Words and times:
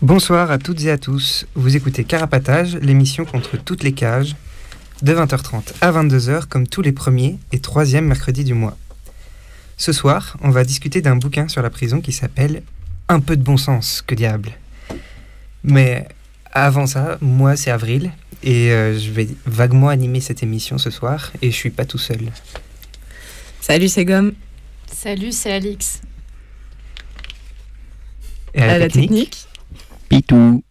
Bonsoir 0.00 0.52
à 0.52 0.58
toutes 0.58 0.84
et 0.84 0.92
à 0.92 0.96
tous. 0.96 1.44
Vous 1.56 1.74
écoutez 1.74 2.04
Carapatage, 2.04 2.76
l'émission 2.76 3.24
contre 3.24 3.56
toutes 3.56 3.82
les 3.82 3.90
cages, 3.90 4.36
de 5.02 5.12
20h30 5.12 5.72
à 5.80 5.90
22h 5.90 6.46
comme 6.46 6.68
tous 6.68 6.82
les 6.82 6.92
premiers 6.92 7.36
et 7.50 7.58
troisièmes 7.58 8.06
mercredis 8.06 8.44
du 8.44 8.54
mois. 8.54 8.76
Ce 9.76 9.92
soir, 9.92 10.36
on 10.40 10.50
va 10.50 10.62
discuter 10.62 11.00
d'un 11.00 11.16
bouquin 11.16 11.48
sur 11.48 11.62
la 11.62 11.70
prison 11.70 12.00
qui 12.00 12.12
s'appelle 12.12 12.62
Un 13.08 13.18
peu 13.18 13.36
de 13.36 13.42
bon 13.42 13.56
sens, 13.56 14.00
que 14.06 14.14
diable. 14.14 14.52
Mais 15.64 16.06
avant 16.52 16.86
ça, 16.86 17.18
moi 17.20 17.56
c'est 17.56 17.72
Avril 17.72 18.12
et 18.44 18.70
euh, 18.70 18.96
je 18.96 19.10
vais 19.10 19.26
vaguement 19.46 19.88
animer 19.88 20.20
cette 20.20 20.44
émission 20.44 20.78
ce 20.78 20.90
soir 20.90 21.32
et 21.42 21.50
je 21.50 21.56
suis 21.56 21.70
pas 21.70 21.84
tout 21.84 21.98
seul. 21.98 22.20
Salut, 23.60 23.88
c'est 23.88 24.04
Gomme. 24.04 24.34
Salut, 24.92 25.32
c'est 25.32 25.52
Alix. 25.52 26.02
Et 28.54 28.62
à 28.62 28.78
la, 28.78 28.88
technique, 28.88 29.47
Pitou. 30.08 30.62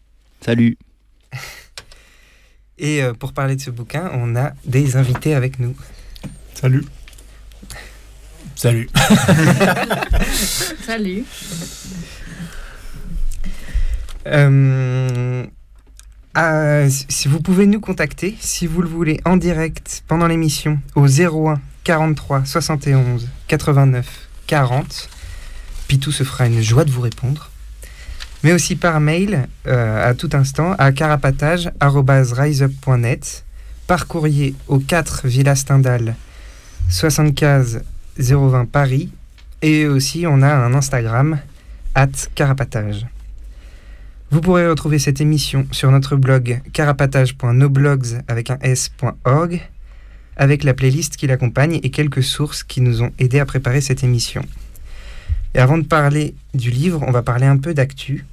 Salut. 0.41 0.77
Et 2.77 3.03
euh, 3.03 3.13
pour 3.13 3.33
parler 3.33 3.55
de 3.55 3.61
ce 3.61 3.69
bouquin, 3.69 4.09
on 4.13 4.35
a 4.35 4.51
des 4.65 4.95
invités 4.95 5.33
avec 5.33 5.59
nous. 5.59 5.75
Salut. 6.53 6.85
Salut. 8.55 8.89
Salut. 10.85 11.25
Euh, 14.27 15.45
ah, 16.33 16.89
si 16.89 17.27
vous 17.27 17.39
pouvez 17.41 17.65
nous 17.65 17.79
contacter, 17.79 18.35
si 18.39 18.67
vous 18.67 18.81
le 18.81 18.89
voulez, 18.89 19.19
en 19.25 19.37
direct 19.37 20.03
pendant 20.07 20.27
l'émission 20.27 20.79
au 20.95 21.07
01 21.07 21.59
43 21.83 22.45
71 22.45 23.27
89 23.47 24.27
40. 24.47 25.09
Pitou 25.87 26.11
se 26.11 26.23
fera 26.23 26.47
une 26.47 26.61
joie 26.61 26.83
de 26.83 26.91
vous 26.91 27.01
répondre. 27.01 27.49
Mais 28.43 28.53
aussi 28.53 28.75
par 28.75 28.99
mail 28.99 29.47
euh, 29.65 30.09
à 30.09 30.13
tout 30.13 30.29
instant 30.33 30.73
à 30.77 30.91
carapatage.riseup.net, 30.91 33.45
par 33.87 34.05
courrier 34.07 34.53
au 34.67 34.77
4 34.79 35.27
Villa 35.27 35.55
Stendhal 35.55 36.15
75 36.89 37.83
020 38.17 38.65
Paris. 38.65 39.09
Et 39.61 39.87
aussi, 39.87 40.25
on 40.27 40.41
a 40.41 40.53
un 40.53 40.73
Instagram, 40.73 41.39
at 41.95 42.09
carapatage. 42.35 43.07
Vous 44.29 44.41
pourrez 44.41 44.67
retrouver 44.67 44.99
cette 44.99 45.21
émission 45.21 45.65
sur 45.71 45.89
notre 45.89 46.15
blog 46.15 46.61
carapatage.noblogs 46.73 48.21
avec 48.27 48.51
un 48.51 48.59
s.org 48.61 49.61
avec 50.37 50.63
la 50.63 50.73
playlist 50.73 51.17
qui 51.17 51.27
l'accompagne 51.27 51.79
et 51.81 51.89
quelques 51.89 52.23
sources 52.23 52.63
qui 52.63 52.81
nous 52.81 53.01
ont 53.01 53.11
aidés 53.19 53.39
à 53.39 53.45
préparer 53.45 53.81
cette 53.81 54.03
émission. 54.03 54.43
Et 55.55 55.59
avant 55.59 55.77
de 55.77 55.83
parler 55.83 56.35
du 56.53 56.69
livre, 56.69 57.03
on 57.07 57.11
va 57.11 57.23
parler 57.23 57.47
un 57.47 57.57
peu 57.57 57.73
d'actu 57.73 58.25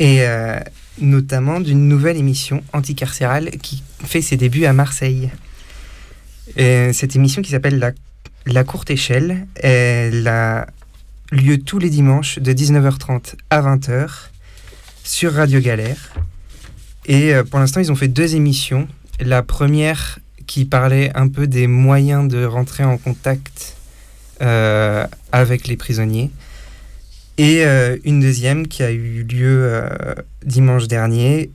et 0.00 0.22
euh, 0.22 0.58
notamment 0.98 1.60
d'une 1.60 1.86
nouvelle 1.86 2.16
émission 2.16 2.64
anticarcérale 2.72 3.50
qui 3.62 3.84
fait 4.02 4.22
ses 4.22 4.36
débuts 4.36 4.64
à 4.64 4.72
Marseille. 4.72 5.30
Et 6.56 6.92
cette 6.92 7.14
émission 7.14 7.42
qui 7.42 7.50
s'appelle 7.50 7.78
la, 7.78 7.92
la 8.46 8.64
Courte 8.64 8.90
Échelle, 8.90 9.46
elle 9.56 10.26
a 10.26 10.66
lieu 11.30 11.58
tous 11.58 11.78
les 11.78 11.90
dimanches 11.90 12.38
de 12.38 12.52
19h30 12.52 13.34
à 13.50 13.60
20h 13.60 14.08
sur 15.04 15.34
Radio 15.34 15.60
Galère. 15.60 16.14
Et 17.06 17.34
euh, 17.34 17.44
pour 17.44 17.60
l'instant, 17.60 17.80
ils 17.80 17.92
ont 17.92 17.96
fait 17.96 18.08
deux 18.08 18.34
émissions. 18.34 18.88
La 19.20 19.42
première 19.42 20.18
qui 20.46 20.64
parlait 20.64 21.12
un 21.14 21.28
peu 21.28 21.46
des 21.46 21.66
moyens 21.66 22.26
de 22.26 22.44
rentrer 22.44 22.84
en 22.84 22.96
contact 22.96 23.76
euh, 24.40 25.06
avec 25.30 25.68
les 25.68 25.76
prisonniers. 25.76 26.30
Et 27.40 27.64
euh, 27.64 27.96
une 28.04 28.20
deuxième 28.20 28.68
qui 28.68 28.82
a 28.82 28.90
eu 28.90 29.22
lieu 29.22 29.62
euh, 29.62 29.88
dimanche 30.44 30.88
dernier, 30.88 31.50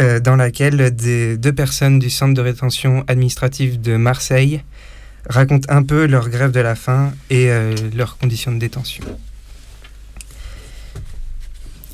euh, 0.00 0.18
dans 0.18 0.34
laquelle 0.34 0.90
deux 0.90 1.52
personnes 1.52 2.00
du 2.00 2.10
centre 2.10 2.34
de 2.34 2.40
rétention 2.40 3.04
administrative 3.06 3.80
de 3.80 3.94
Marseille 3.94 4.64
racontent 5.30 5.72
un 5.72 5.84
peu 5.84 6.06
leur 6.06 6.28
grève 6.28 6.50
de 6.50 6.58
la 6.58 6.74
faim 6.74 7.12
et 7.30 7.50
leurs 7.94 8.18
conditions 8.18 8.50
de 8.50 8.58
détention. 8.58 9.04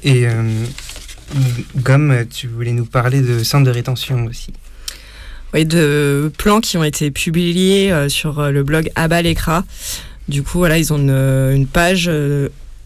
Et 0.05 0.27
Gomme, 1.77 2.25
tu 2.31 2.49
voulais 2.49 2.73
nous 2.73 2.87
parler 2.87 3.21
de 3.21 3.43
centre 3.43 3.65
de 3.65 3.71
rétention 3.71 4.25
aussi. 4.25 4.55
Oui, 5.53 5.67
de 5.67 6.33
plans 6.39 6.61
qui 6.61 6.79
ont 6.79 6.85
été 6.85 7.11
publiés 7.11 8.09
sur 8.09 8.51
le 8.51 8.63
blog 8.63 8.91
Abalekra. 8.95 9.65
Du 10.29 10.43
coup, 10.43 10.59
voilà, 10.59 10.79
ils 10.79 10.93
ont 10.93 10.99
une, 10.99 11.67
page 11.67 12.09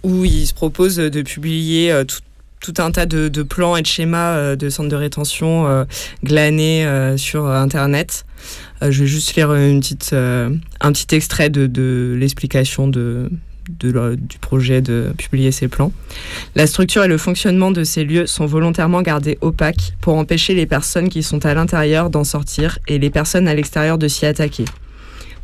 où 0.03 0.25
ils 0.25 0.47
se 0.47 0.55
proposent 0.55 0.97
de 0.97 1.23
publier 1.23 1.93
euh, 1.93 2.05
tout, 2.61 2.75
un 2.79 2.91
tas 2.91 3.07
de, 3.07 3.43
plans 3.43 3.77
et 3.77 3.83
de 3.83 3.87
schémas 3.87 4.37
euh, 4.37 4.57
de 4.57 4.69
centres 4.69 4.89
de 4.89 4.97
rétention 4.97 5.67
euh, 5.67 5.85
glanés 6.25 6.87
sur 7.17 7.47
Internet. 7.47 8.25
Je 8.81 9.01
vais 9.01 9.07
juste 9.07 9.35
lire 9.35 9.53
une 9.55 9.81
petite, 9.81 10.13
un 10.13 10.93
petit 10.93 11.15
extrait 11.15 11.51
de, 11.51 12.17
l'explication 12.19 12.87
de, 12.87 13.29
du 13.69 14.39
projet 14.41 14.81
de 14.81 15.13
publier 15.19 15.51
ces 15.51 15.67
plans. 15.67 15.93
La 16.55 16.69
structure 16.69 17.03
et 17.03 17.09
le 17.09 17.19
fonctionnement 17.19 17.73
de 17.73 17.83
ces 17.83 18.05
lieux 18.05 18.27
sont 18.27 18.47
volontairement 18.47 19.03
gardés 19.03 19.39
opaques 19.41 19.95
pour 20.01 20.15
empêcher 20.15 20.55
les 20.55 20.67
personnes 20.67 21.09
qui 21.09 21.25
sont 21.25 21.45
à 21.45 21.55
l'intérieur 21.55 22.11
d'en 22.11 22.25
sortir 22.25 22.79
et 22.87 22.99
les 22.99 23.11
personnes 23.11 23.49
à 23.49 23.55
l'extérieur 23.55 23.99
de 23.99 24.07
s'y 24.07 24.27
attaquer. 24.27 24.65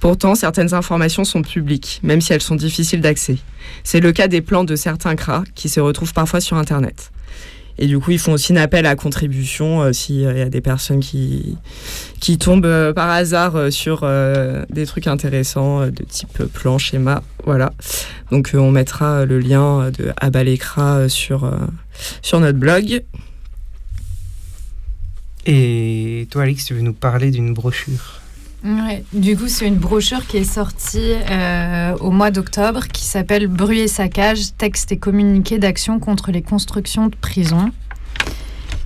Pourtant, 0.04 0.34
certaines 0.34 0.75
informations 0.75 1.25
sont 1.25 1.41
publiques, 1.41 2.00
même 2.03 2.20
si 2.20 2.34
elles 2.34 2.42
sont 2.42 2.56
difficiles 2.56 3.00
d'accès. 3.00 3.38
C'est 3.84 4.00
le 4.00 4.12
cas 4.12 4.28
des 4.28 4.42
plans 4.42 4.65
de 4.65 4.76
certains 4.76 5.16
CRA 5.16 5.44
qui 5.54 5.70
se 5.70 5.81
retrouvent 5.81 6.12
parfois 6.12 6.42
sur 6.42 6.59
Internet. 6.59 7.10
Et 7.78 7.87
du 7.87 7.98
coup, 7.98 8.10
ils 8.10 8.19
font 8.19 8.34
aussi 8.34 8.53
un 8.53 8.56
appel 8.56 8.84
à 8.84 8.97
contribution 8.97 9.81
euh, 9.81 9.94
s'il 9.94 10.20
y 10.20 10.26
a 10.26 10.50
des 10.50 10.60
personnes 10.60 11.00
qui, 11.00 11.56
qui 12.20 12.37
tombent 12.37 12.66
euh, 12.66 12.92
par 12.92 13.09
hasard 13.09 13.56
euh, 13.56 13.70
sur 13.70 14.00
euh, 14.03 14.66
des 14.69 14.84
trucs 14.84 15.06
intéressants 15.06 15.87
de 15.87 16.04
type 16.06 16.42
plan, 16.53 16.76
schéma. 16.76 17.22
Voilà. 17.47 17.72
Donc, 18.31 18.50
on 18.53 18.71
mettra 18.71 19.25
le 19.25 19.38
lien 19.38 19.91
de 19.91 20.12
Abalekra 20.18 20.97
euh, 20.97 21.09
sur, 21.09 21.51
sur 22.21 22.41
notre 22.41 22.59
blog. 22.59 23.03
Et 25.47 26.28
toi, 26.30 26.42
Alix, 26.42 26.62
tu 26.66 26.74
veux 26.74 26.83
nous 26.83 26.92
parler 26.92 27.30
d'une 27.30 27.54
brochure? 27.54 28.21
Du 29.13 29.37
coup, 29.37 29.49
c'est 29.49 29.66
une 29.66 29.77
brochure 29.77 30.27
qui 30.27 30.39
est 30.39 30.45
sortie 30.45 31.13
euh, 31.31 31.95
au 32.01 32.11
mois 32.11 32.31
d'octobre 32.31 32.89
qui 32.89 33.05
s'appelle 33.05 33.47
Bruit 33.47 33.81
et 33.81 33.89
saccage, 33.89 34.57
texte 34.57 34.91
et 34.91 34.97
communiqué 34.97 35.59
d'action 35.59 35.99
contre 35.99 36.33
les 36.33 36.41
constructions 36.41 37.09
de 37.09 37.15
prisons. 37.15 37.71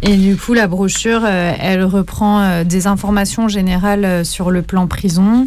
Et 0.03 0.17
du 0.17 0.37
coup, 0.37 0.53
la 0.55 0.67
brochure, 0.67 1.23
euh, 1.25 1.53
elle 1.61 1.85
reprend 1.85 2.41
euh, 2.41 2.65
des 2.65 2.89
informations 2.89 3.47
générales 3.47 4.27
sur 4.27 4.51
le 4.51 4.63
plan 4.63 4.89
prison, 4.89 5.47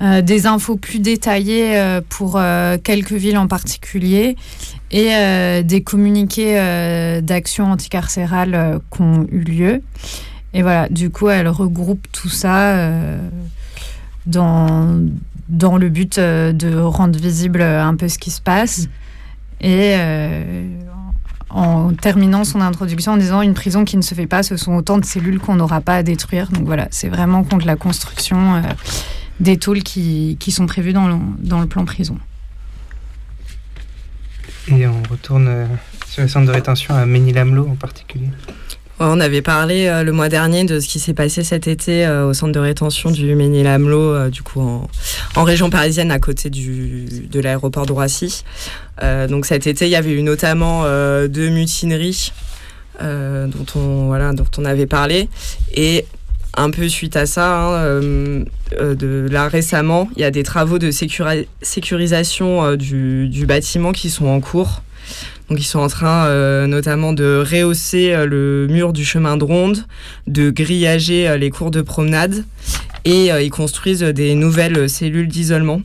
des 0.00 0.46
infos 0.46 0.76
plus 0.76 1.00
détaillées 1.00 2.00
pour 2.08 2.40
quelques 2.84 3.14
villes 3.14 3.36
en 3.36 3.48
particulier 3.48 4.36
et 4.92 5.64
des 5.64 5.82
communiqués 5.82 7.20
d'action 7.20 7.72
anticarcérale 7.72 8.80
qui 8.92 9.02
ont 9.02 9.26
eu 9.32 9.40
lieu. 9.40 9.82
Et 10.58 10.62
voilà, 10.62 10.88
du 10.88 11.08
coup, 11.10 11.28
elle 11.28 11.46
regroupe 11.46 12.08
tout 12.10 12.28
ça 12.28 12.74
euh, 12.74 13.16
dans 14.26 15.06
dans 15.48 15.78
le 15.78 15.88
but 15.88 16.18
de 16.18 16.78
rendre 16.78 17.16
visible 17.16 17.62
un 17.62 17.94
peu 17.94 18.08
ce 18.08 18.18
qui 18.18 18.32
se 18.32 18.40
passe. 18.40 18.88
Et 19.60 19.94
en 21.48 21.94
terminant 21.94 22.44
son 22.44 22.60
introduction 22.60 23.12
en 23.12 23.16
disant 23.16 23.40
une 23.40 23.54
prison 23.54 23.84
qui 23.84 23.96
ne 23.96 24.02
se 24.02 24.14
fait 24.14 24.26
pas, 24.26 24.42
ce 24.42 24.56
sont 24.56 24.74
autant 24.74 24.98
de 24.98 25.04
cellules 25.04 25.38
qu'on 25.38 25.54
n'aura 25.54 25.80
pas 25.80 25.94
à 25.94 26.02
détruire. 26.02 26.50
Donc 26.50 26.64
voilà, 26.66 26.88
c'est 26.90 27.08
vraiment 27.08 27.44
contre 27.44 27.66
la 27.66 27.76
construction 27.76 28.60
des 29.40 29.56
tôles 29.56 29.84
qui, 29.84 30.36
qui, 30.40 30.50
sont 30.50 30.66
prévues 30.66 30.92
dans 30.92 31.08
le, 31.08 31.14
dans 31.38 31.60
le 31.60 31.66
plan 31.66 31.84
prison. 31.84 32.18
Et 34.66 34.86
on 34.86 35.02
retourne 35.08 35.68
sur 36.08 36.22
les 36.22 36.28
centres 36.28 36.46
de 36.46 36.52
rétention 36.52 36.94
à 36.94 37.06
Ménilamlo 37.06 37.68
en 37.68 37.76
particulier. 37.76 38.28
On 39.00 39.20
avait 39.20 39.42
parlé 39.42 39.86
euh, 39.86 40.02
le 40.02 40.10
mois 40.10 40.28
dernier 40.28 40.64
de 40.64 40.80
ce 40.80 40.88
qui 40.88 40.98
s'est 40.98 41.14
passé 41.14 41.44
cet 41.44 41.68
été 41.68 42.04
euh, 42.04 42.26
au 42.26 42.34
centre 42.34 42.52
de 42.52 42.58
rétention 42.58 43.12
du 43.12 43.32
Ménil-Amelot, 43.36 44.12
euh, 44.12 44.28
du 44.28 44.42
coup 44.42 44.60
en, 44.60 45.44
région 45.44 45.70
parisienne 45.70 46.10
à 46.10 46.18
côté 46.18 46.50
du, 46.50 47.06
de 47.30 47.40
l'aéroport 47.40 47.86
de 47.86 47.92
Roissy. 47.92 48.42
donc 49.00 49.46
cet 49.46 49.68
été, 49.68 49.86
il 49.86 49.90
y 49.90 49.96
avait 49.96 50.12
eu 50.12 50.22
notamment 50.22 50.82
deux 51.28 51.48
mutineries 51.48 52.32
dont, 53.00 53.66
on, 53.76 54.06
voilà, 54.06 54.32
avait 54.64 54.86
parlé. 54.86 55.28
Et 55.74 56.04
un 56.54 56.70
peu 56.70 56.88
suite 56.88 57.14
à 57.14 57.24
ça, 57.24 57.78
hein, 57.78 58.00
de, 58.80 59.28
là 59.30 59.46
récemment, 59.46 60.08
il 60.16 60.22
y 60.22 60.24
a 60.24 60.32
des 60.32 60.42
travaux 60.42 60.80
de 60.80 60.90
sécurisation 60.90 62.74
du, 62.74 63.46
bâtiment 63.46 63.92
qui 63.92 64.10
sont 64.10 64.26
en 64.26 64.40
cours. 64.40 64.82
Donc 65.48 65.60
ils 65.60 65.64
sont 65.64 65.78
en 65.78 65.88
train 65.88 66.26
euh, 66.26 66.66
notamment 66.66 67.12
de 67.12 67.42
rehausser 67.44 68.12
euh, 68.12 68.26
le 68.26 68.66
mur 68.70 68.92
du 68.92 69.04
chemin 69.04 69.36
de 69.36 69.44
ronde, 69.44 69.86
de 70.26 70.50
grillager 70.50 71.26
euh, 71.26 71.36
les 71.38 71.50
cours 71.50 71.70
de 71.70 71.80
promenade 71.80 72.44
et 73.04 73.28
ils 73.28 73.50
construisent 73.50 74.02
des 74.02 74.34
nouvelles 74.34 74.90
cellules 74.90 75.28
d'isolement. 75.28 75.80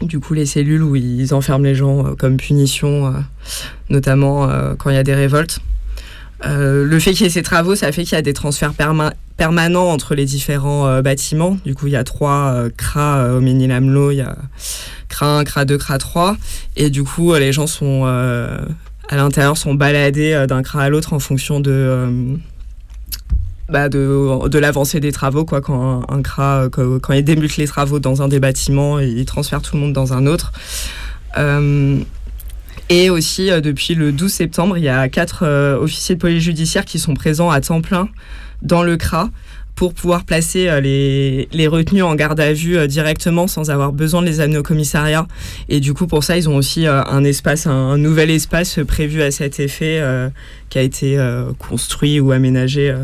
Du 0.00 0.20
coup, 0.20 0.32
les 0.32 0.46
cellules 0.46 0.82
où 0.82 0.94
ils 0.94 1.34
enferment 1.34 1.64
les 1.64 1.74
gens 1.74 2.14
comme 2.14 2.36
punition, 2.36 3.12
notamment 3.88 4.48
quand 4.78 4.90
il 4.90 4.94
y 4.94 4.98
a 4.98 5.02
des 5.02 5.14
révoltes. 5.14 5.58
Le 6.44 6.98
fait 6.98 7.12
qu'il 7.12 7.22
y 7.22 7.26
ait 7.26 7.30
ces 7.30 7.42
travaux, 7.42 7.74
ça 7.74 7.92
fait 7.92 8.04
qu'il 8.04 8.12
y 8.12 8.18
a 8.18 8.22
des 8.22 8.34
transferts 8.34 8.74
permanents 9.36 9.90
entre 9.90 10.14
les 10.14 10.24
différents 10.24 11.00
bâtiments. 11.02 11.56
Du 11.64 11.74
coup, 11.74 11.86
il 11.86 11.94
y 11.94 11.96
a 11.96 12.04
trois 12.04 12.68
CRA 12.76 13.34
au 13.34 13.40
Ménil-Amelot, 13.40 14.10
il 14.10 14.16
y 14.16 14.20
a 14.20 14.36
CRA 15.08 15.38
1, 15.38 15.44
CRA 15.44 15.64
2, 15.64 15.78
CRA 15.78 15.98
3. 15.98 16.36
Et 16.76 16.90
du 16.90 17.04
coup, 17.04 17.34
les 17.34 17.52
gens 17.52 17.66
sont 17.66 18.02
euh, 18.04 18.58
à 19.08 19.16
l'intérieur, 19.16 19.56
sont 19.56 19.74
baladés 19.74 20.32
euh, 20.32 20.46
d'un 20.46 20.62
CRA 20.62 20.82
à 20.82 20.88
l'autre 20.88 21.12
en 21.12 21.18
fonction 21.18 21.60
de. 21.60 21.70
Euh, 21.70 22.36
bah 23.68 23.88
de, 23.88 24.58
l'avancée 24.58 25.00
des 25.00 25.10
travaux 25.10 25.44
quand 25.44 26.04
un, 26.08 26.22
CRA 26.22 26.68
quand, 26.70 27.00
quand, 27.00 27.12
il 27.14 27.24
débute 27.24 27.56
les 27.56 27.66
travaux 27.66 27.98
dans 27.98 28.22
un 28.22 28.28
des 28.28 28.38
bâtiments 28.38 29.00
il 29.00 29.24
transfère 29.24 29.60
tout 29.60 29.74
le 29.74 29.82
monde 29.82 29.92
dans 29.92 30.12
un 30.12 30.28
autre 30.28 30.52
et 32.88 33.10
aussi 33.10 33.50
depuis 33.60 33.94
le 33.94 34.12
12 34.12 34.32
septembre 34.32 34.78
il 34.78 34.84
y 34.84 34.88
a 34.88 35.08
quatre 35.08 35.46
officiers 35.80 36.14
de 36.14 36.20
police 36.20 36.42
judiciaire 36.42 36.84
qui 36.84 36.98
sont 36.98 37.14
présents 37.14 37.50
à 37.50 37.60
temps 37.60 37.80
plein 37.80 38.08
dans 38.62 38.82
le 38.82 38.96
CRA 38.96 39.30
pour 39.76 39.92
pouvoir 39.92 40.24
placer 40.24 40.68
euh, 40.68 40.80
les, 40.80 41.48
les, 41.52 41.66
retenus 41.68 42.02
en 42.02 42.14
garde 42.14 42.40
à 42.40 42.52
vue 42.52 42.76
euh, 42.76 42.86
directement 42.86 43.46
sans 43.46 43.70
avoir 43.70 43.92
besoin 43.92 44.22
de 44.22 44.26
les 44.26 44.40
amener 44.40 44.56
au 44.56 44.62
commissariat. 44.62 45.28
Et 45.68 45.80
du 45.80 45.92
coup, 45.92 46.06
pour 46.06 46.24
ça, 46.24 46.36
ils 46.36 46.48
ont 46.48 46.56
aussi 46.56 46.86
euh, 46.86 47.04
un 47.04 47.22
espace, 47.22 47.66
un, 47.66 47.98
nouvel 47.98 48.30
espace 48.30 48.80
prévu 48.88 49.22
à 49.22 49.30
cet 49.30 49.60
effet 49.60 50.02
qui 50.70 50.78
a 50.78 50.82
été 50.82 51.18
construit 51.58 52.20
ou 52.20 52.32
aménagé. 52.32 52.94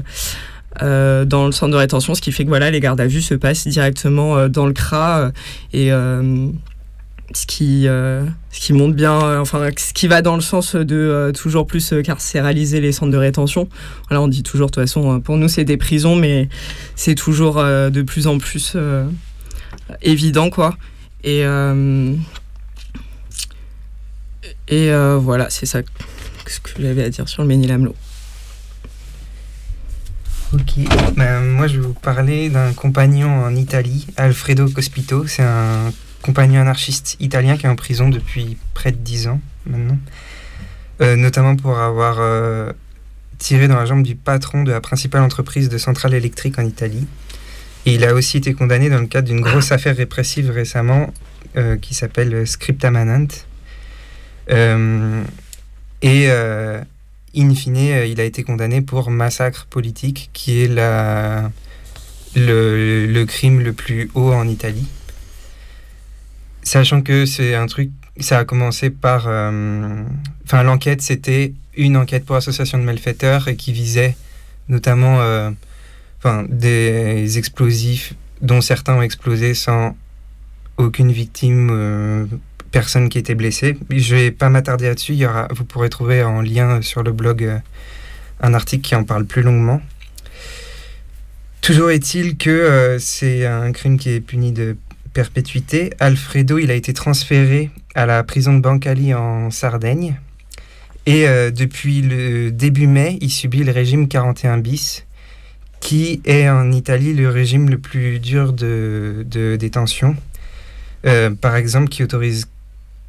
dans 0.81 1.47
le 1.47 1.53
centre 1.53 1.73
de 1.73 1.77
rétention, 1.77 2.15
ce 2.15 2.23
qui 2.23 2.33
fait 2.33 2.45
que 2.45 2.49
voilà, 2.49 2.71
les 2.71 2.81
gardes 2.81 3.01
à 3.01 3.07
vue 3.07 3.21
se 3.21 3.35
passent 3.35 3.67
directement 3.67 4.49
dans 4.49 4.67
le 4.67 4.73
CRA 4.73 5.33
et 5.73 5.91
ce 7.37 7.47
qui, 7.47 7.87
euh, 7.87 8.25
ce 8.51 8.61
qui 8.61 8.73
montre 8.73 8.95
bien, 8.95 9.23
euh, 9.23 9.39
enfin, 9.39 9.69
ce 9.77 9.93
qui 9.93 10.09
va 10.09 10.23
dans 10.23 10.35
le 10.35 10.41
sens 10.41 10.75
de 10.75 10.97
euh, 10.97 11.33
toujours 11.33 11.67
plus 11.67 11.95
carcéraliser 12.05 12.81
les 12.81 12.93
centres 12.93 13.13
de 13.13 13.17
rétention. 13.17 13.69
Voilà, 14.09 14.23
on 14.23 14.29
dit 14.29 14.43
toujours, 14.43 14.69
de 14.69 14.73
toute 14.73 14.83
façon, 14.83 15.21
pour 15.21 15.37
nous, 15.37 15.49
c'est 15.49 15.65
des 15.65 15.77
prisons, 15.77 16.17
mais 16.17 16.49
c'est 16.97 17.15
toujours 17.15 17.57
de 17.57 18.03
plus 18.03 18.27
en 18.27 18.39
plus 18.39 18.77
évident, 20.03 20.51
quoi. 20.51 20.77
Et, 21.25 21.43
et 24.69 24.91
voilà, 25.19 25.51
c'est 25.51 25.67
ça 25.67 25.81
ce 26.47 26.61
que 26.61 26.83
j'avais 26.83 27.05
à 27.05 27.09
dire 27.09 27.29
sur 27.29 27.43
le 27.43 27.49
Ménilamlo. 27.49 27.95
Ok, 30.53 30.85
ben, 31.17 31.41
moi 31.41 31.67
je 31.67 31.81
vais 31.81 31.87
vous 31.87 31.95
parler 31.95 32.51
d'un 32.51 32.75
compagnon 32.75 33.31
en 33.43 33.57
Italie, 33.57 34.07
Alfredo 34.19 34.69
Cospito. 34.69 35.27
C'est 35.27 35.43
un 35.43 35.91
compagnon 36.23 36.61
anarchiste 36.61 37.17
italien 37.21 37.57
qui 37.59 37.67
est 37.67 37.69
en 37.69 37.77
prison 37.77 38.09
depuis 38.09 38.57
près 38.73 38.93
de 38.93 38.97
10 38.97 39.29
ans 39.29 39.41
maintenant, 39.67 39.99
euh, 41.01 41.17
notamment 41.17 41.57
pour 41.57 41.79
avoir 41.79 42.17
euh, 42.21 42.73
tiré 43.39 43.69
dans 43.69 43.77
la 43.77 43.85
jambe 43.85 44.03
du 44.03 44.15
patron 44.15 44.63
de 44.63 44.73
la 44.73 44.81
principale 44.81 45.23
entreprise 45.23 45.69
de 45.69 45.79
centrale 45.79 46.15
électrique 46.15 46.59
en 46.59 46.65
Italie. 46.65 47.07
Et 47.85 47.95
il 47.95 48.05
a 48.05 48.15
aussi 48.15 48.37
été 48.37 48.55
condamné 48.55 48.89
dans 48.89 49.01
le 49.01 49.07
cadre 49.07 49.29
d'une 49.29 49.41
grosse 49.41 49.73
affaire 49.77 49.97
répressive 49.97 50.51
récemment 50.51 51.13
euh, 51.57 51.77
qui 51.77 51.95
s'appelle 51.95 52.47
Scripta 52.47 52.91
Manant. 52.91 53.27
et 54.49 56.31
in 57.35 57.55
fine, 57.55 57.77
il 57.77 58.21
a 58.21 58.25
été 58.25 58.43
condamné 58.45 58.83
pour 58.83 59.11
massacre 59.11 59.67
politique, 59.67 60.31
qui 60.33 60.63
est 60.63 60.69
la, 60.69 61.51
le, 62.37 63.07
le 63.07 63.25
crime 63.25 63.61
le 63.61 63.73
plus 63.73 64.11
haut 64.15 64.33
en 64.33 64.47
Italie. 64.47 64.87
Sachant 66.63 67.03
que 67.03 67.27
c'est 67.27 67.55
un 67.55 67.67
truc, 67.67 67.91
ça 68.21 68.39
a 68.39 68.45
commencé 68.45 68.91
par. 68.91 69.25
Euh, 69.27 70.03
enfin, 70.45 70.63
l'enquête, 70.63 71.03
c'était 71.03 71.55
une 71.77 71.97
enquête 71.97 72.25
pour 72.25 72.37
association 72.37 72.79
de 72.79 72.85
malfaiteurs 72.85 73.49
et 73.49 73.57
qui 73.57 73.73
visait 73.73 74.17
notamment 74.69 75.21
euh, 75.21 75.51
des 76.49 77.39
explosifs 77.39 78.15
dont 78.41 78.61
certains 78.61 78.95
ont 78.95 79.03
explosé 79.03 79.55
sans 79.55 79.97
aucune 80.77 81.11
victime, 81.11 81.71
euh, 81.73 82.27
personne 82.71 83.09
qui 83.09 83.19
était 83.19 83.35
blessée. 83.35 83.77
Je 83.91 84.15
vais 84.15 84.31
pas 84.31 84.49
m'attarder 84.49 84.87
là-dessus. 84.87 85.17
vous 85.51 85.65
pourrez 85.65 85.89
trouver 85.89 86.23
en 86.23 86.43
lien 86.43 86.81
sur 86.81 87.03
le 87.03 87.13
blog 87.13 87.61
un 88.41 88.55
article 88.55 88.83
qui 88.83 88.95
en 88.95 89.05
parle 89.05 89.25
plus 89.25 89.43
longuement. 89.43 89.83
Toujours 91.61 91.91
est-il 91.91 92.37
que 92.37 92.97
c'est 92.99 93.47
un 93.47 93.71
crime 93.73 93.99
qui 93.99 94.11
est 94.11 94.21
puni 94.21 94.53
de 94.53 94.77
perpétuité, 95.13 95.93
Alfredo 96.01 96.59
il 96.59 96.71
a 96.71 96.75
été 96.75 96.93
transféré 96.93 97.71
à 97.95 98.07
la 98.07 98.23
prison 98.25 98.55
de 98.55 98.61
Bancali 98.61 99.15
en 99.15 99.51
Sardaigne. 99.51 100.17
Et 101.07 101.27
euh, 101.27 101.51
depuis 101.51 102.01
le 102.01 102.51
début 102.51 102.87
mai, 102.87 103.19
il 103.21 103.31
subit 103.31 103.65
le 103.65 103.73
régime 103.73 104.09
41 104.09 104.59
bis, 104.59 105.05
qui 105.81 106.21
est 106.25 106.49
en 106.49 106.71
Italie 106.71 107.13
le 107.13 107.29
régime 107.29 107.69
le 107.69 107.79
plus 107.79 108.21
dur 108.21 108.53
de, 108.53 109.27
détention. 109.59 110.17
Euh, 111.05 111.31
par 111.31 111.57
exemple, 111.57 111.89
qui 111.89 112.05
autorise 112.05 112.47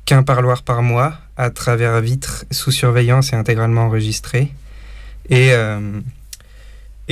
qu'un 0.06 0.24
parloir 0.24 0.63
par 0.63 0.82
mois 0.82 1.20
à 1.38 1.51
travers 1.51 2.01
vitre 2.01 2.46
sous 2.51 2.72
surveillance 2.72 3.32
et 3.32 3.36
intégralement 3.36 3.84
enregistré. 3.84 4.51
Et 5.30 5.54
euh, 5.54 6.01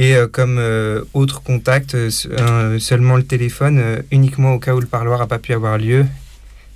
et 0.01 0.15
euh, 0.15 0.27
comme 0.27 0.57
euh, 0.57 1.03
autre 1.13 1.43
contact, 1.43 1.93
euh, 1.93 2.79
seulement 2.79 3.17
le 3.17 3.23
téléphone, 3.23 4.01
uniquement 4.09 4.53
au 4.53 4.59
cas 4.59 4.73
où 4.73 4.79
le 4.79 4.87
parloir 4.87 5.19
n'a 5.19 5.27
pas 5.27 5.37
pu 5.37 5.53
avoir 5.53 5.77
lieu. 5.77 6.07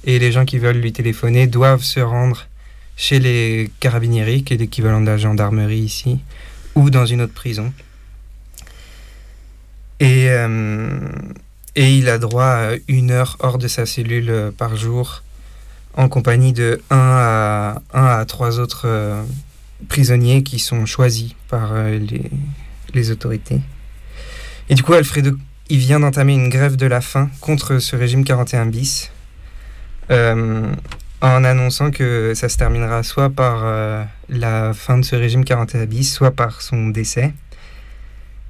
Et 0.03 0.19
les 0.19 0.31
gens 0.31 0.45
qui 0.45 0.59
veulent 0.59 0.77
lui 0.77 0.93
téléphoner 0.93 1.47
doivent 1.47 1.81
se 1.81 1.99
rendre 1.99 2.45
chez 2.95 3.17
les 3.17 3.71
carabinieri, 3.79 4.43
qui 4.43 4.53
est 4.53 4.57
l'équivalent 4.57 5.01
de 5.01 5.07
la 5.07 5.17
gendarmerie 5.17 5.79
ici, 5.79 6.19
ou 6.75 6.91
dans 6.91 7.07
une 7.07 7.21
autre 7.21 7.33
prison. 7.33 7.73
Et, 9.99 10.27
et 11.75 11.97
il 11.97 12.09
a 12.09 12.19
droit 12.19 12.45
à 12.45 12.73
une 12.87 13.09
heure 13.09 13.37
hors 13.39 13.57
de 13.57 13.67
sa 13.67 13.87
cellule 13.87 14.51
par 14.55 14.75
jour, 14.75 15.23
en 15.95 16.09
compagnie 16.09 16.53
de 16.53 16.79
un 16.91 16.97
à, 16.99 17.81
un 17.91 18.05
à 18.05 18.25
trois 18.25 18.59
autres 18.59 18.85
prisonniers 19.89 20.43
qui 20.43 20.59
sont 20.59 20.85
choisis 20.85 21.31
par 21.49 21.73
les, 21.73 22.29
les 22.95 23.11
autorités. 23.11 23.61
Et 24.69 24.73
du 24.73 24.81
coup, 24.81 24.93
Alfredo, 24.93 25.37
il 25.69 25.77
vient 25.77 25.99
d'entamer 25.99 26.33
une 26.33 26.49
grève 26.49 26.75
de 26.75 26.87
la 26.87 27.01
faim 27.01 27.29
contre 27.41 27.77
ce 27.79 27.95
régime 27.95 28.23
41 28.23 28.65
bis, 28.65 29.11
euh, 30.11 30.71
en 31.21 31.43
annonçant 31.43 31.91
que 31.91 32.33
ça 32.35 32.49
se 32.49 32.57
terminera 32.57 33.03
soit 33.03 33.29
par 33.29 33.61
euh, 33.63 34.03
la 34.29 34.73
fin 34.73 34.97
de 34.97 35.05
ce 35.05 35.15
régime 35.15 35.45
41 35.45 35.85
bis, 35.85 36.13
soit 36.13 36.31
par 36.31 36.61
son 36.61 36.89
décès. 36.89 37.33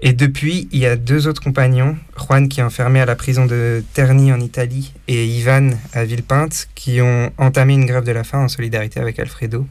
Et 0.01 0.11
depuis, 0.11 0.67
il 0.71 0.79
y 0.79 0.85
a 0.85 0.97
deux 0.97 1.27
autres 1.27 1.41
compagnons, 1.41 1.97
Juan 2.17 2.49
qui 2.49 2.59
est 2.59 2.63
enfermé 2.63 2.99
à 2.99 3.05
la 3.05 3.15
prison 3.15 3.45
de 3.45 3.81
Terni 3.93 4.31
en 4.33 4.41
Italie 4.41 4.93
et 5.07 5.25
Ivan 5.25 5.71
à 5.93 6.03
Villepinte, 6.03 6.67
qui 6.75 6.99
ont 7.01 7.31
entamé 7.37 7.73
une 7.73 7.85
grève 7.85 8.03
de 8.03 8.11
la 8.11 8.25
faim 8.25 8.39
en 8.39 8.47
solidarité 8.49 8.99
avec 8.99 9.19
Alfredo. 9.19 9.65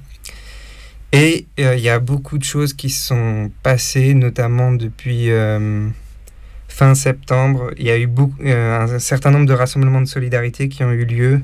Et 1.16 1.46
euh, 1.60 1.76
il 1.76 1.82
y 1.82 1.88
a 1.88 2.00
beaucoup 2.00 2.38
de 2.38 2.44
choses 2.44 2.74
qui 2.74 2.90
sont 2.90 3.52
passées, 3.62 4.14
notamment 4.14 4.72
depuis 4.72 5.30
euh, 5.30 5.88
fin 6.66 6.96
septembre, 6.96 7.70
il 7.76 7.86
y 7.86 7.90
a 7.90 7.98
eu 7.98 8.08
beaucoup, 8.08 8.42
un 8.44 8.98
certain 8.98 9.30
nombre 9.30 9.46
de 9.46 9.52
rassemblements 9.52 10.00
de 10.00 10.08
solidarité 10.08 10.68
qui 10.68 10.82
ont 10.82 10.90
eu 10.90 11.04
lieu 11.04 11.40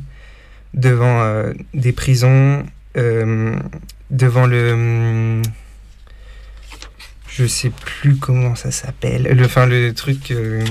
devant 0.75 1.53
des 1.73 1.93
prisons, 1.93 2.65
devant 2.97 4.47
le 4.47 5.41
je 7.29 7.47
sais 7.47 7.71
plus 7.71 8.17
comment 8.17 8.57
ça 8.57 8.73
s'appelle. 8.73 9.23
Le, 9.23 9.45
enfin, 9.45 9.67
le 9.67 9.95
truc, 9.95 10.31
le, 10.31 10.65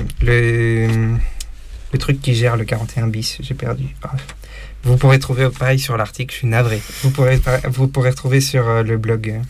le 1.92 1.98
truc 1.98 2.20
qui 2.20 2.34
gère 2.34 2.56
le 2.56 2.64
41 2.64 3.06
bis, 3.08 3.38
j'ai 3.40 3.54
perdu. 3.54 3.96
Vous 4.82 4.96
pourrez 4.96 5.18
trouver 5.18 5.48
pareil 5.50 5.78
sur 5.78 5.96
l'article, 5.96 6.32
je 6.32 6.38
suis 6.38 6.46
navré. 6.46 6.80
Vous 7.02 7.10
pourrez, 7.10 7.38
vous 7.64 7.86
pourrez 7.86 8.10
retrouver 8.10 8.40
sur 8.40 8.66
euh, 8.66 8.82
le 8.82 8.96
blog 8.96 9.40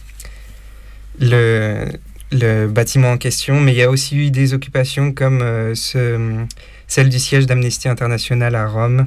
euh, 1.21 1.87
le, 2.33 2.37
le 2.37 2.67
bâtiment 2.67 3.13
en 3.13 3.17
question, 3.17 3.61
mais 3.61 3.73
il 3.73 3.79
y 3.79 3.83
a 3.83 3.91
aussi 3.91 4.17
eu 4.17 4.31
des 4.31 4.55
occupations 4.55 5.13
comme 5.13 5.41
euh, 5.43 5.75
ce, 5.77 6.45
celle 6.89 7.09
du 7.09 7.21
siège 7.21 7.47
d'Amnesty 7.47 7.89
International 7.89 8.55
à 8.57 8.67
Rome, 8.67 9.07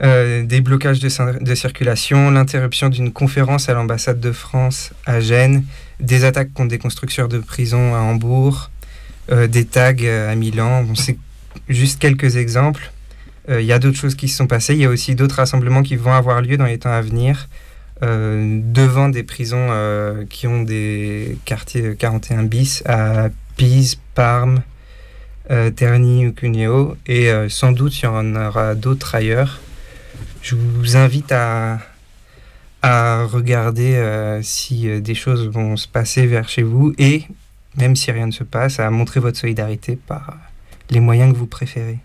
des 0.00 0.60
blocages 0.60 0.98
de, 0.98 1.44
de 1.44 1.54
circulation, 1.54 2.28
l'interruption 2.32 2.88
d'une 2.88 3.12
conférence 3.12 3.68
à 3.68 3.74
l'ambassade 3.74 4.18
de 4.18 4.32
France 4.32 4.90
à 5.06 5.20
Gênes, 5.20 5.64
des 6.00 6.24
attaques 6.24 6.52
contre 6.52 6.70
des 6.70 6.78
constructeurs 6.78 7.28
de 7.28 7.38
prisons 7.38 7.94
à 7.94 7.98
Hambourg, 7.98 8.70
des 9.30 9.64
tags 9.64 9.94
à 10.28 10.34
Milan. 10.34 10.82
Bon, 10.82 10.96
C'est 10.96 11.16
juste 11.68 12.00
quelques 12.00 12.34
exemples. 12.36 12.90
Euh, 13.48 13.60
il 13.60 13.66
y 13.66 13.72
a 13.72 13.78
d'autres 13.78 13.98
choses 13.98 14.14
qui 14.14 14.28
se 14.28 14.36
sont 14.36 14.46
passées. 14.46 14.74
Il 14.74 14.80
y 14.80 14.84
a 14.84 14.88
aussi 14.88 15.14
d'autres 15.14 15.36
rassemblements 15.36 15.82
qui 15.82 15.96
vont 15.96 16.12
avoir 16.12 16.40
lieu 16.40 16.56
dans 16.56 16.64
les 16.64 16.78
temps 16.78 16.92
à 16.92 17.00
venir 17.00 17.48
euh, 18.02 18.60
devant 18.64 19.08
des 19.08 19.22
prisons 19.22 19.68
euh, 19.70 20.24
qui 20.28 20.46
ont 20.46 20.62
des 20.62 21.38
quartiers 21.44 21.94
41 21.96 22.44
bis 22.44 22.82
à 22.86 23.28
Pise, 23.56 23.96
Parme, 24.14 24.62
Terni 25.76 26.26
ou 26.26 26.32
Cuneo. 26.32 26.96
Et 27.06 27.30
sans 27.48 27.72
doute, 27.72 28.00
il 28.00 28.04
y 28.04 28.08
en 28.08 28.34
aura 28.34 28.74
d'autres 28.74 29.14
ailleurs. 29.14 29.60
Je 30.40 30.56
vous 30.56 30.96
invite 30.96 31.32
à, 31.32 31.80
à 32.80 33.24
regarder 33.24 34.40
si 34.42 35.00
des 35.02 35.14
choses 35.14 35.46
vont 35.46 35.76
se 35.76 35.86
passer 35.86 36.26
vers 36.26 36.48
chez 36.48 36.62
vous 36.62 36.94
et, 36.98 37.24
même 37.76 37.94
si 37.94 38.10
rien 38.10 38.26
ne 38.26 38.32
se 38.32 38.42
passe, 38.42 38.80
à 38.80 38.90
montrer 38.90 39.20
votre 39.20 39.38
solidarité 39.38 39.96
par 39.96 40.34
les 40.88 41.00
moyens 41.00 41.32
que 41.32 41.38
vous 41.38 41.46
préférez. 41.46 41.98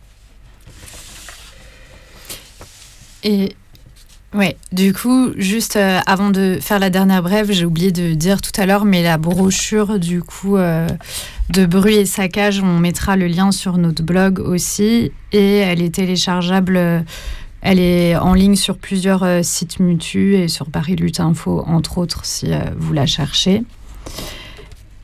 Et 3.23 3.55
ouais, 4.33 4.55
du 4.71 4.93
coup, 4.93 5.31
juste 5.37 5.75
euh, 5.75 5.99
avant 6.05 6.29
de 6.29 6.57
faire 6.61 6.79
la 6.79 6.89
dernière 6.89 7.21
brève, 7.21 7.51
j'ai 7.51 7.65
oublié 7.65 7.91
de 7.91 8.13
dire 8.13 8.41
tout 8.41 8.51
à 8.59 8.65
l'heure, 8.65 8.85
mais 8.85 9.03
la 9.03 9.17
brochure 9.17 9.99
du 9.99 10.21
coup 10.21 10.57
euh, 10.57 10.87
de 11.49 11.65
bruit 11.65 11.95
et 11.95 12.05
saccage, 12.05 12.61
on 12.61 12.79
mettra 12.79 13.17
le 13.17 13.27
lien 13.27 13.51
sur 13.51 13.77
notre 13.77 14.03
blog 14.03 14.39
aussi, 14.39 15.11
et 15.31 15.57
elle 15.57 15.81
est 15.81 15.95
téléchargeable. 15.95 17.03
Elle 17.61 17.79
est 17.79 18.15
en 18.15 18.33
ligne 18.33 18.55
sur 18.55 18.77
plusieurs 18.77 19.23
euh, 19.23 19.41
sites 19.43 19.81
mutus 19.81 20.35
et 20.35 20.47
sur 20.47 20.67
Paris 20.67 20.95
Lutte 20.95 21.19
Info, 21.19 21.61
entre 21.67 21.97
autres, 21.97 22.23
si 22.23 22.51
vous 22.77 22.93
la 22.93 23.05
cherchez. 23.05 23.63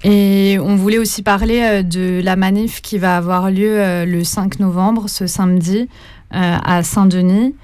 Et 0.06 0.58
on 0.62 0.78
voulait 0.78 1.00
aussi 1.00 1.22
parler 1.22 1.84
de 1.84 2.22
la 2.24 2.36
manif 2.36 2.82
qui 2.82 2.98
va 3.00 3.18
avoir 3.18 3.50
lieu 3.50 4.06
le 4.06 4.24
5 4.24 4.60
novembre, 4.60 5.10
ce 5.10 5.26
samedi, 5.26 5.90
à 6.30 6.84
Saint-Denis. 6.84 7.56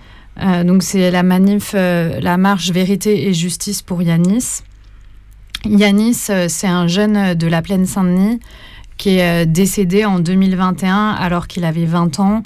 Euh, 0.42 0.64
donc 0.64 0.84
c'est 0.84 1.12
la 1.12 1.24
manif, 1.24 1.74
euh, 1.76 2.20
la 2.20 2.38
marche 2.38 2.72
Vérité 2.72 3.28
et 3.28 3.34
Justice 3.34 3.82
pour 3.82 4.02
Yanis. 4.02 4.62
Yanis, 5.66 6.28
euh, 6.30 6.48
c'est 6.50 6.68
un 6.68 6.88
jeune 6.88 7.36
de 7.36 7.48
la 7.48 7.62
plaine 7.62 7.86
Saint-Denis 7.86 8.40
qui 8.98 9.18
est 9.18 9.46
décédé 9.48 10.06
en 10.06 10.20
2021 10.20 11.10
alors 11.12 11.48
qu'il 11.48 11.66
avait 11.66 11.86
20 11.86 12.20
ans, 12.20 12.44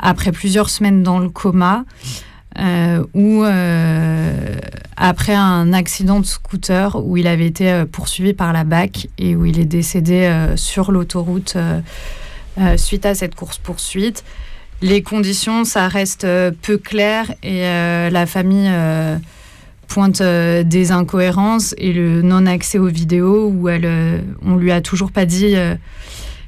après 0.00 0.32
plusieurs 0.32 0.68
semaines 0.70 1.04
dans 1.04 1.20
le 1.20 1.28
coma. 1.28 1.84
ou 3.14 3.44
après 4.96 5.34
un 5.34 5.72
accident 5.72 6.18
de 6.18 6.26
scooter 6.26 6.96
où 6.96 7.16
il 7.16 7.28
avait 7.28 7.46
été 7.46 7.84
poursuivi 7.92 8.32
par 8.32 8.52
la 8.52 8.64
BAC 8.64 9.06
et 9.18 9.36
où 9.36 9.44
il 9.44 9.60
est 9.60 9.66
décédé 9.66 10.52
sur 10.56 10.90
l'autoroute 10.90 11.56
suite 12.76 13.06
à 13.06 13.14
cette 13.14 13.36
course-poursuite 13.36 14.24
les 14.82 15.02
conditions, 15.02 15.64
ça 15.64 15.88
reste 15.88 16.24
euh, 16.24 16.50
peu 16.62 16.76
clair 16.76 17.30
et 17.42 17.66
euh, 17.66 18.10
la 18.10 18.26
famille 18.26 18.68
euh, 18.70 19.16
pointe 19.88 20.20
des 20.22 20.92
incohérences 20.92 21.74
et 21.78 21.92
le 21.92 22.22
non-accès 22.22 22.78
aux 22.78 22.88
vidéos 22.88 23.48
où 23.48 23.68
elle, 23.68 24.24
on 24.44 24.56
lui 24.56 24.72
a 24.72 24.80
toujours 24.80 25.12
pas 25.12 25.24
dit 25.24 25.54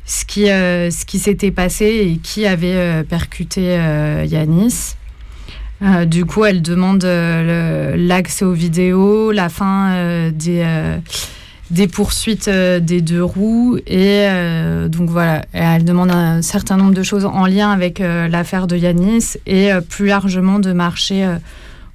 ce 0.04 0.25
qui, 0.25 0.47
ce 0.47 1.04
qui 1.04 1.18
s'était 1.21 1.52
passé 1.52 1.85
et 1.85 2.16
qui 2.16 2.45
avait 2.47 3.04
percuté 3.04 3.78
Yanis. 4.26 4.97
du 6.06 6.25
coup, 6.25 6.45
elle 6.45 6.61
demande 6.61 7.04
l'accès 7.04 8.45
aux 8.45 8.54
vidéos, 8.54 9.30
la 9.30 9.49
fin 9.49 10.30
des 10.33 10.64
des 11.71 11.89
poursuites 11.89 12.49
euh, 12.49 12.81
des 12.81 13.01
deux 13.01 13.23
roues 13.23 13.79
et 13.87 14.27
euh, 14.29 14.89
donc 14.89 15.11
voilà, 15.11 15.45
elle 15.53 15.85
demande 15.85 16.11
un 16.11 16.43
certain 16.43 16.77
nombre 16.77 16.95
de 16.95 17.03
choses 17.03 17.25
en 17.25 17.47
lien 17.47 17.71
avec 17.71 18.01
euh, 18.01 18.29
l'affaire 18.29 18.67
de 18.67 18.77
Yanis 18.77 19.37
et 19.47 19.71
plus 19.89 20.07
largement 20.07 20.59
de 20.59 20.73
marcher 20.73 21.29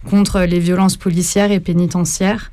contre 0.10 0.42
les 0.42 0.60
violences 0.60 0.98
policières 0.98 1.52
et 1.52 1.60
pénitentiaires. 1.60 2.52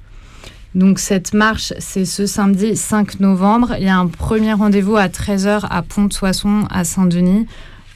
Donc 0.74 0.98
cette 0.98 1.34
marche, 1.34 1.72
c'est 1.78 2.04
ce 2.04 2.26
samedi 2.26 2.76
5 2.76 3.20
novembre. 3.20 3.74
Il 3.78 3.86
y 3.86 3.88
a 3.88 3.96
un 3.96 4.06
premier 4.06 4.52
rendez-vous 4.52 4.96
à 4.96 5.08
13h 5.08 5.66
à 5.68 5.82
Pont-de-Soissons 5.82 6.66
à 6.70 6.84
Saint-Denis 6.84 7.46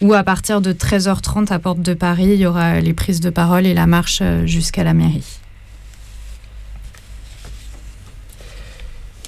ou 0.01 0.15
à 0.15 0.25
partir 0.25 0.61
de 0.61 0.73
13h30 0.73 1.53
à 1.53 1.59
Porte 1.61 1.81
de 1.81 1.95
Paris, 1.95 2.31
il 2.33 2.41
y 2.41 2.47
aura 2.47 2.81
les 2.81 2.93
prises 2.93 3.21
de 3.21 3.31
parole 3.31 3.67
et 3.67 3.75
la 3.75 3.87
marche 3.87 4.23
jusqu'à 4.47 4.83
la 4.83 4.95
mairie. 4.95 5.42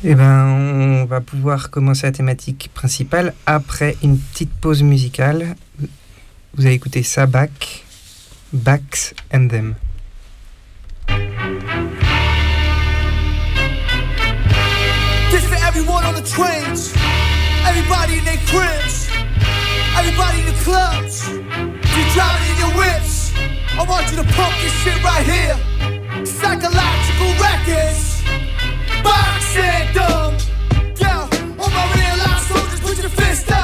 Eh 0.03 0.15
ben, 0.15 0.47
on 0.47 1.05
va 1.07 1.21
pouvoir 1.21 1.71
commencer 1.71 2.07
la 2.07 2.13
thématique 2.13 2.71
principale 2.75 3.33
après 3.47 3.97
une 4.03 4.19
petite 4.19 4.53
pause 4.53 4.83
musicale. 4.83 5.57
Vous 6.55 6.67
allez 6.67 6.75
écouter 6.75 7.03
Sabak, 7.03 7.85
Backs 8.53 9.15
and 9.33 9.49
Them. 9.49 9.75
This 15.31 15.45
for 15.47 15.57
everyone 15.67 16.05
on 16.05 16.15
the 16.15 16.23
trains, 16.23 16.93
everybody 17.67 18.19
in 18.19 18.25
their 18.25 18.39
cribs, 18.47 19.09
everybody 19.99 20.41
in 20.41 20.47
the 20.47 20.65
clubs. 20.65 21.29
You 21.29 22.05
driving 22.15 22.51
in 22.53 22.59
your 22.59 22.75
whips. 22.77 23.33
I 23.79 23.85
want 23.89 24.11
you 24.11 24.17
to 24.19 24.25
pump 24.35 24.55
this 24.63 24.73
shit 24.83 25.03
right 25.03 25.25
here. 25.25 25.57
Psychological 26.25 27.35
records. 27.41 28.23
Boxing 29.04 29.87
dumb. 29.94 30.34
Yeah, 31.02 31.28
all 31.61 31.70
my 31.78 31.84
real 31.94 32.16
life 32.25 32.42
soldiers, 32.49 32.80
put 32.80 32.96
your 32.99 33.11
fist 33.11 33.50
up. 33.52 33.63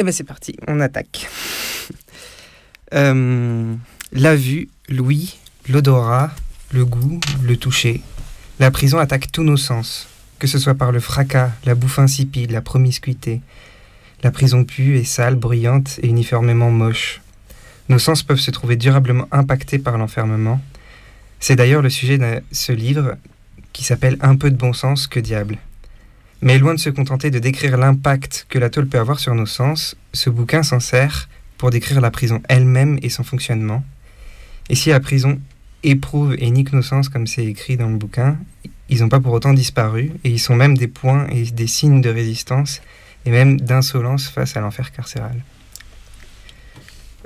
Eh 0.00 0.02
ben 0.02 0.12
c'est 0.12 0.24
parti, 0.24 0.56
on 0.66 0.80
attaque. 0.80 1.28
Euh, 2.92 3.76
la 4.10 4.34
vue, 4.34 4.68
Louis, 4.88 5.38
l'odorat, 5.68 6.32
le 6.72 6.84
goût, 6.84 7.20
le 7.40 7.56
toucher. 7.56 8.00
La 8.58 8.72
prison 8.72 8.98
attaque 8.98 9.30
tous 9.30 9.44
nos 9.44 9.56
sens, 9.56 10.08
que 10.40 10.48
ce 10.48 10.58
soit 10.58 10.74
par 10.74 10.90
le 10.90 10.98
fracas, 10.98 11.52
la 11.66 11.76
bouffe 11.76 12.00
insipide, 12.00 12.50
la 12.50 12.62
promiscuité. 12.62 13.42
La 14.24 14.32
prison 14.32 14.64
pue, 14.64 14.98
est 14.98 15.04
sale, 15.04 15.36
bruyante 15.36 16.00
et 16.02 16.08
uniformément 16.08 16.72
moche. 16.72 17.20
Nos 17.88 18.00
sens 18.00 18.24
peuvent 18.24 18.40
se 18.40 18.50
trouver 18.50 18.74
durablement 18.74 19.28
impactés 19.30 19.78
par 19.78 19.96
l'enfermement. 19.96 20.60
C'est 21.38 21.54
d'ailleurs 21.54 21.82
le 21.82 21.90
sujet 21.90 22.18
de 22.18 22.42
ce 22.50 22.72
livre 22.72 23.18
qui 23.72 23.84
s'appelle 23.84 24.18
Un 24.20 24.34
peu 24.34 24.50
de 24.50 24.56
bon 24.56 24.72
sens, 24.72 25.06
que 25.06 25.20
diable? 25.20 25.58
Mais 26.42 26.58
loin 26.58 26.74
de 26.74 26.80
se 26.80 26.90
contenter 26.90 27.30
de 27.30 27.38
décrire 27.38 27.76
l'impact 27.76 28.46
que 28.48 28.58
la 28.58 28.70
tôle 28.70 28.86
peut 28.86 28.98
avoir 28.98 29.18
sur 29.18 29.34
nos 29.34 29.46
sens, 29.46 29.96
ce 30.12 30.30
bouquin 30.30 30.62
s'en 30.62 30.80
sert 30.80 31.28
pour 31.58 31.70
décrire 31.70 32.00
la 32.00 32.10
prison 32.10 32.40
elle-même 32.48 32.98
et 33.02 33.10
son 33.10 33.24
fonctionnement. 33.24 33.84
Et 34.70 34.74
si 34.74 34.88
la 34.88 35.00
prison 35.00 35.38
éprouve 35.82 36.34
et 36.38 36.50
nique 36.50 36.72
nos 36.72 36.82
sens 36.82 37.08
comme 37.08 37.26
c'est 37.26 37.44
écrit 37.44 37.76
dans 37.76 37.88
le 37.88 37.96
bouquin, 37.96 38.38
ils 38.88 39.00
n'ont 39.00 39.08
pas 39.08 39.20
pour 39.20 39.32
autant 39.32 39.52
disparu 39.52 40.12
et 40.24 40.30
ils 40.30 40.40
sont 40.40 40.56
même 40.56 40.76
des 40.76 40.88
points 40.88 41.26
et 41.28 41.44
des 41.44 41.66
signes 41.66 42.00
de 42.00 42.10
résistance 42.10 42.80
et 43.26 43.30
même 43.30 43.60
d'insolence 43.60 44.28
face 44.28 44.56
à 44.56 44.60
l'enfer 44.60 44.92
carcéral. 44.92 45.44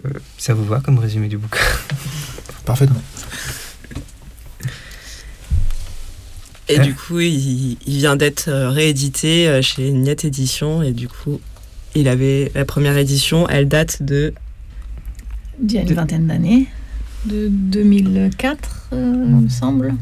Euh, 0.05 0.11
ça 0.39 0.55
vous 0.55 0.65
va 0.65 0.81
comme 0.81 0.99
résumé 0.99 1.29
du 1.29 1.39
bouquin? 1.39 1.61
Parfaitement. 2.65 3.03
Et 6.69 6.79
Ouais. 6.79 6.85
du 6.85 6.95
coup, 6.95 7.21
il, 7.21 7.77
il 7.87 7.97
vient 7.99 8.17
d'être 8.17 8.49
euh, 8.49 8.71
réédité 8.71 9.49
euh, 9.49 9.61
chez 9.63 9.91
Niette 9.91 10.25
Édition. 10.25 10.83
Et 10.83 10.93
du 10.93 11.09
coup, 11.09 11.41
il 11.95 12.09
avait 12.09 12.51
la 12.55 12.65
première 12.65 12.97
édition, 12.97 13.49
elle 13.49 13.69
date 13.69 14.03
de. 14.03 14.33
Il 15.63 15.73
y 15.73 15.79
a 15.79 15.83
une 15.83 15.89
De- 15.89 15.95
vingtaine 15.95 16.27
d'années, 16.27 16.67
de 17.27 17.49
2004, 17.49 18.89
euh, 18.93 19.25
il 19.27 19.35
me 19.37 19.49
semble. 19.49 19.95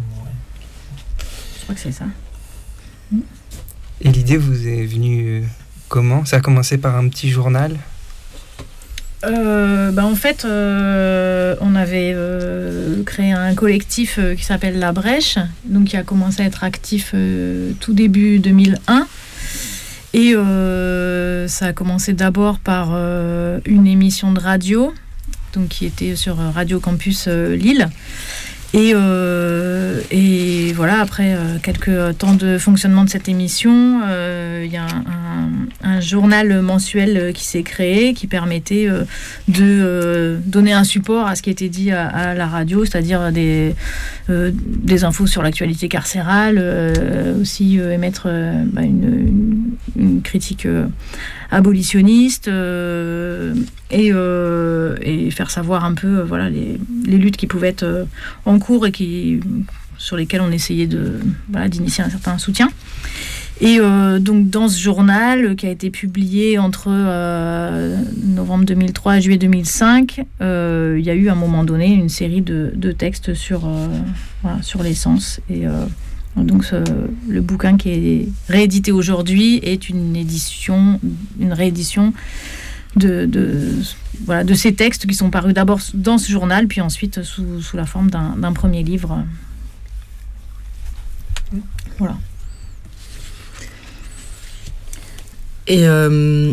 Je 1.58 1.62
crois 1.64 1.74
que 1.74 1.80
c'est 1.80 1.92
ça. 1.92 2.06
Et 4.00 4.10
l'idée 4.10 4.36
vous 4.36 4.66
est 4.66 4.84
venue 4.86 5.44
comment? 5.88 6.24
Ça 6.24 6.36
a 6.36 6.40
commencé 6.40 6.78
par 6.78 6.96
un 6.96 7.08
petit 7.08 7.28
journal? 7.30 7.76
Euh, 9.24 9.92
bah, 9.92 10.04
en 10.04 10.14
fait, 10.14 10.44
euh, 10.44 11.54
on 11.60 11.74
avait 11.74 12.12
euh, 12.14 13.02
créé 13.04 13.32
un 13.32 13.54
collectif 13.54 14.18
qui 14.36 14.44
s'appelle 14.44 14.78
La 14.78 14.92
Brèche, 14.92 15.38
donc 15.64 15.88
qui 15.88 15.96
a 15.96 16.02
commencé 16.02 16.42
à 16.42 16.46
être 16.46 16.64
actif 16.64 17.14
tout 17.80 17.92
début 17.92 18.38
2001. 18.38 19.06
Et 20.14 20.34
ça 21.48 21.66
a 21.66 21.72
commencé 21.72 22.12
d'abord 22.12 22.58
par 22.58 22.90
une 23.64 23.86
émission 23.86 24.32
de 24.32 24.40
radio, 24.40 24.92
donc 25.54 25.68
qui 25.68 25.86
était 25.86 26.16
sur 26.16 26.36
Radio 26.36 26.80
Campus 26.80 27.28
Lille. 27.28 27.88
Et, 28.74 28.92
euh, 28.94 30.00
et 30.10 30.72
voilà, 30.72 31.00
après 31.00 31.34
euh, 31.34 31.58
quelques 31.62 32.16
temps 32.16 32.32
de 32.32 32.56
fonctionnement 32.56 33.04
de 33.04 33.10
cette 33.10 33.28
émission, 33.28 34.00
euh, 34.06 34.62
il 34.64 34.72
y 34.72 34.78
a 34.78 34.86
un, 35.84 36.00
journal 36.00 36.62
mensuel 36.62 37.32
qui 37.32 37.44
s'est 37.44 37.62
créé 37.62 38.12
qui 38.12 38.26
permettait 38.26 38.88
de 39.46 40.38
donner 40.46 40.72
un 40.72 40.82
support 40.82 41.26
à 41.26 41.36
ce 41.36 41.42
qui 41.42 41.50
était 41.50 41.68
dit 41.68 41.92
à, 41.92 42.34
la 42.34 42.46
radio, 42.46 42.84
c'est-à-dire 42.84 43.30
des, 43.30 43.74
infos 45.04 45.26
sur 45.26 45.42
l'actualité 45.42 45.88
carcérale, 45.88 46.60
aussi 47.40 47.78
émettre 47.78 48.28
bah, 48.72 48.82
une 48.82 50.22
critique 50.22 50.66
euh, 51.52 51.56
abolitionniste 51.56 52.48
euh, 52.48 53.54
et, 53.90 54.10
euh, 54.12 54.96
et 55.02 55.30
faire 55.30 55.50
savoir 55.50 55.84
un 55.84 55.94
peu 55.94 56.18
euh, 56.20 56.24
voilà, 56.24 56.50
les, 56.50 56.78
luttes 57.06 57.36
qui 57.36 57.46
pouvaient 57.46 57.68
être 57.68 58.06
en 58.46 58.58
cours 58.58 58.86
et 58.86 58.92
qui, 58.92 59.40
sur 59.98 60.16
lesquelles 60.16 60.40
on 60.40 60.50
essayait 60.50 60.86
de, 60.86 61.20
voilà, 61.50 61.68
d'initier 61.68 62.02
un 62.04 62.10
certain 62.10 62.38
soutien. 62.38 62.68
Et 63.60 63.78
donc 64.18 64.50
dans 64.50 64.68
ce 64.68 64.80
journal 64.80 65.54
qui 65.54 65.66
a 65.66 65.70
été 65.70 65.90
publié 65.90 66.58
entre 66.58 66.88
euh, 66.88 67.96
novembre 68.24 68.64
2003 68.64 69.18
et 69.18 69.20
juillet 69.20 69.38
2005, 69.38 70.24
euh, 70.40 70.96
il 70.98 71.04
y 71.04 71.10
a 71.10 71.14
eu 71.14 71.28
à 71.28 71.32
un 71.32 71.36
moment 71.36 71.62
donné 71.62 71.86
une 71.86 72.08
série 72.08 72.40
de, 72.40 72.92
textes 72.92 73.34
sur, 73.34 73.68
voilà, 74.42 74.60
sur 74.62 74.82
l'essence. 74.82 75.38
Et 75.48 75.64
donc 76.36 76.64
ce- 76.64 76.82
le 77.28 77.40
bouquin 77.40 77.76
qui 77.76 77.90
est 77.90 78.28
réédité 78.48 78.90
aujourd'hui 78.92 79.60
est 79.62 79.88
une 79.88 80.16
édition, 80.16 80.98
une 81.38 81.52
réédition 81.52 82.12
de, 82.96 83.26
de, 83.26 83.68
voilà, 84.24 84.44
de 84.44 84.54
ces 84.54 84.74
textes 84.74 85.06
qui 85.06 85.14
sont 85.14 85.30
parus 85.30 85.54
d'abord 85.54 85.80
dans 85.94 86.18
ce 86.18 86.30
journal, 86.30 86.66
puis 86.68 86.80
ensuite 86.80 87.22
sous, 87.22 87.60
sous 87.62 87.76
la 87.76 87.86
forme 87.86 88.10
d'un 88.10 88.52
premier 88.52 88.82
livre. 88.82 89.24
Voilà. 91.98 92.16
Et 95.66 95.86
euh, 95.86 96.52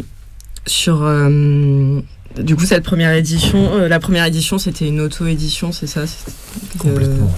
sur. 0.65 1.01
euh, 1.03 2.01
du 2.37 2.55
coup, 2.55 2.65
cette 2.65 2.83
première 2.83 3.11
édition, 3.13 3.73
euh, 3.73 3.87
la 3.87 3.99
première 3.99 4.25
édition, 4.25 4.57
c'était 4.59 4.87
une 4.87 5.01
auto-édition, 5.01 5.71
c'est 5.71 5.87
ça? 5.87 6.03
Complètement. 6.77 7.33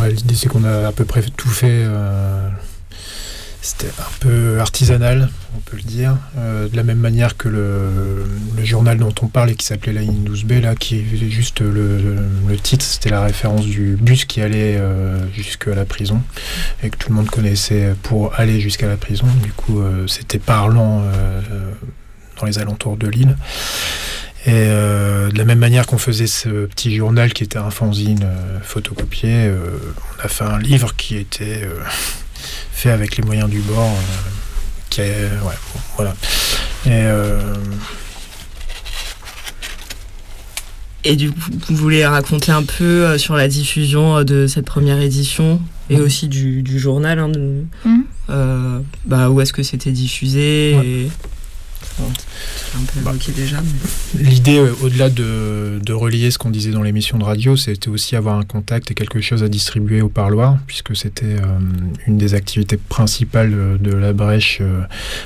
Ouais. 0.00 0.10
L'idée, 0.12 0.34
c'est 0.34 0.48
qu'on 0.48 0.64
a 0.64 0.88
à 0.88 0.92
peu 0.92 1.04
près 1.04 1.22
tout 1.36 1.48
fait. 1.48 1.66
euh, 1.70 2.48
C'était 3.62 3.88
un 3.98 4.18
peu 4.20 4.58
artisanal, 4.60 5.28
on 5.56 5.60
peut 5.60 5.76
le 5.76 5.82
dire. 5.82 6.16
euh, 6.38 6.68
de 6.68 6.76
la 6.76 6.82
même 6.82 6.98
manière 6.98 7.36
que 7.36 7.48
le, 7.48 8.24
journal 8.64 8.98
dont 8.98 9.14
on 9.22 9.26
parle 9.26 9.50
et 9.50 9.54
qui 9.54 9.64
s'appelait 9.66 9.92
la 9.92 10.02
12B, 10.02 10.60
là, 10.60 10.74
qui 10.74 10.96
est 10.98 11.30
juste 11.30 11.60
le, 11.60 12.16
titre, 12.62 12.84
c'était 12.84 13.10
la 13.10 13.22
référence 13.22 13.66
du 13.66 13.96
bus 14.00 14.24
qui 14.26 14.40
allait 14.42 14.76
euh, 14.76 15.18
jusqu'à 15.32 15.74
la 15.74 15.84
prison 15.84 16.20
et 16.82 16.90
que 16.90 16.96
tout 16.96 17.08
le 17.10 17.16
monde 17.16 17.30
connaissait 17.30 17.94
pour 18.02 18.34
aller 18.38 18.60
jusqu'à 18.60 18.86
la 18.86 18.96
prison. 18.96 19.26
Du 19.42 19.52
coup, 19.52 19.82
c'était 20.06 20.38
parlant 20.38 21.02
dans 22.38 22.46
les 22.46 22.58
alentours 22.58 22.96
de 22.96 23.08
l'île. 23.08 23.36
Et 24.46 24.52
euh, 24.54 25.28
de 25.30 25.36
la 25.36 25.44
même 25.44 25.58
manière 25.58 25.86
qu'on 25.86 25.98
faisait 25.98 26.26
ce 26.26 26.64
petit 26.66 26.96
journal 26.96 27.32
qui 27.34 27.42
était 27.44 27.58
un 27.58 27.70
fanzine 27.70 28.22
euh, 28.24 28.58
photocopié, 28.62 29.46
euh, 29.46 29.58
on 30.18 30.24
a 30.24 30.28
fait 30.28 30.44
un 30.44 30.58
livre 30.58 30.96
qui 30.96 31.16
était 31.16 31.62
euh, 31.64 31.74
fait 32.72 32.90
avec 32.90 33.16
les 33.18 33.22
moyens 33.22 33.50
du 33.50 33.60
bord. 33.60 33.84
euh, 33.90 34.30
qui 34.88 35.02
est, 35.02 35.24
ouais, 35.24 35.54
bon, 35.74 35.80
voilà. 35.96 36.14
Et 36.86 36.88
euh, 36.90 37.54
Et 41.04 41.16
du 41.16 41.30
coup, 41.32 41.38
vous 41.68 41.76
voulez 41.76 42.04
raconter 42.06 42.52
un 42.52 42.62
peu 42.62 42.84
euh, 43.06 43.18
sur 43.18 43.34
la 43.36 43.46
diffusion 43.48 44.16
euh, 44.18 44.24
de 44.24 44.46
cette 44.46 44.66
première 44.66 45.00
édition 45.00 45.60
et 45.90 45.96
Mhm. 45.96 46.02
aussi 46.02 46.28
du, 46.28 46.62
du 46.62 46.78
journal, 46.78 47.18
hein, 47.18 47.28
de- 47.28 47.64
euh, 48.30 48.80
bah, 49.06 49.28
où 49.30 49.40
est-ce 49.40 49.52
que 49.52 49.62
c'était 49.62 49.92
diffusé 49.92 50.74
Ouais. 50.78 50.86
et... 50.86 51.10
Bah. 51.98 53.12
L'idée, 54.18 54.58
euh, 54.58 54.72
au-delà 54.82 55.10
de, 55.10 55.80
de 55.84 55.92
relier 55.92 56.30
ce 56.30 56.38
qu'on 56.38 56.50
disait 56.50 56.70
dans 56.70 56.82
l'émission 56.82 57.18
de 57.18 57.24
radio, 57.24 57.56
c'était 57.56 57.88
aussi 57.88 58.16
avoir 58.16 58.38
un 58.38 58.44
contact 58.44 58.90
et 58.90 58.94
quelque 58.94 59.20
chose 59.20 59.42
à 59.42 59.48
distribuer 59.48 60.00
au 60.02 60.08
parloir, 60.08 60.58
puisque 60.66 60.96
c'était 60.96 61.24
euh, 61.26 61.58
une 62.06 62.16
des 62.16 62.34
activités 62.34 62.76
principales 62.76 63.52
euh, 63.54 63.78
de 63.78 63.92
la 63.92 64.12
brèche. 64.12 64.58
euh, 64.60 64.82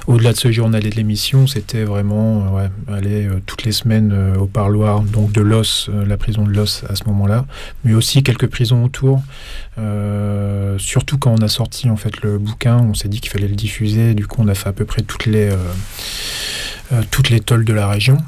au-delà 0.06 0.32
de 0.32 0.38
ce 0.38 0.50
journal 0.52 0.84
et 0.86 0.90
de 0.90 0.96
l'émission, 0.96 1.46
c'était 1.46 1.84
vraiment 1.84 2.54
ouais, 2.54 2.70
aller 2.92 3.28
toutes 3.46 3.64
les 3.64 3.72
semaines 3.72 4.34
au 4.38 4.46
parloir, 4.46 5.02
donc 5.02 5.32
de 5.32 5.40
l'os, 5.40 5.90
la 6.06 6.16
prison 6.16 6.44
de 6.44 6.50
l'os 6.50 6.84
à 6.88 6.96
ce 6.96 7.04
moment-là, 7.04 7.46
mais 7.84 7.94
aussi 7.94 8.22
quelques 8.22 8.46
prisons 8.46 8.84
autour. 8.84 9.22
Surtout 10.78 11.18
quand 11.18 11.34
on 11.38 11.42
a 11.42 11.48
sorti 11.48 11.88
en 11.88 11.96
fait 11.96 12.22
le 12.22 12.38
bouquin, 12.38 12.78
on 12.78 12.94
s'est 12.94 13.08
dit 13.08 13.20
qu'il 13.20 13.30
fallait 13.30 13.48
le 13.48 13.56
diffuser. 13.56 14.14
Du 14.14 14.26
coup, 14.26 14.42
on 14.42 14.48
a 14.48 14.54
fait 14.54 14.68
à 14.68 14.72
peu 14.72 14.84
près 14.84 15.02
toutes 15.02 15.26
les 15.26 15.50
euh, 16.94 17.02
toutes 17.10 17.30
les 17.30 17.40
tolls 17.40 17.64
de 17.64 17.72
la 17.72 17.88
région. 17.88 18.18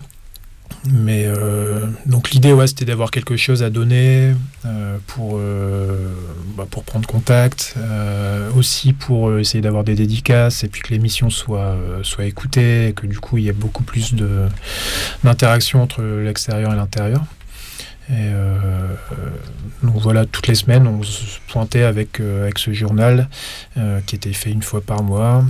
Mais 0.88 1.24
euh, 1.26 1.86
donc 2.06 2.30
l'idée, 2.30 2.52
ouais, 2.52 2.66
c'était 2.66 2.84
d'avoir 2.84 3.10
quelque 3.10 3.36
chose 3.36 3.62
à 3.62 3.70
donner 3.70 4.34
euh, 4.64 4.98
pour, 5.06 5.40
bah, 6.56 6.66
pour 6.70 6.84
prendre 6.84 7.06
contact, 7.06 7.74
aussi 8.56 8.92
pour 8.92 9.38
essayer 9.38 9.60
d'avoir 9.60 9.84
des 9.84 9.94
dédicaces 9.94 10.64
et 10.64 10.68
puis 10.68 10.82
que 10.82 10.90
l'émission 10.90 11.28
soit, 11.30 11.76
soit 12.02 12.24
écoutée 12.24 12.88
et 12.88 12.92
que 12.92 13.06
du 13.06 13.18
coup 13.18 13.38
il 13.38 13.44
y 13.44 13.48
ait 13.48 13.52
beaucoup 13.52 13.82
plus 13.82 14.14
d'interaction 15.24 15.82
entre 15.82 16.02
l'extérieur 16.02 16.72
et 16.72 16.76
l'intérieur. 16.76 17.24
Et 18.10 18.30
donc 19.82 19.96
voilà, 19.96 20.24
toutes 20.24 20.46
les 20.46 20.54
semaines, 20.54 20.86
on 20.86 21.02
se 21.02 21.38
pointait 21.48 21.82
avec, 21.82 22.20
avec 22.20 22.58
ce 22.58 22.72
journal 22.72 23.28
qui 24.06 24.14
était 24.14 24.32
fait 24.32 24.50
une 24.50 24.62
fois 24.62 24.80
par 24.80 25.02
mois. 25.02 25.44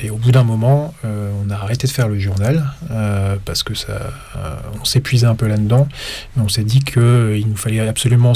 Et 0.00 0.10
au 0.10 0.16
bout 0.16 0.32
d'un 0.32 0.44
moment, 0.44 0.94
on 1.04 1.50
a 1.50 1.54
arrêté 1.54 1.86
de 1.86 1.92
faire 1.92 2.08
le 2.08 2.18
journal 2.18 2.64
parce 3.44 3.62
que 3.62 3.74
ça, 3.74 4.10
on 4.80 4.84
s'épuisait 4.84 5.26
un 5.26 5.34
peu 5.34 5.46
là-dedans. 5.46 5.88
Mais 6.36 6.42
on 6.42 6.48
s'est 6.48 6.64
dit 6.64 6.80
qu'il 6.80 7.46
nous 7.46 7.56
fallait 7.56 7.80
absolument. 7.80 8.32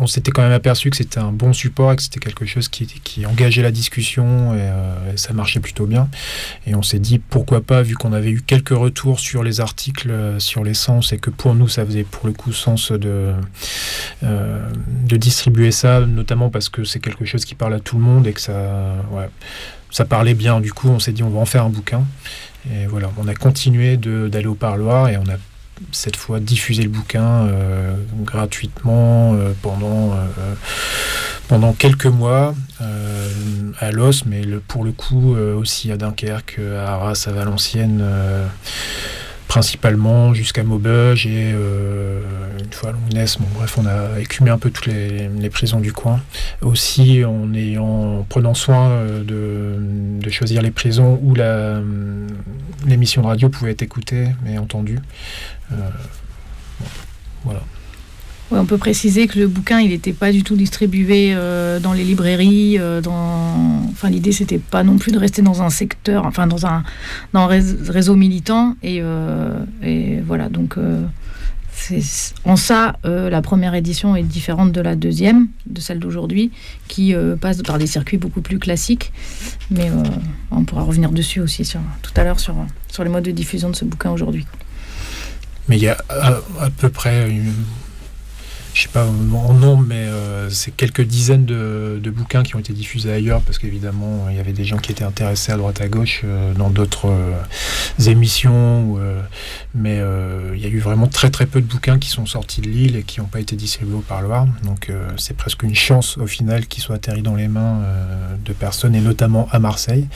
on 0.00 0.06
s'était 0.06 0.30
quand 0.30 0.42
même 0.42 0.52
aperçu 0.52 0.90
que 0.90 0.96
c'était 0.96 1.18
un 1.18 1.32
bon 1.32 1.52
support 1.52 1.96
que 1.96 2.02
c'était 2.02 2.20
quelque 2.20 2.46
chose 2.46 2.68
qui, 2.68 2.86
qui, 2.86 3.26
engageait 3.26 3.62
la 3.62 3.70
discussion 3.70 4.54
et, 4.54 5.16
ça 5.16 5.32
marchait 5.32 5.60
plutôt 5.60 5.86
bien. 5.86 6.08
Et 6.66 6.74
on 6.74 6.82
s'est 6.82 6.98
dit 6.98 7.18
pourquoi 7.18 7.60
pas, 7.60 7.82
vu 7.82 7.94
qu'on 7.94 8.12
avait 8.12 8.30
eu 8.30 8.42
quelques 8.42 8.70
retours 8.70 9.20
sur 9.20 9.42
les 9.42 9.60
articles 9.60 10.10
sur 10.38 10.64
l'essence 10.64 11.12
et 11.12 11.18
que 11.18 11.30
pour 11.30 11.54
nous 11.54 11.68
ça 11.68 11.84
faisait 11.84 12.04
pour 12.04 12.26
le 12.26 12.32
coup 12.32 12.52
sens 12.52 12.92
de, 12.92 13.32
euh, 14.22 14.70
de 15.06 15.16
distribuer 15.16 15.70
ça, 15.70 16.00
notamment 16.00 16.50
parce 16.50 16.68
que 16.68 16.84
c'est 16.84 17.00
quelque 17.00 17.24
chose 17.24 17.44
qui 17.44 17.54
parle 17.54 17.74
à 17.74 17.80
tout 17.80 17.96
le 17.96 18.02
monde 18.02 18.26
et 18.26 18.32
que 18.32 18.40
ça, 18.40 18.96
ouais, 19.12 19.28
ça 19.90 20.04
parlait 20.04 20.34
bien. 20.34 20.60
Du 20.60 20.72
coup, 20.72 20.88
on 20.88 20.98
s'est 20.98 21.12
dit 21.12 21.22
on 21.22 21.30
va 21.30 21.40
en 21.40 21.46
faire 21.46 21.64
un 21.64 21.70
bouquin. 21.70 22.04
Et 22.70 22.86
voilà, 22.86 23.10
on 23.18 23.28
a 23.28 23.34
continué 23.34 23.96
d'aller 23.96 24.46
au 24.46 24.54
parloir 24.54 25.08
et 25.08 25.16
on 25.16 25.22
a 25.22 25.36
cette 25.92 26.16
fois 26.16 26.40
diffusé 26.40 26.82
le 26.82 26.88
bouquin 26.88 27.46
euh, 27.46 27.94
gratuitement 28.24 29.34
euh, 29.34 29.52
pendant, 29.62 30.16
pendant 31.46 31.72
quelques 31.72 32.06
mois 32.06 32.54
à 33.80 33.92
Los, 33.92 34.24
mais 34.26 34.42
le, 34.42 34.60
pour 34.60 34.84
le 34.84 34.92
coup 34.92 35.34
aussi 35.34 35.90
à 35.92 35.96
Dunkerque, 35.96 36.60
à 36.76 36.94
Arras, 36.94 37.24
à 37.26 37.32
Valenciennes 37.32 38.04
principalement 39.48 40.34
jusqu'à 40.34 40.62
Maubeuge 40.62 41.26
et 41.26 41.52
euh, 41.54 42.20
une 42.62 42.72
fois 42.72 42.90
à 42.90 42.92
Longness. 42.92 43.38
Bon, 43.38 43.46
bref, 43.54 43.78
on 43.78 43.86
a 43.86 44.20
écumé 44.20 44.50
un 44.50 44.58
peu 44.58 44.70
toutes 44.70 44.86
les, 44.86 45.50
prisons 45.50 45.80
du 45.80 45.92
coin. 45.92 46.20
Aussi 46.60 47.24
en, 47.24 47.52
ayant, 47.54 48.24
prenant 48.28 48.54
soin 48.54 48.90
euh, 48.90 49.24
de, 49.24 50.30
choisir 50.30 50.60
les 50.60 50.70
prisons 50.70 51.18
où 51.22 51.34
l'émission 52.86 53.22
de 53.22 53.26
radio 53.26 53.48
pouvait 53.48 53.72
être 53.72 53.82
écoutée 53.82 54.28
et 54.46 54.58
entendue. 54.58 54.98
Euh, 55.72 55.76
voilà 57.44 57.62
on 58.50 58.64
peut 58.64 58.78
préciser 58.78 59.26
que 59.26 59.38
le 59.38 59.46
bouquin, 59.46 59.80
il 59.80 59.90
n'était 59.90 60.12
pas 60.12 60.32
du 60.32 60.42
tout 60.42 60.56
distribué 60.56 61.32
euh, 61.34 61.80
dans 61.80 61.92
les 61.92 62.04
librairies. 62.04 62.78
Euh, 62.78 63.00
dans... 63.00 63.82
Enfin, 63.90 64.08
l'idée, 64.08 64.32
c'était 64.32 64.58
pas 64.58 64.82
non 64.82 64.96
plus 64.96 65.12
de 65.12 65.18
rester 65.18 65.42
dans 65.42 65.62
un 65.62 65.70
secteur, 65.70 66.24
enfin, 66.24 66.46
dans 66.46 66.66
un, 66.66 66.82
réseau 67.34 68.14
militant. 68.14 68.76
Et, 68.82 69.00
euh, 69.02 69.58
voilà, 70.26 70.48
donc, 70.48 70.76
en 72.44 72.56
ça, 72.56 72.96
la 73.04 73.42
première 73.42 73.74
édition 73.74 74.16
est 74.16 74.22
différente 74.22 74.72
de 74.72 74.80
la 74.80 74.96
deuxième, 74.96 75.48
de 75.66 75.80
celle 75.80 75.98
d'aujourd'hui, 75.98 76.50
qui 76.88 77.14
passe 77.40 77.62
par 77.62 77.78
des 77.78 77.86
circuits 77.86 78.18
beaucoup 78.18 78.40
plus 78.40 78.58
classiques. 78.58 79.12
Mais 79.70 79.90
on 80.50 80.64
pourra 80.64 80.82
revenir 80.82 81.10
dessus 81.10 81.40
aussi 81.40 81.70
tout 82.02 82.12
à 82.16 82.24
l'heure 82.24 82.40
sur, 82.40 82.54
les 83.02 83.10
modes 83.10 83.24
de 83.24 83.30
diffusion 83.30 83.70
de 83.70 83.76
ce 83.76 83.84
bouquin 83.84 84.10
aujourd'hui. 84.10 84.46
Mais 85.68 85.76
il 85.76 85.82
y 85.82 85.88
a 85.88 85.98
à 86.08 86.70
peu 86.70 86.88
près 86.88 87.28
je 88.78 88.84
sais 88.84 88.88
pas 88.90 89.06
en 89.06 89.54
nombre, 89.54 89.84
mais 89.88 90.06
euh, 90.06 90.48
c'est 90.50 90.70
quelques 90.70 91.02
dizaines 91.02 91.44
de, 91.44 92.10
bouquins 92.14 92.44
qui 92.44 92.54
ont 92.54 92.60
été 92.60 92.72
diffusés 92.72 93.12
ailleurs, 93.12 93.40
parce 93.42 93.58
qu'évidemment, 93.58 94.28
il 94.30 94.36
y 94.36 94.38
avait 94.38 94.52
des 94.52 94.64
gens 94.64 94.76
qui 94.76 94.92
étaient 94.92 95.04
intéressés 95.04 95.50
à 95.50 95.56
droite 95.56 95.80
à 95.80 95.88
gauche 95.88 96.22
euh, 96.24 96.54
dans 96.54 96.70
d'autres 96.70 97.08
euh, 97.08 98.06
émissions, 98.06 98.96
mais 99.74 100.00
il 100.54 100.60
y 100.60 100.64
a 100.64 100.68
eu 100.68 100.78
vraiment 100.78 101.08
très 101.08 101.30
très 101.30 101.46
peu 101.46 101.60
de 101.60 101.66
bouquins 101.66 101.98
qui 101.98 102.08
sont 102.08 102.24
sortis 102.24 102.60
de 102.60 102.68
l'île 102.68 102.94
et 102.94 103.02
qui 103.02 103.20
n'ont 103.20 103.26
pas 103.26 103.40
été 103.40 103.56
distribués 103.56 103.96
au 103.96 104.00
parloir. 104.00 104.46
Donc 104.62 104.92
c'est 105.16 105.36
presque 105.36 105.64
une 105.64 105.74
chance 105.74 106.16
au 106.16 106.26
final 106.26 106.66
qu'ils 106.66 106.82
soient 106.82 106.96
atterris 106.96 107.22
dans 107.22 107.34
les 107.34 107.48
mains 107.48 107.80
de 108.44 108.52
personnes, 108.52 108.94
et 108.94 109.00
notamment 109.00 109.48
à 109.50 109.58
Marseille, 109.58 110.06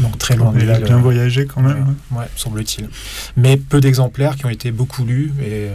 donc 0.00 0.16
très 0.16 0.36
loin. 0.36 0.54
Il 0.58 0.70
a 0.70 0.80
bien 0.80 0.98
voyagé 0.98 1.46
quand 1.46 1.60
même. 1.60 1.94
Ouais, 2.12 2.24
semble-t-il. 2.34 2.88
Mais 3.36 3.58
peu 3.58 3.80
d'exemplaires 3.80 4.36
qui 4.36 4.46
ont 4.46 4.50
été 4.50 4.70
beaucoup 4.70 5.04
lus 5.04 5.32
et 5.42 5.68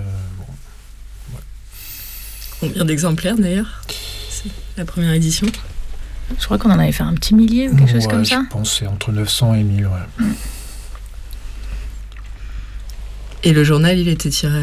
Combien 2.62 2.86
d'exemplaires 2.86 3.36
d'ailleurs 3.38 3.82
La 4.78 4.86
première 4.86 5.14
édition 5.14 5.48
Je 6.40 6.46
crois 6.46 6.60
qu'on 6.60 6.70
en 6.70 6.78
avait 6.78 6.92
fait 6.92 7.04
un 7.04 7.16
petit 7.16 7.34
millier 7.34 7.68
ou 7.68 7.76
quelque 7.76 7.92
chose 7.92 8.08
comme 8.08 8.24
ça. 8.24 8.44
Je 8.44 8.50
pense 8.54 8.78
c'est 8.80 8.88
entre 8.88 9.12
900 9.12 9.56
et 9.56 9.64
1000. 9.64 9.88
Ouais. 9.88 10.26
Et 13.44 13.52
le 13.52 13.64
journal, 13.64 13.98
il 13.98 14.08
était 14.08 14.30
tiré 14.30 14.62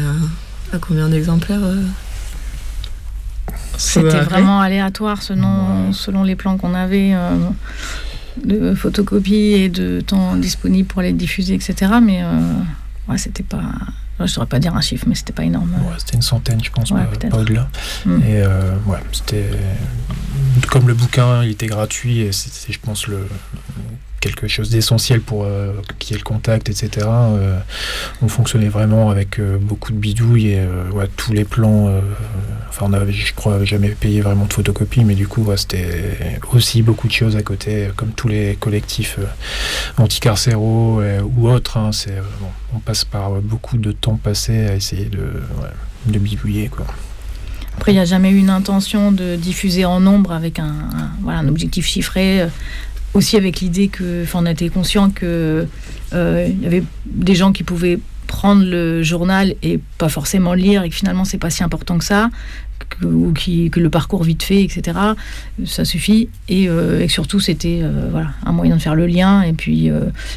à, 0.71 0.77
combien 0.79 1.09
d'exemplaires 1.09 1.59
euh 1.61 1.83
C'était 3.77 4.21
vraiment 4.21 4.61
aléatoire 4.61 5.21
selon, 5.21 5.91
selon 5.91 6.23
les 6.23 6.37
plans 6.37 6.57
qu'on 6.57 6.73
avait 6.73 7.11
euh, 7.13 7.35
de 8.45 8.73
photocopie 8.75 9.33
et 9.35 9.67
de 9.67 9.99
temps 9.99 10.37
disponible 10.37 10.87
pour 10.87 11.01
les 11.01 11.11
diffuser, 11.11 11.55
etc. 11.55 11.95
Mais 12.01 12.23
euh, 12.23 12.53
ouais, 13.09 13.17
c'était 13.17 13.43
pas 13.43 13.63
je 14.19 14.31
ne 14.31 14.35
saurais 14.35 14.47
pas 14.47 14.59
dire 14.59 14.75
un 14.75 14.81
chiffre, 14.81 15.05
mais 15.07 15.15
c'était 15.15 15.33
pas 15.33 15.43
énorme. 15.43 15.71
c'était 15.97 16.15
une 16.15 16.21
centaine, 16.21 16.63
je 16.63 16.71
pense, 16.71 16.91
pas, 16.91 17.07
au-delà. 17.37 17.69
Mm. 18.05 18.21
Et 18.23 18.41
euh, 18.41 18.75
ouais, 18.85 18.99
c'était 19.11 19.49
comme 20.69 20.87
le 20.87 20.93
bouquin, 20.93 21.43
il 21.43 21.51
était 21.51 21.67
gratuit 21.67 22.19
et 22.19 22.31
c'était, 22.31 22.73
je 22.73 22.79
pense, 22.79 23.07
le 23.07 23.27
quelque 24.19 24.47
chose 24.47 24.69
d'essentiel 24.69 25.21
pour 25.21 25.43
euh, 25.43 25.73
qu'il 25.97 26.11
y 26.11 26.13
ait 26.15 26.17
le 26.17 26.23
contact, 26.23 26.69
etc. 26.69 27.07
Euh, 27.07 27.59
on 28.21 28.27
fonctionnait 28.27 28.69
vraiment 28.69 29.09
avec 29.09 29.39
euh, 29.39 29.57
beaucoup 29.59 29.91
de 29.91 29.97
bidouilles 29.97 30.49
et 30.49 30.67
tous 31.15 31.33
les 31.33 31.45
plans. 31.45 31.89
enfin, 32.69 32.85
on 32.87 32.93
avait, 32.93 33.11
je 33.11 33.33
crois, 33.33 33.63
jamais 33.63 33.89
payé 33.89 34.21
vraiment 34.21 34.45
de 34.45 34.53
photocopies, 34.53 35.03
mais 35.03 35.15
du 35.15 35.27
coup, 35.27 35.47
c'était 35.55 36.17
aussi 36.51 36.81
beaucoup 36.81 37.07
de 37.07 37.13
choses 37.13 37.35
à 37.35 37.41
côté, 37.41 37.89
comme 37.95 38.11
tous 38.11 38.27
les 38.27 38.55
collectifs 38.59 39.19
anticarcéraux 39.97 41.01
ou 41.37 41.49
autres. 41.49 41.77
Hein, 41.77 41.91
c'est, 41.91 42.15
on 42.73 42.79
passe 42.79 43.05
par 43.05 43.31
beaucoup 43.41 43.77
de 43.77 43.91
temps 43.91 44.15
passé 44.15 44.67
à 44.67 44.75
essayer 44.75 45.05
de, 45.05 45.41
de 46.05 46.19
bidouiller, 46.19 46.69
quoi. 46.69 46.85
Après, 47.77 47.93
il 47.93 47.95
n'y 47.95 48.01
a 48.01 48.05
jamais 48.05 48.31
eu 48.31 48.37
une 48.37 48.49
intention 48.49 49.13
de 49.13 49.37
diffuser 49.37 49.85
en 49.85 50.01
nombre 50.01 50.33
avec 50.33 50.59
un, 50.59 50.73
voilà, 51.21 51.39
un 51.39 51.47
objectif 51.47 51.85
chiffré 51.85 52.45
aussi 53.13 53.37
avec 53.37 53.59
l'idée 53.59 53.87
que, 53.87 54.23
enfin, 54.23 54.39
on 54.43 54.45
était 54.45 54.69
conscient 54.69 55.09
que 55.09 55.67
euh, 56.13 56.47
il 56.49 56.61
y 56.61 56.65
avait 56.65 56.83
des 57.05 57.35
gens 57.35 57.51
qui 57.51 57.63
pouvaient 57.63 57.99
prendre 58.27 58.63
le 58.63 59.01
journal 59.01 59.55
et 59.63 59.79
pas 59.97 60.09
forcément 60.09 60.53
lire 60.53 60.83
et 60.83 60.89
que 60.89 60.95
finalement 60.95 61.25
c'est 61.25 61.39
pas 61.39 61.49
si 61.49 61.63
important 61.63 61.97
que 61.97 62.05
ça 62.05 62.29
ou 63.03 63.33
qui, 63.33 63.69
que 63.71 63.79
le 63.79 63.89
parcours 63.89 64.23
vite 64.23 64.43
fait 64.43 64.63
etc 64.63 64.97
ça 65.65 65.83
suffit. 65.83 66.29
Et, 66.47 66.69
euh, 66.69 67.07
surtout 67.07 67.39
c'était 67.39 67.79
euh, 67.81 68.07
voilà 68.11 68.29
un 68.45 68.51
moyen 68.51 68.75
de 68.75 68.81
faire 68.81 68.93
le 68.93 69.07
lien 69.07 69.41
et 69.41 69.53
puis 69.53 69.89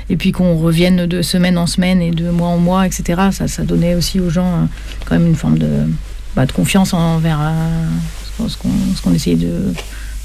et 0.09 0.17
puis 0.17 0.33
qu'on 0.33 0.57
revienne 0.57 1.07
de 1.07 1.21
semaine 1.21 1.59
en 1.59 1.67
semaine 1.67 2.01
et 2.01 2.11
de 2.11 2.31
mois 2.31 2.49
en 2.49 2.59
mois 2.59 2.87
etc 2.87 3.29
ça, 3.31 3.47
ça 3.47 3.63
donnait 3.63 3.95
aussi 3.95 4.21
aux 4.21 4.31
gens 4.31 4.69
quand 5.05 5.19
même 5.19 5.27
une 5.27 5.37
forme 5.37 5.59
de, 5.59 5.69
bah, 6.35 6.47
confiance 6.47 6.95
envers 6.95 7.41
ce 8.49 9.03
qu'on 9.03 9.13
essayait 9.13 9.37
de, 9.37 9.75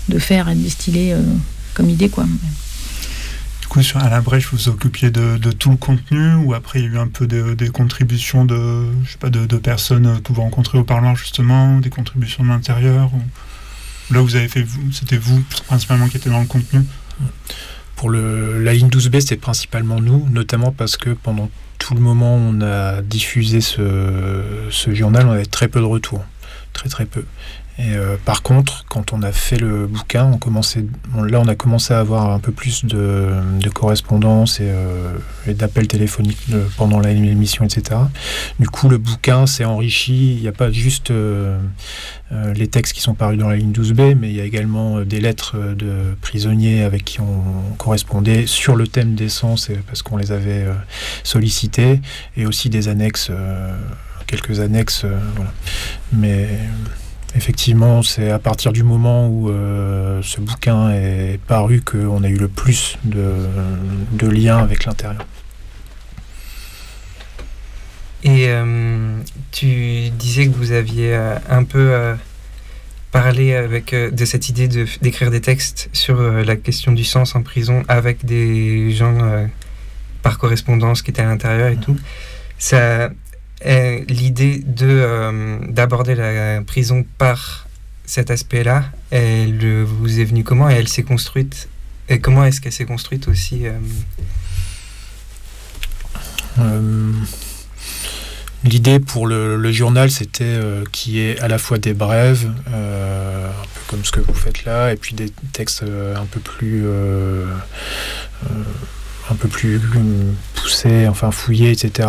de, 0.07 0.19
faire 0.19 0.47
et 0.47 0.55
de 0.55 0.60
distiller 0.60 1.13
comme 1.78 1.90
idée. 1.92 2.10
Quoi. 2.10 2.26
Du 3.62 3.68
coup, 3.68 3.84
sur, 3.84 4.00
à 4.00 4.10
la 4.10 4.22
brèche, 4.22 4.50
vous 4.50 4.58
vous 4.58 4.70
occupiez 4.70 5.12
de, 5.12 5.52
tout 5.52 5.70
le 5.70 5.78
contenu 5.78 6.34
ou 6.34 6.56
après 6.56 6.80
il 6.80 6.86
y 6.86 6.88
a 6.88 6.92
eu 6.92 6.98
un 6.98 7.08
peu 7.08 7.28
des 7.28 7.70
contributions 7.70 8.44
de, 8.46 8.86
je 9.04 9.12
sais 9.12 9.18
pas, 9.18 9.30
de, 9.30 9.58
personnes 9.58 10.20
que 10.22 10.34
vous 10.34 10.42
rencontrez 10.42 10.80
au 10.80 10.84
parloir 10.84 11.16
justement, 11.16 11.80
des 11.80 11.90
contributions 11.90 12.44
de 12.44 12.50
l'intérieur 12.50 13.12
ou... 13.13 13.22
Là, 14.10 14.22
vous 14.22 14.38
avez 14.38 14.48
fait, 14.48 14.66
c'était 14.94 15.18
vous 15.18 15.44
principalement 15.68 16.08
qui 16.08 16.16
étiez 16.16 16.32
dans 16.32 16.40
le 16.40 16.46
contenu? 16.46 16.80
Pour 17.98 18.10
le, 18.10 18.63
la 18.63 18.74
ligne 18.74 18.88
12B, 18.88 19.20
c'était 19.20 19.36
principalement 19.36 20.00
nous, 20.00 20.26
notamment 20.32 20.72
parce 20.72 20.96
que 20.96 21.10
pendant 21.10 21.50
tout 21.78 21.94
le 21.94 22.00
moment 22.00 22.38
où 22.38 22.40
on 22.40 22.62
a 22.62 23.02
diffusé 23.02 23.60
ce, 23.60 24.44
ce 24.70 24.96
journal, 24.96 25.28
on 25.28 25.32
avait 25.32 25.46
très 25.46 25.68
peu 25.68 25.82
de 25.82 25.86
retours. 25.86 26.24
Très 26.72 26.88
très 26.88 27.06
peu. 27.06 27.26
Et 27.80 27.94
euh, 27.94 28.18
par 28.26 28.42
contre, 28.42 28.86
quand 28.90 29.13
on 29.13 29.22
a 29.22 29.32
fait 29.32 29.58
le 29.58 29.86
bouquin, 29.86 30.26
on 30.26 30.38
commençait, 30.38 30.84
là 31.16 31.40
on 31.40 31.48
a 31.48 31.54
commencé 31.54 31.94
à 31.94 32.00
avoir 32.00 32.32
un 32.32 32.40
peu 32.40 32.52
plus 32.52 32.86
de, 32.86 33.30
de 33.62 33.70
correspondance 33.70 34.60
et, 34.60 34.68
euh, 34.68 35.13
d'appels 35.48 35.88
téléphoniques 35.88 36.40
euh, 36.54 36.66
pendant 36.76 37.00
l'émission, 37.00 37.66
etc. 37.66 38.00
Du 38.60 38.68
coup, 38.68 38.90
le 38.90 38.98
bouquin 38.98 39.46
s'est 39.46 39.63
enrichi. 39.63 40.34
Il 40.36 40.42
n'y 40.42 40.48
a 40.48 40.52
pas 40.52 40.72
juste 40.72 41.13
les 42.32 42.68
textes 42.68 42.94
qui 42.94 43.02
sont 43.02 43.13
parus 43.13 43.38
dans 43.38 43.48
la 43.48 43.58
ligne 43.58 43.72
12B, 43.72 44.16
mais 44.16 44.30
il 44.30 44.36
y 44.36 44.42
a 44.42 44.44
également 44.44 45.02
des 45.02 45.22
lettres 45.22 45.56
de 45.76 46.16
prisonniers 46.22 46.84
avec 46.84 47.06
qui 47.06 47.22
on 47.22 47.76
correspondait 47.78 48.48
sur 48.48 48.76
le 48.76 48.88
thème 48.88 49.16
d'essence 49.16 49.70
parce 49.86 50.02
qu'on 50.02 50.18
les 50.18 50.32
avait 50.32 50.66
sollicités, 51.24 52.02
et 52.36 52.46
aussi 52.46 52.70
des 52.70 52.88
annexes, 52.88 53.32
quelques 54.26 54.60
annexes. 54.60 55.06
voilà. 55.36 55.54
Mais 56.12 56.48
Effectivement, 57.36 58.04
c'est 58.04 58.32
à 58.32 58.40
partir 58.40 58.72
du 58.72 58.84
moment 58.84 59.28
où 59.28 59.50
euh, 59.50 60.22
ce 60.24 60.40
bouquin 60.40 60.92
est 60.92 61.40
paru 61.46 61.82
qu'on 61.82 62.24
a 62.24 62.30
eu 62.30 62.38
le 62.38 62.48
plus 62.48 62.98
de, 63.04 64.28
liens 64.28 64.58
avec 64.58 64.86
l'intérieur. 64.86 65.26
Et 68.24 68.48
euh, 68.48 69.18
tu 69.52 70.10
disais 70.10 70.48
que 70.48 70.56
vous 70.56 70.72
aviez 70.72 71.13
euh, 71.13 71.36
un 71.50 71.63
peu 71.63 72.16
parler 73.12 73.56
avec, 73.56 73.94
de 73.94 74.26
cette 74.26 74.50
idée 74.50 74.68
d'écrire 75.02 75.30
des 75.30 75.42
textes 75.42 75.90
sur 75.94 76.22
la 76.22 76.56
question 76.56 76.92
du 76.92 77.04
sens 77.04 77.36
en 77.36 77.42
prison 77.42 77.84
avec 77.88 78.26
des 78.26 78.92
gens 78.92 79.18
par 80.24 80.38
correspondance 80.38 81.02
qui 81.02 81.12
étaient 81.12 81.22
à 81.22 81.26
l'intérieur 81.26 81.70
et 81.70 81.78
tout. 81.78 81.98
Ça, 82.58 83.10
L'idée 83.65 84.62
de, 84.65 84.88
euh, 84.88 85.58
d'aborder 85.67 86.15
la 86.15 86.62
prison 86.62 87.06
par 87.17 87.67
cet 88.06 88.30
aspect-là, 88.30 88.86
elle 89.10 89.60
euh, 89.63 89.84
vous 89.84 90.20
est 90.20 90.26
venue 90.26 90.43
comment 90.43 90.70
et 90.70 90.74
elle 90.74 90.88
s'est 90.88 91.04
construite? 91.04 91.67
Et 92.08 92.20
comment 92.20 92.46
est-ce 92.46 92.62
qu'elle 92.62 92.72
s'est 92.72 92.86
construite 92.86 93.28
aussi 93.28 93.63
euh, 96.60 97.12
L'idée 98.63 99.00
pour 99.00 99.28
le, 99.28 99.58
le 99.58 99.72
journal, 99.72 100.10
c'était 100.10 100.60
qu'il 100.91 101.13
y 101.13 101.20
ait 101.20 101.39
à 101.39 101.48
la 101.48 101.58
fois 101.58 101.78
des 101.80 101.93
brèves, 101.93 102.50
un 102.67 103.65
peu 103.74 103.82
comme 103.88 104.06
ce 104.06 104.12
que 104.12 104.20
vous 104.20 104.34
faites 104.34 104.65
là, 104.65 104.91
et 104.91 104.96
puis 104.96 105.15
des 105.15 105.30
textes 105.52 105.84
un 105.84 106.26
peu 106.26 106.39
plus, 106.39 106.86
un 109.30 109.36
peu 109.36 109.48
plus 109.48 109.80
poussés, 110.56 111.08
enfin 111.08 111.32
fouillés, 111.32 111.72
etc. 111.72 112.08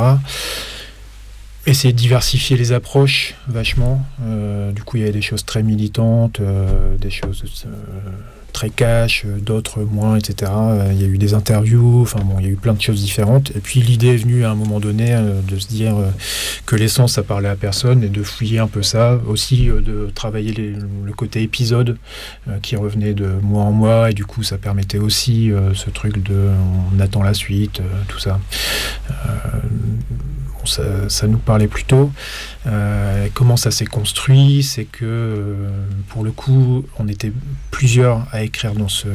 Essayer 1.69 1.93
de 1.93 1.99
diversifier 1.99 2.57
les 2.57 2.73
approches 2.73 3.35
vachement. 3.47 4.03
Euh, 4.23 4.73
du 4.73 4.83
coup, 4.83 4.97
il 4.97 5.01
y 5.01 5.03
avait 5.03 5.13
des 5.13 5.21
choses 5.21 5.45
très 5.45 5.63
militantes, 5.63 6.41
euh, 6.41 6.97
des 6.97 7.11
choses 7.11 7.45
euh, 7.67 7.69
très 8.55 8.71
cash, 8.71 9.27
d'autres 9.27 9.83
moins, 9.83 10.17
etc. 10.17 10.51
Il 10.93 10.99
y 10.99 11.05
a 11.05 11.07
eu 11.07 11.19
des 11.19 11.35
interviews, 11.35 12.01
enfin 12.01 12.21
bon, 12.25 12.37
il 12.39 12.47
y 12.47 12.49
a 12.49 12.53
eu 12.53 12.57
plein 12.57 12.73
de 12.73 12.81
choses 12.81 13.03
différentes. 13.03 13.51
Et 13.51 13.61
puis 13.61 13.81
l'idée 13.81 14.15
est 14.15 14.17
venue 14.17 14.47
à 14.47 14.51
un 14.53 14.55
moment 14.55 14.81
donné 14.81 15.15
de 15.47 15.59
se 15.59 15.69
dire 15.69 15.95
que 16.65 16.75
l'essence, 16.75 17.13
ça 17.13 17.23
parlait 17.23 17.51
à 17.51 17.55
personne 17.55 18.03
et 18.03 18.09
de 18.09 18.23
fouiller 18.23 18.61
un 18.61 18.67
peu 18.67 18.83
ça. 18.83 19.21
Aussi 19.27 19.67
de 19.67 20.11
travailler 20.15 20.55
le 20.55 21.13
côté 21.13 21.43
épisode 21.43 21.99
qui 22.63 22.77
revenait 22.77 23.13
de 23.13 23.27
mois 23.43 23.65
en 23.65 23.73
mois 23.73 24.11
et 24.11 24.15
du 24.15 24.25
coup, 24.25 24.43
ça 24.43 24.57
permettait 24.57 24.99
aussi 24.99 25.53
ce 25.75 25.91
truc 25.91 26.23
de 26.23 26.49
on 26.97 26.99
attend 26.99 27.23
la 27.23 27.35
suite, 27.35 27.83
tout 28.09 28.19
ça. 28.19 28.41
Ça, 30.69 31.27
nous 31.27 31.39
parlait 31.39 31.69
plutôt. 31.69 32.11
Euh, 32.67 33.29
comment 33.35 33.57
ça 33.57 33.71
s'est 33.71 33.87
construit 33.87 34.63
C'est 34.63 34.85
que 34.85 35.05
euh, 35.05 35.71
pour 36.09 36.25
le 36.25 36.31
coup, 36.31 36.85
on 36.99 37.09
était 37.09 37.33
plusieurs 37.71 38.27
à 38.33 38.43
écrire 38.43 38.75
dans 38.75 38.89
ce, 38.89 39.09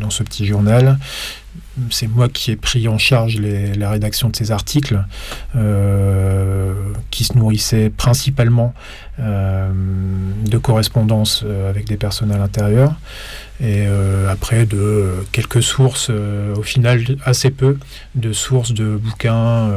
dans 0.00 0.10
ce 0.10 0.22
petit 0.22 0.46
journal. 0.46 0.98
C'est 1.90 2.06
moi 2.06 2.28
qui 2.28 2.52
ai 2.52 2.56
pris 2.56 2.86
en 2.86 2.98
charge 2.98 3.40
la 3.40 3.90
rédaction 3.90 4.28
de 4.28 4.36
ces 4.36 4.52
articles, 4.52 5.04
euh, 5.56 6.72
qui 7.10 7.24
se 7.24 7.36
nourrissaient 7.36 7.90
principalement 7.90 8.74
euh, 9.18 9.70
de 10.44 10.58
correspondances 10.58 11.42
euh, 11.44 11.68
avec 11.68 11.86
des 11.86 11.96
personnes 11.96 12.30
à 12.30 12.38
l'intérieur, 12.38 12.94
et 13.60 13.86
après 14.28 14.66
de 14.66 15.24
quelques 15.30 15.62
sources, 15.62 16.10
au 16.10 16.62
final 16.62 17.04
assez 17.24 17.50
peu, 17.50 17.78
de 18.16 18.32
sources 18.32 18.74
de 18.74 18.96
bouquins 18.96 19.70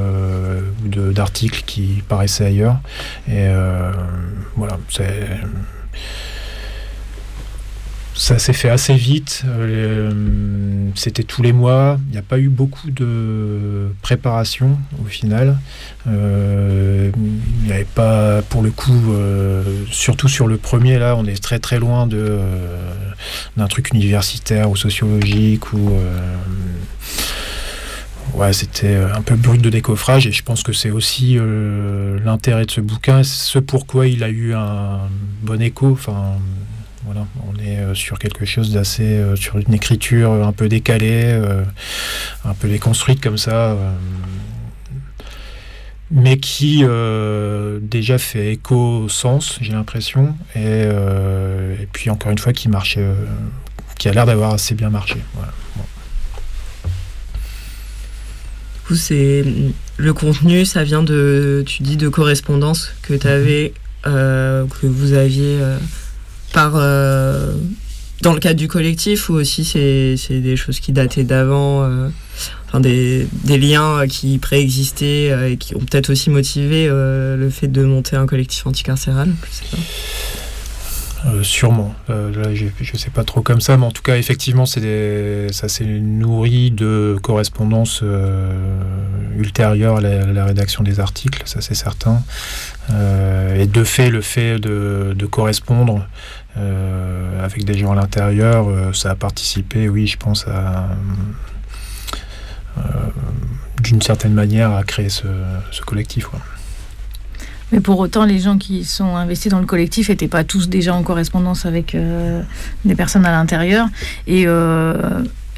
ou 0.83 0.89
d'articles 1.13 1.61
qui 1.65 2.01
paraissaient 2.09 2.45
ailleurs. 2.45 2.79
Et 3.29 3.47
voilà, 4.55 4.79
c'est 4.89 5.27
ça 8.17 8.39
s'est 8.39 8.53
fait 8.53 8.69
assez 8.69 8.95
vite. 8.95 9.43
euh, 9.45 10.11
C'était 10.95 11.23
tous 11.23 11.43
les 11.43 11.53
mois. 11.53 11.99
Il 12.09 12.13
n'y 12.13 12.17
a 12.17 12.23
pas 12.23 12.39
eu 12.39 12.49
beaucoup 12.49 12.89
de 12.89 13.89
préparation 14.01 14.77
au 15.01 15.05
final. 15.05 15.57
Euh, 16.07 17.11
Il 17.15 17.65
n'y 17.67 17.71
avait 17.71 17.85
pas, 17.85 18.41
pour 18.41 18.61
le 18.63 18.71
coup, 18.71 19.13
euh, 19.13 19.63
surtout 19.91 20.27
sur 20.27 20.47
le 20.47 20.57
premier, 20.57 20.97
là, 20.97 21.15
on 21.15 21.25
est 21.25 21.41
très 21.41 21.59
très 21.59 21.79
loin 21.79 22.07
d'un 22.07 23.67
truc 23.67 23.91
universitaire 23.93 24.69
ou 24.69 24.75
sociologique 24.75 25.71
ou. 25.73 25.91
Ouais, 28.33 28.51
c'était 28.53 28.95
un 28.95 29.21
peu 29.21 29.35
brut 29.35 29.61
de 29.61 29.69
décoffrage 29.69 30.27
et 30.27 30.31
je 30.31 30.43
pense 30.43 30.61
que 30.61 30.73
c'est 30.73 30.91
aussi 30.91 31.37
l'intérêt 32.25 32.65
de 32.65 32.71
ce 32.71 32.81
bouquin, 32.81 33.23
ce 33.23 33.57
pourquoi 33.57 34.07
il 34.07 34.23
a 34.23 34.29
eu 34.29 34.53
un 34.53 34.99
bon 35.41 35.59
écho. 35.61 35.91
Enfin, 35.91 36.33
voilà, 37.07 37.25
on 37.47 37.57
est 37.59 37.77
euh, 37.79 37.95
sur 37.95 38.19
quelque 38.19 38.45
chose 38.45 38.71
d'assez, 38.73 39.03
euh, 39.03 39.35
sur 39.35 39.57
une 39.57 39.73
écriture 39.73 40.31
un 40.31 40.51
peu 40.51 40.67
décalée, 40.67 41.23
euh, 41.23 41.63
un 42.43 42.53
peu 42.53 42.67
déconstruite 42.67 43.21
comme 43.21 43.37
ça, 43.37 43.77
mais 46.11 46.37
qui 46.37 46.83
déjà 47.81 48.17
fait 48.17 48.53
écho 48.53 49.03
au 49.03 49.09
sens, 49.09 49.57
j'ai 49.61 49.71
l'impression, 49.71 50.35
et, 50.55 50.83
et 50.83 51.87
puis 51.91 52.09
encore 52.09 52.31
une 52.31 52.37
fois 52.37 52.53
qui 52.53 52.69
marche, 52.69 52.99
qui 53.97 54.09
a 54.09 54.13
l'air 54.13 54.25
d'avoir 54.25 54.53
assez 54.53 54.75
bien 54.75 54.89
marché. 54.89 55.17
Voilà. 55.33 55.53
Bon. 55.75 55.83
Du 58.75 58.87
coup, 58.87 58.95
c'est 58.95 59.43
le 59.97 60.13
contenu, 60.13 60.65
ça 60.65 60.83
vient 60.83 61.03
de, 61.03 61.63
tu 61.65 61.83
dis, 61.83 61.97
de 61.97 62.07
correspondance 62.07 62.93
que 63.01 63.13
tu 63.13 63.27
avais, 63.27 63.73
euh, 64.05 64.65
que 64.81 64.87
vous 64.87 65.13
aviez 65.13 65.59
euh, 65.59 65.77
par 66.53 66.73
euh, 66.75 67.53
dans 68.21 68.33
le 68.33 68.39
cadre 68.39 68.57
du 68.59 68.67
collectif 68.67 69.29
ou 69.29 69.33
aussi 69.33 69.63
c'est 69.63 70.39
des 70.39 70.55
choses 70.55 70.79
qui 70.79 70.91
dataient 70.91 71.23
d'avant, 71.23 71.83
euh, 71.83 72.09
enfin 72.67 72.79
des, 72.79 73.27
des 73.43 73.57
liens 73.57 74.07
qui 74.07 74.37
préexistaient 74.39 75.29
euh, 75.31 75.51
et 75.51 75.57
qui 75.57 75.75
ont 75.75 75.79
peut-être 75.79 76.09
aussi 76.09 76.29
motivé 76.29 76.87
euh, 76.89 77.35
le 77.37 77.49
fait 77.49 77.67
de 77.67 77.83
monter 77.83 78.15
un 78.15 78.25
collectif 78.25 78.65
anticarcéral. 78.65 79.29
Euh, 81.25 81.41
sûrement. 81.41 81.95
Euh, 82.11 82.31
je 82.53 82.65
ne 82.93 82.97
sais 82.97 83.09
pas 83.09 83.23
trop 83.23 83.41
comme 83.41 83.59
ça, 83.59 83.75
mais 83.75 83.85
en 83.87 83.91
tout 83.91 84.03
cas, 84.03 84.17
effectivement, 84.17 84.65
des- 84.77 85.47
ça 85.51 85.67
s'est 85.67 85.83
nourri 85.85 86.69
de 86.69 87.17
correspondances 87.21 88.01
euh, 88.03 88.51
ultérieures 89.35 89.97
à 89.97 90.01
la, 90.01 90.25
la 90.27 90.45
rédaction 90.45 90.83
des 90.83 90.99
articles, 90.99 91.41
ça 91.45 91.59
c'est 91.59 91.73
certain. 91.73 92.21
Euh, 92.91 93.59
et 93.61 93.65
de 93.65 93.83
fait, 93.83 94.09
le 94.11 94.21
fait 94.21 94.59
de, 94.59 95.13
de 95.17 95.25
correspondre 95.25 96.07
euh, 96.57 97.43
avec 97.43 97.65
des 97.65 97.77
gens 97.77 97.91
à 97.91 97.95
l'intérieur, 97.95 98.67
euh, 98.67 98.91
ça 98.93 99.11
a 99.11 99.15
participé, 99.15 99.89
oui, 99.89 100.07
je 100.07 100.17
pense, 100.17 100.45
euh, 100.47 100.51
d'une 103.83 104.01
certaine 104.01 104.33
manière 104.33 104.71
à 104.71 104.83
créer 104.83 105.09
ce, 105.09 105.25
collectif. 105.85 106.25
quoi. 106.25 106.39
Mais 107.71 107.79
pour 107.79 107.99
autant, 107.99 108.25
les 108.25 108.39
gens 108.39 108.57
qui 108.57 108.85
sont 108.85 109.15
investis 109.15 109.51
dans 109.51 109.59
le 109.59 109.65
collectif 109.65 110.09
n'étaient 110.09 110.27
pas 110.27 110.43
tous 110.43 110.69
déjà 110.69 110.93
en 110.93 111.03
correspondance 111.03 111.65
avec 111.65 111.95
des 112.85 112.95
personnes 112.95 113.25
à 113.25 113.31
l'intérieur. 113.31 113.87
Et, 114.25 114.45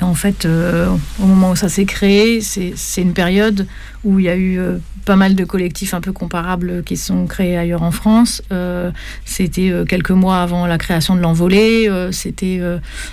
en 0.02 0.14
fait, 0.14 0.46
euh, 0.46 0.90
au 1.22 1.26
moment 1.26 1.52
où 1.52 1.56
ça 1.56 1.70
s'est 1.70 1.86
créé, 1.86 2.42
c'est 2.42 3.02
une 3.02 3.14
période 3.14 3.68
où 4.04 4.20
il 4.20 4.26
y 4.26 4.30
a 4.30 4.36
eu 4.36 4.60
euh, 4.60 4.78
pas 5.06 5.16
mal 5.16 5.36
de 5.36 5.44
collectifs 5.44 5.94
un 5.94 6.02
peu 6.02 6.12
comparables 6.12 6.84
qui 6.84 6.98
sont 6.98 7.28
créés 7.28 7.58
ailleurs 7.58 7.84
en 7.84 7.92
France. 7.92 8.42
Euh, 8.52 8.92
C'était 9.26 9.72
quelques 9.88 10.12
mois 10.12 10.42
avant 10.42 10.66
la 10.68 10.78
création 10.78 11.16
de 11.16 11.22
l'envolée. 11.22 11.90
C'était 12.12 12.62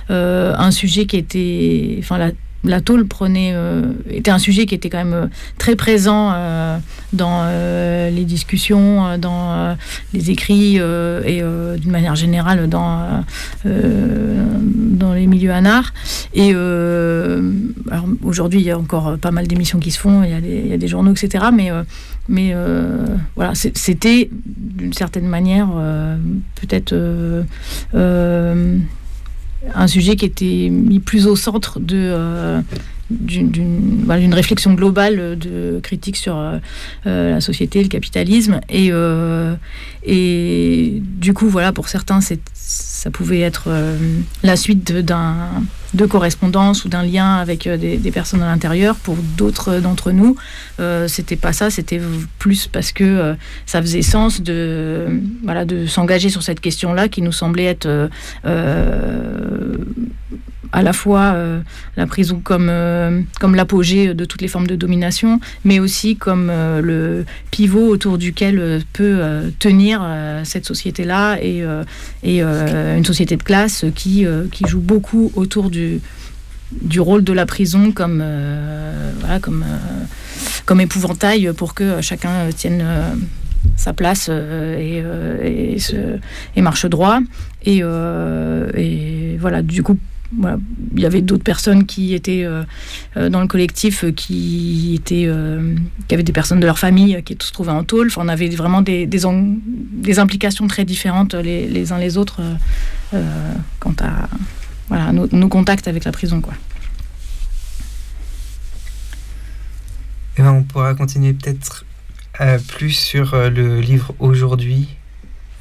un 0.08 0.70
sujet 0.70 1.06
qui 1.06 1.16
était... 1.16 1.96
Enfin, 1.98 2.18
la, 2.18 2.30
la 2.66 2.80
tôle 2.80 3.06
prenait, 3.06 3.52
euh, 3.54 3.92
était 4.10 4.30
un 4.30 4.38
sujet 4.38 4.66
qui 4.66 4.74
était 4.74 4.90
quand 4.90 4.98
même 4.98 5.14
euh, 5.14 5.26
très 5.58 5.76
présent 5.76 6.32
euh, 6.34 6.78
dans 7.12 7.46
les 7.46 8.24
discussions, 8.24 9.16
dans 9.18 9.76
les 10.12 10.30
écrits 10.30 10.76
et 10.76 11.42
d'une 11.78 11.90
manière 11.90 12.14
générale 12.14 12.68
dans, 12.68 13.24
les 13.64 15.26
milieux 15.26 15.52
anards. 15.52 15.94
Et 16.34 16.54
aujourd'hui, 18.22 18.60
il 18.60 18.66
y 18.66 18.70
a 18.70 18.78
encore 18.78 19.16
pas 19.18 19.30
mal 19.30 19.46
d'émissions 19.46 19.78
qui 19.78 19.90
se 19.92 19.98
font, 19.98 20.22
il 20.24 20.68
y 20.68 20.72
a 20.72 20.76
des, 20.76 20.88
journaux, 20.88 21.12
etc. 21.12 21.46
Mais, 21.54 21.70
mais 22.28 22.54
voilà, 23.36 23.52
c'était 23.54 24.28
d'une 24.34 24.92
certaine 24.92 25.28
manière 25.28 25.68
peut-être. 26.60 26.94
Un 29.74 29.86
sujet 29.86 30.16
qui 30.16 30.24
était 30.24 30.68
mis 30.70 31.00
plus 31.00 31.26
au 31.26 31.36
centre 31.36 31.80
de 31.80 31.96
euh, 31.96 32.60
d'une 33.10 34.34
réflexion 34.34 34.74
globale 34.74 35.38
de 35.38 35.80
critique 35.82 36.16
sur 36.16 36.36
euh, 36.36 36.58
euh, 37.06 37.34
la 37.34 37.40
société, 37.40 37.82
le 37.82 37.88
capitalisme. 37.88 38.60
Et, 38.68 38.88
euh, 38.90 39.54
et 40.04 41.00
du 41.02 41.32
coup, 41.32 41.48
voilà, 41.48 41.72
pour 41.72 41.88
certains, 41.88 42.20
ça 42.20 43.10
pouvait 43.10 43.40
être 43.40 43.68
la 44.42 44.56
suite 44.56 44.92
de- 44.92 45.00
d'un 45.00 45.36
de 45.94 46.04
correspondance 46.04 46.84
ou 46.84 46.88
d'un 46.88 47.04
lien 47.04 47.36
avec 47.36 47.66
des, 47.68 47.96
des 47.96 48.10
personnes 48.10 48.42
à 48.42 48.46
l'intérieur. 48.46 48.96
Pour 48.96 49.16
d'autres 49.38 49.78
d'entre 49.80 50.10
nous, 50.12 50.36
c'était 51.06 51.36
pas 51.36 51.52
ça, 51.52 51.70
c'était 51.70 52.00
plus 52.38 52.66
parce 52.66 52.92
que 52.92 53.34
ça 53.66 53.80
faisait 53.80 54.02
sens 54.02 54.42
de, 54.42 55.06
voilà, 55.44 55.64
de 55.64 55.86
s'engager 55.86 56.28
sur 56.28 56.42
cette 56.42 56.60
question-là 56.60 57.08
qui 57.08 57.22
nous 57.22 57.32
semblait 57.32 57.64
être 57.64 58.10
à 60.72 60.82
la 60.82 60.92
fois 60.92 61.32
euh, 61.34 61.60
la 61.96 62.06
prison 62.06 62.40
comme, 62.42 62.68
euh, 62.70 63.20
comme 63.40 63.54
l'apogée 63.54 64.14
de 64.14 64.24
toutes 64.24 64.42
les 64.42 64.48
formes 64.48 64.66
de 64.66 64.76
domination, 64.76 65.40
mais 65.64 65.80
aussi 65.80 66.16
comme 66.16 66.48
euh, 66.50 66.80
le 66.80 67.24
pivot 67.50 67.86
autour 67.88 68.18
duquel 68.18 68.82
peut 68.92 69.20
tenir 69.58 70.06
cette 70.44 70.66
société-là 70.66 71.38
et, 71.42 71.64
et 72.22 72.42
une 72.42 73.04
société 73.04 73.36
de 73.36 73.42
classe 73.42 73.84
qui, 73.94 74.26
qui 74.50 74.64
joue 74.66 74.80
beaucoup 74.80 75.32
autour 75.34 75.70
du, 75.70 76.00
du 76.82 77.00
rôle 77.00 77.24
de 77.24 77.32
la 77.32 77.46
prison 77.46 77.92
comme, 77.92 78.22
voilà, 79.20 79.40
comme, 79.40 79.64
comme 80.64 80.80
épouvantail 80.80 81.50
pour 81.56 81.74
que 81.74 82.00
chacun 82.00 82.50
tienne 82.54 82.84
sa 83.76 83.92
place 83.92 84.28
et, 84.28 85.02
et, 86.56 86.62
marche 86.62 86.86
droit. 86.86 87.20
Et, 87.64 87.78
et 87.78 89.36
voilà, 89.38 89.62
du 89.62 89.82
coup, 89.82 89.98
il 90.32 91.00
y 91.00 91.06
avait 91.06 91.22
d'autres 91.22 91.44
personnes 91.44 91.86
qui 91.86 92.14
étaient 92.14 92.44
euh, 92.44 92.64
euh, 93.16 93.28
dans 93.28 93.40
le 93.40 93.46
collectif 93.46 94.04
euh, 94.04 94.12
qui 94.12 94.94
étaient 94.94 95.28
qui 96.08 96.14
avaient 96.14 96.22
des 96.22 96.32
personnes 96.32 96.60
de 96.60 96.66
leur 96.66 96.78
famille 96.78 97.22
qui 97.22 97.36
se 97.40 97.52
trouvaient 97.52 97.72
en 97.72 97.84
tôle. 97.84 98.10
on 98.16 98.28
avait 98.28 98.48
vraiment 98.48 98.82
des, 98.82 99.06
des, 99.06 100.18
implications 100.18 100.66
très 100.66 100.84
différentes 100.84 101.34
les, 101.34 101.92
uns 101.92 101.98
les 101.98 102.16
autres 102.16 102.40
quant 103.80 103.94
à 104.00 105.12
nos, 105.12 105.48
contacts 105.48 105.88
avec 105.88 106.04
la 106.04 106.12
prison. 106.12 106.40
Quoi. 106.40 106.54
Eh 110.38 110.42
ben, 110.42 110.52
on 110.52 110.62
pourra 110.62 110.94
continuer 110.94 111.32
peut-être 111.32 111.84
plus 112.68 112.92
sur 112.92 113.34
le 113.34 113.80
livre 113.80 114.14
aujourd'hui 114.18 114.88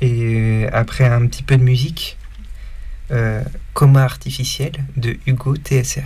et 0.01 0.67
après 0.71 1.06
un 1.06 1.25
petit 1.28 1.43
peu 1.43 1.58
de 1.58 1.63
musique. 1.63 2.17
Coma 3.76 4.04
artificiel 4.04 4.72
de 4.96 5.18
Hugo 5.28 5.54
TSR. 5.58 6.00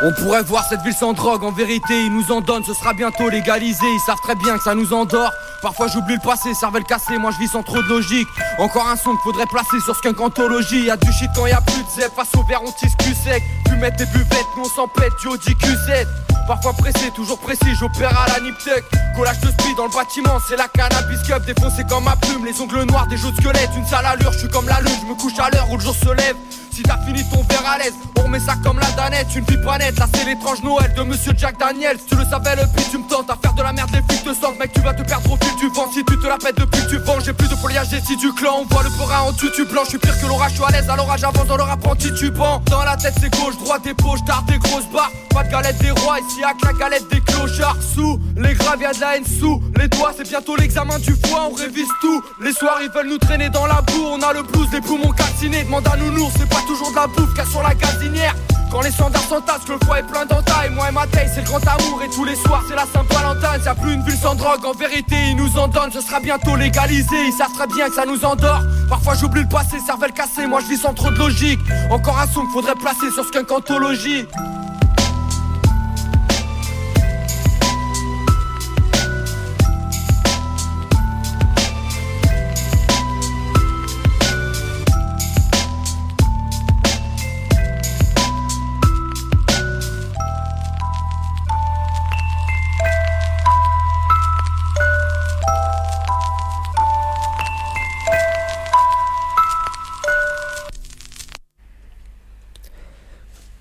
On 0.00 0.12
pourrait 0.22 0.44
voir 0.44 0.64
cette 0.68 0.82
ville 0.82 0.94
sans 0.94 1.12
drogue, 1.14 1.42
en 1.42 1.50
vérité, 1.50 1.82
ils 2.04 2.12
nous 2.12 2.30
en 2.30 2.40
donnent, 2.40 2.62
ce 2.62 2.72
sera 2.72 2.94
bientôt 2.94 3.28
légalisé, 3.28 3.84
ils 3.84 4.00
savent 4.06 4.20
très 4.22 4.36
bien 4.36 4.56
que 4.56 4.62
ça 4.62 4.76
nous 4.76 4.92
endort. 4.92 5.32
Parfois 5.60 5.88
j'oublie 5.88 6.14
le 6.14 6.20
passé, 6.20 6.54
cervelle 6.54 6.84
cassée, 6.84 7.18
moi 7.18 7.32
je 7.32 7.38
vis 7.38 7.48
sans 7.48 7.64
trop 7.64 7.82
de 7.82 7.88
logique. 7.88 8.28
Encore 8.58 8.86
un 8.86 8.94
son 8.94 9.10
qu'il 9.10 9.20
faudrait 9.24 9.46
placer 9.46 9.80
sur 9.84 9.96
ce 9.96 10.00
qu'un 10.00 10.12
cantologie. 10.12 10.84
Y'a 10.84 10.96
du 10.96 11.12
shit 11.12 11.28
quand 11.34 11.46
y'a 11.46 11.60
plus 11.60 11.82
de 11.82 12.02
face 12.14 12.32
au 12.36 12.44
verre 12.44 12.62
on 12.64 12.70
tisse 12.70 12.94
cul 12.94 13.14
sec. 13.14 13.42
Mettre 13.76 13.96
des 13.96 14.06
buvettes, 14.06 14.46
nous 14.56 14.64
on 14.64 14.68
s'en 14.68 14.88
pète, 14.88 15.12
du 15.46 15.54
QZ. 15.56 16.06
Parfois 16.46 16.72
pressé, 16.72 17.10
toujours 17.14 17.38
précis, 17.38 17.74
j'opère 17.78 18.18
à 18.18 18.26
la 18.28 18.40
Niptech. 18.40 18.84
Collage 19.14 19.40
de 19.40 19.48
speed 19.48 19.76
dans 19.76 19.84
le 19.84 19.92
bâtiment, 19.92 20.38
c'est 20.48 20.56
la 20.56 20.68
cannabis 20.68 21.20
cup 21.22 21.44
défoncé 21.44 21.84
comme 21.88 22.04
ma 22.04 22.16
plume. 22.16 22.46
Les 22.46 22.58
ongles 22.60 22.84
noirs, 22.84 23.06
des 23.06 23.18
jeux 23.18 23.30
de 23.30 23.36
squelettes, 23.36 23.70
une 23.76 23.86
sale 23.86 24.06
allure, 24.06 24.32
je 24.32 24.38
suis 24.38 24.48
comme 24.48 24.66
la 24.66 24.80
lune, 24.80 24.96
je 25.02 25.06
me 25.06 25.14
couche 25.14 25.38
à 25.38 25.50
l'heure 25.50 25.70
où 25.70 25.76
le 25.76 25.82
jour 25.82 25.94
se 25.94 26.08
lève. 26.08 26.36
Si 26.78 26.84
t'as 26.84 26.98
fini 27.04 27.28
ton 27.28 27.42
verre 27.42 27.66
à 27.66 27.76
l'aise, 27.76 27.92
on 28.16 28.22
remet 28.22 28.38
ça 28.38 28.54
comme 28.62 28.78
la 28.78 28.88
danette, 28.92 29.26
une 29.34 29.44
vie 29.44 29.56
pas. 29.58 29.78
Là 29.78 30.06
c'est 30.14 30.24
l'étrange 30.24 30.62
Noël 30.62 30.94
de 30.94 31.02
monsieur 31.02 31.32
Jack 31.36 31.58
Daniels. 31.58 31.98
tu 32.08 32.14
le 32.14 32.24
savais, 32.24 32.54
le 32.54 32.62
pire, 32.72 32.88
tu 32.90 32.98
me 32.98 33.08
tentes 33.08 33.28
à 33.28 33.36
faire 33.42 33.52
de 33.52 33.62
la 33.62 33.72
merde, 33.72 33.90
les 33.92 34.00
flics 34.08 34.24
te 34.24 34.32
sentent, 34.32 34.58
mec, 34.58 34.72
tu 34.72 34.80
vas 34.80 34.94
te 34.94 35.02
perdre 35.02 35.30
au 35.30 35.36
fil 35.36 35.54
tu 35.58 35.68
vends. 35.70 35.90
Si 35.92 36.04
tu 36.04 36.16
te 36.16 36.26
la 36.26 36.38
pètes 36.38 36.56
depuis 36.56 36.80
que 36.80 36.88
tu 36.88 36.98
vends, 36.98 37.18
j'ai 37.20 37.32
plus 37.32 37.48
de 37.48 37.56
foliage 37.56 37.88
des 37.88 38.00
du 38.00 38.32
clan. 38.32 38.60
On 38.62 38.64
voit 38.72 38.84
le 38.84 38.90
bras 38.90 39.24
en 39.24 39.32
tutu 39.32 39.64
blanc, 39.64 39.82
je 39.84 39.90
suis 39.90 39.98
pire 39.98 40.18
que 40.18 40.26
l'orage, 40.26 40.52
je 40.52 40.56
suis 40.56 40.64
à 40.64 40.70
l'aise, 40.70 40.88
à 40.88 40.96
l'orage 40.96 41.20
dans 41.20 41.56
le 41.56 41.62
rap 41.62 41.98
titubant. 41.98 42.62
Dans 42.70 42.84
la 42.84 42.96
tête 42.96 43.14
c'est 43.20 43.30
gauche, 43.30 43.57
droite 43.58 43.82
des 43.82 43.94
poches, 43.94 44.24
tard 44.24 44.42
des 44.44 44.58
grosses 44.58 44.88
barres. 44.92 45.10
Pas 45.30 45.44
de 45.44 45.50
galette 45.50 45.78
des 45.78 45.90
rois, 45.90 46.18
ici 46.20 46.42
à 46.42 46.52
la 46.64 46.72
galette 46.72 47.08
des 47.10 47.20
clochards. 47.20 47.76
Sous 47.94 48.18
les 48.36 48.54
graves, 48.54 48.80
y'a 48.80 48.92
de 48.92 49.00
la 49.00 49.16
haine 49.16 49.24
sous 49.24 49.62
les 49.76 49.88
doigts, 49.88 50.12
c'est 50.16 50.28
bientôt 50.28 50.56
l'examen 50.56 50.98
du 50.98 51.14
foie, 51.26 51.48
on 51.50 51.54
révise 51.54 51.88
tout. 52.00 52.22
Les 52.40 52.52
soirs 52.52 52.78
ils 52.82 52.90
veulent 52.90 53.08
nous 53.08 53.18
traîner 53.18 53.50
dans 53.50 53.66
la 53.66 53.82
boue, 53.82 54.06
on 54.10 54.22
a 54.22 54.32
le 54.32 54.42
blues, 54.42 54.70
des 54.70 54.80
poumons 54.80 55.12
calcinés, 55.12 55.64
demande 55.64 55.86
à 55.86 55.96
nounours, 55.96 56.32
c'est 56.38 56.48
pas 56.48 56.62
toujours 56.66 56.90
de 56.90 56.96
la 56.96 57.06
bouffe, 57.06 57.50
sur 57.50 57.62
la 57.62 57.74
gazinière. 57.74 58.34
Quand 58.70 58.82
les 58.82 58.90
standards 58.90 59.22
s'entassent, 59.22 59.68
le 59.68 59.78
foie 59.84 60.00
est 60.00 60.02
plein 60.02 60.26
d'entailles, 60.26 60.70
moi 60.70 60.88
et 60.90 60.92
ma 60.92 61.06
taille, 61.06 61.30
c'est 61.34 61.40
le 61.40 61.46
grand 61.46 61.66
amour. 61.66 62.02
Et 62.04 62.10
tous 62.10 62.24
les 62.24 62.36
soirs, 62.36 62.62
c'est 62.68 62.76
la 62.76 62.84
Saint-Valentin. 62.84 63.56
Y'a 63.64 63.74
plus 63.74 63.94
une 63.94 64.02
ville 64.02 64.16
sans 64.16 64.34
drogue, 64.34 64.64
en 64.64 64.72
vérité, 64.72 65.16
ils 65.30 65.36
nous 65.36 65.58
en 65.58 65.68
donnent, 65.68 65.92
ce 65.92 66.00
sera 66.00 66.20
bientôt 66.20 66.54
légalisé. 66.54 67.16
Ils 67.26 67.32
savent 67.32 67.52
très 67.52 67.66
bien 67.66 67.88
que 67.88 67.94
ça 67.94 68.04
nous 68.06 68.24
endort. 68.24 68.62
Parfois, 68.88 69.14
j'oublie 69.14 69.42
le 69.42 69.48
passé, 69.48 69.78
cervelle 69.84 70.12
cassée, 70.12 70.46
moi 70.46 70.60
je 70.60 70.66
vis 70.66 70.78
sans 70.78 70.92
trop 70.92 71.10
de 71.10 71.18
logique. 71.18 71.60
Encore 71.90 72.18
un 72.18 72.26
son 72.26 72.46
faudrait 72.52 72.74
placer 72.74 73.10
sur 73.12 73.24
ce 73.24 73.30
qu'un 73.30 73.44
cantologie. 73.44 74.26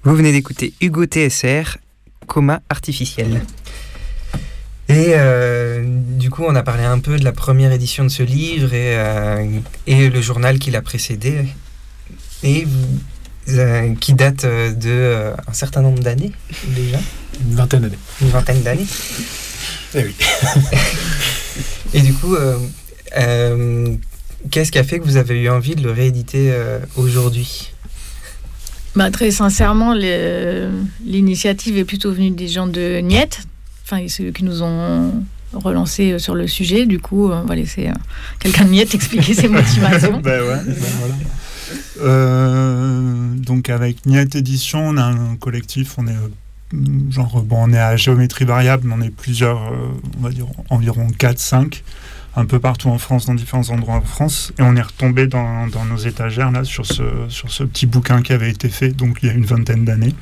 Vous 0.08 0.16
venez 0.16 0.32
d'écouter 0.32 0.74
Hugo 0.80 1.04
TSR, 1.04 1.80
Coma 2.28 2.62
artificiel. 2.70 3.42
Et 4.88 5.08
euh, 5.10 5.84
du 5.86 6.30
coup, 6.30 6.46
on 6.48 6.56
a 6.56 6.64
parlé 6.64 6.86
un 6.86 7.00
peu 7.00 7.20
de 7.20 7.26
la 7.26 7.34
première 7.34 7.74
édition 7.74 8.06
de 8.06 8.10
ce 8.10 8.24
livre 8.24 8.74
et, 8.74 8.98
euh, 8.98 9.60
et 9.86 10.10
le 10.10 10.22
journal 10.22 10.60
qui 10.60 10.72
l'a 10.72 10.82
précédé, 10.82 11.48
et 12.42 12.66
euh, 13.50 13.96
qui 13.96 14.14
date 14.14 14.46
de 14.46 15.34
un 15.46 15.54
certain 15.54 15.82
nombre 15.82 16.00
d'années 16.00 16.32
déjà. 16.68 17.00
Une 17.42 17.56
vingtaine 17.56 17.82
d'années. 17.82 18.00
Une 18.22 18.30
vingtaine 18.30 18.64
d'années. 18.64 18.88
Eh 19.94 20.04
oui. 20.06 20.16
et 21.94 22.00
du 22.00 22.14
coup, 22.14 22.34
qu'est-ce 24.52 24.72
qui 24.72 24.80
a 24.80 24.86
fait 24.86 25.00
que 25.00 25.04
vous 25.04 25.18
avez 25.18 25.42
eu 25.42 25.50
envie 25.50 25.76
de 25.76 25.84
le 25.84 25.92
rééditer 25.92 26.58
aujourd'hui? 26.96 27.74
Bah, 28.98 29.12
Très 29.12 29.32
sincèrement, 29.32 29.94
l'initiative 31.06 31.78
est 31.78 31.86
plutôt 31.86 32.12
venue 32.12 32.32
des 32.32 32.48
gens 32.48 32.68
de 32.68 33.00
Niet, 33.00 33.48
enfin, 33.84 34.06
ceux 34.08 34.32
qui 34.32 34.44
nous 34.44 34.64
ont 34.64 35.24
relancé 35.54 36.12
euh, 36.12 36.20
sur 36.20 36.36
le 36.36 36.48
sujet. 36.48 36.86
Du 36.86 37.00
coup, 37.00 37.30
on 37.32 37.44
va 37.44 37.56
laisser 37.56 37.88
euh, 37.88 37.94
quelqu'un 38.40 38.66
de 38.66 38.72
Niet 38.72 38.94
expliquer 38.94 39.34
ses 39.34 39.48
motivations. 39.48 40.20
ben 40.24 40.42
ben. 40.44 40.76
Euh, 42.02 43.34
donc 43.36 43.70
avec 43.70 44.06
Niet 44.06 44.36
Édition, 44.36 44.90
on 44.90 44.98
a 44.98 45.04
un 45.04 45.36
collectif, 45.36 45.96
on 45.98 46.08
est 46.08 46.16
genre 47.10 47.42
bon, 47.44 47.70
on 47.70 47.74
est 47.74 47.80
à 47.80 47.96
géométrie 47.96 48.46
variable, 48.46 48.94
on 48.94 49.02
est 49.02 49.10
plusieurs, 49.10 49.72
on 50.18 50.22
va 50.22 50.30
dire 50.30 50.48
environ 50.70 51.08
4-5 51.18 51.82
un 52.38 52.46
peu 52.46 52.60
partout 52.60 52.90
en 52.90 53.00
France, 53.00 53.26
dans 53.26 53.34
différents 53.34 53.68
endroits 53.72 53.96
en 53.96 54.02
France. 54.02 54.54
Et 54.60 54.62
on 54.62 54.76
est 54.76 54.82
retombé 54.82 55.26
dans, 55.26 55.66
nos 55.90 55.98
étagères, 55.98 56.52
là, 56.52 56.64
sur 56.64 56.86
ce, 56.86 57.04
sur 57.30 57.50
ce 57.52 57.64
petit 57.64 57.88
bouquin 57.88 58.22
qui 58.22 58.32
avait 58.32 58.52
été 58.52 58.70
fait, 58.70 58.90
donc 58.90 59.18
il 59.24 59.26
y 59.28 59.30
a 59.32 59.34
une 59.34 59.46
vingtaine 59.46 59.84
d'années. 59.86 60.14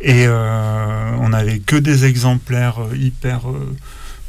Et 0.00 0.26
euh, 0.28 1.10
on 1.20 1.30
n'avait 1.30 1.58
que 1.58 1.74
des 1.74 2.04
exemplaires 2.04 2.80
euh, 2.80 2.96
hyper. 2.96 3.40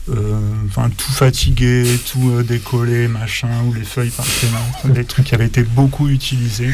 Euh, 0.09 0.39
enfin, 0.65 0.89
tout 0.89 1.11
fatigué, 1.11 1.85
tout 2.11 2.41
décollé, 2.41 3.07
machin, 3.07 3.49
où 3.67 3.73
les 3.73 3.83
feuilles 3.83 4.09
partaient. 4.09 4.47
Des 4.85 5.05
trucs 5.05 5.27
qui 5.27 5.35
avaient 5.35 5.45
été 5.45 5.61
beaucoup 5.61 6.09
utilisés. 6.09 6.73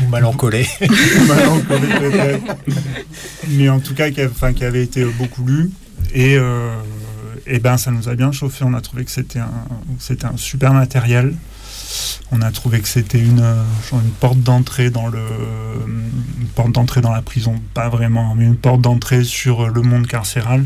Ou 0.00 0.08
mal 0.08 0.24
encollés. 0.24 0.66
mal 1.28 1.48
encollés 1.48 1.94
peut-être. 2.00 2.56
Mais 3.50 3.68
en 3.68 3.78
tout 3.78 3.94
cas, 3.94 4.10
qui, 4.10 4.20
qui 4.56 4.64
avait 4.64 4.82
été 4.82 5.04
beaucoup 5.04 5.46
lus. 5.46 5.70
Et 6.12 6.36
et 7.46 7.56
eh 7.56 7.58
ben 7.58 7.76
ça 7.76 7.90
nous 7.90 8.08
a 8.08 8.14
bien 8.14 8.32
chauffé. 8.32 8.64
On 8.64 8.72
a 8.72 8.80
trouvé 8.80 9.04
que 9.04 9.10
c'était 9.10 9.38
un, 9.38 9.50
c'était 9.98 10.24
un 10.24 10.36
super 10.36 10.72
matériel. 10.72 11.34
On 12.32 12.40
a 12.40 12.50
trouvé 12.50 12.80
que 12.80 12.88
c'était 12.88 13.20
une, 13.20 13.40
euh, 13.40 13.62
une 13.92 14.10
porte 14.12 14.40
d'entrée 14.40 14.90
dans 14.90 15.08
le, 15.08 15.22
une 15.86 16.48
porte 16.48 16.72
d'entrée 16.72 17.02
dans 17.02 17.12
la 17.12 17.20
prison, 17.22 17.60
pas 17.74 17.88
vraiment, 17.90 18.34
mais 18.34 18.44
une 18.44 18.56
porte 18.56 18.80
d'entrée 18.80 19.24
sur 19.24 19.68
le 19.68 19.82
monde 19.82 20.06
carcéral 20.06 20.64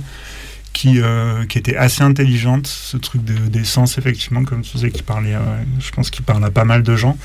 qui, 0.73 1.01
euh, 1.01 1.45
qui 1.47 1.59
était 1.59 1.77
assez 1.77 2.03
intelligente. 2.03 2.69
Ce 2.69 2.97
truc 2.97 3.25
d'essence, 3.25 3.99
effectivement, 3.99 4.45
comme 4.45 4.63
tu 4.63 4.77
disais, 4.77 4.91
qui 4.93 5.03
parlait, 5.03 5.35
euh, 5.35 5.41
je 5.81 5.91
pense 5.91 6.11
qu'il 6.11 6.25
parle 6.25 6.45
à 6.45 6.51
pas 6.51 6.65
mal 6.65 6.83
de 6.83 6.97
gens 6.97 7.17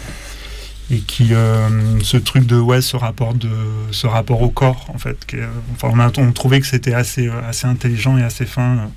et 0.92 1.00
qui 1.00 1.30
ce 1.30 2.18
truc 2.18 2.46
de 2.46 2.58
ouais 2.58 2.82
ce 2.82 2.98
rapport 2.98 3.34
de 3.34 3.50
ce 3.92 4.06
rapport 4.06 4.42
au 4.42 4.50
corps 4.50 4.86
en 4.94 4.98
fait 4.98 5.18
enfin 5.72 5.90
on 5.94 5.98
a 5.98 6.12
on 6.20 6.34
trouvait 6.34 6.60
que 6.60 6.68
c'était 6.68 6.94
assez 6.94 7.30
assez 7.30 7.66
intelligent 7.66 8.18
et 8.18 8.22
assez 8.22 8.46
fin 8.46 8.90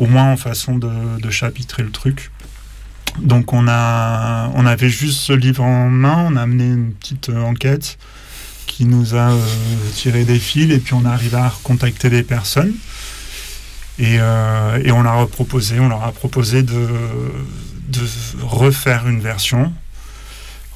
au 0.00 0.06
moins 0.06 0.32
en 0.32 0.36
façon 0.36 0.76
de, 0.76 1.30
chapitrer 1.30 1.82
le 1.82 1.90
truc. 1.90 2.32
Donc 3.20 3.52
on, 3.52 3.68
a, 3.68 4.50
on 4.54 4.66
avait 4.66 4.88
juste 4.88 5.20
ce 5.20 5.32
livre 5.32 5.62
en 5.62 5.88
main, 5.90 6.26
on 6.28 6.36
a 6.36 6.42
amené 6.42 6.64
une 6.64 6.92
petite 6.92 7.28
euh, 7.28 7.42
enquête 7.42 7.98
qui 8.66 8.86
nous 8.86 9.14
a 9.14 9.32
euh, 9.32 9.38
tiré 9.94 10.24
des 10.24 10.38
fils 10.38 10.72
et 10.72 10.78
puis 10.78 10.94
on 10.94 11.04
arrive 11.04 11.34
à 11.34 11.48
recontacter 11.48 12.08
des 12.08 12.22
personnes. 12.22 12.72
Et, 13.98 14.16
euh, 14.18 14.82
et 14.82 14.90
on 14.90 15.04
a 15.04 15.26
proposé, 15.26 15.78
on 15.78 15.88
leur 15.88 16.02
a 16.02 16.12
proposé 16.12 16.62
de, 16.62 16.88
de 17.88 18.00
refaire 18.42 19.06
une 19.06 19.20
version 19.20 19.72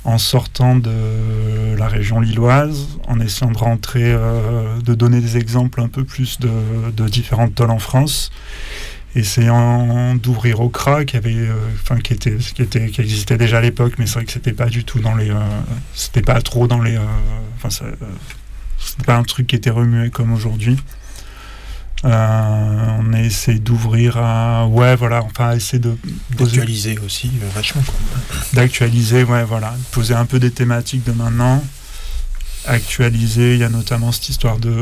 en 0.05 0.19
sortant 0.19 0.77
de 0.77 1.75
la 1.79 1.89
région 1.89 2.21
lilloise, 2.21 2.89
en 3.09 3.19
essayant 3.21 3.51
de 3.51 3.57
rentrer, 3.57 4.15
de 4.85 4.95
donner 4.95 5.23
des 5.23 5.39
exemples 5.39 5.81
un 5.81 5.89
peu 5.89 6.05
plus 6.05 6.39
de, 6.41 6.51
de 6.95 7.09
différentes 7.09 7.55
tolles 7.55 7.71
en 7.71 7.79
France, 7.79 8.31
essayant 9.17 10.15
d'ouvrir 10.17 10.61
Okra, 10.61 11.05
qui 11.05 11.17
avait, 11.17 11.35
euh, 11.35 11.55
enfin 11.83 11.99
qui 12.01 12.13
était, 12.13 12.37
qui 12.37 12.63
était, 12.63 12.89
qui 12.89 13.01
existait 13.01 13.37
déjà 13.37 13.59
à 13.59 13.61
l'époque, 13.61 13.95
mais 13.99 14.07
c'est 14.07 14.15
vrai 14.15 14.25
que 14.25 14.33
c'était 14.33 14.53
pas 14.53 14.67
du 14.67 14.85
tout 14.85 15.01
dans 15.01 15.15
les, 15.15 15.31
euh, 15.31 15.39
c'était 15.95 16.23
pas 16.23 16.41
trop 16.43 16.67
dans 16.67 16.81
les, 16.83 16.97
euh, 16.97 17.01
enfin 17.57 17.69
c'était 17.71 19.05
pas 19.07 19.17
un 19.17 19.23
truc 19.23 19.47
qui 19.47 19.57
était 19.57 19.71
remué 19.71 20.11
comme 20.11 20.33
aujourd'hui. 20.33 20.77
Euh, 22.05 22.87
on 22.99 23.15
a 23.15 23.21
essayé 23.23 23.59
d'ouvrir 23.59 24.19
à, 24.19 24.67
ouais 24.67 24.95
voilà, 24.95 25.23
enfin 25.23 25.53
essayer 25.57 25.79
de 25.79 25.97
poser- 26.37 26.57
D'actualiser 26.59 26.99
aussi 26.99 27.31
euh, 27.43 27.49
vachement. 27.55 27.83
D'actualiser, 28.53 29.25
ouais, 29.25 29.45
voilà, 29.45 29.75
poser 29.91 30.13
un 30.15 30.27
peu 30.27 30.39
des 30.39 30.51
thématiques 30.51 31.05
de 31.05 31.13
maintenant, 31.13 31.65
actualiser. 32.67 33.55
Il 33.55 33.61
y 33.61 33.65
a 33.65 33.69
notamment 33.69 34.13
cette 34.13 34.29
histoire 34.29 34.59
de, 34.59 34.73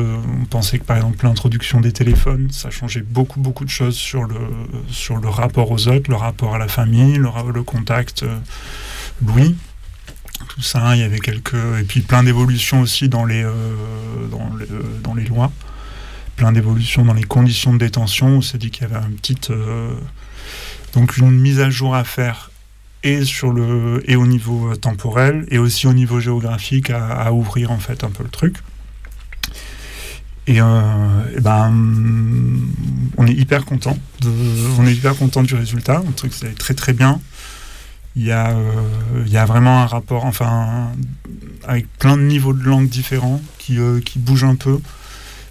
on 0.41 0.45
pensait 0.45 0.79
que 0.79 0.85
par 0.85 0.97
exemple 0.97 1.25
l'introduction 1.25 1.81
des 1.81 1.93
téléphones, 1.93 2.49
ça 2.51 2.71
changeait 2.71 3.03
beaucoup 3.03 3.41
beaucoup 3.41 3.65
de 3.65 3.71
choses 3.71 3.97
sur 3.97 4.25
le 4.25 4.39
sur 4.91 5.17
le 5.17 5.29
rapport 5.29 5.71
aux 5.71 5.89
autres, 5.89 6.11
le 6.11 6.17
rapport 6.17 6.55
à 6.55 6.59
la 6.59 6.69
famille, 6.69 7.17
le, 7.17 7.63
contact 7.63 8.23
euh, 8.23 8.39
Louis. 9.25 9.57
Tout 10.49 10.63
ça, 10.63 10.95
il 10.95 11.01
y 11.01 11.05
avait 11.05 11.19
quelques 11.19 11.55
et 11.55 11.85
puis 11.85 12.01
plein 12.01 12.23
d'évolutions 12.23 12.81
aussi 12.81 13.09
dans 13.09 13.25
les 13.25 13.43
euh, 13.43 13.53
dans, 14.31 14.51
les, 14.59 14.67
dans 15.03 15.15
les 15.15 15.25
lois, 15.25 15.51
plein 16.37 16.53
d'évolutions 16.53 17.05
dans 17.05 17.15
les 17.15 17.25
conditions 17.25 17.73
de 17.73 17.79
détention. 17.79 18.29
On 18.29 18.43
s'est 18.43 18.59
dit 18.59 18.71
qu'il 18.71 18.89
y 18.89 18.93
avait 18.93 19.05
une 19.07 19.17
petite 19.17 19.51
euh, 19.51 19.95
donc 20.95 21.17
une 21.17 21.31
mise 21.31 21.61
à 21.61 21.71
jour 21.71 21.95
à 21.95 22.05
faire 22.05 22.52
et 23.03 23.25
sur 23.25 23.53
le 23.53 24.03
et 24.11 24.17
au 24.17 24.27
niveau 24.27 24.71
euh, 24.71 24.77
temporel 24.77 25.45
et 25.51 25.59
aussi 25.59 25.87
au 25.87 25.93
niveau 25.93 26.21
géographique 26.21 26.91
à, 26.91 27.33
ouvrir 27.33 27.71
en 27.71 27.79
fait 27.79 28.05
un 28.05 28.11
peu 28.11 28.23
le 28.23 28.31
truc. 28.31 28.57
Et, 30.47 30.61
euh, 30.61 31.41
ben 31.41 31.73
on 33.17 33.27
est 33.27 33.35
hyper 33.35 33.65
content 33.65 33.97
on 34.79 34.87
est 34.87 34.95
hyper 34.95 35.17
content 35.17 35.43
du 35.43 35.55
résultat. 35.55 36.03
Un 36.07 36.13
truc 36.13 36.33
c'est 36.33 36.57
très 36.57 36.75
très 36.75 36.93
bien. 36.93 37.21
Il 38.15 38.25
y 38.25 38.33
a 38.33 38.51
euh, 38.51 39.25
il 39.27 39.33
y 39.33 39.39
a 39.39 39.47
vraiment 39.47 39.83
un 39.83 39.87
rapport 39.87 40.25
enfin 40.25 40.93
avec 41.67 41.87
plein 41.99 42.17
de 42.17 42.23
niveaux 42.23 42.53
de 42.53 42.63
langue 42.63 42.89
différents 42.89 43.41
qui 43.59 43.79
qui 44.05 44.19
bougent 44.19 44.45
un 44.45 44.57
peu, 44.57 44.81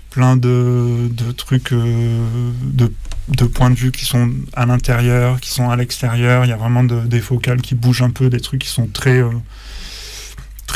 plein 0.09 0.35
de, 0.35 1.09
de 1.09 1.31
trucs 1.31 1.73
de 1.73 2.91
de 3.29 3.45
points 3.45 3.69
de 3.69 3.75
vue 3.75 3.91
qui 3.91 4.05
sont 4.05 4.31
à 4.53 4.65
l'intérieur, 4.65 5.39
qui 5.39 5.49
sont 5.51 5.69
à 5.69 5.75
l'extérieur. 5.75 6.45
Il 6.45 6.49
y 6.49 6.53
a 6.53 6.57
vraiment 6.57 6.83
de- 6.83 7.01
des 7.05 7.21
focales 7.21 7.61
qui 7.61 7.75
bougent 7.75 8.01
un 8.01 8.09
peu, 8.09 8.29
des 8.29 8.39
trucs 8.41 8.61
qui 8.61 8.69
sont 8.69 8.87
très, 8.87 9.21
euh, 9.21 9.29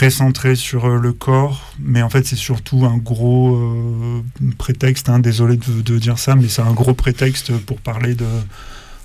centrés 0.09 0.55
sur 0.55 0.85
euh, 0.85 0.99
le 0.99 1.13
corps. 1.13 1.73
Mais 1.79 2.01
en 2.01 2.09
fait, 2.09 2.25
c'est 2.27 2.35
surtout 2.35 2.85
un 2.85 2.97
gros 2.97 3.55
euh, 3.55 4.23
prétexte. 4.57 5.09
hein. 5.09 5.19
désolé 5.19 5.57
de, 5.57 5.97
dire 5.97 6.19
ça, 6.19 6.35
mais 6.35 6.47
c'est 6.49 6.61
un 6.61 6.73
gros 6.73 6.93
prétexte 6.93 7.53
pour 7.59 7.79
parler 7.79 8.15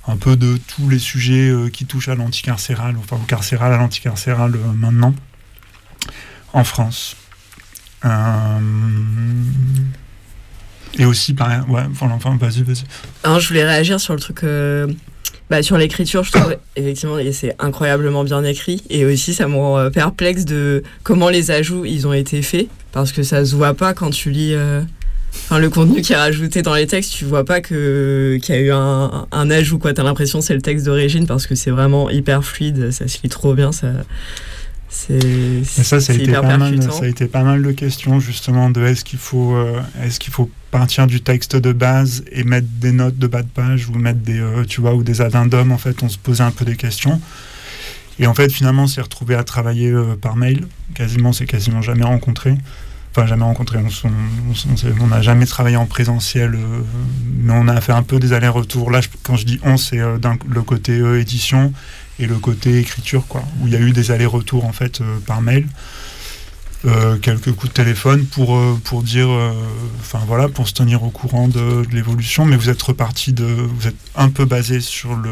un 0.08 0.16
peu 0.16 0.36
de 0.36 0.58
tous 0.76 0.88
les 0.88 0.98
sujets 0.98 1.52
qui 1.72 1.86
touchent 1.86 2.08
à 2.08 2.14
l'anticarcéral, 2.16 2.96
enfin 2.98 3.16
au 3.16 3.26
carcéral, 3.26 3.72
à 3.72 3.76
l'anticarcéral 3.76 4.52
maintenant 4.74 5.14
en 6.52 6.64
France. 6.64 7.16
Et 10.98 11.04
aussi, 11.04 11.34
par, 11.34 11.48
ouais, 11.70 11.82
enfin, 11.92 12.36
vas-y, 12.40 12.62
vas-y. 12.62 12.84
Alors, 13.22 13.40
je 13.40 13.48
voulais 13.48 13.64
réagir 13.64 14.00
sur 14.00 14.14
le 14.14 14.20
truc. 14.20 14.42
euh, 14.44 14.86
bah, 15.48 15.62
sur 15.62 15.76
l'écriture, 15.78 16.22
je 16.24 16.32
trouve 16.32 16.56
effectivement 16.76 17.18
et 17.18 17.32
c'est 17.32 17.54
incroyablement 17.58 18.24
bien 18.24 18.42
écrit. 18.44 18.82
Et 18.90 19.04
aussi, 19.04 19.34
ça 19.34 19.46
me 19.48 19.56
rend 19.56 19.78
euh, 19.78 19.90
perplexe 19.90 20.44
de 20.44 20.82
comment 21.02 21.28
les 21.28 21.50
ajouts 21.50 21.84
ils 21.84 22.06
ont 22.06 22.12
été 22.12 22.42
faits. 22.42 22.68
Parce 22.92 23.12
que 23.12 23.22
ça 23.22 23.44
se 23.44 23.54
voit 23.54 23.74
pas 23.74 23.94
quand 23.94 24.10
tu 24.10 24.30
lis. 24.30 24.54
euh, 24.54 24.82
Enfin, 25.44 25.60
le 25.60 25.70
contenu 25.70 26.02
qui 26.02 26.12
est 26.12 26.16
rajouté 26.16 26.60
dans 26.62 26.74
les 26.74 26.88
textes, 26.88 27.12
tu 27.12 27.24
vois 27.24 27.44
pas 27.44 27.60
que 27.60 28.36
qu'il 28.42 28.52
y 28.52 28.58
a 28.58 28.60
eu 28.60 28.72
un, 28.72 29.28
un 29.30 29.50
ajout. 29.52 29.78
quoi. 29.78 29.92
T'as 29.92 30.02
l'impression 30.02 30.40
que 30.40 30.44
c'est 30.44 30.54
le 30.54 30.60
texte 30.60 30.86
d'origine 30.86 31.24
parce 31.28 31.46
que 31.46 31.54
c'est 31.54 31.70
vraiment 31.70 32.10
hyper 32.10 32.42
fluide, 32.44 32.90
ça 32.90 33.06
se 33.06 33.18
lit 33.22 33.28
trop 33.28 33.54
bien. 33.54 33.70
Ça, 33.70 33.92
c'est 34.88 35.62
ça, 35.64 36.00
ça 36.00 36.12
a, 36.12 36.16
été 36.16 36.32
pas 36.32 36.56
mal, 36.56 36.82
ça 36.82 37.04
a 37.04 37.06
été 37.06 37.26
pas 37.28 37.44
mal 37.44 37.62
de 37.62 37.70
questions 37.70 38.18
justement 38.18 38.70
de 38.70 38.82
est-ce 38.82 39.04
qu'il 39.04 39.20
faut, 39.20 39.54
euh, 39.54 39.80
est-ce 40.02 40.18
qu'il 40.18 40.32
faut 40.32 40.50
partir 40.70 41.06
du 41.06 41.20
texte 41.20 41.56
de 41.56 41.72
base 41.72 42.24
et 42.30 42.44
mettre 42.44 42.68
des 42.68 42.92
notes 42.92 43.18
de 43.18 43.26
bas 43.26 43.42
de 43.42 43.48
page 43.48 43.88
ou 43.88 43.94
mettre 43.94 44.20
des, 44.20 44.38
euh, 44.38 44.64
tu 44.64 44.80
vois, 44.80 44.94
ou 44.94 45.02
des 45.02 45.20
addendums. 45.20 45.72
En 45.72 45.78
fait, 45.78 46.02
on 46.02 46.08
se 46.08 46.18
posait 46.18 46.44
un 46.44 46.50
peu 46.50 46.64
des 46.64 46.76
questions. 46.76 47.20
Et 48.18 48.26
en 48.26 48.34
fait, 48.34 48.52
finalement, 48.52 48.84
on 48.84 48.86
s'est 48.86 49.00
retrouvé 49.00 49.34
à 49.34 49.44
travailler 49.44 49.90
euh, 49.90 50.16
par 50.16 50.36
mail. 50.36 50.66
Quasiment, 50.94 51.32
c'est 51.32 51.46
quasiment 51.46 51.82
jamais 51.82 52.04
rencontré. 52.04 52.56
Enfin, 53.10 53.26
jamais 53.26 53.44
rencontré. 53.44 53.78
On 55.00 55.06
n'a 55.08 55.22
jamais 55.22 55.46
travaillé 55.46 55.76
en 55.76 55.86
présentiel, 55.86 56.54
euh, 56.54 56.58
mais 57.26 57.52
on 57.52 57.66
a 57.66 57.80
fait 57.80 57.92
un 57.92 58.04
peu 58.04 58.20
des 58.20 58.32
allers-retours. 58.32 58.90
Là, 58.90 59.00
quand 59.24 59.36
je 59.36 59.46
dis 59.46 59.58
on, 59.64 59.76
c'est 59.76 59.98
le 59.98 60.62
côté 60.62 60.98
édition 61.18 61.72
et 62.20 62.26
le 62.26 62.36
côté 62.36 62.78
écriture, 62.78 63.26
quoi, 63.26 63.42
où 63.60 63.66
il 63.66 63.72
y 63.72 63.76
a 63.76 63.80
eu 63.80 63.90
des 63.90 64.12
allers-retours 64.12 64.64
en 64.64 64.72
fait 64.72 65.02
par 65.26 65.40
mail. 65.42 65.66
Euh, 66.86 67.18
quelques 67.18 67.52
coups 67.52 67.68
de 67.68 67.74
téléphone 67.74 68.24
pour, 68.24 68.56
euh, 68.56 68.80
pour 68.84 69.02
dire, 69.02 69.28
euh, 69.28 69.52
enfin 70.00 70.20
voilà, 70.26 70.48
pour 70.48 70.66
se 70.66 70.72
tenir 70.72 71.02
au 71.02 71.10
courant 71.10 71.46
de, 71.46 71.84
l'évolution, 71.92 72.46
mais 72.46 72.56
vous 72.56 72.70
êtes 72.70 72.80
reparti 72.80 73.34
de, 73.34 73.44
vous 73.44 73.86
êtes 73.86 73.96
un 74.16 74.30
peu 74.30 74.46
basé 74.46 74.80
sur 74.80 75.14
le, 75.14 75.28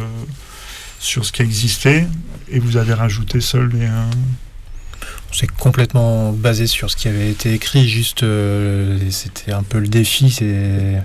sur 1.01 1.25
ce 1.25 1.33
qui 1.33 1.41
existait. 1.41 2.07
Et 2.51 2.59
vous 2.59 2.77
avez 2.77 2.93
rajouté 2.93 3.41
seul 3.41 3.71
les, 3.71 3.89
C'est 5.33 5.51
complètement 5.51 6.33
basé 6.33 6.67
sur 6.67 6.91
ce 6.91 6.97
qui 6.97 7.09
avait 7.09 7.31
été 7.31 7.55
écrit, 7.55 7.89
juste 7.89 8.27
c'était 9.11 9.53
un 9.53 9.63
peu 9.63 9.79
le 9.79 9.89
défi, 9.89 10.31
c'est 10.31 11.03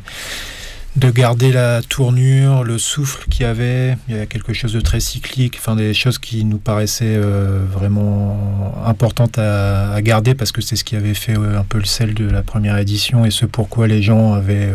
de 0.95 1.09
garder 1.09 1.51
la 1.51 1.81
tournure, 1.81 2.63
le 2.63 2.77
souffle 2.77 3.27
qu'il 3.27 3.41
y 3.41 3.45
avait. 3.45 3.97
Il 4.07 4.15
y 4.15 4.19
a 4.19 4.27
quelque 4.27 4.53
chose 4.53 4.73
de 4.73 4.81
très 4.81 4.99
cyclique, 4.99 5.55
enfin 5.57 5.75
des 5.75 5.93
choses 5.93 6.19
qui 6.19 6.45
nous 6.45 6.59
paraissaient 6.59 7.17
euh, 7.17 7.65
vraiment 7.67 8.75
importantes 8.85 9.39
à, 9.39 9.99
garder 10.01 10.35
parce 10.35 10.51
que 10.51 10.61
c'est 10.61 10.75
ce 10.75 10.83
qui 10.83 10.95
avait 10.95 11.15
fait 11.15 11.37
euh, 11.37 11.59
un 11.59 11.63
peu 11.63 11.79
le 11.79 11.85
sel 11.85 12.13
de 12.13 12.29
la 12.29 12.43
première 12.43 12.77
édition 12.77 13.25
et 13.25 13.31
ce 13.31 13.45
pourquoi 13.45 13.87
les 13.87 14.03
gens 14.03 14.33
avaient 14.33 14.71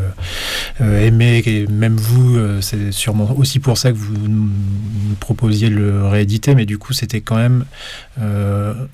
euh, 0.80 1.06
aimé, 1.06 1.42
et 1.46 1.66
même 1.68 1.96
vous, 1.96 2.38
c'est 2.60 2.92
sûrement 2.92 3.32
aussi 3.36 3.60
pour 3.60 3.78
ça 3.78 3.92
que 3.92 3.96
vous 3.96 4.16
nous 4.16 4.50
proposiez 5.20 5.70
de 5.70 5.76
le 5.76 6.06
rééditer, 6.06 6.54
mais 6.54 6.66
du 6.66 6.78
coup 6.78 6.92
c'était 6.92 7.20
quand 7.20 7.36
même 7.36 7.64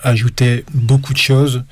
ajouter 0.03 0.65
beaucoup 0.75 1.13
de 1.13 1.19
choses 1.19 1.63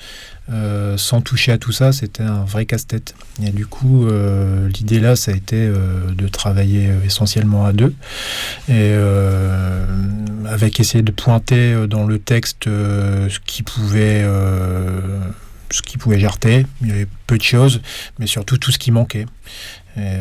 euh, 0.50 0.96
sans 0.96 1.20
toucher 1.20 1.52
à 1.52 1.58
tout 1.58 1.70
ça, 1.70 1.92
c'était 1.92 2.24
un 2.24 2.44
vrai 2.44 2.66
casse-tête. 2.66 3.14
Et 3.42 3.50
du 3.50 3.66
coup, 3.66 4.06
euh, 4.06 4.68
l'idée 4.68 4.98
là, 4.98 5.14
ça 5.14 5.30
a 5.30 5.34
été 5.34 5.56
euh, 5.56 6.10
de 6.12 6.26
travailler 6.26 6.90
essentiellement 7.04 7.64
à 7.64 7.72
deux, 7.72 7.94
et 8.68 8.92
avec 10.46 10.80
essayer 10.80 11.02
de 11.02 11.12
pointer 11.12 11.86
dans 11.86 12.04
le 12.04 12.18
texte 12.18 12.64
ce 12.64 13.38
qui 13.44 13.62
pouvait, 13.62 14.24
ce 15.70 15.82
qui 15.82 15.98
pouvait 15.98 16.18
jarter. 16.18 16.66
Il 16.82 16.88
y 16.88 16.92
avait 16.92 17.06
peu 17.26 17.38
de 17.38 17.42
choses, 17.42 17.80
mais 18.18 18.26
surtout 18.26 18.58
tout 18.58 18.72
ce 18.72 18.78
qui 18.78 18.90
manquait. 18.90 19.26
Et 19.96 20.20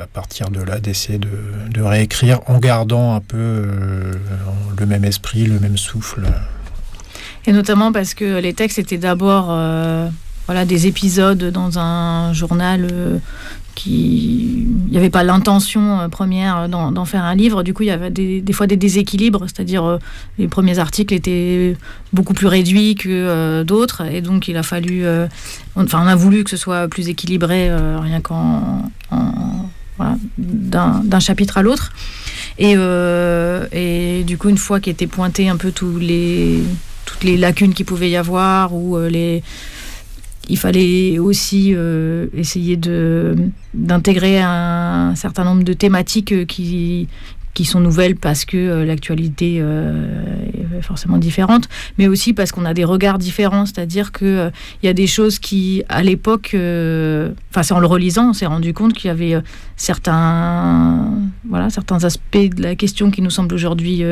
à 0.00 0.06
partir 0.06 0.50
de 0.50 0.60
là, 0.60 0.80
d'essayer 0.80 1.18
de, 1.18 1.80
réécrire 1.80 2.40
en 2.46 2.58
gardant 2.58 3.14
un 3.14 3.20
peu 3.20 3.66
le 4.78 4.86
même 4.86 5.04
esprit, 5.04 5.46
le 5.46 5.58
même 5.58 5.76
souffle. 5.76 6.26
Et 7.46 7.52
notamment 7.52 7.92
parce 7.92 8.14
que 8.14 8.40
les 8.40 8.54
textes 8.54 8.78
étaient 8.78 8.98
d'abord 8.98 9.48
euh, 9.50 10.08
voilà, 10.46 10.64
des 10.64 10.86
épisodes 10.86 11.50
dans 11.50 11.78
un 11.78 12.32
journal 12.32 12.88
euh, 12.90 13.18
qui. 13.74 14.66
Il 14.86 14.90
n'y 14.92 14.98
avait 14.98 15.10
pas 15.10 15.24
l'intention 15.24 16.00
euh, 16.00 16.08
première 16.08 16.68
d'en 16.68 17.04
faire 17.04 17.24
un 17.24 17.34
livre. 17.34 17.62
Du 17.62 17.74
coup, 17.74 17.82
il 17.82 17.86
y 17.86 17.90
avait 17.90 18.10
des, 18.10 18.52
fois 18.52 18.66
des 18.66 18.76
déséquilibres, 18.76 19.44
c'est-à-dire 19.46 19.98
les 20.38 20.48
premiers 20.48 20.78
articles 20.78 21.12
étaient 21.12 21.76
beaucoup 22.12 22.34
plus 22.34 22.46
réduits 22.46 22.94
que 22.94 23.62
d'autres. 23.64 24.02
Et 24.10 24.20
donc, 24.20 24.48
il 24.48 24.56
a 24.56 24.62
fallu. 24.62 25.04
enfin, 25.74 26.02
on 26.02 26.06
a 26.06 26.14
voulu 26.14 26.44
que 26.44 26.50
ce 26.50 26.56
soit 26.56 26.86
plus 26.88 27.08
équilibré, 27.08 27.70
rien 27.74 28.20
qu'en. 28.20 28.90
en- 29.10 29.68
voilà, 29.96 30.16
d'un 30.38 31.20
chapitre 31.20 31.58
à 31.58 31.62
l'autre. 31.62 31.92
Et, 32.58 32.74
et 33.72 34.24
du 34.24 34.38
coup, 34.38 34.48
une 34.48 34.58
fois 34.58 34.80
qu'étaient 34.80 35.06
pointés 35.06 35.48
un 35.48 35.56
peu 35.56 35.70
tous 35.70 35.98
les, 35.98 36.62
les 37.22 37.36
lacunes 37.36 37.74
qu'il 37.74 37.86
pouvait 37.86 38.10
y 38.10 38.16
avoir, 38.16 38.74
ou 38.74 38.96
euh, 38.96 39.08
les, 39.08 39.42
il 40.48 40.58
fallait 40.58 41.18
aussi 41.18 41.72
euh, 41.74 42.26
essayer 42.34 42.76
d'intégrer 43.74 44.40
un, 44.40 45.14
certain 45.14 45.44
nombre 45.44 45.64
de 45.64 45.72
thématiques 45.72 46.32
euh, 46.32 46.44
qui 46.44 47.08
sont 47.64 47.80
nouvelles 47.80 48.16
parce 48.16 48.44
que 48.44 48.82
l'actualité 48.82 49.62
forcément 50.82 51.18
différentes, 51.18 51.68
mais 51.98 52.08
aussi 52.08 52.32
parce 52.32 52.52
qu'on 52.52 52.64
a 52.64 52.74
des 52.74 52.84
regards 52.84 53.18
différents, 53.18 53.66
c'est-à-dire 53.66 54.12
que 54.12 54.50
il 54.82 54.86
y 54.86 54.88
a 54.88 54.92
des 54.92 55.06
choses 55.06 55.38
qui, 55.38 55.82
à 55.88 56.02
l'époque, 56.02 56.50
enfin 56.54 57.62
c'est 57.62 57.74
en 57.74 57.80
le 57.80 57.86
relisant, 57.86 58.30
on 58.30 58.32
s'est 58.32 58.46
rendu 58.46 58.72
compte 58.72 58.92
qu'il 58.92 59.08
y 59.08 59.10
avait 59.10 59.36
certains, 59.76 61.10
voilà, 61.48 61.70
certains 61.70 62.04
aspects 62.04 62.36
de 62.36 62.62
la 62.62 62.74
question 62.76 63.10
qui 63.10 63.22
nous 63.22 63.30
semblent 63.30 63.54
aujourd'hui 63.54 64.02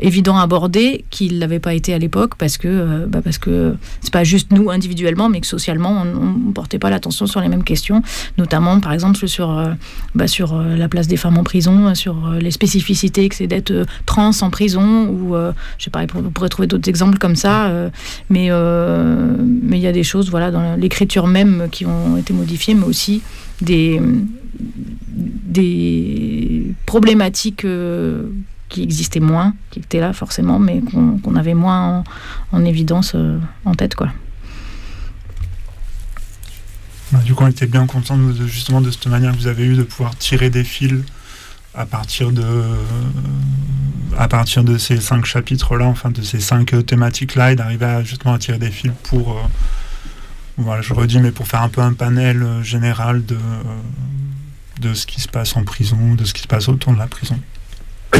évidents 0.00 0.38
à 0.38 0.42
aborder, 0.42 1.04
qui 1.10 1.30
ne 1.32 1.38
l'avaient 1.38 1.58
pas 1.58 1.74
été 1.74 1.94
à 1.94 1.98
l'époque, 1.98 2.34
parce 2.36 2.58
que 2.58 3.06
bah 3.06 3.20
parce 3.22 3.38
c'est 4.00 4.12
pas 4.12 4.24
juste 4.24 4.52
nous 4.52 4.70
individuellement, 4.70 5.28
mais 5.28 5.40
que 5.40 5.46
socialement 5.46 6.02
on 6.02 6.48
ne 6.48 6.52
portait 6.52 6.78
pas 6.78 6.90
l'attention 6.90 7.26
sur 7.26 7.40
les 7.40 7.48
mêmes 7.48 7.64
questions, 7.64 8.02
notamment 8.38 8.80
par 8.80 8.92
exemple 8.92 9.26
sur, 9.26 9.70
bah, 10.14 10.26
sur 10.26 10.60
la 10.60 10.88
place 10.88 11.06
des 11.06 11.16
femmes 11.16 11.38
en 11.38 11.44
prison, 11.44 11.94
sur 11.94 12.30
les 12.40 12.50
spécificités 12.50 13.28
que 13.28 13.34
c'est 13.34 13.46
d'être 13.46 13.86
trans 14.06 14.30
en 14.40 14.50
prison, 14.50 15.08
ou 15.08 15.36
je 15.84 15.90
sais 15.90 15.90
pas, 15.90 16.06
on 16.14 16.30
pourrait 16.30 16.48
trouver 16.48 16.66
d'autres 16.66 16.88
exemples 16.88 17.18
comme 17.18 17.36
ça, 17.36 17.70
mais 18.30 18.48
mais 18.50 19.78
il 19.78 19.82
y 19.82 19.86
a 19.86 19.92
des 19.92 20.02
choses 20.02 20.30
voilà, 20.30 20.50
dans 20.50 20.76
l'écriture 20.76 21.26
même 21.26 21.68
qui 21.70 21.84
ont 21.84 22.16
été 22.16 22.32
modifiées, 22.32 22.72
mais 22.72 22.86
aussi 22.86 23.20
des, 23.60 24.00
des 25.10 26.74
problématiques 26.86 27.66
qui 28.70 28.82
existaient 28.82 29.20
moins, 29.20 29.54
qui 29.70 29.80
étaient 29.80 30.00
là 30.00 30.14
forcément, 30.14 30.58
mais 30.58 30.80
qu'on 31.22 31.36
avait 31.36 31.52
moins 31.54 32.02
en, 32.50 32.64
évidence 32.64 33.14
en 33.66 33.74
tête. 33.74 33.94
quoi. 33.94 34.08
Bah, 37.12 37.20
du 37.24 37.34
coup, 37.34 37.44
on 37.44 37.48
était 37.48 37.66
bien 37.66 37.86
content 37.86 38.16
de, 38.16 38.46
justement 38.46 38.80
de 38.80 38.90
cette 38.90 39.06
manière 39.06 39.32
que 39.32 39.36
vous 39.36 39.46
avez 39.46 39.64
eu 39.64 39.76
de 39.76 39.82
pouvoir 39.82 40.16
tirer 40.16 40.50
des 40.50 40.64
fils 40.64 41.04
à 41.74 41.86
partir 41.86 42.30
de, 42.30 42.44
à 44.16 44.28
partir 44.28 44.64
de 44.64 44.78
ces 44.78 45.00
cinq 45.00 45.24
chapitres-là, 45.24 45.86
enfin 45.86 46.10
de 46.10 46.22
ces 46.22 46.40
cinq 46.40 46.74
thématiques-là, 46.86 47.52
et 47.52 47.56
d'arriver 47.56 48.00
justement 48.04 48.34
à 48.34 48.38
tirer 48.38 48.58
des 48.58 48.70
fils 48.70 48.92
pour, 49.04 49.32
euh, 49.32 49.42
voilà, 50.56 50.82
je 50.82 50.94
redis, 50.94 51.18
mais 51.18 51.32
pour 51.32 51.46
faire 51.48 51.62
un 51.62 51.68
peu 51.68 51.80
un 51.80 51.92
panel 51.94 52.42
euh, 52.42 52.62
général 52.62 53.24
de, 53.24 53.38
de 54.80 54.94
ce 54.94 55.06
qui 55.06 55.20
se 55.20 55.28
passe 55.28 55.56
en 55.56 55.64
prison, 55.64 56.14
de 56.14 56.24
ce 56.24 56.32
qui 56.32 56.42
se 56.42 56.46
passe 56.46 56.68
autour 56.68 56.92
de 56.92 56.98
la 56.98 57.06
prison. 57.06 57.38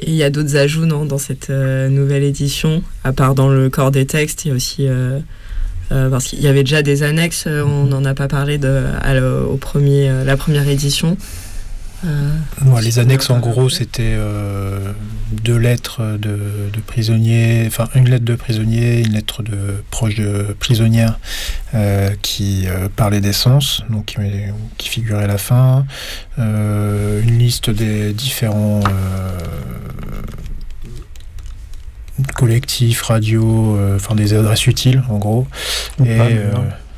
Il 0.00 0.14
y 0.14 0.22
a 0.22 0.30
d'autres 0.30 0.56
ajouts 0.56 0.86
non, 0.86 1.04
dans 1.06 1.18
cette 1.18 1.50
euh, 1.50 1.88
nouvelle 1.88 2.22
édition, 2.22 2.84
à 3.02 3.12
part 3.12 3.34
dans 3.34 3.48
le 3.48 3.68
corps 3.68 3.90
des 3.90 4.06
textes, 4.06 4.44
il 4.44 4.48
y 4.48 4.50
a 4.52 4.54
aussi 4.54 4.86
euh, 4.86 5.18
parce 5.90 6.26
qu'il 6.26 6.40
y 6.40 6.48
avait 6.48 6.64
déjà 6.64 6.82
des 6.82 7.02
annexes, 7.02 7.44
euh, 7.46 7.62
on 7.62 7.84
n'en 7.84 8.04
a 8.04 8.14
pas 8.14 8.28
parlé 8.28 8.58
de, 8.58 8.84
au 9.48 9.56
premier, 9.56 10.08
euh, 10.08 10.24
la 10.24 10.36
première 10.36 10.68
édition. 10.68 11.16
les 12.82 12.98
annexes, 12.98 13.30
en 13.30 13.38
gros, 13.38 13.68
c'était 13.68 14.16
deux 15.42 15.56
lettres 15.56 16.18
de, 16.18 16.38
prisonniers, 16.86 17.64
enfin 17.66 17.88
une 17.94 18.08
lettre 18.08 18.24
de 18.24 18.34
prisonnier, 18.34 19.00
une 19.00 19.12
lettre 19.12 19.42
de 19.42 19.82
proche 19.90 20.14
de 20.14 20.54
prisonnière 20.58 21.18
qui 22.22 22.66
parlait 22.96 23.20
d'essence, 23.20 23.82
donc 23.90 24.06
qui, 24.06 24.16
qui, 24.78 24.88
figurait 24.88 25.24
à 25.24 25.26
la 25.26 25.38
fin, 25.38 25.86
une 26.38 27.38
liste 27.38 27.70
des 27.70 28.12
différents 28.12 28.80
collectif, 32.34 33.02
radio, 33.02 33.76
euh, 33.76 33.96
enfin 33.96 34.14
des 34.14 34.34
adresses 34.34 34.66
utiles 34.66 35.02
en 35.08 35.18
gros. 35.18 35.46
et 36.04 36.18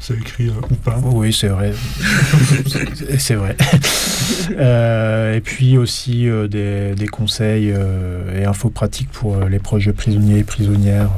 c'est 0.03 0.15
écrit 0.15 0.49
euh, 0.49 0.53
ou 0.71 0.75
pas. 0.77 0.99
Oui, 1.03 1.31
c'est 1.31 1.49
vrai. 1.49 1.75
c'est 3.19 3.35
vrai. 3.35 3.55
Euh, 4.59 5.37
et 5.37 5.43
puis 5.43 5.77
aussi 5.77 6.27
des, 6.49 6.95
des, 6.95 7.07
conseils 7.07 7.75
et 8.35 8.45
infos 8.45 8.71
pratiques 8.71 9.11
pour 9.11 9.45
les 9.45 9.59
projets 9.59 9.93
prisonniers 9.93 10.39
et 10.39 10.45
prisonnières. 10.45 11.11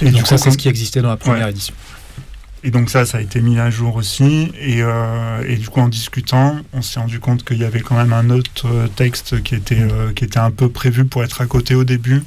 Et, 0.00 0.10
donc 0.10 0.26
ça, 0.26 0.38
c'est 0.38 0.50
ce 0.50 0.58
qui 0.58 0.68
existait 0.68 1.02
dans 1.02 1.10
la 1.10 1.16
première 1.16 1.46
édition. 1.48 1.74
Et 2.64 2.70
donc 2.72 2.90
ça, 2.90 3.06
ça 3.06 3.18
a 3.18 3.20
été 3.20 3.40
mis 3.40 3.58
à 3.60 3.70
jour 3.70 3.94
aussi. 3.94 4.50
Et, 4.60 4.80
et 5.46 5.56
du 5.56 5.68
coup, 5.68 5.80
en 5.80 5.88
discutant, 5.88 6.56
on 6.72 6.82
s'est 6.82 6.98
rendu 6.98 7.20
compte 7.20 7.44
qu'il 7.44 7.58
y 7.58 7.64
avait 7.64 7.80
quand 7.80 7.96
même 7.96 8.12
un 8.12 8.30
autre 8.30 8.66
texte 8.96 9.40
qui 9.44 9.54
était, 9.54 9.86
qui 10.16 10.24
était 10.24 10.38
un 10.38 10.50
peu 10.50 10.68
prévu 10.68 11.04
pour 11.04 11.22
être 11.22 11.40
à 11.40 11.46
côté 11.46 11.76
au 11.76 11.84
début, 11.84 12.24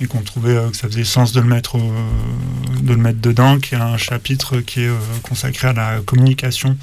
et 0.00 0.06
qu'on 0.06 0.20
trouvait 0.20 0.56
euh, 0.56 0.70
que 0.70 0.76
ça 0.76 0.88
faisait 0.88 1.04
sens 1.04 1.32
de 1.32 1.40
le 1.40 1.46
mettre, 1.46 1.78
de 1.78 2.92
le 2.92 2.96
mettre 2.96 3.20
dedans, 3.20 3.58
qui 3.58 3.74
est 3.74 3.78
un 3.78 3.96
chapitre 3.96 4.58
qui 4.58 4.82
est 4.82 4.88
euh, 4.88 4.98
consacré 5.22 5.68
à 5.68 5.72
la 5.72 6.00
communication, 6.04 6.76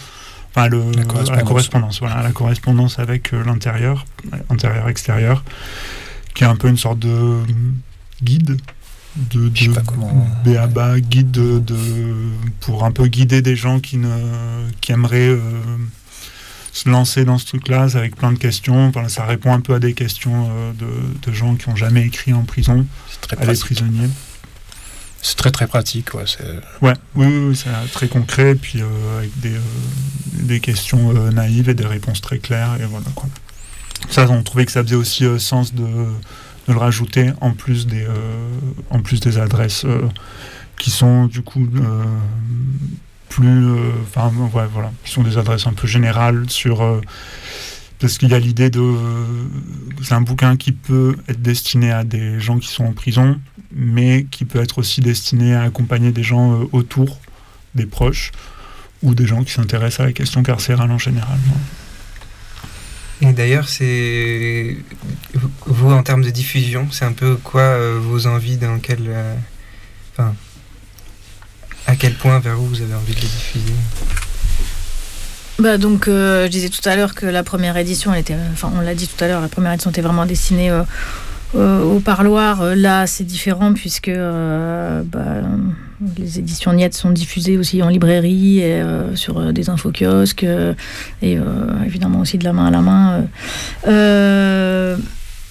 enfin 0.49 0.68
le, 0.68 0.91
la 0.91 1.03
correspondance. 1.03 1.30
à 1.30 1.36
la 1.36 1.43
correspondance, 1.43 1.99
voilà, 1.99 2.24
la 2.24 2.32
correspondance 2.32 2.99
avec 2.99 3.34
euh, 3.34 3.43
l'intérieur, 3.43 4.05
intérieur-extérieur, 4.49 5.43
qui 6.34 6.43
est 6.43 6.47
un 6.47 6.55
peu 6.55 6.70
une 6.70 6.78
sorte 6.78 6.99
de 6.99 7.39
guide 8.24 8.57
de, 9.16 9.47
de 9.47 10.99
guide 10.99 11.30
de, 11.30 11.76
pour 12.61 12.84
un 12.84 12.91
peu 12.91 13.05
guider 13.05 13.43
des 13.43 13.55
gens 13.55 13.80
qui, 13.80 13.97
ne, 13.97 14.09
qui 14.82 14.91
aimeraient 14.91 15.38
se 16.74 16.90
lancer 16.90 17.24
dans 17.24 17.38
ce 17.38 17.46
truc-là 17.46 17.88
avec 17.96 18.16
plein 18.16 18.34
de 18.34 18.40
questions. 18.40 18.92
ça 19.08 19.26
répond 19.26 19.54
un 19.54 19.62
peu 19.62 19.76
à 19.76 19.80
des 19.80 19.94
questions 19.94 20.50
euh, 20.52 20.72
de, 21.26 21.32
gens 21.32 21.56
qui 21.56 21.70
n'ont 21.70 21.76
jamais 21.76 22.02
écrit 22.02 22.34
en 22.34 22.42
prison, 22.42 22.86
très 23.22 23.38
à 23.38 23.46
des 23.46 23.60
prisonniers. 23.60 24.10
C'est 25.22 25.38
très 25.38 25.52
très 25.52 25.68
pratique, 25.68 26.16
ouais. 26.16 26.26
Ouais, 26.82 26.94
oui, 27.16 27.28
oui, 27.28 27.56
c'est 27.56 27.70
très 27.92 28.08
concret, 28.08 28.56
puis 28.56 28.82
euh, 28.82 29.20
avec 29.20 29.40
des, 29.40 29.54
euh, 29.54 29.60
des 30.34 30.60
questions 30.60 31.14
naïves 31.32 31.70
et 31.70 31.76
des 31.76 31.86
réponses 31.86 32.22
très 32.22 32.40
claires, 32.40 32.76
et 32.82 32.86
voilà 32.86 33.06
quoi. 33.16 33.30
Ça, 34.10 34.30
on 34.30 34.44
trouvait 34.44 34.66
que 34.66 34.72
ça 34.72 34.84
faisait 34.84 34.96
aussi 34.96 35.26
sens 35.40 35.74
de, 35.74 35.84
de, 35.84 36.74
le 36.74 36.78
rajouter 36.78 37.32
en 37.40 37.52
plus 37.52 37.88
des, 37.88 38.06
en 38.90 39.00
plus 39.02 39.22
des 39.22 39.38
adresses 39.38 39.86
qui 40.78 40.92
sont 40.92 41.28
du 41.28 41.42
coup 41.42 41.70
plus, 43.34 43.66
euh, 43.66 43.92
enfin 44.04 44.32
voilà, 44.72 44.92
qui 45.04 45.12
sont 45.12 45.24
des 45.24 45.40
adresses 45.40 45.66
un 45.66 45.74
peu 45.74 45.88
générales 45.88 46.48
sur 46.50 46.84
euh, 46.84 47.02
parce 47.98 48.20
qu'il 48.20 48.30
y 48.30 48.36
a 48.36 48.40
l'idée 48.40 48.70
de 48.70 48.84
c'est 50.04 50.14
un 50.14 50.22
bouquin 50.22 50.56
qui 50.56 50.72
peut 50.72 51.16
être 51.28 51.42
destiné 51.42 51.92
à 51.92 52.04
des 52.04 52.40
gens 52.40 52.60
qui 52.60 52.68
sont 52.68 52.86
en 52.86 52.94
prison, 52.94 53.40
mais 53.72 54.26
qui 54.30 54.46
peut 54.46 54.62
être 54.62 54.78
aussi 54.78 55.02
destiné 55.02 55.56
à 55.56 55.64
accompagner 55.64 56.12
des 56.12 56.22
gens 56.22 56.62
euh, 56.62 56.66
autour, 56.74 57.20
des 57.74 57.88
proches 57.88 58.32
ou 59.02 59.16
des 59.16 59.26
gens 59.26 59.44
qui 59.44 59.52
s'intéressent 59.52 60.02
à 60.02 60.06
la 60.06 60.14
question 60.14 60.44
carcérale 60.44 60.92
en 60.92 61.00
général. 61.00 61.40
Et 63.22 63.34
d'ailleurs, 63.34 63.68
c'est 63.68 64.78
vous 65.66 65.92
en 65.92 66.04
termes 66.04 66.24
de 66.24 66.30
diffusion, 66.30 66.88
c'est 66.92 67.06
un 67.06 67.14
peu 67.14 67.36
quoi 67.38 67.98
vos 67.98 68.28
envies 68.28 68.58
dans 68.58 68.78
quel, 68.80 69.10
à 71.88 71.96
quel 71.96 72.14
point, 72.14 72.40
vers 72.40 72.60
où 72.60 72.66
vous 72.66 72.82
avez 72.82 72.94
envie 72.94 73.14
de 73.14 73.22
les 73.22 73.28
diffuser 73.28 73.74
bah 75.60 75.78
donc, 75.78 76.08
euh, 76.08 76.46
je 76.46 76.52
disais 76.52 76.70
tout 76.70 76.88
à 76.90 76.96
l'heure 76.96 77.14
que 77.14 77.26
la 77.26 77.44
première 77.44 77.78
édition, 77.78 78.12
elle 78.14 78.22
était, 78.22 78.36
enfin, 78.52 78.72
on 78.76 78.82
l'a 78.82 78.96
dit 78.96 79.08
tout 79.08 79.24
à 79.24 79.28
l'heure, 79.28 79.40
la 79.40 79.48
première 79.48 79.72
édition 79.72 79.92
était 79.92 80.02
vraiment 80.02 80.26
destinée 80.26 80.72
euh, 80.72 80.82
euh, 81.56 81.84
au 81.84 82.00
parloir. 82.00 82.76
Là, 82.76 83.06
c'est 83.06 83.24
différent 83.24 83.74
puisque 83.74 84.10
bah, 84.10 85.22
les 86.18 86.40
éditions 86.40 86.74
Niette 86.74 86.96
sont 86.96 87.12
diffusées 87.12 87.58
aussi 87.58 87.84
en 87.84 87.90
librairie 87.90 88.60
et 88.60 88.84
sur 89.14 89.54
des 89.54 89.70
infokiosques 89.70 90.46
et 91.22 91.38
évidemment 91.86 92.22
aussi 92.22 92.40
de 92.40 92.44
la 92.44 92.54
main 92.54 92.66
à 92.66 92.72
la 92.72 92.82
main. 92.82 93.28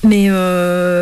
mais, 0.03 0.28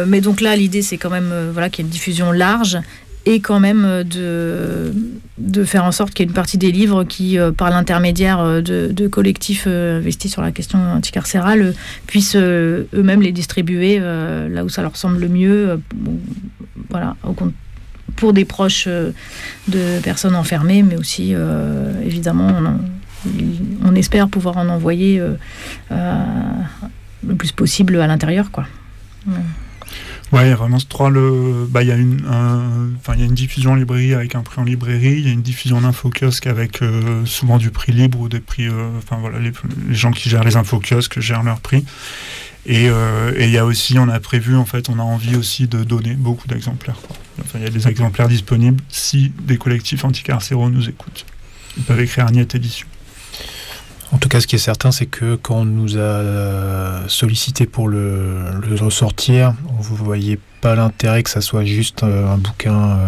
mais 0.06 0.20
donc 0.20 0.42
là, 0.42 0.54
l'idée, 0.54 0.82
c'est 0.82 0.98
quand 0.98 1.10
même 1.10 1.32
voilà, 1.52 1.70
qu'il 1.70 1.82
y 1.82 1.86
ait 1.86 1.88
une 1.88 1.92
diffusion 1.92 2.30
large 2.30 2.78
et 3.26 3.40
quand 3.40 3.60
même 3.60 3.84
euh, 3.84 4.04
de, 4.04 4.92
de 5.38 5.64
faire 5.64 5.84
en 5.84 5.92
sorte 5.92 6.14
qu'il 6.14 6.24
y 6.24 6.26
ait 6.26 6.30
une 6.30 6.34
partie 6.34 6.58
des 6.58 6.72
livres 6.72 7.04
qui, 7.04 7.38
euh, 7.38 7.52
par 7.52 7.70
l'intermédiaire 7.70 8.40
euh, 8.40 8.60
de, 8.62 9.08
collectifs 9.08 9.66
investis 9.66 10.32
sur 10.32 10.42
la 10.42 10.52
question 10.52 10.78
anticarcérale, 10.78 11.74
puissent 12.06 12.36
eux-mêmes 12.36 13.22
les 13.22 13.32
distribuer 13.32 13.98
là 13.98 14.64
où 14.64 14.68
ça 14.68 14.82
leur 14.82 14.96
semble 14.96 15.18
le 15.18 15.28
mieux, 15.28 15.80
voilà, 16.88 17.16
pour 18.16 18.32
des 18.32 18.44
proches 18.44 18.86
de 18.86 20.00
personnes 20.02 20.36
enfermées, 20.36 20.82
mais 20.82 20.96
aussi, 20.96 21.34
évidemment, 22.04 22.52
on, 23.84 23.94
espère 23.96 24.28
pouvoir 24.28 24.58
en 24.58 24.68
envoyer 24.68 25.20
le 25.90 27.34
plus 27.36 27.52
possible 27.52 28.00
à 28.00 28.06
l'intérieur, 28.06 28.50
quoi. 28.52 28.66
Il 30.32 30.48
y 30.48 30.52
a 30.52 30.56
vraiment 30.56 30.78
trois. 30.88 31.10
Le, 31.10 31.66
bah, 31.68 31.82
il 31.82 31.88
y 31.88 31.92
a 31.92 31.96
une, 31.96 32.22
il 33.14 33.18
y 33.18 33.22
a 33.22 33.24
une 33.24 33.34
diffusion 33.34 33.72
en 33.72 33.74
librairie 33.74 34.14
avec 34.14 34.34
un 34.34 34.42
prix 34.42 34.60
en 34.60 34.64
librairie. 34.64 35.14
Il 35.18 35.26
y 35.26 35.28
a 35.28 35.32
une 35.32 35.42
diffusion 35.42 35.78
en 35.78 35.84
infokiosque 35.84 36.46
avec 36.46 36.82
euh, 36.82 37.24
souvent 37.26 37.58
du 37.58 37.70
prix 37.70 37.92
libre 37.92 38.20
ou 38.20 38.28
des 38.28 38.40
prix. 38.40 38.68
Euh, 38.68 38.90
enfin 38.98 39.16
voilà, 39.20 39.38
les, 39.38 39.52
gens 39.90 40.12
qui 40.12 40.28
gèrent 40.28 40.44
les 40.44 40.56
infokiosques 40.56 41.20
gèrent 41.20 41.42
leur 41.42 41.60
prix. 41.60 41.84
Euh, 42.68 43.32
et 43.36 43.46
il 43.46 43.50
y 43.50 43.58
a 43.58 43.64
aussi, 43.64 43.98
on 43.98 44.08
a 44.08 44.20
prévu, 44.20 44.54
en 44.54 44.66
fait, 44.66 44.88
on 44.88 44.98
a 44.98 45.02
envie 45.02 45.34
aussi 45.34 45.66
de 45.66 45.82
donner 45.82 46.14
beaucoup 46.14 46.46
d'exemplaires. 46.46 46.98
Enfin, 47.40 47.58
il 47.58 47.64
y 47.64 47.66
a 47.66 47.70
des 47.70 47.88
exemplaires 47.88 48.28
disponibles 48.28 48.82
si 48.88 49.32
des 49.42 49.56
collectifs 49.56 50.04
anticarcéraux 50.04 50.70
nous 50.70 50.88
écoutent. 50.88 51.24
Ils 51.76 51.82
peuvent 51.82 52.00
écrire 52.00 52.30
Niet 52.30 52.54
Édition. 52.54 52.86
En 54.12 54.18
tout 54.18 54.28
cas, 54.28 54.40
ce 54.40 54.46
qui 54.46 54.56
est 54.56 54.58
certain, 54.58 54.90
c'est 54.90 55.06
que 55.06 55.36
quand 55.36 55.60
on 55.60 55.64
nous 55.64 55.96
a 55.98 57.08
sollicité 57.08 57.66
pour 57.66 57.88
le, 57.88 58.44
ressortir, 58.80 59.54
on 59.78 59.78
ne 59.78 59.96
voyait 59.96 60.38
pas 60.60 60.74
l'intérêt 60.74 61.22
que 61.22 61.30
ça 61.30 61.40
soit 61.40 61.64
juste 61.64 62.02
un 62.02 62.36
bouquin 62.36 62.98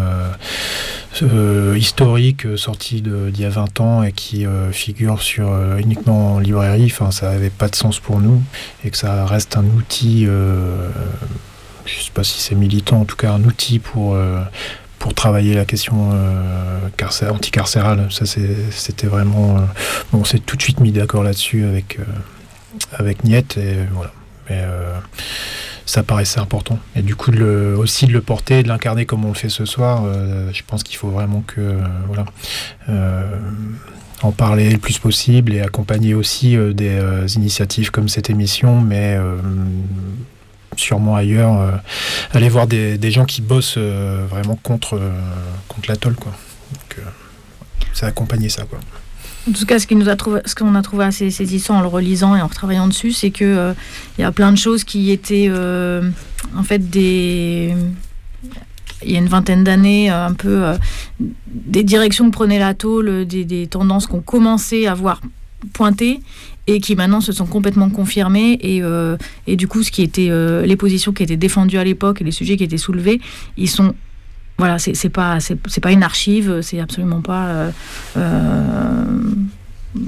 euh, 1.21 1.77
historique 1.77 2.47
sorti 2.57 3.01
d'il 3.01 3.39
y 3.39 3.45
a 3.45 3.49
20 3.49 3.79
ans 3.81 4.03
et 4.03 4.11
qui 4.11 4.47
euh, 4.47 4.71
figure 4.71 5.21
sur 5.21 5.51
euh, 5.51 5.77
uniquement 5.77 6.35
en 6.35 6.39
librairie. 6.39 6.85
Enfin, 6.85 7.11
ça 7.11 7.29
n'avait 7.29 7.51
pas 7.51 7.67
de 7.67 7.75
sens 7.75 7.99
pour 7.99 8.19
nous 8.19 8.41
et 8.83 8.89
que 8.89 8.97
ça 8.97 9.25
reste 9.25 9.55
un 9.55 9.65
outil. 9.65 10.25
je 10.25 10.31
ne 10.31 12.03
sais 12.03 12.11
pas 12.13 12.23
si 12.23 12.39
c'est 12.41 12.55
militant, 12.55 13.01
en 13.01 13.05
tout 13.05 13.15
cas 13.15 13.31
un 13.31 13.43
outil 13.43 13.79
pour 13.79 14.17
pour 15.03 15.13
travailler 15.13 15.53
la 15.53 15.65
question 15.65 16.11
euh, 16.13 17.29
anticarcérale. 17.29 18.07
Ça, 18.09 18.25
c'était 18.25 19.07
vraiment. 19.07 19.57
bon, 20.11 20.19
on 20.21 20.23
s'est 20.23 20.39
tout 20.39 20.57
de 20.57 20.61
suite 20.61 20.79
mis 20.79 20.91
d'accord 20.91 21.23
là-dessus 21.23 21.65
avec, 21.65 21.99
avec 22.93 23.23
Niette. 23.23 23.57
Et 23.57 23.75
voilà. 23.93 24.11
Mais 24.49 24.63
ça 25.85 26.03
paraissait 26.03 26.39
important. 26.39 26.79
Et 26.95 27.01
du 27.01 27.15
coup, 27.15 27.31
de 27.31 27.75
aussi 27.77 28.07
de 28.07 28.13
le 28.13 28.21
porter, 28.21 28.63
de 28.63 28.67
l'incarner 28.67 29.05
comme 29.05 29.25
on 29.25 29.29
le 29.29 29.33
fait 29.33 29.49
ce 29.49 29.65
soir, 29.65 30.03
euh, 30.05 30.49
je 30.53 30.63
pense 30.65 30.83
qu'il 30.83 30.97
faut 30.97 31.09
vraiment 31.09 31.43
que 31.45 31.61
euh, 31.61 31.81
voilà, 32.07 32.25
euh, 32.89 33.37
en 34.21 34.31
parler 34.31 34.69
le 34.71 34.77
plus 34.77 34.99
possible 34.99 35.53
et 35.53 35.61
accompagner 35.61 36.13
aussi 36.13 36.55
des 36.73 37.35
initiatives 37.35 37.91
comme 37.91 38.07
cette 38.07 38.29
émission, 38.29 38.79
mais 38.79 39.17
sûrement 40.77 41.15
ailleurs, 41.15 41.81
aller 42.33 42.49
voir 42.49 42.67
des, 42.67 42.97
des, 42.97 43.11
gens 43.11 43.25
qui 43.25 43.41
bossent 43.41 43.77
vraiment 43.77 44.55
contre, 44.55 44.99
contre 45.67 45.89
l'atoll. 45.89 46.15
Quoi. 46.15 46.31
Donc, 46.73 47.05
accompagner 48.01 48.49
ça. 48.49 48.63
Quoi. 48.63 48.79
En 49.47 49.51
tout 49.51 49.65
cas, 49.65 49.77
ce 49.77 49.87
qu'on 49.87 50.75
a 50.75 50.81
trouvé, 50.81 51.03
assez 51.03 51.29
saisissant 51.29 51.75
en 51.75 51.81
le 51.81 51.87
relisant 51.87 52.35
et 52.35 52.41
en 52.41 52.47
retravaillant 52.47 52.87
dessus, 52.87 53.11
c'est 53.11 53.41
euh, 53.41 53.73
il 54.17 54.21
y 54.21 54.23
a 54.23 54.31
plein 54.31 54.51
de 54.53 54.57
choses 54.57 54.85
qui 54.85 55.11
étaient 55.11 55.47
euh, 55.49 56.09
en 56.55 56.63
fait 56.63 56.89
des 56.89 57.75
il 59.05 59.11
y 59.11 59.15
a 59.17 59.19
une 59.19 59.27
vingtaine 59.27 59.65
d'années, 59.65 60.09
euh, 60.09 60.27
un 60.27 60.33
peu 60.33 60.63
des 61.19 61.83
directions 61.83 62.25
que 62.29 62.33
prenait 62.33 62.59
la 62.59 62.73
tôle, 62.73 63.25
des, 63.25 63.67
tendances 63.67 64.07
qu'on 64.07 64.21
commençait 64.21 64.87
à 64.87 64.93
voir 64.93 65.19
pointer 65.73 66.21
et 66.67 66.79
qui 66.79 66.95
maintenant 66.95 67.21
se 67.21 67.31
sont 67.31 67.45
complètement 67.45 67.89
confirmées 67.89 68.53
et, 68.61 68.81
et 69.47 69.55
du 69.57 69.67
coup 69.67 69.83
ce 69.83 69.91
qui 69.91 70.01
était 70.01 70.29
les 70.65 70.75
positions 70.77 71.11
qui 71.11 71.23
étaient 71.23 71.35
défendues 71.35 71.77
à 71.77 71.83
l'époque 71.83 72.21
et 72.21 72.23
les 72.23 72.31
sujets 72.31 72.55
qui 72.55 72.63
étaient 72.63 72.77
soulevés 72.77 73.19
ils 73.57 73.69
sont 73.69 73.93
voilà, 74.57 74.77
c'est 74.77 75.09
pas 75.09 75.39
c'est 75.39 75.81
pas 75.81 75.91
une 75.91 76.03
archive, 76.03 76.61
c'est 76.61 76.79
absolument 76.79 77.21
pas 77.21 77.47
euh, 77.47 77.71
euh, 78.17 79.03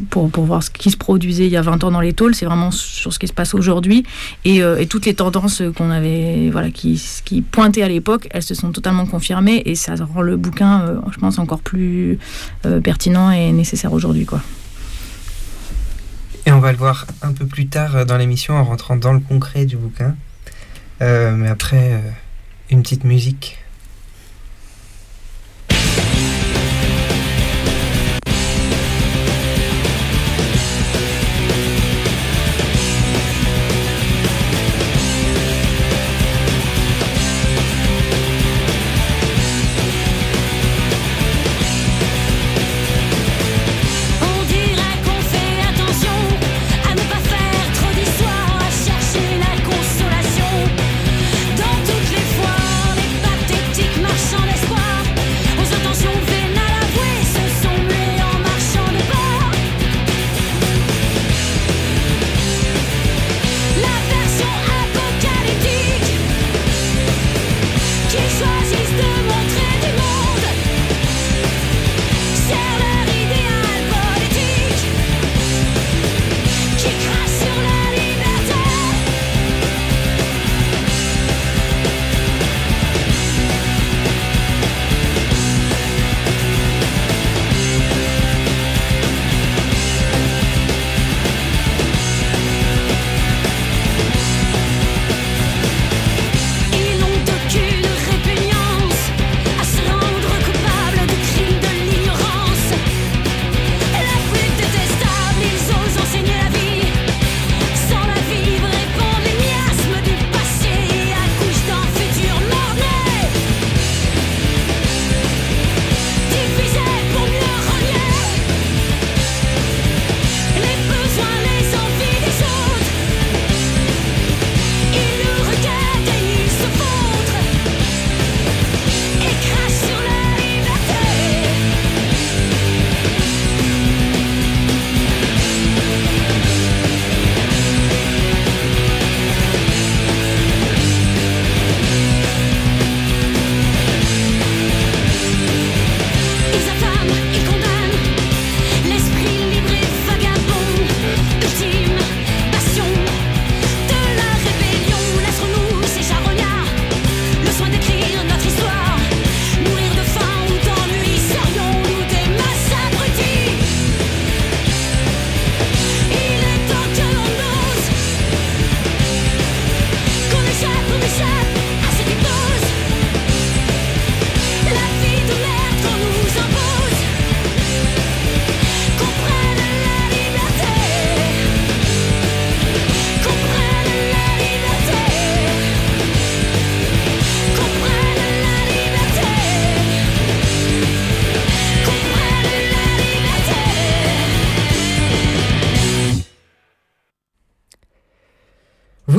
pour, 0.09 0.29
pour, 0.29 0.45
voir 0.45 0.61
ce 0.63 0.69
qui 0.69 0.91
se 0.91 0.97
produisait 0.97 1.47
il 1.47 1.51
y 1.51 1.57
a 1.57 1.61
20 1.61 1.83
ans 1.83 1.91
dans 1.91 1.99
les 1.99 2.13
tôles, 2.13 2.35
c'est 2.35 2.45
vraiment 2.45 2.69
sur 2.71 3.11
ce 3.11 3.19
qui 3.19 3.27
se 3.27 3.33
passe 3.33 3.53
aujourd'hui 3.53 4.03
et, 4.43 4.61
euh, 4.61 4.77
et, 4.77 4.85
toutes 4.85 5.05
les 5.07 5.15
tendances 5.15 5.63
qu'on 5.75 5.89
avait 5.89 6.49
voilà 6.51 6.69
qui, 6.69 7.01
qui 7.25 7.41
pointaient 7.41 7.81
à 7.81 7.87
l'époque, 7.87 8.27
elles 8.31 8.43
se 8.43 8.53
sont 8.53 8.71
totalement 8.71 9.07
confirmées 9.07 9.63
et 9.65 9.75
ça 9.75 9.95
rend 9.95 10.21
le 10.21 10.37
bouquin, 10.37 11.01
je 11.11 11.17
pense, 11.17 11.39
encore 11.39 11.59
plus 11.59 12.19
pertinent 12.83 13.31
et 13.31 13.51
nécessaire 13.51 13.93
aujourd'hui 13.93 14.25
quoi. 14.25 14.41
Et 16.45 16.51
on 16.51 16.59
va 16.59 16.71
le 16.71 16.77
voir 16.77 17.07
un 17.21 17.33
peu 17.33 17.45
plus 17.45 17.67
tard 17.67 18.05
dans 18.05 18.17
l'émission 18.17 18.55
en 18.55 18.63
rentrant 18.63 18.95
dans 18.95 19.13
le 19.13 19.19
concret 19.19 19.65
du 19.65 19.77
bouquin. 19.77 20.15
mais 20.99 21.47
après, 21.47 22.01
une 22.69 22.83
petite 22.83 23.03
musique. 23.03 23.64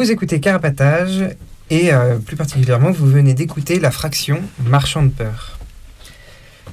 Vous 0.07 0.13
écoutez 0.13 0.39
Carapatage 0.39 1.31
et 1.69 1.93
euh, 1.93 2.19
plus 2.19 2.37
particulièrement 2.37 2.93
vous 2.93 3.11
venez 3.11 3.35
d'écouter 3.35 3.81
la 3.81 3.91
fraction 3.91 4.41
Marchand 4.65 5.03
de 5.03 5.09
peur. 5.09 5.59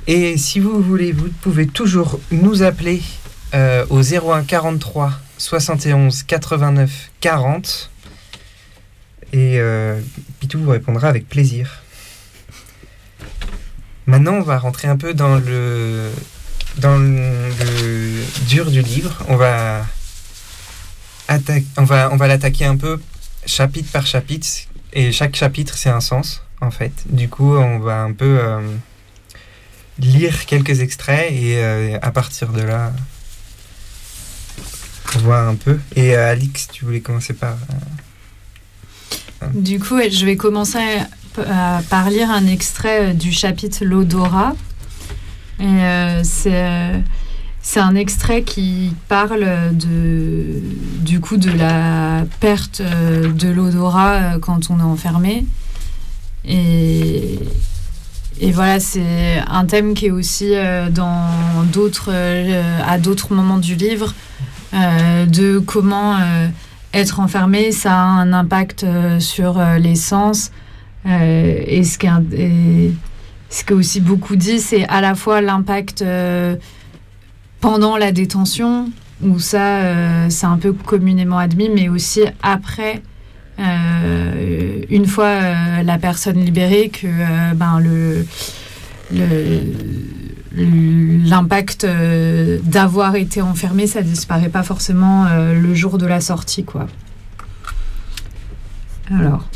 Et 0.05 0.38
si 0.38 0.59
vous 0.59 0.84
voulez, 0.84 1.11
vous 1.13 1.29
pouvez 1.41 1.65
toujours 1.65 2.19
nous 2.29 2.61
appeler 2.61 3.01
euh, 3.55 3.88
au 3.89 4.03
01 4.03 4.43
43 4.43 5.13
71 5.39 6.21
89 6.21 7.09
40. 7.21 7.89
Et 9.31 9.55
euh, 9.59 9.99
Pitou 10.39 10.59
vous 10.59 10.69
répondra 10.69 11.07
avec 11.07 11.27
plaisir. 11.27 11.81
Maintenant, 14.05 14.34
on 14.34 14.41
va 14.43 14.59
rentrer 14.59 14.89
un 14.89 14.97
peu 14.97 15.15
dans 15.15 15.38
le, 15.39 16.11
dans 16.77 16.99
le 16.99 18.13
dur 18.47 18.69
du 18.69 18.84
livre. 18.84 19.23
On 19.27 19.38
va, 19.38 19.88
atta- 21.27 21.63
on 21.77 21.84
va, 21.84 22.11
on 22.11 22.15
va 22.15 22.27
l'attaquer 22.27 22.65
un 22.65 22.77
peu 22.77 22.99
chapitre 23.45 23.91
par 23.91 24.05
chapitre. 24.05 24.47
Et 24.93 25.11
chaque 25.11 25.35
chapitre, 25.35 25.75
c'est 25.77 25.89
un 25.89 26.01
sens, 26.01 26.43
en 26.61 26.69
fait. 26.71 26.91
Du 27.05 27.27
coup, 27.29 27.55
on 27.55 27.79
va 27.79 28.01
un 28.01 28.13
peu 28.13 28.37
euh, 28.39 28.61
lire 29.99 30.45
quelques 30.45 30.81
extraits 30.81 31.31
et 31.31 31.57
euh, 31.57 31.97
à 32.01 32.11
partir 32.11 32.49
de 32.51 32.61
là, 32.61 32.91
voir 35.19 35.47
un 35.47 35.55
peu. 35.55 35.79
Et 35.95 36.15
euh, 36.15 36.31
Alix, 36.31 36.67
tu 36.71 36.85
voulais 36.85 37.01
commencer 37.01 37.33
par. 37.33 37.57
euh, 39.43 39.47
Du 39.53 39.79
coup, 39.79 39.99
je 39.99 40.25
vais 40.25 40.35
commencer 40.35 40.99
par 41.89 42.09
lire 42.11 42.29
un 42.29 42.45
extrait 42.45 43.13
du 43.15 43.31
chapitre 43.31 43.83
L'odorat. 43.83 44.55
Et 45.59 45.79
c'est 46.23 46.93
c'est 47.66 47.80
un 47.80 47.95
extrait 47.95 48.43
qui 48.43 48.93
parle 49.07 49.47
de, 49.72 50.61
du 50.99 51.22
coup 51.22 51.38
de 51.38 51.49
la 51.49 52.26
perte 52.41 52.82
euh, 52.82 53.32
de 53.32 53.47
l'odorat 53.47 54.11
euh, 54.11 54.39
quand 54.39 54.70
on 54.70 54.80
est 54.80 54.84
enfermé. 54.84 55.45
Et, 56.43 57.39
et 58.41 58.51
voilà, 58.51 58.82
c'est 58.82 59.41
un 59.47 59.66
thème 59.66 59.93
qui 59.93 60.07
est 60.07 60.11
aussi 60.11 60.53
euh, 60.53 60.89
dans 60.89 61.30
d'autres, 61.72 62.11
à 62.86 62.97
d'autres 62.97 63.34
moments 63.34 63.57
du 63.57 63.76
livre, 63.76 64.14
de 64.74 65.59
comment 65.59 66.18
être 66.93 67.20
enfermé, 67.22 67.72
ça 67.72 67.93
a 67.93 68.03
un 68.03 68.34
impact 68.34 68.86
sur 69.20 69.64
les 69.80 69.95
sens. 69.95 70.51
Et 71.05 71.84
ce 71.84 71.97
qui 71.97 72.07
ce 73.49 73.64
que 73.64 73.76
aussi 73.76 74.01
beaucoup 74.01 74.36
dit, 74.36 74.59
c'est 74.59 74.88
à 74.88 74.99
la 74.99 75.14
fois 75.14 75.41
l'impact 75.41 76.03
pendant 77.64 77.95
la 77.95 78.11
détention, 78.11 78.91
où 79.22 79.39
ça, 79.39 79.78
euh, 79.78 80.26
c'est 80.30 80.45
un 80.45 80.57
peu 80.57 80.74
communément 80.74 81.38
admis, 81.38 81.70
mais 81.70 81.88
aussi 81.88 82.20
après, 82.41 83.01
euh, 83.57 84.82
une 84.89 85.05
fois 85.05 85.28
euh, 85.28 85.82
la 85.82 85.97
personne 85.97 86.43
libérée, 86.43 86.89
que 86.89 87.07
ben, 87.55 87.80
le, 87.80 88.26
l'impact 90.57 91.88
d'avoir 92.66 93.16
été 93.16 93.41
enfermé, 93.41 93.88
ça 93.88 94.01
disparaît 94.01 94.49
pas 94.49 94.64
forcément 94.64 95.28
le 95.34 95.74
jour 95.74 95.97
de 95.97 96.05
la 96.05 96.20
sortie, 96.20 96.66
quoi. 96.66 96.88
Alors. 99.09 99.47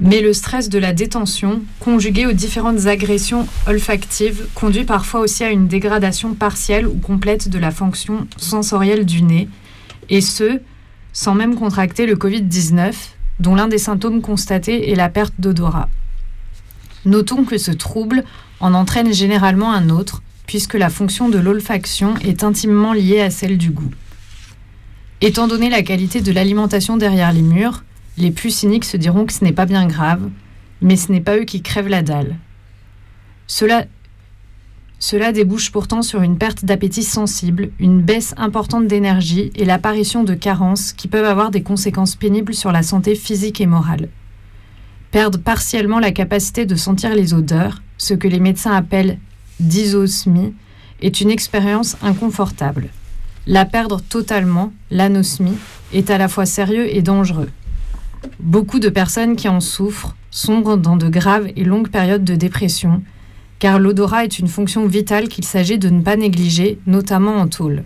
Mais 0.00 0.20
le 0.20 0.32
stress 0.32 0.68
de 0.68 0.78
la 0.78 0.92
détention, 0.92 1.62
conjugué 1.80 2.26
aux 2.26 2.32
différentes 2.32 2.86
agressions 2.86 3.48
olfactives, 3.66 4.46
conduit 4.54 4.84
parfois 4.84 5.20
aussi 5.20 5.42
à 5.42 5.50
une 5.50 5.66
dégradation 5.66 6.34
partielle 6.34 6.86
ou 6.86 6.94
complète 6.94 7.48
de 7.48 7.58
la 7.58 7.72
fonction 7.72 8.28
sensorielle 8.36 9.04
du 9.04 9.22
nez, 9.22 9.48
et 10.08 10.20
ce, 10.20 10.60
sans 11.12 11.34
même 11.34 11.56
contracter 11.56 12.06
le 12.06 12.14
Covid-19, 12.14 12.94
dont 13.40 13.56
l'un 13.56 13.66
des 13.66 13.78
symptômes 13.78 14.22
constatés 14.22 14.90
est 14.90 14.94
la 14.94 15.08
perte 15.08 15.34
d'odorat. 15.38 15.88
Notons 17.04 17.44
que 17.44 17.58
ce 17.58 17.72
trouble 17.72 18.24
en 18.60 18.74
entraîne 18.74 19.12
généralement 19.12 19.72
un 19.72 19.88
autre, 19.90 20.22
puisque 20.46 20.74
la 20.74 20.90
fonction 20.90 21.28
de 21.28 21.38
l'olfaction 21.38 22.14
est 22.18 22.44
intimement 22.44 22.92
liée 22.92 23.20
à 23.20 23.30
celle 23.30 23.58
du 23.58 23.70
goût. 23.70 23.90
Étant 25.20 25.48
donné 25.48 25.68
la 25.68 25.82
qualité 25.82 26.20
de 26.20 26.30
l'alimentation 26.30 26.96
derrière 26.96 27.32
les 27.32 27.42
murs, 27.42 27.82
les 28.18 28.30
plus 28.30 28.50
cyniques 28.50 28.84
se 28.84 28.96
diront 28.96 29.24
que 29.24 29.32
ce 29.32 29.44
n'est 29.44 29.52
pas 29.52 29.66
bien 29.66 29.86
grave, 29.86 30.28
mais 30.82 30.96
ce 30.96 31.10
n'est 31.12 31.20
pas 31.20 31.36
eux 31.38 31.44
qui 31.44 31.62
crèvent 31.62 31.88
la 31.88 32.02
dalle. 32.02 32.36
Cela, 33.46 33.86
débouche 35.32 35.70
pourtant 35.70 36.02
sur 36.02 36.22
une 36.22 36.36
perte 36.36 36.64
d'appétit 36.64 37.04
sensible, 37.04 37.70
une 37.78 38.02
baisse 38.02 38.34
importante 38.36 38.86
d'énergie 38.86 39.50
et 39.54 39.64
l'apparition 39.64 40.24
de 40.24 40.34
carences 40.34 40.92
qui 40.92 41.08
peuvent 41.08 41.24
avoir 41.24 41.50
des 41.50 41.62
conséquences 41.62 42.16
pénibles 42.16 42.54
sur 42.54 42.72
la 42.72 42.82
santé 42.82 43.14
physique 43.14 43.60
et 43.60 43.66
morale. 43.66 44.08
Perdre 45.10 45.38
partiellement 45.38 46.00
la 46.00 46.12
capacité 46.12 46.66
de 46.66 46.76
sentir 46.76 47.14
les 47.14 47.32
odeurs, 47.32 47.82
ce 47.96 48.14
que 48.14 48.28
les 48.28 48.40
médecins 48.40 48.74
appellent 48.74 49.18
dysosmie, 49.60 50.54
est 51.00 51.20
une 51.20 51.30
expérience 51.30 51.96
inconfortable. 52.02 52.88
La 53.46 53.64
perdre 53.64 54.02
totalement, 54.02 54.72
l'anosmie, 54.90 55.56
est 55.94 56.10
à 56.10 56.18
la 56.18 56.28
fois 56.28 56.44
sérieux 56.44 56.94
et 56.94 57.00
dangereux. 57.00 57.48
Beaucoup 58.40 58.78
de 58.78 58.88
personnes 58.88 59.36
qui 59.36 59.48
en 59.48 59.60
souffrent 59.60 60.16
sombrent 60.30 60.76
dans 60.76 60.96
de 60.96 61.08
graves 61.08 61.48
et 61.56 61.64
longues 61.64 61.88
périodes 61.88 62.24
de 62.24 62.34
dépression, 62.34 63.02
car 63.58 63.78
l'odorat 63.78 64.24
est 64.24 64.38
une 64.38 64.48
fonction 64.48 64.86
vitale 64.86 65.28
qu'il 65.28 65.44
s'agit 65.44 65.78
de 65.78 65.88
ne 65.88 66.02
pas 66.02 66.16
négliger, 66.16 66.78
notamment 66.86 67.36
en 67.36 67.48
tôle. 67.48 67.84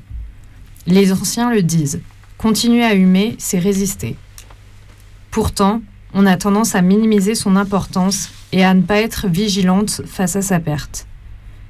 Les 0.87 1.13
anciens 1.13 1.51
le 1.51 1.63
disent, 1.63 2.01
continuer 2.39 2.85
à 2.85 2.95
humer, 2.95 3.37
c'est 3.39 3.59
résister. 3.59 4.17
Pourtant, 5.31 5.81
on 6.15 6.27
a 6.27 6.37
tendance 6.37 6.75
à 6.75 6.83
minimiser 6.83 7.35
son 7.35 7.57
importance 7.57 8.31
et 8.53 8.65
à 8.65 8.75
ne 8.75 8.83
pas 8.83 9.01
être 9.01 9.29
vigilante 9.29 10.03
face 10.05 10.37
à 10.37 10.43
sa 10.43 10.61
perte. 10.61 11.07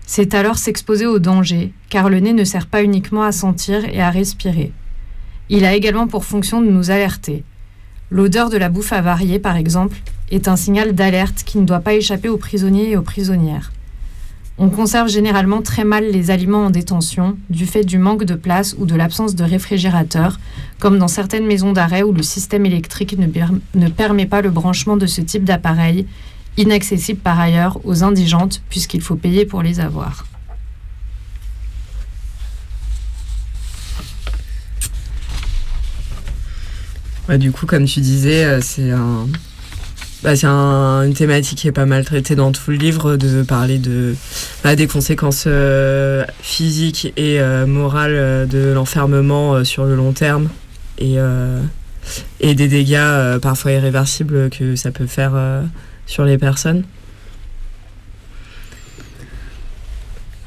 C'est 0.05 0.35
alors 0.35 0.59
s'exposer 0.59 1.07
au 1.07 1.21
danger, 1.21 1.73
car 1.89 2.09
le 2.09 2.19
nez 2.19 2.33
ne 2.33 2.45
sert 2.45 2.67
pas 2.67 2.83
uniquement 2.83 3.23
à 3.23 3.33
sentir 3.33 3.85
et 3.85 4.03
à 4.03 4.11
respirer. 4.11 4.73
Il 5.49 5.65
a 5.65 5.75
également 5.75 6.09
pour 6.09 6.25
fonction 6.25 6.61
de 6.61 6.67
nous 6.67 6.91
alerter. 6.91 7.45
L'odeur 8.13 8.51
de 8.51 8.59
la 8.59 8.69
bouffe 8.69 8.93
avariée, 8.93 9.39
par 9.39 9.57
exemple, 9.57 9.97
est 10.31 10.47
un 10.47 10.57
signal 10.57 10.95
d'alerte 10.95 11.45
qui 11.47 11.57
ne 11.57 11.65
doit 11.65 11.81
pas 11.81 11.95
échapper 11.95 12.29
aux 12.29 12.37
prisonniers 12.37 12.91
et 12.91 12.97
aux 12.99 13.03
prisonnières. 13.03 13.73
On 14.59 14.69
conserve 14.69 15.09
généralement 15.09 15.63
très 15.63 15.85
mal 15.85 16.11
les 16.11 16.31
aliments 16.31 16.67
en 16.67 16.71
détention 16.71 17.39
du 17.49 17.65
fait 17.65 17.85
du 17.85 17.97
manque 17.97 18.25
de 18.25 18.35
place 18.35 18.77
ou 18.79 18.85
de 18.85 18.95
l'absence 18.95 19.35
de 19.35 19.45
réfrigérateur, 19.45 20.39
comme 20.79 20.99
dans 20.99 21.09
certaines 21.09 21.47
maisons 21.47 21.73
d'arrêt 21.73 22.03
où 22.03 22.13
le 22.13 22.23
système 22.23 22.67
électrique 22.67 23.17
ne, 23.19 23.29
ne 23.75 23.89
permet 23.89 24.27
pas 24.27 24.43
le 24.43 24.51
branchement 24.51 24.99
de 24.99 25.07
ce 25.07 25.23
type 25.23 25.45
d'appareil, 25.45 26.07
inaccessible 26.59 27.21
par 27.21 27.41
ailleurs 27.41 27.81
aux 27.85 28.05
indigentes 28.05 28.61
puisqu'il 28.69 29.01
faut 29.01 29.17
payer 29.17 29.47
pour 29.47 29.63
les 29.63 29.81
avoir. 29.81 30.27
Ouais, 37.29 37.39
du 37.39 37.53
coup, 37.53 37.67
comme 37.67 37.85
tu 37.85 38.01
disais, 38.01 38.45
euh, 38.45 38.61
c'est 38.61 38.91
un, 38.91 39.29
bah, 40.23 40.35
c'est 40.35 40.47
un- 40.47 41.03
une 41.05 41.15
thématique 41.15 41.59
qui 41.59 41.69
est 41.69 41.73
pas 41.73 41.87
mal 41.87 42.05
traitée 42.05 42.35
dans 42.35 42.51
tout 42.53 42.71
le 42.71 42.77
livre, 42.77 43.17
de 43.17 43.43
parler 43.43 43.79
de, 43.79 44.15
bah, 44.65 44.75
des 44.75 44.87
conséquences 44.89 45.45
euh, 45.47 46.25
physiques 46.43 47.13
et 47.17 47.41
euh, 47.41 47.67
morales 47.67 48.49
de 48.49 48.73
l'enfermement 48.73 49.65
sur 49.65 49.85
le 49.85 49.95
long 49.95 50.13
terme 50.13 50.49
et, 50.99 51.17
et 52.41 52.55
des 52.55 52.69
dégâts 52.69 53.39
parfois 53.41 53.73
irréversibles 53.73 54.51
que 54.51 54.77
ça 54.77 54.91
peut 54.91 55.07
faire 55.07 55.33
sur 56.07 56.25
les 56.25 56.39
personnes. 56.39 56.85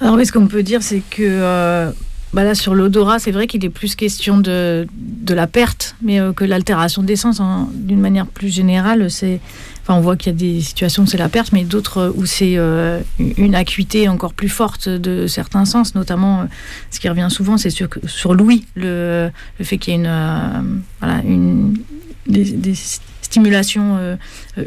Alors 0.02 0.16
oui, 0.16 0.26
ce 0.26 0.32
qu'on 0.32 0.48
peut 0.48 0.64
dire, 0.64 0.82
c'est 0.84 1.02
que 1.10 1.92
bah 2.34 2.44
là, 2.44 2.54
sur 2.56 2.76
l'odorat, 2.76 3.20
c'est 3.20 3.32
vrai 3.32 3.48
qu'il 3.48 3.64
est 3.64 3.70
plus 3.70 3.96
question 3.96 4.38
de, 4.38 4.88
de 4.98 5.34
la 5.34 5.48
perte, 5.48 5.96
mais 6.02 6.20
euh, 6.20 6.34
que 6.34 6.44
l'altération 6.44 7.02
des 7.02 7.16
sens, 7.16 7.40
en- 7.40 7.70
d'une 7.74 8.02
manière 8.02 8.26
plus 8.28 8.50
générale, 8.54 9.10
c'est. 9.10 9.40
Enfin, 9.84 10.00
on 10.00 10.02
voit 10.02 10.16
qu'il 10.18 10.34
y 10.34 10.36
a 10.36 10.38
des 10.38 10.62
situations 10.62 11.04
où 11.04 11.06
c'est 11.06 11.18
la 11.18 11.30
perte, 11.30 11.52
mais 11.54 11.64
d'autres 11.64 12.00
euh, 12.00 12.12
où 12.16 12.26
c'est 12.26 12.58
euh, 12.58 13.00
une 13.38 13.54
acuité 13.56 14.10
encore 14.10 14.34
plus 14.34 14.50
forte 14.50 14.90
de 14.90 15.28
certains 15.28 15.64
sens, 15.66 15.96
notamment 15.96 16.46
ce 16.92 17.00
qui 17.00 17.08
revient 17.08 17.28
souvent, 17.30 17.58
c'est 17.58 17.70
sur, 17.70 17.88
sur 18.08 18.34
l'ouïe, 18.34 18.66
le, 18.76 19.30
le 19.60 19.66
fait 19.66 19.78
qu'il 19.78 19.94
y 19.94 19.98
ait 19.98 20.10
une, 21.24 21.78
des 22.28 22.74
stimulations 23.26 23.98
euh, 24.00 24.16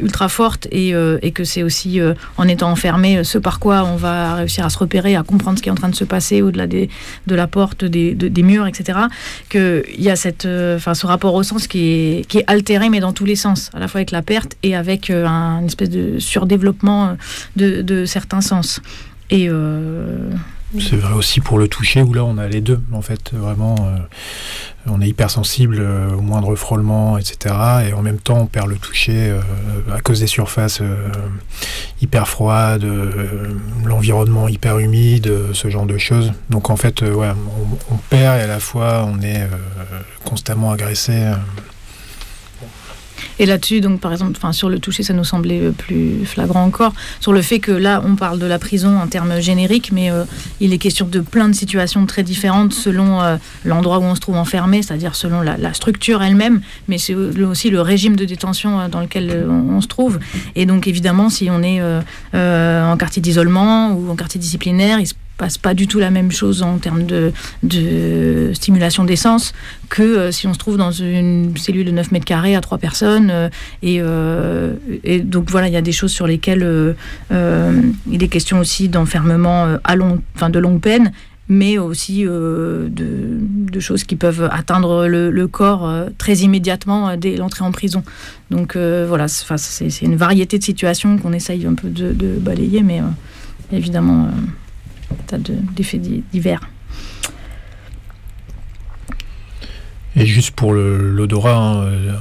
ultra 0.01 0.29
fortes 0.29 0.67
et, 0.71 0.93
euh, 0.93 1.17
et 1.21 1.31
que 1.31 1.43
c'est 1.43 1.63
aussi 1.63 1.99
euh, 1.99 2.13
en 2.37 2.47
étant 2.47 2.69
enfermé 2.71 3.23
ce 3.23 3.37
par 3.37 3.59
quoi 3.59 3.83
on 3.85 3.95
va 3.95 4.35
réussir 4.35 4.65
à 4.65 4.69
se 4.69 4.77
repérer, 4.77 5.15
à 5.15 5.23
comprendre 5.23 5.57
ce 5.57 5.63
qui 5.63 5.69
est 5.69 5.71
en 5.71 5.75
train 5.75 5.89
de 5.89 5.95
se 5.95 6.03
passer 6.05 6.41
au-delà 6.41 6.67
des, 6.67 6.89
de 7.27 7.35
la 7.35 7.47
porte, 7.47 7.83
des, 7.85 8.13
de- 8.15 8.27
des 8.27 8.43
murs, 8.43 8.67
etc. 8.67 8.99
Qu'il 9.49 9.83
y 9.97 10.09
a 10.09 10.15
cette, 10.15 10.45
enfin, 10.75 10.93
ce 10.93 11.05
rapport 11.07 11.33
au 11.33 11.43
sens 11.43 11.67
qui 11.67 11.79
est, 11.89 12.25
qui 12.27 12.37
est 12.39 12.43
altéré, 12.47 12.89
mais 12.89 12.99
dans 12.99 13.13
tous 13.13 13.25
les 13.25 13.35
sens, 13.35 13.69
à 13.73 13.79
la 13.79 13.87
fois 13.87 13.99
avec 13.99 14.11
la 14.11 14.21
perte 14.21 14.55
et 14.63 14.75
avec 14.75 15.09
un 15.09 15.59
une 15.59 15.65
espèce 15.65 15.89
de 15.89 16.19
surdéveloppement 16.19 17.17
de, 17.55 17.81
de 17.81 18.05
certains 18.05 18.41
sens. 18.41 18.81
Et, 19.31 19.47
C'est 20.77 20.97
vrai 20.97 21.13
aussi 21.13 21.39
pour 21.39 21.57
le 21.57 21.67
toucher, 21.67 22.03
où 22.03 22.13
là 22.13 22.23
on 22.23 22.37
a 22.37 22.47
les 22.47 22.61
deux, 22.61 22.79
en 22.91 23.01
fait, 23.01 23.33
vraiment, 23.33 23.75
euh, 23.79 23.97
on 24.85 25.01
est 25.01 25.07
hypersensible 25.07 25.77
euh, 25.79 26.13
au 26.13 26.21
moindre 26.21 26.55
frôlement, 26.55 27.17
etc. 27.17 27.55
Et 27.89 27.93
en 27.93 28.03
même 28.03 28.19
temps, 28.19 28.37
on 28.37 28.45
perd 28.45 28.69
le 28.69 28.77
toucher 28.77 29.31
euh, 29.31 29.41
à 29.91 29.99
cause 30.01 30.19
des 30.19 30.27
surfaces 30.27 30.81
hyper 32.01 32.27
froides, 32.27 32.85
l'environnement 33.83 34.47
hyper 34.47 34.77
humide, 34.77 35.31
ce 35.53 35.69
genre 35.69 35.87
de 35.87 35.97
choses. 35.97 36.33
Donc 36.51 36.69
en 36.69 36.75
fait, 36.75 37.01
ouais, 37.01 37.31
on, 37.91 37.97
perd 38.09 38.39
et 38.39 38.43
à 38.43 38.47
la 38.47 38.59
fois 38.59 39.05
on 39.07 39.21
est 39.21 39.47
constamment 40.23 40.71
agressé. 40.71 41.33
Et 43.39 43.45
là-dessus, 43.45 43.81
donc 43.81 43.99
par 43.99 44.11
exemple, 44.11 44.37
sur 44.51 44.69
le 44.69 44.79
toucher, 44.79 45.03
ça 45.03 45.13
nous 45.13 45.23
semblait 45.23 45.61
euh, 45.61 45.71
plus 45.71 46.25
flagrant 46.25 46.63
encore. 46.63 46.93
Sur 47.19 47.33
le 47.33 47.41
fait 47.41 47.59
que 47.59 47.71
là, 47.71 48.01
on 48.05 48.15
parle 48.15 48.39
de 48.39 48.45
la 48.45 48.59
prison 48.59 48.97
en 48.99 49.07
termes 49.07 49.39
génériques, 49.39 49.91
mais 49.91 50.11
euh, 50.11 50.25
il 50.59 50.73
est 50.73 50.77
question 50.77 51.07
de 51.07 51.19
plein 51.19 51.47
de 51.49 51.53
situations 51.53 52.05
très 52.05 52.23
différentes 52.23 52.73
selon 52.73 53.21
euh, 53.21 53.37
l'endroit 53.65 53.99
où 53.99 54.03
on 54.03 54.15
se 54.15 54.19
trouve 54.19 54.35
enfermé, 54.35 54.81
c'est-à-dire 54.81 55.15
selon 55.15 55.41
la, 55.41 55.73
structure 55.73 56.23
elle-même, 56.23 56.61
mais 56.87 56.97
c'est 56.97 57.13
aussi 57.13 57.69
le 57.69 57.81
régime 57.81 58.15
de 58.15 58.25
détention 58.25 58.89
dans 58.89 59.01
lequel 59.01 59.45
on, 59.47 59.79
se 59.81 59.87
trouve. 59.87 60.19
Et 60.55 60.65
donc 60.65 60.87
évidemment, 60.87 61.29
si 61.29 61.49
on 61.51 61.61
est 61.61 61.79
en 62.33 62.97
quartier 62.97 63.21
d'isolement 63.21 63.91
ou 63.91 64.09
en 64.09 64.15
quartier 64.15 64.39
disciplinaire, 64.39 64.99
il 64.99 65.07
passe 65.39 65.57
pas 65.57 65.73
du 65.73 65.87
tout 65.87 65.99
la 65.99 66.11
même 66.11 66.31
chose 66.31 66.61
en 66.61 66.77
termes 66.77 67.05
de, 67.05 67.31
stimulation 68.53 69.05
d'essence 69.05 69.53
que 69.87 70.03
euh, 70.03 70.31
si 70.31 70.45
on 70.45 70.53
se 70.53 70.59
trouve 70.59 70.77
dans 70.77 70.91
une 70.91 71.55
cellule 71.57 71.85
de 71.85 71.91
9 71.91 72.11
mètres 72.11 72.25
carrés 72.25 72.55
à 72.55 72.61
trois 72.61 72.77
personnes. 72.77 73.29
euh, 73.31 73.49
et, 73.81 73.99
euh, 74.01 74.73
et 75.03 75.19
donc 75.21 75.49
voilà, 75.49 75.67
il 75.67 75.73
y 75.73 75.77
a 75.77 75.81
des 75.81 75.93
choses 75.93 76.11
sur 76.11 76.27
lesquelles 76.27 76.95
il 77.31 78.23
est 78.23 78.27
question 78.27 78.59
aussi 78.59 78.89
d'enfermement 78.89 79.77
à 79.83 79.95
long, 79.95 80.21
enfin 80.35 80.49
de 80.49 80.59
longue 80.59 80.81
peine 80.81 81.11
mais 81.51 81.79
aussi 81.79 82.25
de, 82.25 83.79
choses 83.79 84.03
qui 84.03 84.15
peuvent 84.15 84.47
atteindre 84.51 85.07
le, 85.07 85.47
corps 85.47 85.89
très 86.17 86.35
immédiatement 86.35 87.15
dès 87.15 87.37
l'entrée 87.37 87.63
en 87.63 87.71
prison. 87.71 88.03
Donc 88.51 88.75
voilà, 88.75 89.27
c'est 89.27 90.01
une 90.01 90.17
variété 90.17 90.59
de 90.59 90.63
situations 90.63 91.17
qu'on 91.17 91.33
essaye 91.33 91.65
un 91.65 91.73
peu 91.73 91.87
de, 91.87 92.11
de 92.13 92.37
balayer, 92.37 92.83
mais 92.83 93.01
évidemment, 93.71 94.29
tas 95.27 95.37
de- 95.37 95.59
d'effets 95.75 95.99
di- 95.99 96.23
divers. 96.31 96.61
Et 100.15 100.25
juste 100.25 100.51
pour 100.51 100.73
l'odorat, 100.73 101.55
hein, 101.55 101.83
euh, 101.83 102.13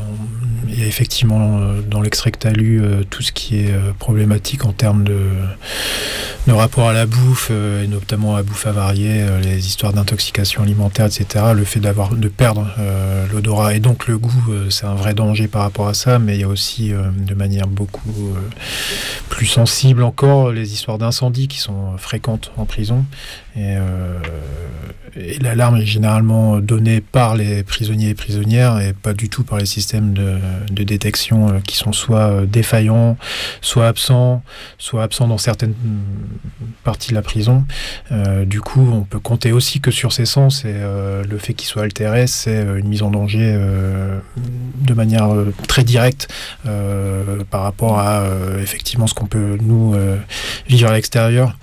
il 0.68 0.78
y 0.78 0.84
a 0.84 0.86
effectivement 0.86 1.58
euh, 1.58 1.80
dans 1.80 2.02
l'extrait 2.02 2.30
que 2.30 2.38
tu 2.38 2.46
as 2.46 2.52
lu 2.52 2.82
euh, 2.82 3.02
tout 3.08 3.22
ce 3.22 3.32
qui 3.32 3.60
est 3.60 3.72
problématique 3.98 4.66
en 4.66 4.72
termes 4.72 5.04
de, 5.04 5.18
rapport 6.48 6.88
à 6.88 6.92
la 6.92 7.06
bouffe, 7.06 7.50
et 7.50 7.86
notamment 7.86 8.34
à 8.34 8.38
la 8.38 8.42
bouffe 8.42 8.66
avariée, 8.66 9.26
les 9.42 9.66
histoires 9.66 9.92
d'intoxication 9.92 10.62
alimentaire, 10.62 11.06
etc. 11.06 11.46
Le 11.54 11.64
fait 11.64 11.78
d'avoir 11.78 12.14
de 12.14 12.28
perdre 12.28 12.66
l'odorat 13.30 13.74
et 13.74 13.80
donc 13.80 14.06
le 14.08 14.16
goût, 14.16 14.54
c'est 14.70 14.86
un 14.86 14.94
vrai 14.94 15.12
danger 15.12 15.46
par 15.46 15.60
rapport 15.60 15.88
à 15.88 15.94
ça, 15.94 16.18
mais 16.18 16.36
il 16.36 16.40
y 16.40 16.44
a 16.44 16.48
aussi 16.48 16.90
de 16.90 17.34
manière 17.34 17.66
beaucoup 17.66 18.34
plus 19.28 19.44
sensible 19.44 20.02
encore 20.02 20.50
les 20.50 20.72
histoires 20.72 20.96
d'incendie 20.96 21.48
qui 21.48 21.58
sont 21.58 21.98
fréquentes 21.98 22.50
en 22.56 22.64
prison. 22.64 23.04
Et, 23.54 23.76
et 25.16 25.38
l'alarme 25.40 25.76
est 25.76 25.86
généralement 25.86 26.60
donnée 26.60 27.02
par 27.02 27.36
les 27.36 27.62
prisonniers 27.62 27.77
et 27.80 28.14
prisonnières 28.14 28.80
et 28.80 28.92
pas 28.92 29.14
du 29.14 29.28
tout 29.28 29.44
par 29.44 29.58
les 29.58 29.66
systèmes 29.66 30.12
de, 30.12 30.82
détection 30.84 31.48
euh, 31.48 31.58
qui 31.66 31.76
sont 31.76 31.92
soit 31.92 32.30
euh, 32.30 32.46
défaillants, 32.46 33.16
soit 33.60 33.86
absents, 33.86 34.42
soit 34.78 35.02
absents 35.02 35.28
dans 35.28 35.38
certaines 35.38 35.74
parties 36.82 37.10
de 37.10 37.14
la 37.14 37.22
prison. 37.22 37.64
Euh, 38.10 38.44
du 38.44 38.60
coup, 38.60 38.88
on 38.92 39.02
peut 39.02 39.18
compter 39.18 39.52
aussi 39.52 39.80
que 39.80 39.90
sur 39.90 40.12
ces 40.12 40.24
sens 40.24 40.64
et 40.64 40.74
le 41.28 41.38
fait 41.38 41.54
qu'ils 41.54 41.68
soient 41.68 41.82
altérés, 41.82 42.26
c'est 42.26 42.62
une 42.62 42.88
mise 42.88 43.02
en 43.02 43.10
danger 43.10 43.58
de 44.36 44.94
manière 44.94 45.28
très 45.66 45.84
directe 45.84 46.28
par 47.50 47.62
rapport 47.62 47.98
à 47.98 48.24
effectivement 48.60 49.06
ce 49.06 49.14
qu'on 49.14 49.26
peut 49.26 49.58
nous 49.60 49.94
vivre 50.68 50.88
à 50.88 50.94
l'extérieur. 50.94 51.56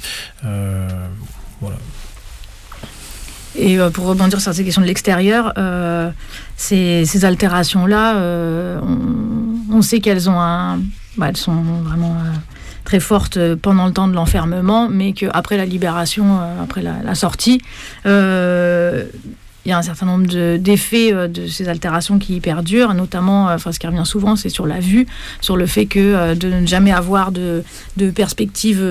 Et 3.58 3.80
euh, 3.80 3.90
pour 3.90 4.06
rebondir 4.06 4.42
sur 4.42 4.54
ces 4.54 4.64
questions 4.64 4.82
de 4.82 4.88
l'extérieur, 4.88 5.54
euh, 5.58 6.10
ces, 6.58 7.26
altérations-là, 7.26 8.18
euh, 8.18 8.80
on, 9.72 9.82
sait 9.82 10.00
qu'elles 10.00 10.30
ont 10.30 10.40
un, 10.40 10.80
bah, 11.18 11.28
elles 11.30 11.38
sont 11.38 11.64
vraiment 11.84 12.18
très 12.84 13.00
fortes 13.00 13.40
pendant 13.56 13.88
le 13.88 13.94
temps 13.94 14.08
de 14.08 14.14
l'enfermement, 14.14 14.90
mais 14.90 15.14
qu'après 15.14 15.58
la 15.58 15.66
libération, 15.66 16.40
après 16.62 16.82
la, 16.82 17.16
sortie, 17.16 17.62
il 19.66 19.70
y 19.70 19.72
a 19.72 19.78
un 19.78 19.82
certain 19.82 20.06
nombre 20.06 20.28
de- 20.28 20.58
d'effets 20.58 21.12
euh, 21.12 21.28
de, 21.28 21.48
ces 21.48 21.68
altérations 21.68 22.20
qui 22.20 22.40
perdurent, 22.40 22.94
notamment, 22.94 23.50
euh, 23.50 23.56
enfin, 23.56 23.72
ce 23.72 23.80
qui 23.80 23.88
revient 23.88 24.06
souvent, 24.06 24.36
c'est 24.36 24.50
sur 24.50 24.68
la 24.68 24.80
vue, 24.80 25.08
sur 25.42 25.58
le 25.58 25.66
fait 25.66 25.88
que 25.88 26.00
euh, 26.00 26.36
de 26.36 26.50
ne 26.50 26.68
jamais 26.68 26.92
avoir 26.92 27.32
de, 27.32 27.64
de 27.98 28.12
perspective 28.12 28.84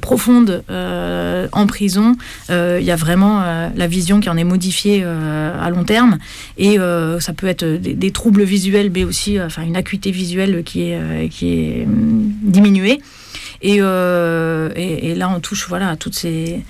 profonde 0.00 0.62
en 0.68 1.66
prison, 1.66 2.16
il 2.48 2.82
y 2.82 2.90
a 2.90 2.96
vraiment 2.96 3.70
la 3.74 3.86
vision 3.86 4.20
qui 4.20 4.28
en 4.28 4.36
est 4.36 4.44
modifiée 4.44 5.04
à 5.04 5.68
long 5.70 5.84
terme, 5.84 6.18
et 6.56 6.78
ça 7.20 7.32
peut 7.32 7.46
être 7.46 7.64
des, 7.64 8.10
troubles 8.10 8.42
visuels, 8.44 8.90
mais 8.94 9.04
aussi 9.04 9.40
enfin, 9.40 9.62
une 9.62 9.76
acuité 9.76 10.10
visuelle 10.10 10.62
qui 10.64 10.90
est, 10.90 11.84
hum, 11.84 12.32
diminuée. 12.42 13.00
Et, 13.62 13.78
là, 13.80 15.30
on 15.34 15.40
touche 15.40 15.66
voilà, 15.68 15.90
à 15.90 15.96
toutes 15.96 16.14
ces, 16.14 16.62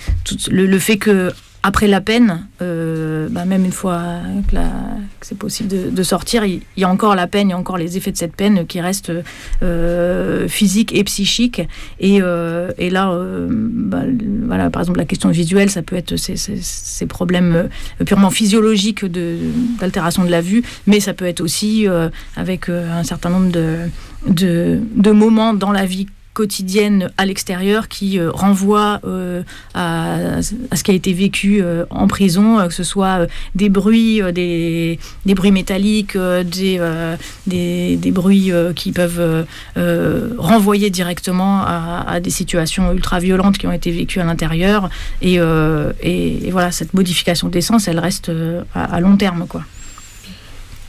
le 0.50 0.78
fait 0.78 0.96
que 0.96 1.32
après 1.62 1.88
la 1.88 2.00
peine, 2.00 2.46
euh, 2.62 3.28
bah, 3.30 3.44
même 3.44 3.64
une 3.64 3.72
fois 3.72 4.00
que, 4.48 4.56
c'est 5.22 5.36
possible 5.36 5.92
de, 5.92 6.02
sortir, 6.02 6.44
il, 6.44 6.62
y 6.76 6.84
a 6.84 6.88
encore 6.88 7.14
la 7.14 7.26
peine, 7.26 7.48
il 7.48 7.50
y 7.50 7.54
a 7.54 7.58
encore 7.58 7.78
les 7.78 7.96
effets 7.96 8.12
de 8.12 8.16
cette 8.16 8.36
peine 8.36 8.66
qui 8.66 8.80
restent 8.80 9.12
euh, 9.62 10.48
physiques 10.48 10.94
et 10.94 11.02
psychiques. 11.04 11.62
Et, 12.00 12.18
euh, 12.22 12.70
là, 12.78 13.12
bah, 13.50 14.02
voilà, 14.46 14.70
par 14.70 14.82
exemple, 14.82 14.98
la 14.98 15.04
question 15.04 15.30
visuelle, 15.30 15.68
ça 15.68 15.82
peut 15.82 15.96
être 15.96 16.16
ces, 16.16 17.06
problèmes 17.06 17.68
purement 18.06 18.30
physiologiques 18.30 19.04
d'altération 19.04 20.24
de, 20.24 20.30
la 20.30 20.40
vue, 20.40 20.62
mais 20.86 21.00
ça 21.00 21.12
peut 21.12 21.26
être 21.26 21.40
aussi 21.40 21.86
avec 22.36 22.68
un 22.68 23.02
certain 23.02 23.30
nombre 23.30 23.50
de 24.26 25.10
moments 25.10 25.54
dans 25.54 25.72
la 25.72 25.86
vie 25.86 26.06
quotidienne 26.38 27.10
à 27.16 27.26
l'extérieur 27.26 27.88
qui 27.88 28.16
euh, 28.16 28.30
renvoient 28.30 29.00
euh, 29.04 29.42
à, 29.74 30.40
ce 30.40 30.82
qui 30.84 30.92
a 30.92 30.94
été 30.94 31.12
vécu 31.12 31.60
euh, 31.60 31.84
en 31.90 32.06
prison, 32.06 32.64
que 32.68 32.72
ce 32.72 32.84
soit 32.84 33.26
des 33.56 33.68
bruits, 33.68 34.22
des, 34.32 35.00
bruits 35.34 35.50
métalliques, 35.50 36.16
des, 36.16 36.80
des, 37.48 38.10
bruits 38.12 38.52
qui 38.76 38.92
peuvent 38.92 39.46
renvoyer 40.38 40.90
directement 40.90 41.64
à, 41.66 42.20
des 42.20 42.30
situations 42.30 42.92
ultra 42.92 43.18
violentes 43.18 43.58
qui 43.58 43.66
ont 43.66 43.72
été 43.72 43.90
vécues 43.90 44.20
à 44.20 44.24
l'intérieur. 44.24 44.90
Et, 45.20 45.40
voilà, 46.52 46.70
cette 46.70 46.94
modification 46.94 47.48
d'essence, 47.48 47.88
elle 47.88 47.98
reste 47.98 48.30
à, 48.74 48.84
à 48.84 49.00
long 49.00 49.16
terme, 49.16 49.46
quoi. 49.48 49.64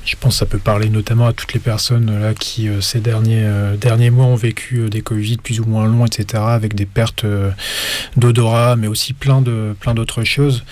Je 0.10 0.16
pense 0.16 0.34
que 0.34 0.40
ça 0.40 0.46
peut 0.48 0.58
parler 0.58 0.90
notamment 0.90 1.28
à 1.28 1.34
toutes 1.34 1.54
les 1.54 1.60
personnes 1.60 2.10
euh, 2.10 2.20
là 2.20 2.34
qui 2.34 2.68
euh, 2.68 2.82
ces 2.82 3.00
derniers 3.00 3.44
euh, 3.44 3.78
derniers 3.78 4.10
mois 4.10 4.26
ont 4.26 4.36
vécu 4.36 4.90
des 4.90 5.02
Covid 5.02 5.38
plus 5.38 5.60
ou 5.60 5.66
moins 5.66 5.86
longs, 5.86 6.04
etc. 6.04 6.42
Avec 6.48 6.74
des 6.74 6.88
pertes 6.88 7.28
d'odorat, 8.18 8.76
mais 8.76 8.88
aussi 8.88 9.14
plein 9.14 9.42
de 9.42 9.76
plein 9.80 9.94
d'autres 9.94 10.24
choses. 10.24 10.64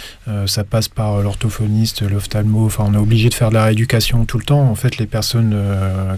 Ça 0.46 0.64
passe 0.64 0.88
par 0.88 1.22
l'orthophoniste, 1.22 2.02
l'ophtalmo. 2.02 2.66
Enfin, 2.66 2.86
on 2.88 2.94
est 2.94 2.98
obligé 2.98 3.30
de 3.30 3.34
faire 3.34 3.50
de 3.50 3.54
la 3.54 3.66
rééducation 3.66 4.26
tout 4.26 4.38
le 4.38 4.44
temps. 4.44 4.70
En 4.70 4.76
fait, 4.76 4.98
les 4.98 5.06
personnes 5.06 5.56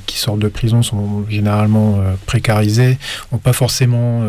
qui 0.05 0.17
sortent 0.17 0.39
de 0.39 0.47
prison 0.47 0.81
sont 0.81 1.25
généralement 1.29 2.01
précarisées, 2.25 2.97
ont 3.31 3.37
pas 3.37 3.53
forcément 3.53 4.23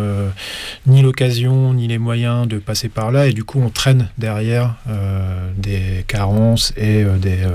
ni 0.86 1.02
l'occasion 1.02 1.74
ni 1.74 1.88
les 1.88 1.98
moyens 1.98 2.46
de 2.46 2.58
passer 2.58 2.88
par 2.88 3.10
là, 3.10 3.26
et 3.26 3.32
du 3.32 3.44
coup, 3.44 3.60
on 3.64 3.70
traîne 3.70 4.08
derrière 4.18 4.74
des 5.56 6.04
carences 6.06 6.72
et 6.76 7.04
des 7.20 7.46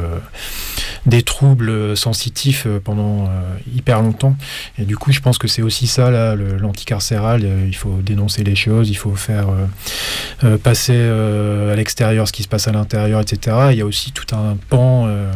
des 1.06 1.24
troubles 1.26 1.98
sensitifs 1.98 2.66
euh, 2.66 2.80
pendant 2.82 3.26
euh, 3.26 3.28
hyper 3.76 4.02
longtemps. 4.02 4.36
Et 4.78 4.86
du 4.86 4.96
coup, 4.96 5.12
je 5.12 5.20
pense 5.20 5.38
que 5.38 5.48
c'est 5.48 5.62
aussi 5.62 5.88
ça, 5.88 6.10
là, 6.12 6.36
l'anticarcéral. 6.36 7.42
Euh, 7.44 7.66
il 7.68 7.76
faut 7.76 7.98
dénoncer 8.02 8.44
les 8.44 8.56
choses, 8.56 8.90
il 8.90 8.96
faut 8.96 9.16
faire 9.16 9.50
euh, 9.50 9.66
euh, 10.44 10.58
passer 10.58 10.94
euh, 10.96 11.74
à 11.74 11.76
l'extérieur 11.76 12.28
ce 12.28 12.34
qui 12.34 12.44
se 12.44 12.48
passe 12.48 12.68
à 12.68 12.72
l'intérieur, 12.72 13.20
etc. 13.20 13.58
Il 13.72 13.78
y 13.78 13.82
a 13.82 13.86
aussi 13.86 14.12
tout 14.12 14.36
un 14.36 14.58
pan 14.70 15.06
euh, 15.08 15.32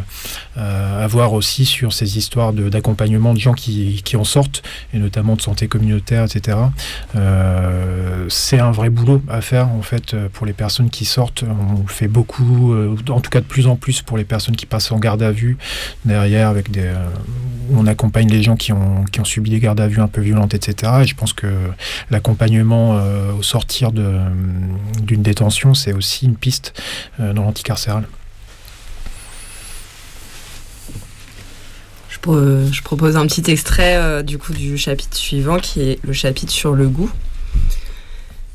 à 0.59 1.07
voir 1.07 1.33
aussi 1.33 1.65
sur 1.65 1.93
ces 1.93 2.17
histoires 2.17 2.53
d'accompagnement 2.53 3.33
de, 3.33 3.39
gens 3.39 3.53
qui, 3.53 4.01
qui 4.03 4.17
en 4.17 4.23
sortent, 4.23 4.61
et 4.93 4.97
notamment 4.97 5.35
de 5.35 5.41
santé 5.41 5.67
communautaire, 5.67 6.25
etc. 6.25 6.57
Euh, 7.15 8.25
c'est 8.29 8.59
un 8.59 8.71
vrai 8.71 8.89
boulot 8.89 9.21
à 9.29 9.41
faire, 9.41 9.69
en 9.69 9.81
fait, 9.81 10.13
euh, 10.13 10.29
pour 10.31 10.45
les 10.45 10.53
personnes 10.53 10.89
qui 10.89 11.05
sortent. 11.05 11.43
On 11.43 11.87
fait 11.87 12.07
beaucoup, 12.07 12.73
euh, 12.73 12.95
en 13.09 13.19
tout 13.19 13.29
cas 13.29 13.41
de 13.41 13.45
plus 13.45 13.67
en 13.67 13.75
plus 13.75 14.01
pour 14.01 14.17
les 14.17 14.23
personnes 14.23 14.55
qui 14.55 14.65
passent 14.65 14.91
en 14.91 14.99
garde 14.99 15.21
à 15.21 15.31
vue 15.31 15.57
derrière 16.05 16.49
avec 16.49 16.71
des, 16.71 16.81
euh, 16.81 17.07
on 17.73 17.87
accompagne 17.87 18.29
les 18.29 18.43
gens 18.43 18.55
qui 18.55 18.73
ont, 18.73 19.05
qui 19.11 19.19
ont 19.19 19.25
subi 19.25 19.49
des 19.49 19.59
gardes 19.59 19.79
à 19.79 19.87
vue 19.87 20.01
un 20.01 20.07
peu 20.07 20.21
violentes, 20.21 20.53
etc. 20.53 20.91
Et 21.01 21.05
je 21.05 21.15
pense 21.15 21.33
que 21.33 21.47
l'accompagnement 22.09 22.99
au 23.37 23.43
sortir 23.43 23.91
d'une 23.91 25.21
détention, 25.21 25.73
c'est 25.73 25.93
aussi 25.93 26.25
une 26.25 26.35
piste 26.35 26.73
dans 27.19 27.43
l'anticarcéral. 27.43 28.05
Je, 32.25 32.81
propose 32.83 33.17
un 33.17 33.25
petit 33.25 33.49
extrait 33.49 34.23
du 34.23 34.37
coup 34.37 34.53
du 34.53 34.77
chapitre 34.77 35.15
suivant 35.15 35.57
qui 35.57 35.81
est 35.81 35.99
le 36.03 36.13
chapitre 36.13 36.51
sur 36.51 36.73
le 36.73 36.87
goût. 36.87 37.09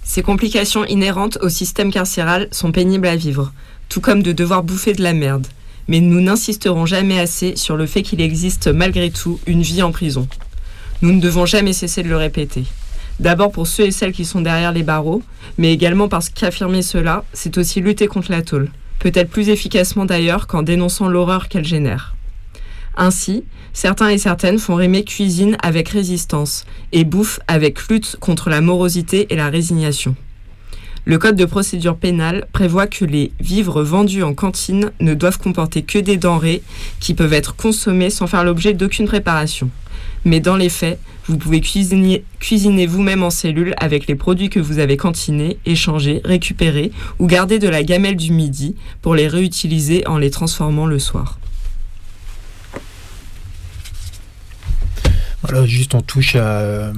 Ces 0.04 0.22
complications 0.22 0.84
inhérentes 0.84 1.38
au 1.40 1.48
système 1.48 1.90
carcéral 1.90 2.48
sont 2.52 2.72
pénibles 2.72 3.06
à 3.06 3.16
vivre, 3.16 3.52
tout 3.88 4.02
comme 4.02 4.22
de 4.22 4.32
devoir 4.32 4.62
bouffer 4.62 4.92
de 4.92 5.02
la 5.02 5.14
merde. 5.14 5.46
Mais 5.88 6.00
nous 6.00 6.20
n'insisterons 6.20 6.86
jamais 6.86 7.18
assez 7.18 7.56
sur 7.56 7.76
le 7.76 7.86
fait 7.86 8.02
qu'il 8.02 8.20
existe 8.20 8.68
malgré 8.68 9.10
tout 9.10 9.40
une 9.46 9.62
vie 9.62 9.82
en 9.82 9.92
prison. 9.92 10.28
Nous 11.02 11.12
ne 11.12 11.20
devons 11.20 11.46
jamais 11.46 11.72
cesser 11.72 12.02
de 12.02 12.08
le 12.08 12.16
répéter. 12.16 12.64
D'abord 13.18 13.50
pour 13.50 13.66
ceux 13.66 13.86
et 13.86 13.90
celles 13.90 14.12
qui 14.12 14.24
sont 14.24 14.40
derrière 14.40 14.72
les 14.72 14.82
barreaux, 14.82 15.22
mais 15.56 15.72
également 15.72 16.08
parce 16.08 16.28
qu'affirmer 16.28 16.82
cela, 16.82 17.24
c'est 17.32 17.58
aussi 17.58 17.80
lutter 17.80 18.06
contre 18.06 18.30
la 18.30 18.42
tôle, 18.42 18.70
peut-être 18.98 19.30
plus 19.30 19.48
efficacement 19.48 20.04
d'ailleurs 20.04 20.46
qu'en 20.46 20.62
dénonçant 20.62 21.08
l'horreur 21.08 21.48
qu'elle 21.48 21.64
génère. 21.64 22.14
Ainsi, 22.96 23.44
certains 23.72 24.08
et 24.08 24.18
certaines 24.18 24.58
font 24.58 24.76
rimer 24.76 25.04
cuisine 25.04 25.56
avec 25.62 25.88
résistance 25.88 26.64
et 26.92 27.04
bouffe 27.04 27.40
avec 27.48 27.88
lutte 27.88 28.16
contre 28.20 28.50
la 28.50 28.60
morosité 28.60 29.26
et 29.30 29.36
la 29.36 29.50
résignation. 29.50 30.14
Le 31.06 31.18
Code 31.18 31.36
de 31.36 31.44
procédure 31.44 31.96
pénale 31.96 32.46
prévoit 32.52 32.86
que 32.86 33.04
les 33.04 33.32
vivres 33.38 33.82
vendus 33.82 34.22
en 34.22 34.32
cantine 34.32 34.90
ne 35.00 35.12
doivent 35.12 35.38
comporter 35.38 35.82
que 35.82 35.98
des 35.98 36.16
denrées 36.16 36.62
qui 36.98 37.12
peuvent 37.12 37.34
être 37.34 37.56
consommées 37.56 38.08
sans 38.08 38.26
faire 38.26 38.42
l'objet 38.42 38.72
d'aucune 38.72 39.06
préparation. 39.06 39.68
Mais 40.24 40.40
dans 40.40 40.56
les 40.56 40.70
faits, 40.70 40.98
vous 41.26 41.36
pouvez 41.36 41.60
cuisiner, 41.60 42.86
vous-même 42.86 43.22
en 43.22 43.28
cellule 43.28 43.74
avec 43.76 44.06
les 44.06 44.14
produits 44.14 44.48
que 44.48 44.60
vous 44.60 44.78
avez 44.78 44.96
cantinés, 44.96 45.58
échangés, 45.66 46.22
récupérés 46.24 46.90
ou 47.18 47.26
gardés 47.26 47.58
de 47.58 47.68
la 47.68 47.82
gamelle 47.82 48.16
du 48.16 48.32
midi 48.32 48.74
pour 49.02 49.14
les 49.14 49.28
réutiliser 49.28 50.06
en 50.06 50.16
les 50.16 50.30
transformant 50.30 50.86
le 50.86 50.98
soir. 50.98 51.38
Voilà, 55.46 55.66
juste 55.66 55.94
on 55.94 56.00
touche 56.00 56.36
à 56.36 56.60
euh, 56.60 56.92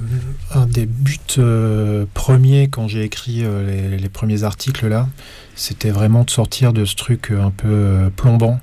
un 0.55 0.67
des 0.67 0.87
buts 0.87 1.19
euh, 1.39 2.05
premiers 2.15 2.69
quand 2.69 2.87
j'ai 2.87 3.03
écrit 3.03 3.41
euh, 3.43 3.97
les, 3.97 4.09
premiers 4.09 4.45
articles 4.45 4.87
là. 4.87 5.09
C'était 5.57 5.91
vraiment 5.91 6.23
de 6.23 6.31
sortir 6.31 6.73
de 6.73 6.85
ce 6.85 6.95
truc 6.95 7.33
un 7.33 7.51
peu 7.51 8.11
plombant 8.15 8.61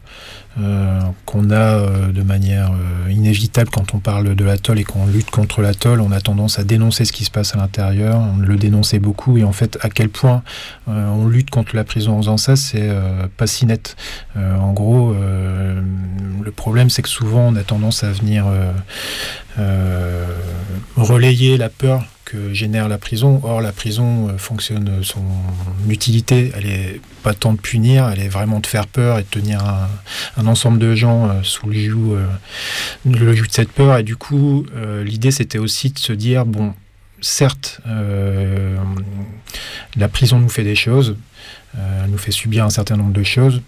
euh, 0.61 1.01
qu'on 1.25 1.49
a 1.49 1.55
euh, 1.55 2.11
de 2.11 2.21
manière 2.21 2.73
euh, 2.73 3.11
inévitable 3.11 3.71
quand 3.71 3.95
on 3.95 3.97
parle 3.97 4.35
de 4.35 4.45
l'atoll 4.45 4.77
et 4.77 4.83
qu'on 4.83 5.07
lutte 5.07 5.31
contre 5.31 5.63
l'atoll. 5.63 5.99
On 5.99 6.11
a 6.11 6.21
tendance 6.21 6.59
à 6.59 6.63
dénoncer 6.63 7.05
ce 7.05 7.11
qui 7.11 7.25
se 7.25 7.31
passe 7.31 7.55
à 7.55 7.57
l'intérieur, 7.57 8.19
on 8.19 8.37
le 8.37 8.55
dénonçait 8.55 8.99
beaucoup 8.99 9.35
et 9.39 9.43
en 9.43 9.51
fait 9.51 9.79
à 9.81 9.89
quel 9.89 10.09
point 10.09 10.43
on 10.85 11.27
lutte 11.27 11.49
contre 11.49 11.75
la 11.75 11.83
prison 11.83 12.13
en 12.13 12.17
faisant 12.21 12.37
ça, 12.37 12.55
c'est 12.55 12.87
pas 13.35 13.47
si 13.47 13.65
net. 13.65 13.95
en 14.35 14.73
gros, 14.73 15.15
le 15.15 16.51
problème 16.51 16.89
c'est 16.89 17.01
que 17.01 17.09
souvent 17.09 17.47
on 17.47 17.55
a 17.55 17.63
tendance 17.63 18.03
à 18.03 18.11
venir 18.11 18.45
relayer 20.95 21.57
la 21.57 21.69
peur 21.69 22.03
génère 22.51 22.87
la 22.87 22.97
prison. 22.97 23.39
Or, 23.43 23.61
la 23.61 23.71
prison 23.71 24.29
euh, 24.29 24.37
fonctionne, 24.37 25.03
son 25.03 25.23
utilité, 25.89 26.51
elle 26.55 26.65
est 26.65 27.01
pas 27.21 27.33
tant 27.33 27.53
de 27.53 27.59
punir, 27.59 28.09
elle 28.09 28.19
est 28.19 28.27
vraiment 28.27 28.59
de 28.59 28.67
faire 28.67 28.87
peur 28.87 29.19
et 29.19 29.23
de 29.23 29.27
tenir 29.27 29.63
un, 30.37 30.47
ensemble 30.47 30.79
de 30.79 30.95
gens 30.95 31.29
euh, 31.29 31.43
sous 31.43 31.67
le 31.67 31.79
joug, 31.79 32.15
euh, 32.15 32.25
de 33.05 33.35
cette 33.49 33.71
peur. 33.71 33.97
Et 33.97 34.03
du 34.03 34.15
coup, 34.15 34.65
l'idée, 35.03 35.31
c'était 35.31 35.59
aussi 35.59 35.91
de 35.91 35.99
se 35.99 36.13
dire, 36.13 36.45
bon, 36.45 36.73
certes, 37.21 37.81
la 39.95 40.07
prison 40.07 40.39
nous 40.39 40.49
fait 40.49 40.63
des 40.63 40.75
choses, 40.75 41.11
euh, 41.11 41.15
elle 41.75 42.09
nous 42.09 42.17
fait 42.17 42.31
subir 42.31 42.65
un 42.65 42.69
certain 42.69 42.97
nombre 42.97 43.13
de 43.13 43.23
choses, 43.23 43.61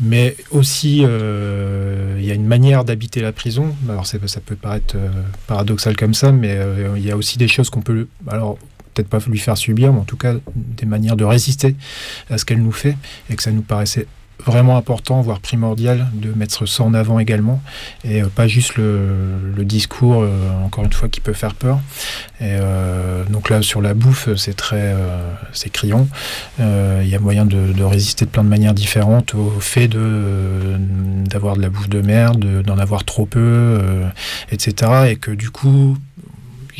mais 0.00 0.36
aussi 0.50 1.02
euh, 1.04 2.16
il 2.18 2.24
y 2.24 2.30
a 2.30 2.34
une 2.34 2.46
manière 2.46 2.84
d'habiter 2.84 3.20
la 3.20 3.32
prison. 3.32 3.74
Alors 3.88 4.06
ça 4.06 4.18
peut 4.18 4.56
paraître 4.56 4.96
euh, 4.96 5.10
paradoxal 5.46 5.96
comme 5.96 6.14
ça, 6.14 6.32
mais 6.32 6.58
il 6.96 7.04
y 7.04 7.10
a 7.10 7.16
aussi 7.16 7.38
des 7.38 7.48
choses 7.48 7.70
qu'on 7.70 7.82
peut, 7.82 8.06
alors 8.28 8.58
peut-être 8.94 9.08
pas 9.08 9.18
lui 9.28 9.38
faire 9.38 9.56
subir, 9.56 9.92
mais 9.92 10.00
en 10.00 10.04
tout 10.04 10.16
cas 10.16 10.34
des 10.54 10.86
manières 10.86 11.16
de 11.16 11.24
résister 11.24 11.76
à 12.30 12.38
ce 12.38 12.44
qu'elle 12.44 12.62
nous 12.62 12.72
fait, 12.72 12.96
et 13.28 13.36
que 13.36 13.42
ça 13.42 13.50
nous 13.50 13.62
paraissait 13.62 14.06
vraiment 14.46 14.76
important, 14.76 15.20
voire 15.20 15.40
primordial, 15.40 16.08
de 16.12 16.32
mettre 16.32 16.66
ça 16.66 16.82
en 16.82 16.94
avant 16.94 17.18
également, 17.18 17.62
et 18.04 18.22
euh, 18.22 18.26
pas 18.26 18.48
juste 18.48 18.76
le, 18.76 19.64
discours, 19.64 20.22
euh, 20.22 20.30
encore 20.64 20.84
une 20.84 20.92
fois, 20.92 21.08
qui 21.08 21.20
peut 21.20 21.32
faire 21.32 21.54
peur. 21.54 21.80
Euh, 22.40 23.24
donc 23.24 23.50
là, 23.50 23.62
sur 23.62 23.82
la 23.82 23.94
bouffe, 23.94 24.28
c'est 24.36 24.54
très, 24.54 24.94
c'est 25.52 25.70
criant. 25.70 26.08
Il 26.58 27.08
y 27.08 27.14
a 27.14 27.18
moyen 27.20 27.44
de, 27.44 27.82
résister 27.82 28.24
de 28.24 28.30
plein 28.30 28.44
de 28.44 28.48
manières 28.48 28.74
différentes 28.74 29.34
au 29.34 29.50
fait 29.60 29.88
de 29.88 30.76
d'avoir 31.26 31.56
de 31.56 31.62
la 31.62 31.68
bouffe 31.68 31.88
de 31.88 32.00
merde, 32.00 32.62
d'en 32.62 32.78
avoir 32.78 33.04
trop 33.04 33.26
peu, 33.26 33.80
etc. 34.50 35.10
Et 35.10 35.16
que 35.16 35.30
du 35.30 35.50
coup, 35.50 35.96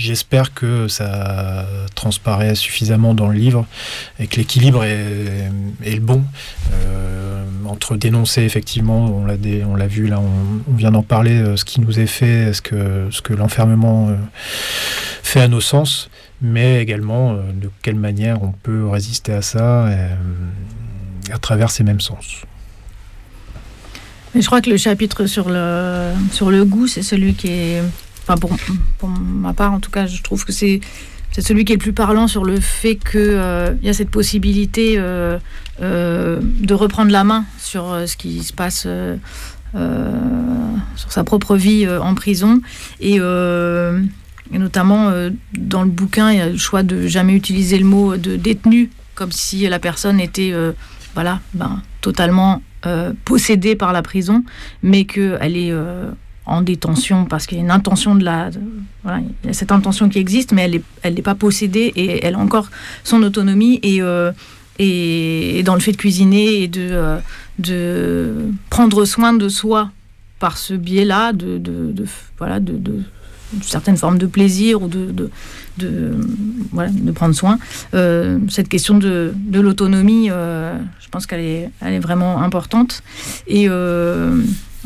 J'espère 0.03 0.55
que 0.55 0.89
ça 0.89 1.67
transparaît 1.95 2.55
suffisamment 2.55 3.13
dans 3.13 3.29
le 3.29 3.35
livre 3.35 3.67
et 4.19 4.29
que 4.29 4.37
l'équilibre 4.37 4.83
est, 4.83 5.51
le 5.85 6.01
bon 6.01 6.25
euh, 6.73 7.45
entre 7.67 7.97
dénoncer 7.97 8.41
effectivement, 8.45 9.05
on 9.15 9.27
l'a, 9.27 9.87
vu 9.87 10.07
là, 10.07 10.19
on, 10.19 10.73
vient 10.73 10.91
d'en 10.91 11.03
parler, 11.03 11.33
euh, 11.33 11.57
ce 11.59 11.67
qui 11.67 11.83
nous 11.83 12.01
est 12.01 12.07
fait, 12.07 12.55
ce 12.55 12.63
que, 12.63 13.35
l'enfermement 13.35 14.09
euh, 14.09 14.17
fait 15.23 15.43
à 15.43 15.49
nos 15.49 15.61
sens, 15.61 16.09
mais 16.41 16.81
également 16.81 17.35
de 17.35 17.71
quelle 17.83 17.97
manière 17.97 18.43
on 18.43 18.53
peut 18.53 18.89
résister 18.89 19.35
à 19.35 19.43
ça 19.43 19.87
à 21.31 21.39
travers 21.39 21.71
ces 21.71 21.85
mêmes 21.85 22.01
sens. 22.01 22.47
je 24.35 24.47
crois 24.47 24.63
que 24.63 24.71
le 24.71 24.79
chapitre 24.79 25.27
sur 25.27 25.51
le 25.51 26.65
goût, 26.65 26.87
c'est 26.87 27.03
celui 27.03 27.35
qui 27.35 27.49
est 27.49 27.83
pour, 28.37 28.51
ma 29.09 29.53
part 29.53 29.73
en 29.73 29.81
tout 29.81 29.91
cas, 29.91 30.07
je 30.07 30.23
trouve 30.23 30.45
que 30.45 30.53
c'est 30.53 30.81
celui 31.39 31.65
qui 31.65 31.73
est 31.73 31.77
le 31.77 31.81
plus 31.81 31.93
parlant 31.93 32.27
sur 32.27 32.45
le 32.45 32.61
fait 32.61 32.97
qu'il 32.97 33.21
euh, 33.21 33.73
y 33.83 33.89
a 33.89 33.93
cette 33.93 34.11
possibilité 34.11 34.95
euh, 34.99 35.39
euh, 35.81 36.41
de 36.43 36.75
reprendre 36.75 37.11
la 37.11 37.25
main 37.25 37.45
sur 37.59 37.97
ce 38.07 38.17
qui 38.17 38.43
se 38.43 38.53
passe 38.53 38.87
sur 40.97 41.13
sa 41.13 41.25
propre 41.25 41.57
vie 41.57 41.89
en 41.89 42.15
prison. 42.15 42.61
Et, 43.01 43.19
notamment, 44.51 45.13
dans 45.57 45.83
le 45.83 45.91
bouquin, 45.91 46.33
il 46.33 46.39
y 46.39 46.41
a 46.41 46.49
le 46.49 46.59
choix 46.59 46.83
de 46.83 47.07
jamais 47.07 47.35
utiliser 47.35 47.79
le 47.79 47.85
mot 47.85 48.17
de 48.17 48.35
détenu, 48.37 48.91
comme 49.15 49.31
si 49.31 49.69
la 49.69 49.79
personne 49.79 50.19
était 50.19 50.53
voilà, 51.15 51.41
ben, 51.55 51.81
totalement 52.01 52.63
possédée 53.25 53.77
par 53.77 53.93
la 53.93 54.03
prison, 54.03 54.43
mais 54.83 55.05
qu'elle 55.05 55.57
est 55.57 55.73
en 56.51 56.63
détention 56.63 57.25
parce 57.25 57.47
qu'il 57.47 57.59
y 57.59 57.61
a 57.61 57.65
une 57.65 57.71
intention 57.71 58.15
de 58.15 58.25
la. 58.25 58.51
cette 59.53 59.73
intention 59.73 60.09
qui 60.09 60.19
existe, 60.19 60.53
mais 60.53 60.63
elle 60.63 60.73
n'est 60.73 60.83
elle 61.03 61.23
pas 61.23 61.37
possédée 61.37 61.93
et 61.97 62.25
elle 62.27 62.35
a 62.35 62.39
encore 62.39 62.69
son 63.05 63.23
autonomie. 63.23 63.79
Et, 63.83 64.03
euh, 64.03 64.33
et, 64.79 65.63
dans 65.65 65.75
le 65.75 65.81
fait 65.81 65.93
de 65.93 65.97
cuisiner 65.97 66.63
et 66.63 66.69
de, 66.69 66.89
euh, 66.91 67.19
de 67.59 68.53
prendre 68.69 69.05
soin 69.05 69.33
de 69.33 69.49
soi 69.49 69.91
par 70.39 70.57
ce 70.59 70.75
biais-là, 70.75 71.33
de, 71.33 71.59
de, 71.59 72.05
voilà, 72.39 72.61
de, 72.61 72.73
de, 72.73 73.03
certaines 73.63 73.97
formes 73.97 74.19
de 74.19 74.27
plaisir 74.27 74.83
ou 74.83 74.89
de, 74.89 75.13
de, 75.13 75.31
de, 75.79 76.17
voilà, 76.73 76.91
de 76.91 77.13
prendre 77.13 77.35
soin. 77.35 77.59
Euh, 77.95 78.39
cette 78.49 78.69
question 78.69 78.99
de, 78.99 79.33
de 79.37 79.61
l'autonomie, 79.61 80.29
je 80.29 81.09
pense 81.11 81.27
qu'elle 81.27 81.41
est, 81.41 81.71
elle 81.81 81.95
est 81.95 82.01
vraiment 82.01 82.43
importante. 82.43 83.03
Et. 83.47 83.69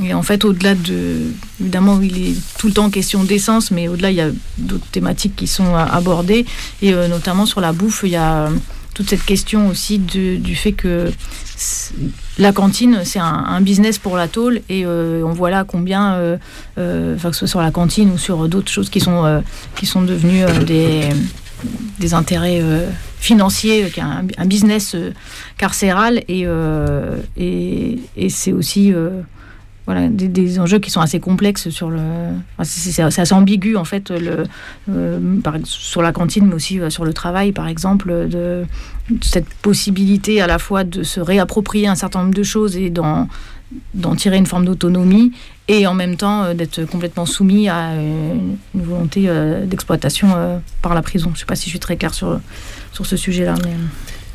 Et 0.03 0.13
en 0.13 0.23
fait, 0.23 0.45
au-delà 0.45 0.75
de. 0.75 1.33
Évidemment, 1.61 2.01
il 2.01 2.31
est 2.31 2.35
tout 2.59 2.67
le 2.67 2.73
temps 2.73 2.91
question 2.91 3.23
d'essence, 3.23 3.71
mais 3.71 3.87
au-delà, 3.87 4.11
il 4.11 4.17
y 4.17 4.21
a 4.21 4.31
d'autres 4.59 4.87
thématiques 4.91 5.37
qui 5.37 5.47
sont 5.47 5.75
abordées. 5.77 6.47
Et 6.83 6.93
euh, 6.93 7.07
notamment 7.07 7.47
sur 7.47 7.61
la 7.61 7.73
bouffe, 7.73 8.03
il 8.05 8.11
y 8.11 8.17
a 8.17 8.49
toute 8.95 9.09
cette 9.09 9.25
question 9.25 9.69
aussi 9.69 9.99
du 9.99 10.57
fait 10.57 10.73
que 10.73 11.11
la 12.39 12.53
cantine, 12.53 13.01
c'est 13.05 13.21
un, 13.21 13.61
business 13.61 13.99
pour 13.99 14.17
la 14.17 14.27
tôle. 14.27 14.63
Et 14.69 14.85
euh, 14.85 15.23
on 15.25 15.33
voit 15.33 15.51
là 15.51 15.65
combien, 15.65 16.15
euh, 16.15 17.15
enfin, 17.15 17.31
que 17.31 17.37
ce 17.37 17.41
soit 17.41 17.49
sur 17.49 17.61
la 17.61 17.71
cantine 17.71 18.11
ou 18.11 18.19
sur 18.19 18.49
d'autres 18.49 18.71
choses 18.71 18.91
qui 18.91 19.01
sont, 19.01 19.43
qui 19.77 19.87
sont 19.87 20.03
devenues 20.03 20.45
des, 20.67 21.09
des 22.01 22.15
intérêts 22.15 22.61
est 23.99 24.03
un, 24.39 24.47
business 24.47 24.97
carcéral. 25.57 26.25
Et, 26.29 26.47
et 27.37 28.29
c'est 28.29 28.53
aussi 28.53 28.93
voilà, 29.87 30.09
des, 30.09 30.59
enjeux 30.59 30.79
qui 30.79 30.91
sont 30.91 31.01
assez 31.01 31.21
complexes 31.21 31.69
sur 31.69 31.91
le. 31.91 32.01
c'est 32.63 33.03
assez 33.03 33.35
ambigu 33.35 33.77
en 33.77 33.85
fait, 33.85 34.11
le, 34.11 34.45
euh, 34.91 35.19
sur 35.65 36.01
la 36.01 36.13
cantine, 36.13 36.47
mais 36.47 36.55
aussi 36.55 36.81
euh, 36.81 36.89
sur 36.89 37.05
le 37.05 37.13
travail, 37.13 37.53
par 37.53 37.69
exemple, 37.69 38.29
de, 38.29 38.65
cette 39.21 39.49
possibilité 39.63 40.41
à 40.41 40.47
la 40.47 40.59
fois 40.59 40.85
de 40.85 41.03
se 41.03 41.21
réapproprier 41.21 41.87
un 41.87 41.95
certain 41.95 42.23
nombre 42.23 42.35
de 42.35 42.43
choses 42.43 42.77
et 42.77 42.89
d'en 42.89 43.29
tirer 44.17 44.39
une 44.39 44.47
forme 44.47 44.65
d'autonomie 44.65 45.33
et 45.69 45.87
en 45.87 45.95
même 45.95 46.17
temps 46.17 46.55
d'être 46.55 46.85
complètement 46.85 47.27
soumis 47.27 47.69
à 47.69 47.95
une 47.95 48.57
volonté 48.75 49.29
d'exploitation 49.67 50.29
par 50.81 50.95
la 50.95 51.03
prison. 51.03 51.31
Je 51.31 51.37
ne 51.37 51.39
sais 51.41 51.47
pas 51.47 51.57
si 51.57 51.65
je 51.65 51.71
suis 51.71 51.81
très 51.81 51.97
claire 51.97 52.15
sur, 52.15 52.41
sur 52.93 53.05
ce 53.05 53.17
sujet-là. 53.17 53.55
Mais... 53.65 53.73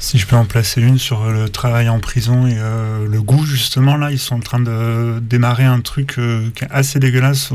Si 0.02 0.18
je 0.18 0.26
peux 0.26 0.38
en 0.38 0.46
placer 0.46 0.82
une 0.82 0.98
sur 0.98 1.30
le 1.30 1.50
travail 1.50 1.90
en 1.90 2.00
prison 2.00 2.48
et 2.48 2.56
euh, 2.58 3.06
le 3.06 3.22
goût, 3.22 3.46
justement, 3.46 3.98
là, 3.98 4.12
ils 4.12 4.18
sont 4.18 4.38
en 4.38 4.40
train 4.40 4.62
de 4.62 5.20
démarrer 5.22 5.66
un 5.66 5.82
truc 5.82 6.16
euh, 6.18 6.50
qui 6.56 6.64
est 6.64 6.72
assez 6.72 7.00
dégueulasse 7.00 7.52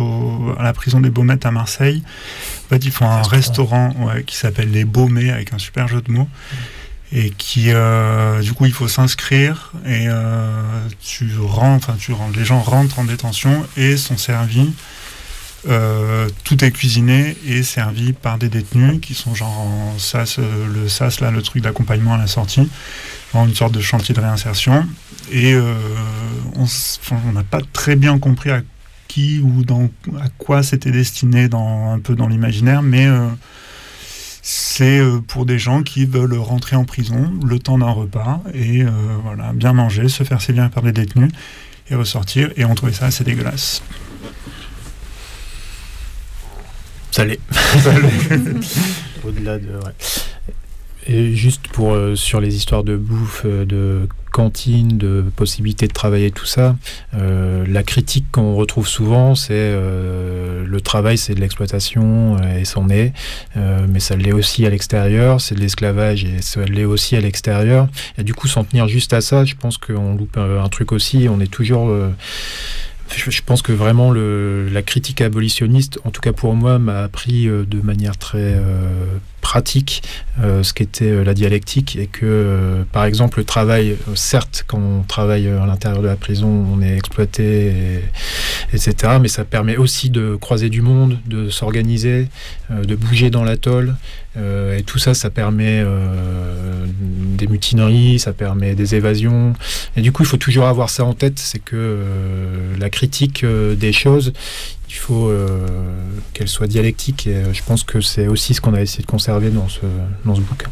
à 0.58 0.62
la 0.62 0.74
prison 0.74 1.00
des 1.00 1.08
Baumettes 1.08 1.46
à 1.46 1.50
Marseille. 1.50 2.02
En 2.66 2.68
fait, 2.68 2.84
ils 2.84 2.90
font 2.90 3.08
un 3.08 3.22
restaurant 3.22 3.94
qui 4.26 4.36
s'appelle 4.36 4.70
Les 4.70 4.84
Baumets, 4.84 5.30
avec 5.30 5.54
un 5.54 5.58
super 5.58 5.88
jeu 5.88 6.02
de 6.02 6.12
mots. 6.12 6.28
Et 7.12 7.30
qui, 7.30 7.70
euh, 7.70 8.42
du 8.42 8.52
coup, 8.52 8.66
il 8.66 8.72
faut 8.72 8.88
s'inscrire 8.88 9.72
et 9.86 10.08
tu 11.00 11.30
rentres, 11.38 11.88
enfin, 11.88 11.96
tu 11.98 12.12
rentres, 12.12 12.38
les 12.38 12.44
gens 12.44 12.60
rentrent 12.60 12.98
en 12.98 13.04
détention 13.04 13.64
et 13.78 13.96
sont 13.96 14.18
servis 14.18 14.70
euh, 15.66 16.28
tout 16.44 16.62
est 16.62 16.70
cuisiné 16.70 17.36
et 17.46 17.62
servi 17.62 18.12
par 18.12 18.38
des 18.38 18.48
détenus 18.48 19.00
qui 19.00 19.14
sont 19.14 19.34
genre 19.34 19.58
en 19.58 19.98
SAS, 19.98 20.38
euh, 20.38 20.66
le 20.72 20.88
SAS, 20.88 21.20
là, 21.20 21.30
le 21.30 21.40
truc 21.42 21.62
d'accompagnement 21.62 22.14
à 22.14 22.18
la 22.18 22.26
sortie, 22.26 22.68
en 23.32 23.48
une 23.48 23.54
sorte 23.54 23.72
de 23.72 23.80
chantier 23.80 24.14
de 24.14 24.20
réinsertion. 24.20 24.86
Et 25.32 25.54
euh, 25.54 25.74
on 26.56 27.32
n'a 27.32 27.44
pas 27.44 27.60
très 27.72 27.96
bien 27.96 28.18
compris 28.18 28.50
à 28.50 28.60
qui 29.08 29.40
ou 29.40 29.62
à 30.20 30.28
quoi 30.38 30.62
c'était 30.62 30.90
destiné 30.90 31.48
dans, 31.48 31.92
un 31.92 31.98
peu 31.98 32.14
dans 32.14 32.26
l'imaginaire, 32.26 32.82
mais 32.82 33.06
c'est 34.42 35.00
pour 35.28 35.46
des 35.46 35.58
gens 35.58 35.82
qui 35.82 36.04
veulent 36.04 36.34
rentrer 36.34 36.74
en 36.74 36.84
prison 36.84 37.32
le 37.44 37.58
temps 37.58 37.78
d'un 37.78 37.90
repas 37.90 38.42
et 38.52 38.82
voilà, 39.22 39.52
bien 39.52 39.72
manger, 39.72 40.08
se 40.08 40.24
faire 40.24 40.42
sévir 40.42 40.68
par 40.68 40.82
des 40.82 40.92
détenus 40.92 41.30
et 41.90 41.94
ressortir. 41.94 42.50
Et 42.56 42.64
on 42.64 42.74
trouvait 42.74 42.92
ça 42.92 43.06
assez 43.06 43.22
dégueulasse. 43.22 43.82
Ça 47.14 47.24
l'est. 47.24 47.38
Au-delà 49.24 49.56
de. 49.58 49.68
Et 51.06 51.36
juste 51.36 51.68
pour 51.68 51.92
euh, 51.92 52.16
sur 52.16 52.40
les 52.40 52.56
histoires 52.56 52.82
de 52.82 52.96
bouffe, 52.96 53.42
euh, 53.44 53.64
de 53.64 54.08
cantine, 54.32 54.98
de 54.98 55.24
possibilité 55.36 55.86
de 55.86 55.92
travailler, 55.92 56.32
tout 56.32 56.44
ça, 56.44 56.74
euh, 57.14 57.64
la 57.68 57.84
critique 57.84 58.24
qu'on 58.32 58.56
retrouve 58.56 58.88
souvent, 58.88 59.36
c'est 59.36 59.54
le 59.54 60.80
travail, 60.82 61.16
c'est 61.16 61.36
de 61.36 61.40
l'exploitation 61.40 62.36
et 62.42 62.64
c'en 62.64 62.88
est, 62.88 63.12
mais 63.54 64.00
ça 64.00 64.16
l'est 64.16 64.32
aussi 64.32 64.66
à 64.66 64.70
l'extérieur, 64.70 65.40
c'est 65.40 65.54
de 65.54 65.60
l'esclavage 65.60 66.24
et 66.24 66.42
ça 66.42 66.64
l'est 66.64 66.84
aussi 66.84 67.14
à 67.14 67.20
l'extérieur. 67.20 67.86
Et 68.18 68.24
du 68.24 68.34
coup, 68.34 68.48
s'en 68.48 68.64
tenir 68.64 68.88
juste 68.88 69.12
à 69.12 69.20
ça, 69.20 69.44
je 69.44 69.54
pense 69.54 69.78
qu'on 69.78 70.16
loupe 70.16 70.36
un, 70.36 70.68
truc 70.68 70.90
aussi. 70.90 71.28
On 71.30 71.38
est 71.38 71.46
toujours 71.46 71.96
je, 73.08 73.42
pense 73.42 73.62
que 73.62 73.72
vraiment 73.72 74.10
le, 74.10 74.68
la 74.68 74.82
critique 74.82 75.20
abolitionniste, 75.20 75.98
en 76.04 76.10
tout 76.10 76.20
cas 76.20 76.32
pour 76.32 76.54
moi, 76.54 76.78
m'a 76.78 77.02
appris 77.02 77.48
euh, 77.48 77.64
de 77.64 77.80
manière 77.80 78.16
très 78.16 78.38
euh, 78.38 79.18
pratique 79.44 80.02
euh, 80.42 80.64
ce 80.64 80.72
qu'était 80.72 81.22
la 81.22 81.34
dialectique 81.34 81.96
et 81.96 82.06
que, 82.06 82.84
par 82.90 83.04
exemple, 83.04 83.38
le 83.38 83.44
travail, 83.44 83.96
certes, 84.16 84.64
quand 84.66 84.78
on 84.78 85.02
travaille 85.02 85.46
à 85.46 85.66
l'intérieur 85.66 86.02
de 86.02 86.08
la 86.08 86.16
prison, 86.16 86.48
on 86.48 86.82
est 86.82 86.96
exploité, 86.96 87.72
etc., 88.72 89.18
mais 89.20 89.28
ça 89.28 89.44
permet 89.44 89.76
aussi 89.76 90.10
de 90.10 90.34
croiser 90.34 90.70
du 90.70 90.82
monde, 90.82 91.18
de 91.26 91.50
s'organiser, 91.50 92.28
de 92.70 92.96
bouger 92.96 93.30
dans 93.30 93.44
l'atoll, 93.44 93.94
et 94.36 94.82
tout 94.82 94.98
ça, 94.98 95.14
ça 95.14 95.30
permet 95.30 95.84
des 97.38 97.46
mutineries, 97.46 98.18
ça 98.18 98.32
permet 98.32 98.74
des 98.74 98.94
évasions, 98.96 99.52
et 99.96 100.00
du 100.00 100.10
coup, 100.10 100.22
il 100.22 100.26
faut 100.26 100.36
toujours 100.38 100.66
avoir 100.66 100.90
ça 100.90 101.04
en 101.04 101.12
tête, 101.12 101.38
c'est 101.38 101.60
que 101.60 102.00
la 102.78 102.90
critique 102.90 103.44
euh, 103.44 103.74
des 103.74 103.92
choses, 103.92 104.32
il 104.94 104.98
faut 104.98 105.28
euh, 105.28 105.66
qu'elle 106.32 106.48
soit 106.48 106.66
dialectique. 106.66 107.26
Et 107.26 107.34
euh, 107.34 107.52
je 107.52 107.62
pense 107.62 107.82
que 107.82 108.00
c'est 108.00 108.28
aussi 108.28 108.54
ce 108.54 108.60
qu'on 108.60 108.74
a 108.74 108.80
essayé 108.80 109.02
de 109.02 109.10
conserver 109.10 109.50
dans 109.50 109.68
ce, 109.68 109.80
dans 110.24 110.34
ce 110.34 110.40
bouquin. 110.40 110.70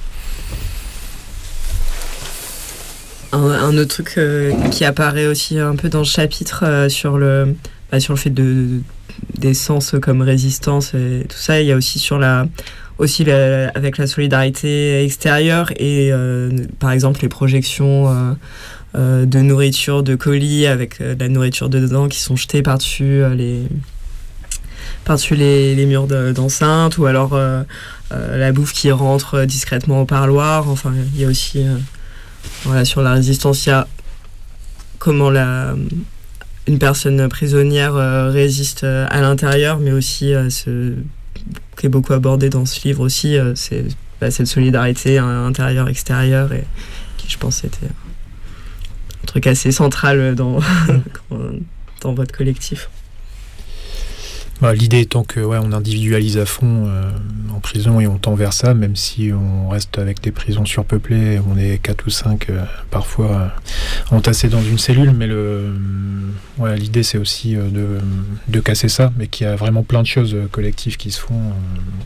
Un, 3.32 3.76
autre 3.78 4.02
truc 4.02 4.20
qui 4.70 4.84
apparaît 4.84 5.26
aussi 5.26 5.58
un 5.58 5.74
peu 5.74 5.88
dans 5.88 6.00
le 6.00 6.04
chapitre 6.04 6.86
sur, 6.90 7.16
le, 7.16 7.56
bah, 7.90 7.98
sur 7.98 8.12
le 8.12 8.18
fait 8.18 8.28
de, 8.28 8.82
des 9.38 9.54
sens 9.54 9.94
comme 10.02 10.20
résistance 10.20 10.92
et 10.92 11.24
tout 11.26 11.38
ça, 11.38 11.58
il 11.60 11.66
y 11.66 11.72
a 11.72 11.76
aussi 11.76 11.98
sur 11.98 12.18
la 12.18 12.46
aussi 12.98 13.28
avec 13.30 13.96
la 13.96 14.06
solidarité 14.06 15.02
extérieure 15.02 15.72
et 15.76 16.12
par 16.78 16.92
exemple 16.92 17.22
les 17.22 17.30
projections 17.30 18.36
euh, 18.94 19.24
de 19.24 19.38
nourriture, 19.38 20.02
de 20.02 20.16
colis 20.16 20.66
avec 20.66 21.00
euh, 21.00 21.14
de 21.14 21.20
la 21.20 21.30
nourriture 21.30 21.70
dedans 21.70 22.08
qui 22.08 22.18
sont 22.18 22.36
jetés 22.36 22.60
par-dessus 22.60 23.22
euh, 23.22 23.34
les 23.34 23.62
par-dessus 25.04 25.34
les, 25.34 25.74
les, 25.74 25.86
murs 25.86 26.06
d'enceinte 26.06 26.98
ou 26.98 27.06
alors 27.06 27.38
la 28.10 28.52
bouffe 28.52 28.72
qui 28.72 28.90
rentre 28.90 29.44
discrètement 29.44 30.02
au 30.02 30.04
parloir. 30.04 30.68
Enfin, 30.68 30.92
il 31.14 31.20
y 31.20 31.24
a 31.24 31.28
aussi 31.28 31.64
voilà, 32.64 32.84
sur 32.84 33.02
la 33.02 33.12
résistance, 33.12 33.66
il 33.66 33.70
y 33.70 33.72
a 33.72 33.88
comment 34.98 35.30
la, 35.30 35.74
une 36.68 36.78
personne 36.78 37.28
prisonnière 37.28 37.94
résiste 38.32 38.84
à 38.84 39.20
l'intérieur, 39.20 39.78
mais 39.78 39.92
aussi 39.92 40.32
ce 40.50 40.94
qui 41.76 41.86
est 41.86 41.88
beaucoup 41.88 42.12
abordé 42.12 42.48
dans 42.48 42.66
ce 42.66 42.86
livre 42.86 43.00
aussi, 43.00 43.36
c'est 43.54 43.84
bah, 44.22 44.30
cette 44.30 44.46
solidarité 44.46 45.18
intérieure-extérieure 45.18 46.52
et 46.52 46.64
qui 47.16 47.28
je 47.28 47.38
pense 47.38 47.64
était 47.64 47.86
un 47.86 49.26
truc 49.26 49.48
assez 49.48 49.72
central 49.72 50.36
dans, 50.36 50.60
dans 52.02 52.14
votre 52.14 52.32
collectif. 52.32 52.88
Bah, 54.62 54.74
l'idée 54.74 55.00
étant 55.00 55.24
que 55.24 55.40
on 55.40 55.72
individualise 55.72 56.38
à 56.38 56.46
fond 56.46 56.86
euh, 56.86 57.10
en 57.52 57.58
prison 57.58 57.98
et 57.98 58.06
on 58.06 58.16
tend 58.16 58.36
vers 58.36 58.52
ça, 58.52 58.74
même 58.74 58.94
si 58.94 59.32
on 59.32 59.68
reste 59.68 59.98
avec 59.98 60.20
des 60.20 60.30
prisons 60.30 60.64
surpeuplées, 60.64 61.40
on 61.50 61.58
est 61.58 61.78
4 61.78 62.06
ou 62.06 62.10
5 62.10 62.48
euh, 62.48 62.62
parfois 62.88 63.30
euh, 63.32 63.48
entassés 64.12 64.46
dans 64.46 64.62
une 64.62 64.78
cellule, 64.78 65.10
mais 65.10 65.26
l'idée 66.76 67.02
c'est 67.02 67.18
aussi 67.18 67.56
de, 67.56 68.60
casser 68.60 68.88
ça, 68.88 69.12
mais 69.18 69.26
qu'il 69.26 69.48
y 69.48 69.50
a 69.50 69.56
vraiment 69.56 69.82
plein 69.82 70.02
de 70.02 70.06
choses 70.06 70.36
collectives 70.52 70.96
qui 70.96 71.10
se 71.10 71.18
font, 71.18 71.42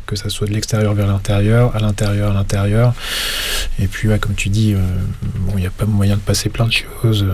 que 0.06 0.16
ça 0.16 0.30
soit 0.30 0.46
de 0.46 0.54
l'extérieur 0.54 0.94
vers 0.94 1.08
l'intérieur, 1.08 1.76
à 1.76 1.80
l'intérieur 1.80 2.30
à 2.30 2.34
l'intérieur, 2.34 2.94
et 3.78 3.86
puis 3.86 4.08
comme 4.18 4.34
tu 4.34 4.48
dis, 4.48 4.74
il 5.50 5.56
n'y 5.56 5.66
a 5.66 5.70
pas 5.70 5.84
moyen 5.84 6.16
de 6.16 6.22
passer 6.22 6.48
plein 6.48 6.66
de 6.66 6.72
choses. 6.72 7.26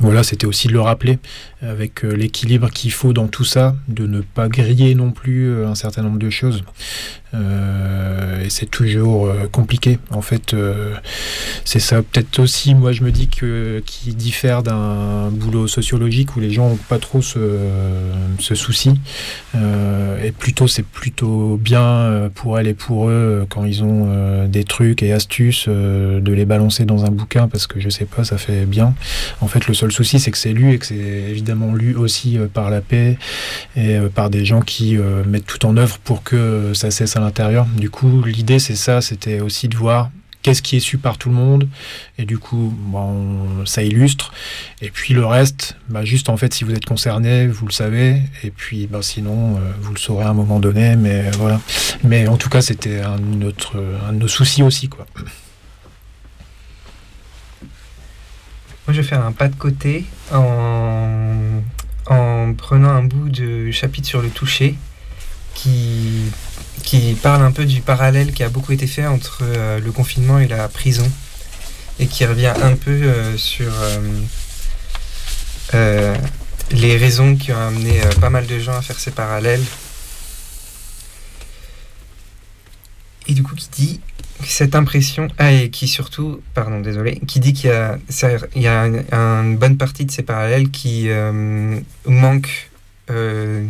Voilà, 0.00 0.22
c'était 0.22 0.46
aussi 0.46 0.68
de 0.68 0.72
le 0.72 0.80
rappeler 0.80 1.18
avec 1.62 2.04
euh, 2.04 2.12
l'équilibre 2.14 2.70
qu'il 2.70 2.92
faut 2.92 3.12
dans 3.12 3.28
tout 3.28 3.44
ça, 3.44 3.76
de 3.88 4.06
ne 4.06 4.20
pas 4.20 4.48
griller 4.48 4.94
non 4.94 5.12
plus 5.12 5.48
euh, 5.48 5.68
un 5.68 5.74
certain 5.74 6.02
nombre 6.02 6.18
de 6.18 6.30
choses. 6.30 6.64
Euh, 7.34 8.44
et 8.44 8.50
c'est 8.50 8.66
toujours 8.66 9.32
compliqué. 9.52 9.98
En 10.10 10.20
fait, 10.20 10.54
c'est 11.64 11.78
ça 11.78 12.02
peut-être 12.02 12.40
aussi, 12.40 12.74
moi 12.74 12.92
je 12.92 13.02
me 13.02 13.10
dis 13.10 13.28
que 13.28 13.82
qui 13.86 14.12
diffère 14.12 14.62
d'un 14.62 15.30
boulot 15.30 15.66
sociologique 15.66 16.36
où 16.36 16.40
les 16.40 16.50
gens 16.50 16.68
n'ont 16.68 16.76
pas 16.76 16.98
trop 16.98 17.22
ce, 17.22 17.38
souci. 18.54 18.90
et 19.54 20.32
plutôt, 20.32 20.68
c'est 20.68 20.84
plutôt 20.84 21.56
bien 21.56 22.30
pour 22.34 22.58
elles 22.58 22.66
et 22.66 22.74
pour 22.74 23.08
eux 23.08 23.46
quand 23.48 23.64
ils 23.64 23.82
ont 23.82 24.46
des 24.46 24.64
trucs 24.64 25.02
et 25.02 25.14
astuces 25.14 25.68
de 25.68 26.32
les 26.32 26.44
balancer 26.44 26.84
dans 26.84 27.06
un 27.06 27.10
bouquin 27.10 27.48
parce 27.48 27.66
que 27.66 27.80
je 27.80 27.88
sais 27.88 28.04
pas, 28.04 28.24
ça 28.24 28.36
fait 28.36 28.66
bien. 28.66 28.94
En 29.40 29.46
fait, 29.46 29.66
le 29.68 29.72
seul 29.72 29.90
souci, 29.90 30.20
c'est 30.20 30.30
que 30.30 30.38
c'est 30.38 30.52
lu 30.52 30.74
et 30.74 30.78
que 30.78 30.84
c'est 30.84 30.96
évidemment 30.96 31.51
lu 31.74 31.94
aussi 31.94 32.38
euh, 32.38 32.46
par 32.46 32.70
la 32.70 32.80
paix 32.80 33.18
et 33.76 33.96
euh, 33.96 34.08
par 34.08 34.30
des 34.30 34.44
gens 34.44 34.60
qui 34.60 34.96
euh, 34.96 35.24
mettent 35.24 35.46
tout 35.46 35.64
en 35.66 35.76
œuvre 35.76 35.98
pour 35.98 36.22
que 36.22 36.72
ça 36.74 36.90
cesse 36.90 37.16
à 37.16 37.20
l'intérieur. 37.20 37.66
Du 37.76 37.90
coup, 37.90 38.22
l'idée, 38.22 38.58
c'est 38.58 38.76
ça, 38.76 39.00
c'était 39.00 39.40
aussi 39.40 39.68
de 39.68 39.76
voir 39.76 40.10
qu'est-ce 40.42 40.62
qui 40.62 40.76
est 40.76 40.80
su 40.80 40.98
par 40.98 41.18
tout 41.18 41.28
le 41.28 41.36
monde. 41.36 41.68
Et 42.18 42.24
du 42.24 42.36
coup 42.36 42.74
bon, 42.76 43.64
ça 43.64 43.84
illustre. 43.84 44.32
Et 44.80 44.90
puis 44.90 45.14
le 45.14 45.24
reste 45.24 45.76
bah, 45.88 46.04
juste 46.04 46.28
en 46.28 46.36
fait 46.36 46.52
si 46.52 46.64
vous 46.64 46.72
êtes 46.72 46.84
concerné 46.84 47.46
vous 47.46 47.66
le 47.66 47.72
savez. 47.72 48.20
Et 48.42 48.50
puis 48.50 48.88
bah, 48.88 48.98
sinon 49.02 49.60
vous 49.80 49.92
le 49.92 49.98
saurez 50.00 50.24
à 50.24 50.30
un 50.30 50.34
moment 50.34 50.58
donné 50.58 50.96
mais 50.96 51.30
voilà. 51.38 51.60
Mais 52.02 52.26
en 52.26 52.36
tout 52.38 52.48
cas 52.48 52.60
c'était 52.60 52.98
un, 53.02 53.14
un 53.14 54.12
de 54.12 54.18
nos 54.18 54.28
soucis 54.28 54.64
aussi 54.64 54.88
quoi 54.88 55.06
Moi, 58.86 58.94
je 58.94 59.00
vais 59.00 59.06
faire 59.06 59.24
un 59.24 59.32
pas 59.32 59.48
de 59.48 59.54
côté 59.54 60.04
en, 60.32 61.60
en 62.06 62.52
prenant 62.54 62.88
un 62.88 63.04
bout 63.04 63.28
de 63.28 63.70
chapitre 63.70 64.08
sur 64.08 64.22
le 64.22 64.28
toucher 64.28 64.76
qui, 65.54 66.30
qui 66.82 67.14
parle 67.14 67.42
un 67.42 67.52
peu 67.52 67.64
du 67.64 67.80
parallèle 67.80 68.32
qui 68.32 68.42
a 68.42 68.48
beaucoup 68.48 68.72
été 68.72 68.86
fait 68.86 69.06
entre 69.06 69.40
euh, 69.42 69.78
le 69.78 69.92
confinement 69.92 70.38
et 70.38 70.48
la 70.48 70.68
prison 70.68 71.08
et 72.00 72.06
qui 72.06 72.24
revient 72.26 72.52
un 72.62 72.74
peu 72.74 72.90
euh, 72.90 73.36
sur 73.36 73.70
euh, 75.74 76.14
les 76.72 76.96
raisons 76.96 77.36
qui 77.36 77.52
ont 77.52 77.60
amené 77.60 78.00
pas 78.20 78.30
mal 78.30 78.46
de 78.46 78.58
gens 78.58 78.76
à 78.76 78.82
faire 78.82 78.98
ces 78.98 79.10
parallèles. 79.10 79.62
Et 83.28 83.34
du 83.34 83.42
coup 83.42 83.54
qui 83.54 83.68
dit 83.70 84.00
cette 84.44 84.74
impression, 84.74 85.28
ah, 85.38 85.52
et 85.52 85.70
qui 85.70 85.88
surtout, 85.88 86.40
pardon, 86.54 86.80
désolé, 86.80 87.20
qui 87.26 87.40
dit 87.40 87.52
qu'il 87.52 87.70
y 87.70 87.72
a, 87.72 87.98
il 88.54 88.62
y 88.62 88.66
a 88.66 88.84
une, 88.84 89.56
bonne 89.56 89.76
partie 89.76 90.04
de 90.04 90.10
ces 90.10 90.22
parallèles 90.22 90.70
qui 90.70 91.08
euh, 91.08 91.78
manquent 92.06 92.70
euh, 93.10 93.64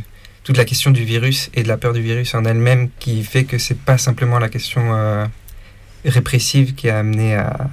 toute 0.45 0.57
la 0.57 0.65
question 0.65 0.91
du 0.91 1.05
virus 1.05 1.51
et 1.55 1.63
de 1.63 1.69
la 1.69 1.77
peur 1.77 1.93
du 1.93 2.03
virus 2.03 2.35
en 2.35 2.45
elle-même, 2.45 2.89
qui 2.99 3.23
fait 3.23 3.45
que 3.45 3.59
c'est 3.59 3.79
pas 3.79 3.99
simplement 3.99 4.39
la 4.39 4.49
question 4.49 4.95
euh, 4.95 5.27
répressive 6.05 6.75
qui 6.75 6.89
a 6.89 6.99
amené 6.99 7.35
à, 7.37 7.69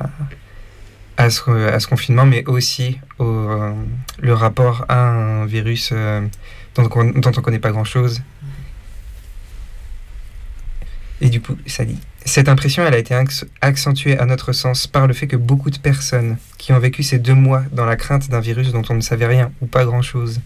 à, 1.17 1.29
ce, 1.29 1.49
à 1.49 1.79
ce 1.79 1.87
confinement, 1.87 2.25
mais 2.25 2.45
aussi 2.47 2.99
au, 3.17 3.25
euh, 3.25 3.73
le 4.19 4.33
rapport 4.33 4.85
à 4.89 5.09
un 5.09 5.45
virus 5.45 5.93
dont, 6.75 6.89
on, 6.95 7.05
dont 7.05 7.31
on 7.35 7.41
connaît 7.41 7.59
pas 7.59 7.71
grand-chose. 7.71 8.21
Et 11.21 11.29
du 11.29 11.41
coup, 11.41 11.57
ça 11.65 11.83
dit. 11.85 11.97
Cette 12.25 12.47
impression, 12.47 12.85
elle 12.85 12.93
a 12.93 12.97
été 12.97 13.13
acc- 13.13 13.45
accentuée 13.61 14.17
à 14.17 14.25
notre 14.25 14.53
sens 14.53 14.87
par 14.87 15.07
le 15.07 15.13
fait 15.13 15.27
que 15.27 15.35
beaucoup 15.35 15.69
de 15.69 15.77
personnes 15.77 16.37
qui 16.57 16.71
ont 16.71 16.79
vécu 16.79 17.03
ces 17.03 17.19
deux 17.19 17.33
mois 17.33 17.63
dans 17.71 17.85
la 17.85 17.95
crainte 17.95 18.29
d'un 18.29 18.39
virus 18.39 18.71
dont 18.71 18.83
on 18.89 18.93
ne 18.95 19.01
savait 19.01 19.25
rien 19.25 19.51
ou 19.61 19.65
pas 19.65 19.85
grand-chose, 19.85 20.39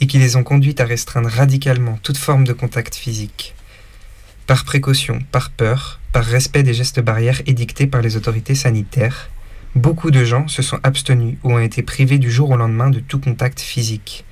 et 0.00 0.06
qui 0.06 0.18
les 0.18 0.36
ont 0.36 0.44
conduites 0.44 0.80
à 0.80 0.84
restreindre 0.84 1.28
radicalement 1.28 1.98
toute 2.02 2.18
forme 2.18 2.44
de 2.44 2.52
contact 2.52 2.94
physique, 2.94 3.54
par 4.46 4.64
précaution, 4.64 5.18
par 5.32 5.50
peur, 5.50 5.98
par 6.12 6.24
respect 6.24 6.62
des 6.62 6.74
gestes 6.74 7.00
barrières 7.00 7.40
édictés 7.46 7.86
par 7.86 8.02
les 8.02 8.16
autorités 8.16 8.54
sanitaires, 8.54 9.28
beaucoup 9.74 10.10
de 10.10 10.24
gens 10.24 10.46
se 10.48 10.62
sont 10.62 10.78
abstenus 10.84 11.36
ou 11.42 11.52
ont 11.52 11.58
été 11.58 11.82
privés 11.82 12.18
du 12.18 12.30
jour 12.30 12.50
au 12.50 12.56
lendemain 12.56 12.90
de 12.90 13.00
tout 13.00 13.18
contact 13.18 13.60
physique, 13.60 14.24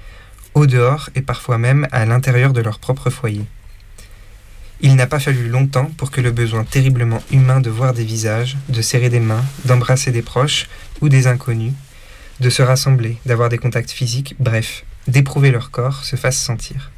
au 0.55 0.67
dehors 0.67 1.11
et 1.15 1.23
parfois 1.23 1.59
même 1.59 1.89
à 1.91 2.05
l'intérieur 2.05 2.53
de 2.53 2.61
leur 2.61 2.79
propre 2.79 3.11
foyer. 3.11 3.45
Il 4.81 4.97
n'a 4.97 5.07
pas 5.07 5.21
fallu 5.21 5.49
longtemps 5.49 5.91
pour 5.97 6.11
que 6.11 6.21
le 6.21 6.31
besoin 6.31 6.65
terriblement 6.65 7.23
humain 7.31 7.61
de 7.61 7.71
voir 7.71 7.95
des 7.95 8.05
visages, 8.05 8.57
de 8.69 8.83
serrer 8.83 9.09
des 9.09 9.21
mains, 9.21 9.45
d'embrasser 9.65 10.11
des 10.11 10.23
proches 10.23 10.69
ou 11.01 11.09
des 11.09 11.27
inconnus, 11.27 11.73
de 12.41 12.51
se 12.51 12.63
rassembler, 12.63 13.19
d'avoir 13.25 13.49
des 13.49 13.59
contacts 13.59 13.93
physiques, 13.93 14.35
bref, 14.41 14.85
d'éprouver 15.07 15.51
leur 15.51 15.71
corps 15.71 16.05
se 16.05 16.17
fasse 16.17 16.37
sentir. 16.37 16.91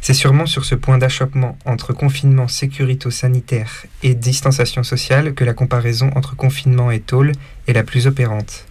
C'est 0.00 0.14
sûrement 0.14 0.46
sur 0.46 0.64
ce 0.64 0.74
point 0.74 0.96
d'achoppement 0.96 1.58
entre 1.64 1.92
confinement 1.92 2.48
sécurito-sanitaire 2.48 3.84
et 4.02 4.14
distanciation 4.14 4.82
sociale 4.82 5.34
que 5.34 5.44
la 5.44 5.54
comparaison 5.54 6.10
entre 6.14 6.36
confinement 6.36 6.90
et 6.90 7.00
tôle 7.00 7.32
est 7.66 7.72
la 7.72 7.82
plus 7.82 8.06
opérante, 8.06 8.64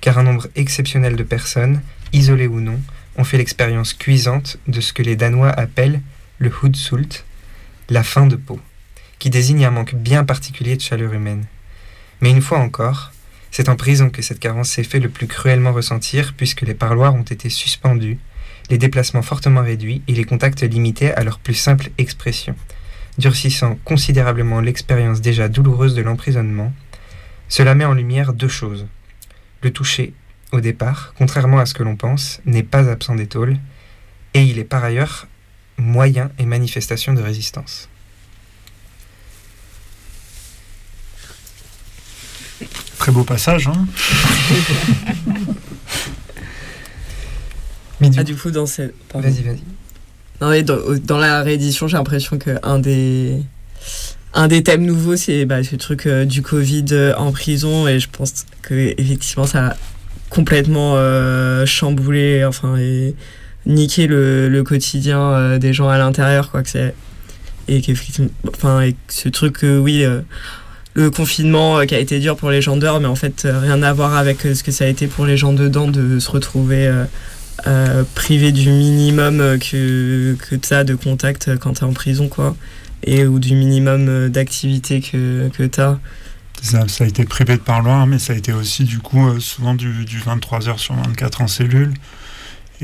car 0.00 0.18
un 0.18 0.24
nombre 0.24 0.48
exceptionnel 0.56 1.14
de 1.14 1.22
personnes, 1.22 1.82
isolées 2.12 2.46
ou 2.46 2.60
non, 2.60 2.80
ont 3.16 3.24
fait 3.24 3.38
l'expérience 3.38 3.92
cuisante 3.92 4.58
de 4.66 4.80
ce 4.80 4.92
que 4.92 5.02
les 5.02 5.14
Danois 5.14 5.50
appellent 5.50 6.00
le 6.42 6.50
Hudsult, 6.50 7.24
la 7.88 8.02
faim 8.02 8.26
de 8.26 8.34
peau, 8.34 8.60
qui 9.20 9.30
désigne 9.30 9.64
un 9.64 9.70
manque 9.70 9.94
bien 9.94 10.24
particulier 10.24 10.76
de 10.76 10.80
chaleur 10.80 11.12
humaine. 11.12 11.44
Mais 12.20 12.30
une 12.30 12.42
fois 12.42 12.58
encore, 12.58 13.12
c'est 13.52 13.68
en 13.68 13.76
prison 13.76 14.10
que 14.10 14.22
cette 14.22 14.40
carence 14.40 14.70
s'est 14.70 14.82
fait 14.82 14.98
le 14.98 15.08
plus 15.08 15.28
cruellement 15.28 15.72
ressentir 15.72 16.34
puisque 16.36 16.62
les 16.62 16.74
parloirs 16.74 17.14
ont 17.14 17.22
été 17.22 17.48
suspendus, 17.48 18.18
les 18.70 18.78
déplacements 18.78 19.22
fortement 19.22 19.62
réduits 19.62 20.02
et 20.08 20.14
les 20.14 20.24
contacts 20.24 20.62
limités 20.62 21.12
à 21.12 21.22
leur 21.22 21.38
plus 21.38 21.54
simple 21.54 21.90
expression, 21.96 22.56
durcissant 23.18 23.78
considérablement 23.84 24.60
l'expérience 24.60 25.20
déjà 25.20 25.48
douloureuse 25.48 25.94
de 25.94 26.02
l'emprisonnement. 26.02 26.72
Cela 27.48 27.76
met 27.76 27.84
en 27.84 27.94
lumière 27.94 28.32
deux 28.32 28.48
choses. 28.48 28.86
Le 29.62 29.70
toucher, 29.70 30.12
au 30.50 30.60
départ, 30.60 31.14
contrairement 31.16 31.60
à 31.60 31.66
ce 31.66 31.74
que 31.74 31.84
l'on 31.84 31.94
pense, 31.94 32.40
n'est 32.46 32.64
pas 32.64 32.90
absent 32.90 33.14
des 33.14 33.28
tôles, 33.28 33.58
et 34.34 34.42
il 34.42 34.58
est 34.58 34.64
par 34.64 34.82
ailleurs 34.82 35.28
moyen 35.78 36.30
et 36.38 36.46
manifestation 36.46 37.14
de 37.14 37.22
résistance. 37.22 37.88
Très 42.98 43.10
beau 43.12 43.24
passage. 43.24 43.66
Hein 43.68 43.86
Mais 48.00 48.10
du, 48.10 48.18
Ah, 48.18 48.24
du 48.24 48.36
coup, 48.36 48.50
dans 48.50 48.66
cette. 48.66 48.94
pardon. 49.08 49.28
vas-y, 49.28 49.42
vas-y. 49.42 49.62
Non, 50.40 50.50
mais 50.50 50.62
dans, 50.62 50.78
dans 51.04 51.18
la 51.18 51.42
réédition, 51.42 51.86
j'ai 51.86 51.96
l'impression 51.96 52.36
qu'un 52.36 52.78
des, 52.80 53.40
un 54.34 54.48
des 54.48 54.62
thèmes 54.62 54.84
nouveaux, 54.84 55.14
c'est 55.16 55.44
bah, 55.44 55.62
ce 55.62 55.76
truc 55.76 56.06
euh, 56.06 56.24
du 56.24 56.42
Covid 56.42 56.86
euh, 56.92 57.14
en 57.16 57.30
prison. 57.32 57.86
Et 57.86 58.00
je 58.00 58.08
pense 58.10 58.46
que 58.62 58.94
effectivement, 58.98 59.46
ça 59.46 59.68
a 59.68 59.76
complètement 60.30 60.94
euh, 60.96 61.64
chamboulé, 61.66 62.44
enfin, 62.44 62.76
et 62.76 63.14
niqué 63.66 64.06
le, 64.06 64.48
le 64.48 64.62
quotidien 64.62 65.20
euh, 65.20 65.58
des 65.58 65.72
gens 65.72 65.88
à 65.88 65.98
l'intérieur, 65.98 66.50
quoi. 66.50 66.62
Que 66.62 66.68
c'est, 66.68 66.94
et 67.68 67.82
enfin, 68.48 68.88
ce 69.08 69.28
truc, 69.28 69.58
oui. 69.62 70.04
euh, 70.04 70.20
le 70.94 71.10
confinement 71.10 71.78
euh, 71.78 71.84
qui 71.84 71.94
a 71.94 71.98
été 71.98 72.20
dur 72.20 72.36
pour 72.36 72.50
les 72.50 72.62
gens 72.62 72.76
dehors, 72.76 73.00
mais 73.00 73.06
en 73.06 73.16
fait, 73.16 73.46
rien 73.50 73.82
à 73.82 73.92
voir 73.92 74.14
avec 74.14 74.42
ce 74.42 74.62
que 74.62 74.70
ça 74.70 74.84
a 74.84 74.88
été 74.88 75.06
pour 75.06 75.26
les 75.26 75.36
gens 75.36 75.52
dedans 75.52 75.88
de 75.88 76.18
se 76.18 76.30
retrouver 76.30 76.86
euh, 76.86 77.04
euh, 77.66 78.04
privé 78.14 78.52
du 78.52 78.68
minimum 78.68 79.58
que, 79.58 80.34
que 80.34 80.54
tu 80.54 80.74
as 80.74 80.84
de 80.84 80.94
contact 80.94 81.56
quand 81.58 81.74
tu 81.74 81.80
es 81.80 81.84
en 81.84 81.92
prison, 81.92 82.28
quoi. 82.28 82.56
Et 83.04 83.26
ou 83.26 83.40
du 83.40 83.54
minimum 83.54 84.28
d'activité 84.28 85.00
que, 85.00 85.48
que 85.48 85.64
tu 85.64 85.80
as. 85.80 85.98
ça, 86.62 86.84
a 87.00 87.06
été 87.06 87.24
privé 87.24 87.56
de 87.56 87.60
parloir, 87.60 88.06
mais 88.06 88.20
ça 88.20 88.32
a 88.32 88.36
été 88.36 88.52
aussi 88.52 88.84
du 88.84 89.00
coup 89.00 89.40
souvent 89.40 89.74
du, 89.74 90.04
du 90.04 90.20
23 90.20 90.68
heures 90.68 90.78
sur 90.78 90.94
24 90.94 91.40
en 91.40 91.48
cellule. 91.48 91.94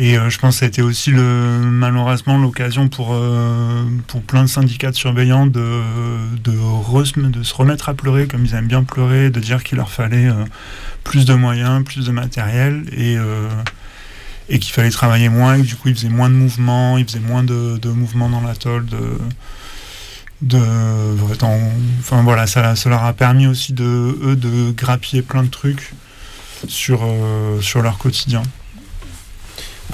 Et 0.00 0.16
euh, 0.16 0.30
je 0.30 0.38
pense 0.38 0.60
que 0.60 0.64
été 0.64 0.80
aussi 0.80 1.10
le, 1.10 1.58
malheureusement 1.60 2.38
l'occasion 2.38 2.88
pour, 2.88 3.08
euh, 3.14 3.84
pour 4.06 4.22
plein 4.22 4.42
de 4.44 4.48
syndicats 4.48 4.92
de 4.92 4.96
surveillants 4.96 5.46
de, 5.46 5.82
de, 6.44 7.30
de 7.30 7.42
se 7.42 7.54
remettre 7.54 7.88
à 7.88 7.94
pleurer 7.94 8.28
comme 8.28 8.44
ils 8.44 8.54
aiment 8.54 8.68
bien 8.68 8.84
pleurer, 8.84 9.30
de 9.30 9.40
dire 9.40 9.64
qu'il 9.64 9.76
leur 9.76 9.90
fallait 9.90 10.28
euh, 10.28 10.44
plus 11.02 11.24
de 11.24 11.34
moyens, 11.34 11.82
plus 11.84 12.06
de 12.06 12.12
matériel 12.12 12.84
et, 12.96 13.16
et 14.48 14.60
qu'il 14.60 14.72
fallait 14.72 14.90
travailler 14.90 15.28
moins, 15.30 15.56
et 15.56 15.62
que 15.62 15.66
du 15.66 15.74
coup 15.74 15.88
ils 15.88 15.96
faisaient 15.96 16.08
moins 16.08 16.30
de 16.30 16.34
mouvements, 16.34 16.96
ils 16.96 17.04
faisaient 17.04 17.18
moins 17.18 17.42
de, 17.42 17.88
mouvements 17.88 18.28
dans 18.28 18.40
l'atoll, 18.40 18.86
de, 18.86 19.18
de, 20.42 20.60
enfin 21.98 22.22
voilà, 22.22 22.46
ça, 22.46 22.74
leur 22.86 23.02
a 23.02 23.12
permis 23.14 23.48
aussi 23.48 23.72
de 23.72 24.16
eux 24.22 24.36
de 24.36 24.70
grappiller 24.70 25.22
plein 25.22 25.42
de 25.42 25.50
trucs 25.50 25.92
sur, 26.68 27.00
sur 27.60 27.82
leur 27.82 27.98
quotidien. 27.98 28.42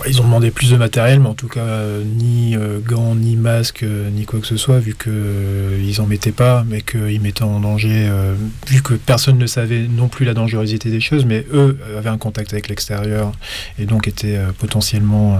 Ils 0.09 0.21
ont 0.21 0.25
demandé 0.25 0.51
plus 0.51 0.71
de 0.71 0.77
matériel, 0.77 1.21
mais 1.21 1.29
en 1.29 1.35
tout 1.35 1.49
cas, 1.49 1.61
euh, 1.61 2.03
ni 2.05 2.57
euh, 2.57 2.81
gants, 2.81 3.15
ni 3.15 3.37
masques, 3.37 3.85
euh, 3.85 4.11
ni 4.11 4.25
quoi 4.27 4.41
que 4.41 4.47
ce 4.47 4.57
soit, 4.57 4.79
vu 4.81 4.95
qu'ils 4.95 6.01
en 6.01 6.07
mettaient 6.07 6.33
pas, 6.33 6.65
mais 6.69 6.83
qu'ils 6.83 7.21
mettaient 7.21 7.45
en 7.45 7.61
danger, 7.61 8.09
euh, 8.09 8.35
vu 8.67 8.83
que 8.83 8.95
personne 8.95 9.39
ne 9.39 9.47
savait 9.47 9.87
non 9.89 10.09
plus 10.09 10.27
la 10.27 10.35
dangerosité 10.35 10.91
des 10.91 11.01
choses, 11.01 11.25
mais 11.25 11.47
eux 11.53 11.79
euh, 11.89 11.99
avaient 11.99 12.11
un 12.11 12.19
contact 12.19 12.53
avec 12.53 12.69
l'extérieur 12.69 13.33
et 13.79 13.87
donc 13.87 14.09
étaient 14.09 14.37
euh, 14.37 14.51
potentiellement 14.59 15.37
euh, 15.37 15.39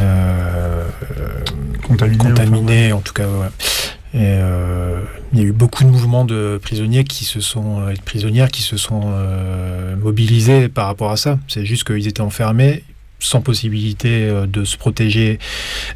euh, 0.00 0.84
Contaminé, 1.86 2.18
contaminés, 2.18 2.92
en 2.92 3.00
tout 3.00 3.12
cas. 3.12 3.26
ouais. 3.26 3.48
Et 4.12 4.18
euh, 4.22 5.00
il 5.32 5.38
y 5.38 5.42
a 5.42 5.44
eu 5.44 5.52
beaucoup 5.52 5.84
de 5.84 5.88
mouvements 5.88 6.24
de 6.24 6.58
prisonniers 6.62 7.04
qui 7.04 7.24
se 7.24 7.40
sont, 7.40 7.88
et 7.88 7.94
de 7.94 8.00
prisonnières 8.02 8.50
qui 8.50 8.62
se 8.62 8.76
sont 8.76 9.02
euh, 9.06 9.96
mobilisés 9.96 10.68
par 10.68 10.86
rapport 10.86 11.10
à 11.10 11.16
ça. 11.16 11.38
C'est 11.46 11.64
juste 11.64 11.84
qu'ils 11.84 12.08
étaient 12.08 12.20
enfermés 12.20 12.82
sans 13.20 13.40
possibilité 13.40 14.24
euh, 14.24 14.46
de 14.46 14.64
se 14.64 14.76
protéger 14.76 15.38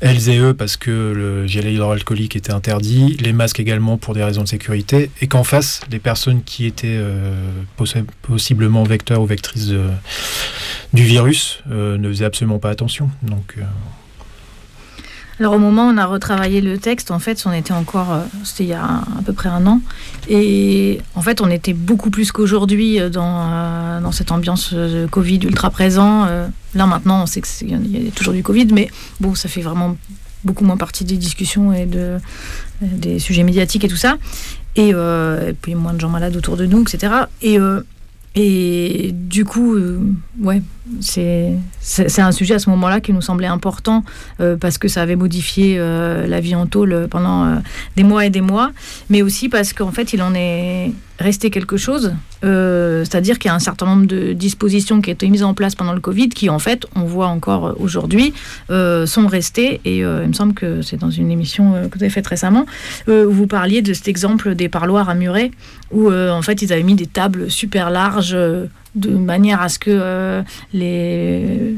elles 0.01 0.29
et 0.29 0.39
eux 0.39 0.55
parce 0.55 0.77
que 0.77 0.91
le 0.91 1.47
gel 1.47 1.67
hydroalcoolique 1.67 2.37
était 2.37 2.53
interdit, 2.53 3.17
les 3.21 3.33
masques 3.33 3.61
également 3.61 3.99
pour 3.99 4.15
des 4.15 4.23
raisons 4.23 4.43
de 4.43 4.49
sécurité, 4.49 5.11
et 5.21 5.27
qu'en 5.27 5.45
face, 5.45 5.81
les 5.91 5.99
personnes 5.99 6.43
qui 6.45 6.67
étaient 6.67 6.87
euh, 6.89 7.35
possi- 7.79 8.05
possiblement 8.23 8.85
vecteurs 8.85 9.21
ou 9.21 9.27
vectrices 9.27 9.73
du 10.93 11.03
virus 11.03 11.61
euh, 11.71 11.99
ne 11.99 12.09
faisaient 12.09 12.25
absolument 12.25 12.59
pas 12.59 12.71
attention. 12.71 13.11
Donc, 13.23 13.57
Alors 15.41 15.55
au 15.55 15.59
moment 15.59 15.89
où 15.89 15.91
on 15.91 15.97
a 15.97 16.07
retravaillé 16.07 16.61
le 16.61 16.79
texte, 16.79 17.11
en 17.11 17.19
fait, 17.19 17.43
on 17.47 17.53
était 17.53 17.73
encore, 17.73 18.13
euh, 18.13 18.21
c'était 18.45 18.65
il 18.65 18.71
y 18.71 18.73
a 18.73 18.85
à 18.85 19.23
peu 19.25 19.33
près 19.33 19.49
un 19.49 19.67
an, 19.67 19.81
et 20.29 21.01
en 21.15 21.23
fait, 21.23 21.41
on 21.41 21.51
était 21.51 21.75
beaucoup 21.75 22.11
plus 22.11 22.33
qu'aujourd'hui 22.33 23.01
euh, 23.01 23.09
dans, 23.11 23.51
euh, 23.51 24.01
dans 24.01 24.13
cette 24.13 24.33
ambiance 24.33 24.71
euh, 24.73 25.07
Covid 25.09 25.41
ultra 25.45 25.71
présent. 25.71 26.27
Là 26.75 26.87
maintenant, 26.87 27.23
on 27.23 27.27
sait 27.27 27.41
qu'il 27.41 27.71
y 27.71 28.09
a 28.09 28.11
toujours 28.11 28.35
du 28.35 28.43
Covid, 28.43 28.67
mais 28.73 28.89
bon, 29.21 29.35
ça 29.35 29.49
fait 29.49 29.61
vraiment 29.61 29.97
beaucoup 30.43 30.65
moins 30.65 30.77
partie 30.77 31.05
des 31.05 31.17
discussions 31.17 31.73
et 31.73 31.87
de, 31.87 32.19
des 32.81 33.19
sujets 33.19 33.45
médiatiques 33.45 33.85
et 33.85 33.89
tout 33.89 33.97
ça. 33.97 34.17
Et, 34.77 34.93
puis 35.63 35.75
moins 35.77 35.93
de 35.95 36.01
gens 36.01 36.09
malades 36.09 36.37
autour 36.37 36.57
de 36.57 36.67
nous, 36.67 36.83
etc. 36.83 37.13
Et, 37.43 37.59
et 38.35 39.13
du 39.13 39.45
coup, 39.45 39.75
euh, 39.75 40.01
ouais, 40.41 40.61
c'est 41.01 41.59
un 42.19 42.33
sujet 42.33 42.55
à 42.55 42.59
ce 42.59 42.69
moment-là 42.71 43.01
qui 43.01 43.13
nous 43.13 43.21
semblait 43.21 43.47
important 43.47 44.05
euh, 44.41 44.57
parce 44.57 44.77
que 44.77 44.89
ça 44.89 45.03
avait 45.03 45.15
modifié 45.15 45.77
euh, 45.79 46.27
la 46.27 46.41
vie 46.41 46.57
en 46.57 46.67
tôle 46.67 47.07
pendant 47.09 47.45
euh, 47.45 47.55
des 47.97 48.03
mois 48.03 48.27
et 48.27 48.31
des 48.31 48.41
mois, 48.41 48.73
mais 49.09 49.23
aussi 49.23 49.49
parce 49.49 49.73
qu'en 49.73 49.93
fait, 49.93 50.13
il 50.13 50.23
en 50.23 50.35
est 50.35 50.93
resté 51.19 51.51
quelque 51.51 51.77
chose. 51.77 52.15
Euh, 52.45 53.05
c'est-à-dire 53.05 53.39
qu'il 53.39 53.49
y 53.49 53.53
a 53.53 53.55
un 53.55 53.61
certain 53.61 53.87
nombre 53.87 54.07
de 54.07 54.33
dispositions 54.33 55.01
qui 55.01 55.11
ont 55.11 55.13
été 55.13 55.29
mises 55.29 55.43
en 55.43 55.55
place 55.55 55.75
pendant 55.75 55.93
le 55.93 56.01
Covid 56.01 56.29
qui, 56.29 56.51
en 56.51 56.59
fait, 56.59 56.87
on 56.95 57.05
voit 57.05 57.29
encore 57.29 57.77
aujourd'hui, 57.79 58.35
euh, 58.71 59.07
sont 59.07 59.27
restées. 59.27 59.81
Et 59.85 59.99
il 59.99 60.29
me 60.29 60.33
semble 60.33 60.55
que 60.55 60.83
c'est 60.83 60.97
dans 60.97 61.11
une 61.11 61.31
émission 61.31 61.73
que 61.91 61.97
vous 61.97 62.03
avez 62.03 62.11
faite 62.11 62.27
récemment, 62.27 62.67
où 63.09 63.31
vous 63.31 63.47
parliez 63.47 63.83
de 63.83 63.93
cet 63.93 64.09
exemple 64.09 64.55
des 64.55 64.69
parloirs 64.69 65.09
à 65.09 65.15
muret, 65.15 65.51
où, 65.91 66.13
en 66.13 66.43
fait, 66.43 66.63
ils 66.63 66.73
avaient 66.73 66.83
mis 66.83 66.95
des 66.95 67.07
tables 67.07 67.51
super 67.51 67.91
larges 67.91 68.37
de 68.95 69.11
manière 69.11 69.61
à 69.61 69.69
ce 69.69 69.79
que 69.79 70.43
les 70.73 71.75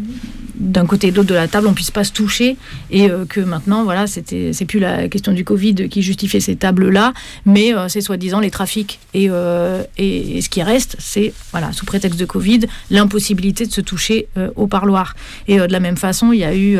d'un 0.59 0.87
côté 0.87 1.09
et 1.09 1.11
de 1.11 1.17
l'autre 1.17 1.29
de 1.29 1.35
la 1.35 1.49
table, 1.49 1.67
on 1.67 1.75
puisse 1.75 1.91
pas 1.91 2.05
se 2.05 2.13
toucher 2.13 2.57
et 2.91 3.11
euh, 3.11 3.25
que 3.25 3.41
maintenant, 3.41 3.85
voilà, 3.85 4.07
c'était, 4.07 4.53
c'est 4.53 4.65
plus 4.65 4.79
la 4.79 5.09
question 5.09 5.33
du 5.33 5.45
Covid 5.45 5.89
qui 5.89 6.03
justifiait 6.03 6.41
ces 6.41 6.57
tables-là, 6.57 7.13
mais 7.45 7.75
euh, 7.75 7.89
c'est 7.89 8.01
soi-disant 8.01 8.41
les 8.41 8.51
trafics. 8.51 8.99
Euh, 9.15 9.83
et, 9.99 10.39
et, 10.39 10.43
ce 10.43 10.49
qui 10.49 10.63
reste, 10.63 10.97
c'est, 10.99 11.33
voilà, 11.53 11.73
sous 11.73 11.85
prétexte 11.85 12.19
de 12.19 12.25
Covid, 12.25 12.61
l'impossibilité 12.91 13.67
de 13.67 13.73
se 13.73 13.81
toucher 13.81 14.29
au 14.57 14.67
parloir. 14.67 15.15
Et 15.49 15.59
de 15.59 15.73
la 15.73 15.81
même 15.81 15.97
façon, 15.97 16.33
il 16.33 16.41
y 16.41 16.45
a 16.45 16.55
eu 16.55 16.79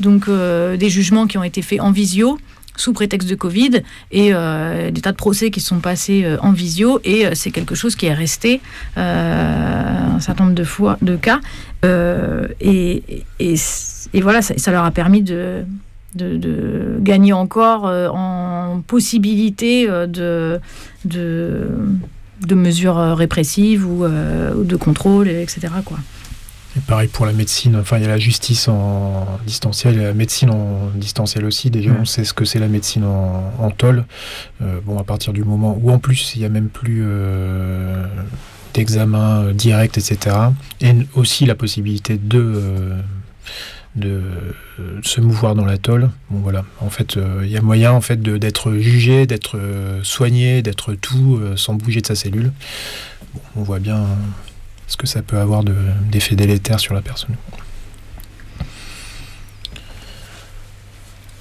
donc 0.00 0.28
des 0.28 0.88
jugements 0.88 1.26
qui 1.26 1.38
ont 1.38 1.44
été 1.44 1.62
faits 1.62 1.80
en 1.80 1.90
visio 1.90 2.38
sous 2.76 2.92
prétexte 2.92 3.28
de 3.28 3.34
Covid 3.34 3.82
et 4.10 4.30
euh, 4.32 4.90
des 4.90 5.00
tas 5.00 5.12
de 5.12 5.16
procès 5.16 5.50
qui 5.50 5.60
sont 5.60 5.80
passés 5.80 6.22
euh, 6.24 6.36
en 6.40 6.52
visio 6.52 7.00
et 7.04 7.26
euh, 7.26 7.30
c'est 7.34 7.50
quelque 7.50 7.74
chose 7.74 7.96
qui 7.96 8.06
est 8.06 8.14
resté 8.14 8.60
un 8.96 10.20
certain 10.20 10.44
nombre 10.44 10.56
de 10.56 10.64
fois 10.64 10.98
de 11.02 11.16
cas 11.16 11.40
et, 11.84 13.24
et, 13.40 14.20
voilà 14.20 14.42
ça, 14.42 14.70
leur 14.70 14.84
a 14.84 14.90
permis 14.90 15.22
de, 15.22 15.64
de, 16.14 16.36
de 16.36 16.96
gagner 17.00 17.32
encore 17.32 17.84
en 17.84 18.82
possibilité 18.86 19.86
de, 19.86 20.60
de, 21.04 21.68
de 22.46 22.54
mesures 22.54 23.16
répressives 23.16 23.86
ou, 23.86 24.04
ou 24.04 24.64
de 24.64 24.76
contrôle 24.76 25.28
etc 25.28 25.68
quoi. 25.84 25.98
Et 26.76 26.80
pareil 26.80 27.08
pour 27.08 27.26
la 27.26 27.32
médecine, 27.32 27.76
enfin 27.76 27.98
il 27.98 28.02
y 28.02 28.06
a 28.06 28.08
la 28.08 28.18
justice 28.18 28.66
en 28.66 29.26
distanciel, 29.46 30.00
et 30.00 30.04
la 30.04 30.14
médecine 30.14 30.50
en 30.50 30.90
distanciel 30.94 31.44
aussi. 31.44 31.70
Déjà 31.70 31.90
on 31.90 32.06
sait 32.06 32.24
ce 32.24 32.32
que 32.32 32.46
c'est 32.46 32.58
la 32.58 32.68
médecine 32.68 33.04
en, 33.04 33.52
en 33.58 33.70
tôle. 33.70 34.04
Euh, 34.62 34.80
bon 34.84 34.98
à 34.98 35.04
partir 35.04 35.34
du 35.34 35.44
moment 35.44 35.78
où 35.80 35.90
en 35.90 35.98
plus 35.98 36.34
il 36.34 36.38
n'y 36.38 36.46
a 36.46 36.48
même 36.48 36.68
plus 36.68 37.02
euh, 37.04 38.06
d'examen 38.72 39.42
euh, 39.42 39.52
direct, 39.52 39.98
etc. 39.98 40.34
Et 40.80 40.94
aussi 41.14 41.44
la 41.44 41.54
possibilité 41.54 42.16
de 42.16 42.40
euh, 42.40 43.00
de 43.94 44.22
se 45.02 45.20
mouvoir 45.20 45.54
dans 45.54 45.66
la 45.66 45.76
tôle. 45.76 46.08
Bon 46.30 46.38
voilà, 46.38 46.64
en 46.80 46.88
fait, 46.88 47.18
il 47.42 47.50
y 47.50 47.58
a 47.58 47.60
moyen 47.60 47.92
en 47.92 48.00
fait 48.00 48.22
d'être 48.22 48.72
jugé, 48.76 49.26
d'être 49.26 49.60
soigné, 50.02 50.62
d'être 50.62 50.94
tout 50.94 51.38
sans 51.56 51.74
bouger 51.74 52.00
de 52.00 52.06
sa 52.06 52.14
cellule. 52.14 52.52
Bon, 53.34 53.40
on 53.56 53.62
voit 53.62 53.80
bien 53.80 54.06
ce 54.92 54.98
que 54.98 55.06
ça 55.06 55.22
peut 55.22 55.38
avoir 55.38 55.64
d'effet 55.64 56.36
de, 56.36 56.44
délétère 56.44 56.78
sur 56.78 56.92
la 56.92 57.00
personne. 57.00 57.34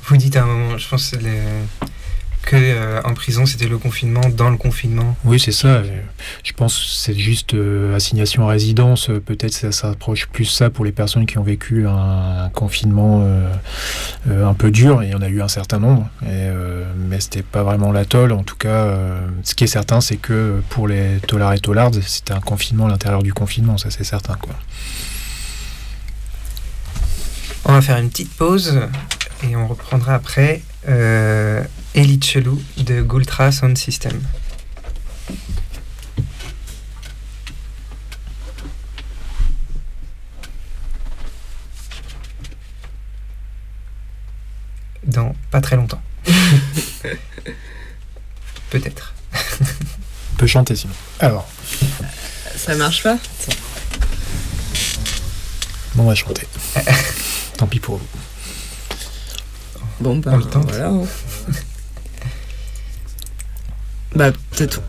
Vous 0.05 0.15
dites 0.15 0.37
à 0.37 0.43
un 0.43 0.45
moment, 0.45 0.77
je 0.77 0.87
pense 0.87 1.11
que, 1.11 1.17
que 2.43 2.55
euh, 2.55 3.01
en 3.03 3.13
prison 3.13 3.45
c'était 3.45 3.67
le 3.67 3.77
confinement 3.77 4.21
dans 4.29 4.49
le 4.49 4.57
confinement. 4.57 5.15
Oui, 5.23 5.39
c'est 5.39 5.51
ça. 5.51 5.83
Je 6.43 6.53
pense 6.53 6.77
que 6.77 6.85
c'est 6.85 7.17
juste 7.17 7.53
euh, 7.53 7.95
assignation 7.95 8.47
à 8.47 8.51
résidence. 8.51 9.09
Peut-être 9.25 9.53
ça 9.53 9.71
s'approche 9.71 10.27
plus 10.27 10.45
ça 10.45 10.69
pour 10.69 10.83
les 10.85 10.91
personnes 10.91 11.25
qui 11.25 11.37
ont 11.37 11.43
vécu 11.43 11.87
un, 11.87 12.45
un 12.45 12.49
confinement 12.49 13.21
euh, 13.23 13.47
euh, 14.29 14.47
un 14.47 14.53
peu 14.53 14.71
dur. 14.71 15.01
Et 15.01 15.07
il 15.07 15.11
y 15.11 15.15
en 15.15 15.21
a 15.21 15.29
eu 15.29 15.41
un 15.41 15.47
certain 15.47 15.79
nombre. 15.79 16.09
Et, 16.23 16.27
euh, 16.29 16.83
mais 16.97 17.19
c'était 17.19 17.43
pas 17.43 17.63
vraiment 17.63 17.91
la 17.91 18.05
tolle. 18.05 18.31
En 18.31 18.43
tout 18.43 18.55
cas, 18.57 18.69
euh, 18.69 19.19
ce 19.43 19.55
qui 19.55 19.63
est 19.63 19.67
certain, 19.67 20.01
c'est 20.01 20.17
que 20.17 20.61
pour 20.69 20.87
les 20.87 21.17
tollards 21.27 21.53
et 21.53 21.59
tollards, 21.59 21.91
c'était 22.05 22.33
un 22.33 22.41
confinement 22.41 22.87
à 22.87 22.89
l'intérieur 22.89 23.23
du 23.23 23.33
confinement. 23.33 23.77
Ça, 23.77 23.89
c'est 23.91 24.03
certain. 24.03 24.35
Quoi. 24.35 24.55
On 27.65 27.73
va 27.73 27.81
faire 27.81 27.97
une 27.97 28.09
petite 28.09 28.33
pause 28.33 28.79
et 29.43 29.55
on 29.55 29.67
reprendra 29.67 30.15
après 30.15 30.61
euh, 30.89 31.63
Elite 31.93 32.23
Chelou 32.25 32.61
de 32.77 33.01
Gultra 33.01 33.51
Sound 33.51 33.77
System. 33.77 34.21
Dans 45.03 45.33
pas 45.49 45.61
très 45.61 45.75
longtemps. 45.75 46.01
Peut-être. 48.69 49.13
On 49.33 50.37
peut 50.37 50.47
chanter 50.47 50.75
sinon. 50.75 50.93
Alors. 51.19 51.47
Ça 52.55 52.75
marche 52.75 53.03
pas? 53.03 53.17
Bon, 55.95 56.03
on 56.03 56.07
va 56.07 56.15
chanter. 56.15 56.47
Tant 57.57 57.67
pis 57.67 57.79
pour 57.79 57.97
vous. 57.97 58.07
Bon, 59.99 60.17
bah, 60.17 60.31
On 60.33 60.37
le 60.37 60.45
tente. 60.45 60.69
voilà. 60.69 60.91
Bah, 64.15 64.31
peut-être. 64.31 64.81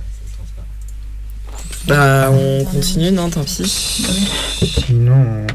Bah, 1.86 2.30
on 2.30 2.64
continue, 2.64 3.10
non, 3.10 3.28
tant 3.30 3.44
pis. 3.44 3.64
Sinon, 4.86 5.46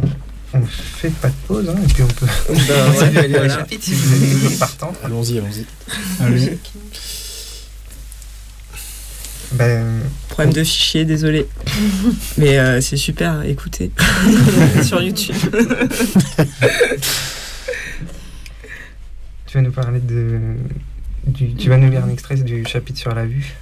on, 0.53 0.61
fait 0.65 1.09
pas 1.09 1.29
de 1.29 1.33
pause, 1.47 1.69
hein, 1.69 1.75
et 1.81 1.93
puis 1.93 2.03
on 2.03 2.07
peut 2.07 2.25
Bah, 2.49 2.89
ouais, 2.91 3.17
aller 3.17 3.35
au 3.35 3.37
voilà. 3.39 3.55
chapitre 3.55 3.83
si 3.83 3.93
vous 3.93 4.13
êtes 4.13 4.31
toujours 4.33 4.59
partant. 4.59 4.93
Allons-y, 5.03 5.37
allons-y. 5.37 5.65
Allez. 6.21 6.57
Ben, 9.53 10.01
Problème 10.29 10.53
de 10.53 10.63
fichier, 10.63 11.05
désolé. 11.05 11.47
Mais 12.37 12.59
euh, 12.59 12.81
c'est 12.81 12.97
super, 12.97 13.43
écoutez. 13.43 13.91
Sur 14.83 15.01
YouTube. 15.01 15.35
tu 19.45 19.57
vas 19.57 19.61
nous 19.61 19.71
parler 19.71 19.99
de. 20.01 20.39
Du, 21.27 21.53
tu 21.55 21.69
vas 21.69 21.77
nous 21.77 21.89
lire 21.89 22.05
un 22.05 22.09
extrait 22.09 22.35
du 22.35 22.65
chapitre 22.65 22.99
sur 22.99 23.13
la 23.13 23.25
vue. 23.25 23.55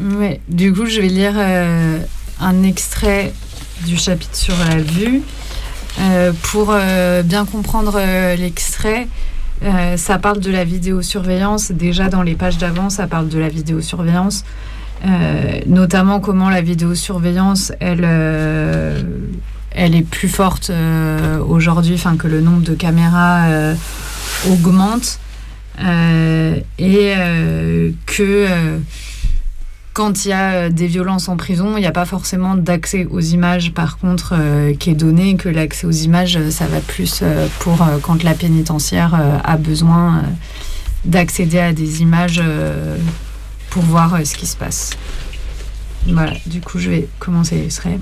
Ouais, 0.00 0.40
du 0.48 0.72
coup, 0.72 0.86
je 0.86 1.00
vais 1.00 1.08
lire 1.08 1.34
euh, 1.36 1.98
un 2.40 2.62
extrait 2.64 3.32
du 3.86 3.96
chapitre 3.96 4.36
sur 4.36 4.54
la 4.68 4.76
vue. 4.76 5.22
Euh, 6.00 6.32
pour 6.42 6.68
euh, 6.70 7.22
bien 7.22 7.46
comprendre 7.46 7.98
l'extrait, 8.36 9.06
ça 9.96 10.18
parle 10.18 10.40
de 10.40 10.50
la 10.50 10.64
vidéosurveillance. 10.64 11.70
Déjà, 11.70 12.08
dans 12.08 12.22
les 12.22 12.34
pages 12.34 12.58
d'avant, 12.58 12.90
ça 12.90 13.06
parle 13.06 13.28
de 13.28 13.38
la 13.38 13.48
vidéosurveillance. 13.48 14.44
Notamment 15.66 16.20
comment 16.20 16.50
la 16.50 16.60
vidéosurveillance, 16.60 17.72
elle, 17.80 18.04
elle 19.70 19.94
est 19.94 20.06
plus 20.06 20.28
forte 20.28 20.70
aujourd'hui, 21.48 21.94
enfin 21.94 22.16
que 22.16 22.28
le 22.28 22.42
nombre 22.42 22.62
de 22.62 22.74
caméras 22.74 23.74
augmente 24.50 25.20
et 25.78 27.14
euh, 27.16 27.90
que 28.06 28.22
euh, 28.22 28.78
quand 29.96 30.26
il 30.26 30.28
y 30.28 30.32
a 30.32 30.52
euh, 30.52 30.68
des 30.68 30.86
violences 30.86 31.28
en 31.28 31.36
prison, 31.38 31.78
il 31.78 31.80
n'y 31.80 31.86
a 31.86 31.92
pas 31.92 32.04
forcément 32.04 32.54
d'accès 32.54 33.06
aux 33.10 33.20
images, 33.20 33.72
par 33.72 33.96
contre, 33.96 34.34
euh, 34.36 34.74
qui 34.74 34.90
est 34.90 34.94
donné, 34.94 35.36
que 35.36 35.48
l'accès 35.48 35.86
aux 35.86 35.90
images, 35.90 36.36
euh, 36.36 36.50
ça 36.50 36.66
va 36.66 36.80
plus 36.80 37.20
euh, 37.22 37.46
pour 37.60 37.80
euh, 37.82 37.98
quand 38.02 38.22
la 38.22 38.34
pénitentiaire 38.34 39.14
euh, 39.14 39.38
a 39.42 39.56
besoin 39.56 40.18
euh, 40.18 40.20
d'accéder 41.06 41.58
à 41.60 41.72
des 41.72 42.02
images 42.02 42.42
euh, 42.44 42.98
pour 43.70 43.84
voir 43.84 44.14
euh, 44.14 44.24
ce 44.24 44.34
qui 44.34 44.46
se 44.46 44.56
passe. 44.56 44.90
Voilà, 46.06 46.34
du 46.44 46.60
coup, 46.60 46.78
je 46.78 46.90
vais 46.90 47.08
commencer 47.18 47.56
l'extrait. 47.56 47.98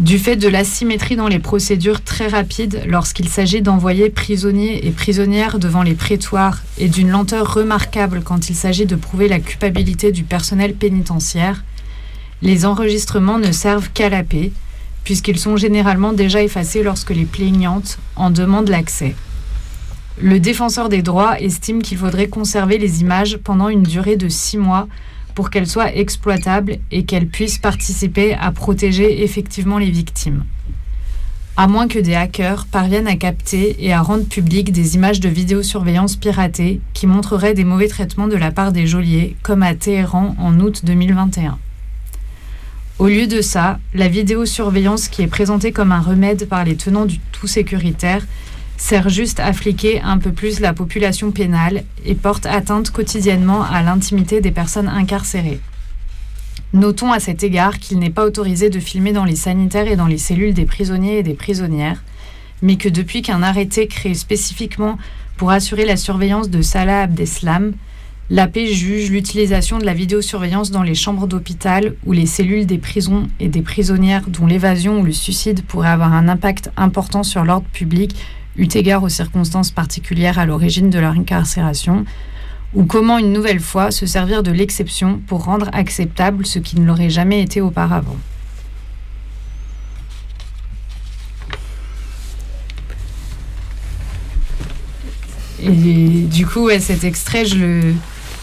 Du 0.00 0.18
fait 0.18 0.36
de 0.36 0.48
l'asymétrie 0.48 1.14
dans 1.14 1.28
les 1.28 1.38
procédures 1.38 2.02
très 2.02 2.26
rapides 2.26 2.84
lorsqu'il 2.86 3.28
s'agit 3.28 3.60
d'envoyer 3.60 4.08
prisonniers 4.08 4.86
et 4.86 4.92
prisonnières 4.92 5.58
devant 5.58 5.82
les 5.82 5.92
prétoires 5.92 6.62
et 6.78 6.88
d'une 6.88 7.10
lenteur 7.10 7.52
remarquable 7.52 8.22
quand 8.24 8.48
il 8.48 8.56
s'agit 8.56 8.86
de 8.86 8.96
prouver 8.96 9.28
la 9.28 9.40
culpabilité 9.40 10.10
du 10.10 10.24
personnel 10.24 10.72
pénitentiaire, 10.72 11.62
les 12.40 12.64
enregistrements 12.64 13.38
ne 13.38 13.52
servent 13.52 13.90
qu'à 13.92 14.08
la 14.08 14.22
paix, 14.22 14.52
puisqu'ils 15.04 15.38
sont 15.38 15.58
généralement 15.58 16.14
déjà 16.14 16.42
effacés 16.42 16.82
lorsque 16.82 17.10
les 17.10 17.26
plaignantes 17.26 17.98
en 18.16 18.30
demandent 18.30 18.70
l'accès. 18.70 19.14
Le 20.18 20.40
défenseur 20.40 20.88
des 20.88 21.02
droits 21.02 21.38
estime 21.38 21.82
qu'il 21.82 21.98
faudrait 21.98 22.28
conserver 22.28 22.78
les 22.78 23.02
images 23.02 23.36
pendant 23.36 23.68
une 23.68 23.82
durée 23.82 24.16
de 24.16 24.30
six 24.30 24.56
mois 24.56 24.88
pour 25.40 25.48
qu'elles 25.48 25.66
soient 25.66 25.96
exploitables 25.96 26.80
et 26.90 27.04
qu'elles 27.04 27.26
puissent 27.26 27.56
participer 27.56 28.34
à 28.34 28.52
protéger 28.52 29.24
effectivement 29.24 29.78
les 29.78 29.90
victimes. 29.90 30.44
À 31.56 31.66
moins 31.66 31.88
que 31.88 31.98
des 31.98 32.14
hackers 32.14 32.66
parviennent 32.66 33.08
à 33.08 33.16
capter 33.16 33.74
et 33.82 33.94
à 33.94 34.02
rendre 34.02 34.26
publiques 34.26 34.70
des 34.70 34.96
images 34.96 35.18
de 35.18 35.30
vidéosurveillance 35.30 36.16
piratées 36.16 36.82
qui 36.92 37.06
montreraient 37.06 37.54
des 37.54 37.64
mauvais 37.64 37.88
traitements 37.88 38.28
de 38.28 38.36
la 38.36 38.50
part 38.50 38.70
des 38.70 38.86
geôliers, 38.86 39.34
comme 39.42 39.62
à 39.62 39.74
Téhéran 39.74 40.36
en 40.38 40.60
août 40.60 40.82
2021. 40.84 41.56
Au 42.98 43.06
lieu 43.06 43.26
de 43.26 43.40
ça, 43.40 43.78
la 43.94 44.08
vidéosurveillance 44.08 45.08
qui 45.08 45.22
est 45.22 45.26
présentée 45.26 45.72
comme 45.72 45.92
un 45.92 46.02
remède 46.02 46.50
par 46.50 46.66
les 46.66 46.76
tenants 46.76 47.06
du 47.06 47.18
tout 47.32 47.46
sécuritaire 47.46 48.26
sert 48.80 49.10
juste 49.10 49.40
à 49.40 49.52
fliquer 49.52 50.00
un 50.00 50.16
peu 50.16 50.32
plus 50.32 50.58
la 50.58 50.72
population 50.72 51.30
pénale 51.32 51.84
et 52.06 52.14
porte 52.14 52.46
atteinte 52.46 52.90
quotidiennement 52.90 53.62
à 53.62 53.82
l'intimité 53.82 54.40
des 54.40 54.50
personnes 54.50 54.88
incarcérées. 54.88 55.60
Notons 56.72 57.12
à 57.12 57.20
cet 57.20 57.42
égard 57.42 57.78
qu'il 57.78 57.98
n'est 57.98 58.10
pas 58.10 58.24
autorisé 58.24 58.70
de 58.70 58.80
filmer 58.80 59.12
dans 59.12 59.26
les 59.26 59.36
sanitaires 59.36 59.86
et 59.86 59.96
dans 59.96 60.06
les 60.06 60.18
cellules 60.18 60.54
des 60.54 60.64
prisonniers 60.64 61.18
et 61.18 61.22
des 61.22 61.34
prisonnières, 61.34 62.02
mais 62.62 62.76
que 62.76 62.88
depuis 62.88 63.20
qu'un 63.20 63.42
arrêté 63.42 63.86
créé 63.86 64.14
spécifiquement 64.14 64.96
pour 65.36 65.50
assurer 65.50 65.84
la 65.84 65.96
surveillance 65.96 66.48
de 66.48 66.62
Salah 66.62 67.02
Abdeslam, 67.02 67.74
l'AP 68.30 68.58
juge 68.58 69.10
l'utilisation 69.10 69.78
de 69.78 69.84
la 69.84 69.94
vidéosurveillance 69.94 70.70
dans 70.70 70.82
les 70.82 70.94
chambres 70.94 71.26
d'hôpital 71.26 71.96
ou 72.06 72.12
les 72.12 72.26
cellules 72.26 72.66
des 72.66 72.78
prisons 72.78 73.28
et 73.40 73.48
des 73.48 73.62
prisonnières 73.62 74.28
dont 74.28 74.46
l'évasion 74.46 75.00
ou 75.00 75.04
le 75.04 75.12
suicide 75.12 75.64
pourrait 75.64 75.90
avoir 75.90 76.14
un 76.14 76.28
impact 76.28 76.70
important 76.76 77.22
sur 77.22 77.44
l'ordre 77.44 77.66
public, 77.72 78.16
eu 78.56 78.68
égard 78.74 79.02
aux 79.02 79.08
circonstances 79.08 79.70
particulières 79.70 80.38
à 80.38 80.46
l'origine 80.46 80.90
de 80.90 80.98
leur 80.98 81.12
incarcération, 81.12 82.04
ou 82.74 82.84
comment 82.84 83.18
une 83.18 83.32
nouvelle 83.32 83.60
fois 83.60 83.90
se 83.90 84.06
servir 84.06 84.42
de 84.42 84.50
l'exception 84.50 85.20
pour 85.26 85.44
rendre 85.44 85.68
acceptable 85.72 86.46
ce 86.46 86.58
qui 86.58 86.78
ne 86.78 86.86
l'aurait 86.86 87.10
jamais 87.10 87.42
été 87.42 87.60
auparavant. 87.60 88.16
Et 95.62 96.22
du 96.30 96.46
coup, 96.46 96.70
cet 96.78 97.04
extrait, 97.04 97.44
je 97.44 97.56
le 97.56 97.94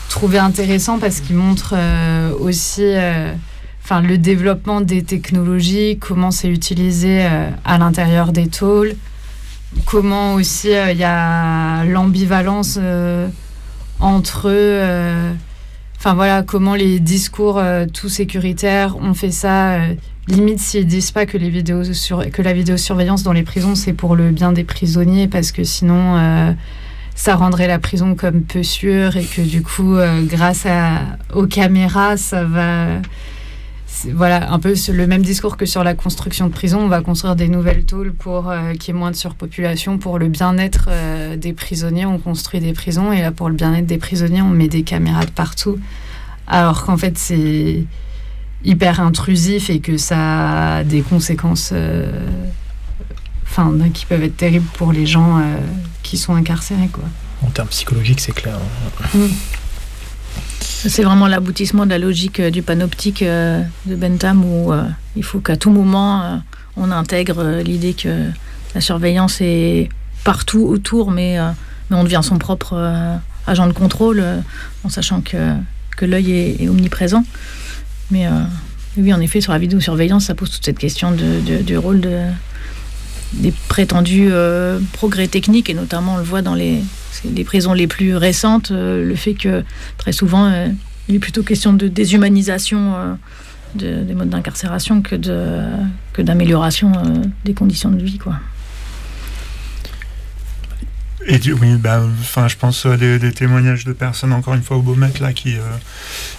trouvais 0.10 0.38
intéressant 0.38 1.00
parce 1.00 1.20
qu'il 1.20 1.36
montre 1.36 1.74
euh, 1.76 2.32
aussi 2.40 2.84
euh, 2.84 3.34
le 3.90 4.18
développement 4.18 4.82
des 4.82 5.04
technologies, 5.04 5.98
comment 6.00 6.32
c'est 6.32 6.50
utilisé 6.50 7.26
euh, 7.26 7.50
à 7.66 7.78
l'intérieur 7.78 8.32
des 8.32 8.48
tôles, 8.48 8.96
comment 9.86 10.36
aussi 10.36 10.70
il 10.70 10.98
y 10.98 11.04
a 11.04 11.84
l'ambivalence 11.86 12.80
entre 14.00 14.50
eux. 14.50 14.82
Enfin 15.98 16.14
voilà, 16.14 16.44
comment 16.44 16.76
les 16.76 17.00
discours 17.00 17.62
tout 17.94 18.10
sécuritaires 18.10 18.98
ont 18.98 19.14
fait 19.14 19.32
ça. 19.32 19.78
limite 20.28 20.60
s'ils 20.60 20.88
disent 20.88 21.12
pas 21.12 21.26
que, 21.26 21.38
la 21.38 22.54
vidéosurveillance 22.54 23.24
dans 23.24 23.34
les 23.34 23.44
prisons 23.44 23.76
c'est 23.76 23.94
pour 23.94 24.16
le 24.16 24.32
bien 24.32 24.52
des 24.52 24.64
prisonniers 24.64 25.28
parce 25.28 25.52
que 25.52 25.64
sinon 25.64 26.56
ça 27.18 27.36
rendrait 27.36 27.68
la 27.68 27.80
prison 27.80 28.16
comme 28.16 28.44
peu 28.44 28.64
sûre 28.64 29.18
et 29.18 29.26
que 29.26 29.42
du 29.42 29.64
coup, 29.64 29.96
euh, 29.96 30.22
grâce 30.24 30.68
aux 31.34 31.48
caméras, 31.48 32.16
ça 32.16 32.44
va. 32.44 33.02
Voilà, 34.14 34.52
un 34.52 34.60
peu 34.60 34.74
le 34.90 35.08
même 35.08 35.22
discours 35.22 35.58
que 35.58 35.66
sur 35.66 35.84
la 35.84 35.94
construction 35.94 36.48
de 36.48 36.54
prisons. 36.54 36.80
On 36.80 36.88
va 36.88 37.02
construire 37.02 37.36
des 37.36 37.48
nouvelles 37.48 37.86
tôles 37.86 38.14
pour 38.14 38.50
euh, 38.50 38.74
qu'il 38.74 38.94
y 38.94 38.98
ait 38.98 39.00
moins 39.00 39.12
de 39.12 39.16
surpopulation. 39.16 39.98
Pour 39.98 40.20
le 40.20 40.28
bien-être 40.28 40.86
euh, 40.90 41.36
des 41.36 41.54
prisonniers, 41.54 42.06
on 42.06 42.20
construit 42.20 42.60
des 42.60 42.74
prisons. 42.74 43.12
Et 43.12 43.22
là, 43.22 43.32
pour 43.32 43.50
le 43.50 43.56
bien-être 43.56 43.86
des 43.86 43.98
prisonniers, 43.98 44.42
on 44.42 44.50
met 44.50 44.68
des 44.68 44.84
caméras 44.84 45.26
de 45.26 45.32
partout. 45.32 45.80
Alors 46.48 46.86
qu'en 46.86 46.98
fait, 46.98 47.18
c'est 47.18 47.86
hyper 48.64 49.00
intrusif 49.00 49.70
et 49.70 49.80
que 49.80 49.98
ça 49.98 50.78
a 50.78 50.84
des 50.84 51.02
conséquences 51.02 51.74
enfin, 53.44 53.74
qui 53.94 54.06
peuvent 54.06 54.24
être 54.24 54.38
terribles 54.38 54.68
pour 54.74 54.92
les 54.92 55.06
gens 55.06 55.42
qui 56.04 56.18
sont 56.18 56.36
incarcérés. 56.36 56.90
Quoi. 56.92 57.04
En 57.44 57.50
termes 57.50 57.68
psychologiques, 57.68 58.20
c'est 58.22 58.34
clair. 58.34 58.58
Mm. 59.14 59.28
C'est 60.86 61.04
vraiment 61.04 61.26
l'aboutissement 61.26 61.86
de 61.86 61.90
la 61.90 61.98
logique 61.98 62.40
euh, 62.40 62.52
du 62.52 62.62
panoptique 62.62 63.24
euh, 63.24 63.64
de 63.88 63.96
Bentham 63.96 64.46
où 64.46 64.72
euh, 64.72 64.84
il 65.16 65.24
faut 65.24 65.40
qu'à 65.40 65.58
tout 65.58 65.72
moment 65.72 66.40
on 66.76 66.92
intègre 66.92 67.62
l'idée 67.64 67.96
que 67.96 68.30
la 68.76 68.82
surveillance 68.82 69.42
est 69.42 69.90
partout 70.24 70.66
autour, 70.68 71.10
mais, 71.10 71.38
mais 71.90 71.98
on 71.98 72.04
devient 72.04 72.22
son 72.22 72.38
propre 72.38 73.20
agent 73.48 73.66
de 73.66 73.74
contrôle 73.74 74.24
en 74.84 74.90
sachant 74.90 75.22
que, 75.22 75.56
que 75.96 76.06
l'œil 76.06 76.32
est, 76.60 76.70
omniprésent. 76.70 77.24
Mais 78.12 78.28
oui, 78.96 79.12
en 79.12 79.20
effet, 79.22 79.42
sur 79.42 79.54
la 79.54 79.58
vidéosurveillance, 79.58 80.26
ça 80.26 80.36
pose 80.36 80.52
toute 80.52 80.64
cette 80.64 80.78
question 80.78 81.12
de, 81.12 81.64
du 81.64 81.78
rôle 81.80 82.00
de, 82.00 82.20
des 83.34 83.54
prétendus 83.68 84.30
euh, 84.32 84.80
progrès 84.94 85.28
techniques, 85.28 85.70
et 85.70 85.74
notamment 85.74 86.16
on 86.16 86.18
le 86.18 86.24
voit 86.24 86.42
dans 86.42 86.56
les, 86.56 86.82
prisons 87.46 87.74
les 87.74 87.88
plus 87.88 88.16
récentes, 88.16 88.72
euh, 88.72 89.04
le 89.04 89.16
fait 89.16 89.34
que 89.34 89.64
très 89.98 90.12
souvent 90.12 90.46
euh, 90.46 90.68
il 91.10 91.16
est 91.16 91.20
plutôt 91.20 91.44
question 91.44 91.74
de 91.74 91.88
déshumanisation 91.88 93.18
des 93.76 94.14
modes 94.14 94.30
d'incarcération 94.30 95.02
que 95.02 95.16
d'amélioration 96.22 96.92
des 97.46 97.54
conditions 97.54 97.92
de 97.92 98.04
vie. 98.04 98.20
Et 101.30 101.42
oui, 101.52 101.76
bah, 101.76 102.02
enfin, 102.22 102.48
je 102.48 102.56
pense 102.56 102.86
à 102.86 102.96
des, 102.96 103.20
témoignages 103.34 103.84
de 103.84 103.92
personnes, 103.92 104.32
encore 104.32 104.54
une 104.54 104.64
fois, 104.64 104.78
au 104.78 104.82
Beaumet, 104.82 105.12
là, 105.20 105.34
qui, 105.34 105.58
euh, 105.58 105.62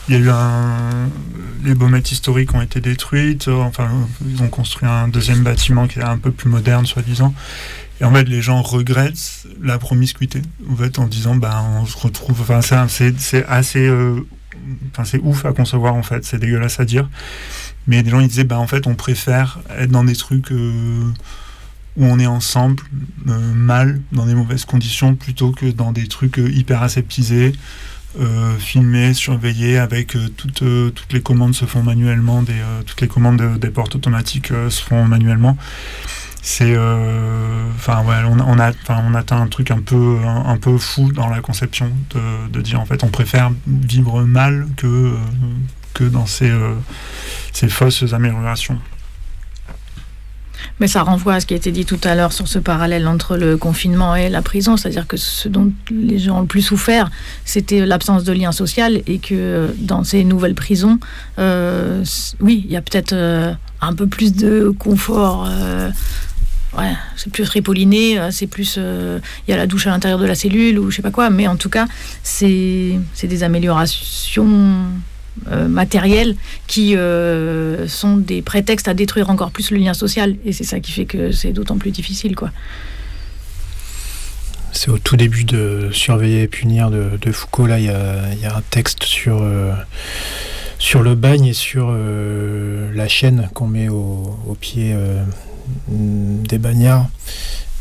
il 0.09 0.15
y 0.15 0.17
a 0.17 0.21
eu 0.21 0.31
un, 0.31 1.11
les 1.63 1.75
Baumettes 1.75 2.11
historiques 2.11 2.55
ont 2.55 2.63
été 2.63 2.81
détruites, 2.81 3.49
euh, 3.49 3.57
enfin, 3.57 3.91
ils 4.27 4.43
ont 4.43 4.49
construit 4.49 4.89
un 4.89 5.09
deuxième 5.09 5.43
bâtiment 5.43 5.87
qui 5.87 5.99
est 5.99 6.05
un 6.05 6.17
peu 6.17 6.31
plus 6.31 6.49
moderne, 6.49 6.87
soi-disant. 6.87 7.35
Et 8.01 8.05
en 8.05 8.13
fait, 8.15 8.25
les 8.25 8.41
gens 8.41 8.63
regrettent 8.63 9.47
la 9.61 9.77
promiscuité, 9.77 10.41
en 10.67 11.03
en 11.03 11.07
disant, 11.07 11.37
bah, 11.37 11.63
on 11.77 11.85
se 11.85 11.99
retrouve, 11.99 12.41
enfin, 12.41 12.89
c'est 12.89 13.45
assez, 13.47 13.87
euh, 13.87 14.27
enfin, 14.93 15.05
c'est 15.05 15.21
ouf 15.23 15.45
à 15.45 15.53
concevoir, 15.53 15.97
en 15.97 16.03
fait, 16.03 16.25
c'est 16.25 16.39
dégueulasse 16.39 16.81
à 16.81 16.87
dire. 16.87 17.11
Mais 17.87 18.03
des 18.03 18.09
gens, 18.09 18.21
ils 18.21 18.29
disaient, 18.29 18.45
bah, 18.45 18.59
en 18.59 18.67
fait, 18.67 18.87
on 18.87 18.95
préfère 18.95 19.59
être 19.79 19.91
dans 19.91 20.05
des 20.05 20.17
trucs, 20.17 20.51
où 21.99 22.05
on 22.05 22.19
est 22.19 22.27
ensemble, 22.27 22.83
euh, 23.29 23.53
mal, 23.53 24.01
dans 24.13 24.25
des 24.25 24.35
mauvaises 24.35 24.65
conditions, 24.65 25.17
plutôt 25.17 25.51
que 25.51 25.67
dans 25.67 25.91
des 25.93 26.07
trucs 26.07 26.39
euh, 26.39 26.49
hyper 26.49 26.83
aseptisés, 26.83 27.53
euh, 28.21 28.57
filmés, 28.57 29.15
surveillés, 29.15 29.79
avec 29.79 30.17
toutes, 30.37 30.63
les 31.13 31.21
commandes 31.21 31.55
se 31.55 31.65
font 31.65 31.83
manuellement, 31.83 32.43
des, 32.43 32.63
toutes 32.87 33.01
les 33.01 33.09
commandes 33.09 33.59
des 33.59 33.71
portes 33.71 33.97
automatiques 33.97 34.49
se 34.49 34.83
font 34.83 35.05
manuellement. 35.05 35.57
C'est, 36.41 36.79
enfin 37.77 38.03
on, 38.07 38.59
a, 38.59 38.67
atteint 39.19 39.41
un 39.43 39.47
truc 39.49 39.71
un 39.71 39.81
peu, 39.81 40.19
un, 40.25 40.57
peu 40.57 40.79
fou 40.79 41.13
dans 41.13 41.29
la 41.29 41.41
conception 41.41 41.91
de, 42.15 42.49
de, 42.51 42.63
dire 42.63 42.81
en 42.81 42.87
fait, 42.87 43.05
on 43.05 43.09
préfère 43.09 43.51
vivre 43.67 44.23
mal 44.23 44.67
que, 44.77 45.15
que 45.93 46.05
dans 46.05 46.27
ces, 46.27 46.51
ces 47.53 47.69
fausses 47.69 48.15
améliorations. 48.15 48.79
Mais 50.81 50.89
ça 50.89 51.03
renvoie 51.03 51.35
à 51.35 51.41
ce 51.41 51.47
qui 51.47 51.55
a 51.55 51.57
été 51.57 51.73
dit 51.73 51.85
tout 51.85 52.01
à 52.05 52.15
l'heure 52.15 52.33
sur 52.33 52.49
ce 52.49 52.59
parallèle 52.59 53.07
entre 53.07 53.37
le 53.37 53.57
confinement 53.57 54.15
et 54.15 54.29
la 54.29 54.43
prison, 54.43 54.77
c'est-à-dire 54.77 55.07
que 55.07 55.17
ce 55.17 55.49
dont 55.49 55.73
les 55.91 56.19
gens 56.19 56.39
ont 56.39 56.41
le 56.43 56.47
plus 56.47 56.63
souffert, 56.63 57.11
c'était 57.45 57.85
l'absence 57.87 58.25
de 58.25 58.33
lien 58.33 58.53
social 58.53 59.03
et 59.07 59.19
que 59.19 59.75
dans 59.79 60.05
ces 60.05 60.25
nouvelles 60.25 60.55
prisons, 60.55 60.99
euh, 61.39 62.05
oui, 62.41 62.63
il 62.65 62.73
y 62.73 62.77
a 62.77 62.83
peut-être 62.83 63.13
euh, 63.13 63.53
un 63.81 63.95
peu 63.95 64.07
plus 64.07 64.35
de 64.35 64.75
confort. 64.79 65.47
Euh, 65.49 65.91
ouais, 66.77 66.93
c'est 67.17 67.33
plus 67.33 67.49
ripolliné, 67.49 68.19
c'est 68.31 68.47
plus. 68.47 68.77
Il 68.77 69.51
y 69.51 69.53
a 69.53 69.57
la 69.57 69.67
douche 69.67 69.87
à 69.87 69.91
l'intérieur 69.91 70.19
de 70.19 70.27
la 70.27 70.35
cellule 70.35 70.79
ou 70.79 70.91
je 70.91 70.97
sais 70.97 71.03
pas 71.03 71.11
quoi, 71.11 71.31
mais 71.31 71.47
en 71.47 71.57
tout 71.57 71.71
cas, 71.71 71.87
c'est 72.23 72.99
des 73.23 73.43
améliorations 73.43 74.87
euh, 75.51 75.69
matériels 75.69 76.37
qui 76.67 76.97
euh, 76.97 77.87
sont 77.89 78.17
des 78.17 78.43
prétextes 78.43 78.89
à 78.89 78.95
détruire 78.95 79.31
encore 79.31 79.51
plus 79.51 79.71
le 79.71 79.79
lien 79.79 79.95
social. 79.95 80.37
Et 80.45 80.53
c'est 80.53 80.65
ça 80.65 80.81
qui 80.81 80.93
fait 80.93 81.05
que 81.05 81.33
c'est 81.33 81.53
d'autant 81.53 81.79
plus 81.79 81.91
difficile. 81.91 82.35
quoi. 82.35 82.51
C'est 84.73 84.91
au 84.91 84.99
tout 84.99 85.17
début 85.17 85.45
de 85.45 85.89
Surveiller 85.93 86.43
et 86.43 86.49
punir 86.49 86.91
de, 86.91 87.33
Foucault. 87.33 87.67
Là, 87.67 87.79
il 87.79 87.87
y 87.87 87.91
a, 87.91 88.57
un 88.57 88.63
texte 88.71 89.05
sur, 89.05 89.41
euh, 89.43 89.73
sur 90.79 91.03
le 91.03 91.15
bagne 91.15 91.47
et 91.47 91.53
sur 91.55 91.91
la 91.91 93.09
chaîne 93.09 93.49
qu'on 93.55 93.67
met 93.67 93.89
au, 93.89 94.39
au 94.47 94.55
pied 94.55 94.95
des 95.89 96.59
bagnards. 96.59 97.09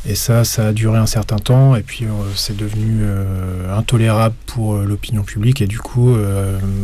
Et 0.10 0.16
ça, 0.16 0.46
ça 0.46 0.68
a 0.68 0.72
duré 0.72 0.98
un 0.98 1.06
certain 1.06 1.36
temps, 1.36 1.76
et 1.76 1.82
puis 1.82 2.06
euh, 2.06 2.10
c'est 2.34 2.56
devenu 2.56 3.00
euh, 3.02 3.76
intolérable 3.78 4.36
pour 4.46 4.76
euh, 4.76 4.86
l'opinion 4.86 5.24
publique, 5.24 5.62
et 5.62 5.68
du 5.68 5.80
coup, 5.80 6.16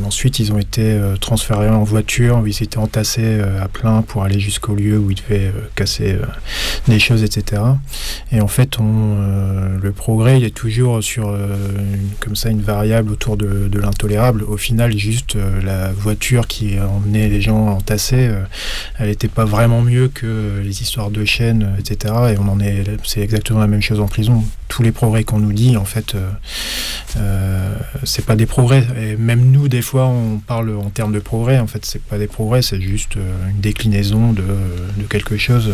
ensuite, 0.06 0.40
ils 0.40 0.52
ont 0.52 0.58
été 0.58 1.00
transférés 1.22 1.70
en 1.70 1.84
voiture, 1.84 2.41
ils 2.45 2.64
étaient 2.64 2.78
entassés 2.78 3.40
à 3.62 3.68
plein 3.68 4.02
pour 4.02 4.24
aller 4.24 4.40
jusqu'au 4.40 4.76
lieu 4.76 4.98
où 4.98 5.12
ils 5.12 5.18
devaient 5.18 5.52
casser 5.76 6.18
des 6.88 7.00
choses, 7.00 7.24
etc. 7.24 7.62
Et 8.32 8.41
en 8.41 8.48
fait, 8.48 8.78
le 8.80 9.91
progrès, 9.91 10.40
il 10.40 10.45
est 10.45 10.56
toujours 10.56 11.04
sur 11.04 11.30
une, 11.30 12.10
comme 12.20 12.36
ça 12.36 12.50
une 12.50 12.62
variable 12.62 13.12
autour 13.12 13.38
de, 13.38 13.68
de 13.68 13.80
l'intolérable. 13.80 14.44
Au 14.44 14.58
final, 14.58 14.98
juste 14.98 15.38
la 15.64 15.91
voiture 15.91 16.48
qui 16.48 16.80
emmenait 16.80 17.30
les 17.30 17.41
gens 17.41 17.68
entassés, 17.68 18.32
elle 19.00 19.08
n'était 19.08 19.28
pas 19.28 19.45
vraiment 19.45 19.82
mieux 19.82 20.10
que 20.10 20.60
les 20.64 20.82
histoires 20.82 21.10
de 21.10 21.26
chaînes, 21.26 21.76
etc. 21.80 22.14
Et 22.34 22.38
on 22.38 22.48
en 22.50 22.60
est 22.60 22.84
c'est 23.14 23.22
exactement 23.22 23.60
la 23.60 23.68
même 23.68 23.81
chose 23.81 23.99
en 23.99 24.07
prison. 24.07 24.44
Tous 24.69 24.81
les 24.81 24.91
progrès 24.91 25.23
qu'on 25.23 25.38
nous 25.38 25.53
dit, 25.53 25.77
en 25.77 25.85
fait, 25.85 26.15
euh, 26.15 26.31
euh, 27.18 27.76
c'est 28.03 28.26
pas 28.26 28.35
des 28.35 28.48
progrès. 28.48 28.88
Et 28.99 29.15
même 29.18 29.52
nous, 29.52 29.68
des 29.68 29.84
fois, 29.84 30.07
on 30.07 30.40
parle 30.40 30.76
en 30.76 30.90
termes 30.90 31.14
de 31.14 31.19
progrès. 31.19 31.60
En 31.60 31.68
fait, 31.68 31.85
c'est 31.85 32.02
pas 32.02 32.18
des 32.18 32.26
progrès, 32.26 32.64
c'est 32.64 32.81
juste 32.81 33.18
euh, 33.18 33.49
une 33.52 33.60
déclinaison 33.60 34.34
de, 34.34 34.44
quelque 35.10 35.38
chose. 35.38 35.72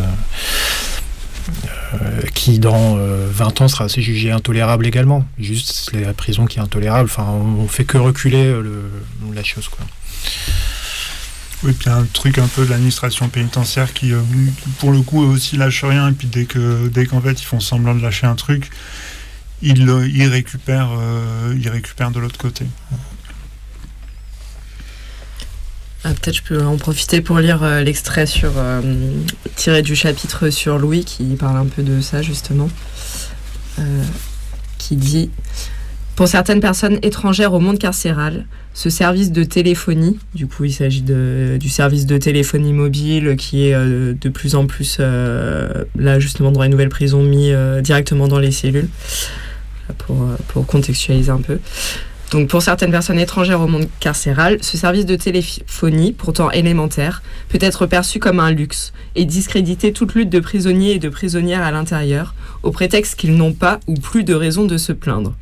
qui 2.34 2.58
dans 2.58 2.98
20 2.98 3.62
ans 3.62 3.68
sera 3.68 3.84
assez 3.84 4.02
jugé 4.02 4.30
intolérable 4.30 4.86
également. 4.86 5.24
Juste 5.38 5.92
la 5.94 6.12
prison 6.12 6.44
qui 6.44 6.58
est 6.58 6.62
intolérable. 6.62 7.08
Enfin, 7.10 7.26
on, 7.26 7.66
fait 7.68 7.84
que 7.84 7.96
reculer 7.96 8.54
la 9.34 9.42
chose, 9.42 9.68
quoi. 9.68 9.86
Oui, 11.62 11.72
puis 11.72 11.90
un 11.90 12.04
truc 12.12 12.38
un 12.38 12.46
peu 12.46 12.64
de 12.64 12.70
l'administration 12.70 13.28
pénitentiaire 13.28 13.92
qui, 13.92 14.12
euh, 14.12 14.20
pour 14.78 14.92
le 14.92 15.02
coup, 15.02 15.22
aussi 15.22 15.56
lâche 15.56 15.84
rien. 15.84 16.08
Et 16.08 16.12
puis 16.12 16.26
dès 16.26 16.46
que 16.46 16.88
dès 16.88 17.06
qu'en 17.06 17.20
fait 17.20 17.40
ils 17.40 17.44
font 17.44 17.60
semblant 17.60 17.94
de 17.94 18.02
lâcher 18.02 18.26
un 18.26 18.34
truc, 18.34 18.70
ils, 19.62 19.82
ils 20.14 20.26
récupèrent, 20.26 20.90
de 20.90 22.20
l'autre 22.20 22.38
côté. 22.38 22.66
Ah, 26.02 26.14
Peut-être 26.14 26.36
je 26.36 26.42
peux 26.42 26.64
en 26.64 26.78
profiter 26.78 27.20
pour 27.20 27.38
lire 27.40 27.62
euh, 27.62 27.82
l'extrait 27.82 28.24
sur 28.24 28.52
euh, 28.56 28.80
tiré 29.56 29.82
du 29.82 29.94
chapitre 29.94 30.48
sur 30.48 30.78
Louis 30.78 31.04
qui 31.04 31.24
parle 31.38 31.58
un 31.58 31.66
peu 31.66 31.82
de 31.82 32.00
ça 32.00 32.22
justement, 32.22 32.70
Euh, 33.78 34.04
qui 34.78 34.96
dit 34.96 35.30
pour 36.16 36.26
certaines 36.28 36.60
personnes 36.60 36.98
étrangères 37.02 37.52
au 37.52 37.60
monde 37.60 37.78
carcéral, 37.78 38.46
ce 38.72 38.88
service 38.88 39.32
de 39.32 39.42
téléphonie, 39.42 40.18
du 40.34 40.46
coup 40.46 40.64
il 40.64 40.72
s'agit 40.72 41.02
du 41.02 41.68
service 41.68 42.06
de 42.06 42.16
téléphonie 42.18 42.72
mobile 42.72 43.34
qui 43.36 43.66
est 43.66 43.74
euh, 43.74 44.14
de 44.18 44.28
plus 44.28 44.54
en 44.54 44.66
plus 44.66 44.98
euh, 45.00 45.84
là 45.98 46.20
justement 46.20 46.52
dans 46.52 46.62
les 46.62 46.68
nouvelles 46.68 46.88
prisons 46.88 47.22
mis 47.22 47.50
euh, 47.50 47.80
directement 47.80 48.28
dans 48.28 48.38
les 48.38 48.52
cellules 48.52 48.88
pour, 49.98 50.24
pour 50.48 50.66
contextualiser 50.66 51.30
un 51.30 51.40
peu. 51.40 51.58
Donc 52.30 52.48
pour 52.48 52.62
certaines 52.62 52.92
personnes 52.92 53.18
étrangères 53.18 53.60
au 53.60 53.66
monde 53.66 53.88
carcéral, 53.98 54.58
ce 54.60 54.76
service 54.76 55.04
de 55.04 55.16
téléphonie, 55.16 56.12
pourtant 56.12 56.48
élémentaire, 56.52 57.22
peut 57.48 57.58
être 57.60 57.86
perçu 57.86 58.20
comme 58.20 58.38
un 58.38 58.52
luxe 58.52 58.92
et 59.16 59.24
discréditer 59.24 59.92
toute 59.92 60.14
lutte 60.14 60.30
de 60.30 60.38
prisonniers 60.38 60.92
et 60.92 60.98
de 61.00 61.08
prisonnières 61.08 61.62
à 61.62 61.72
l'intérieur, 61.72 62.34
au 62.62 62.70
prétexte 62.70 63.16
qu'ils 63.16 63.36
n'ont 63.36 63.52
pas 63.52 63.80
ou 63.88 63.94
plus 63.94 64.22
de 64.22 64.34
raison 64.34 64.64
de 64.64 64.78
se 64.78 64.92
plaindre. 64.92 65.34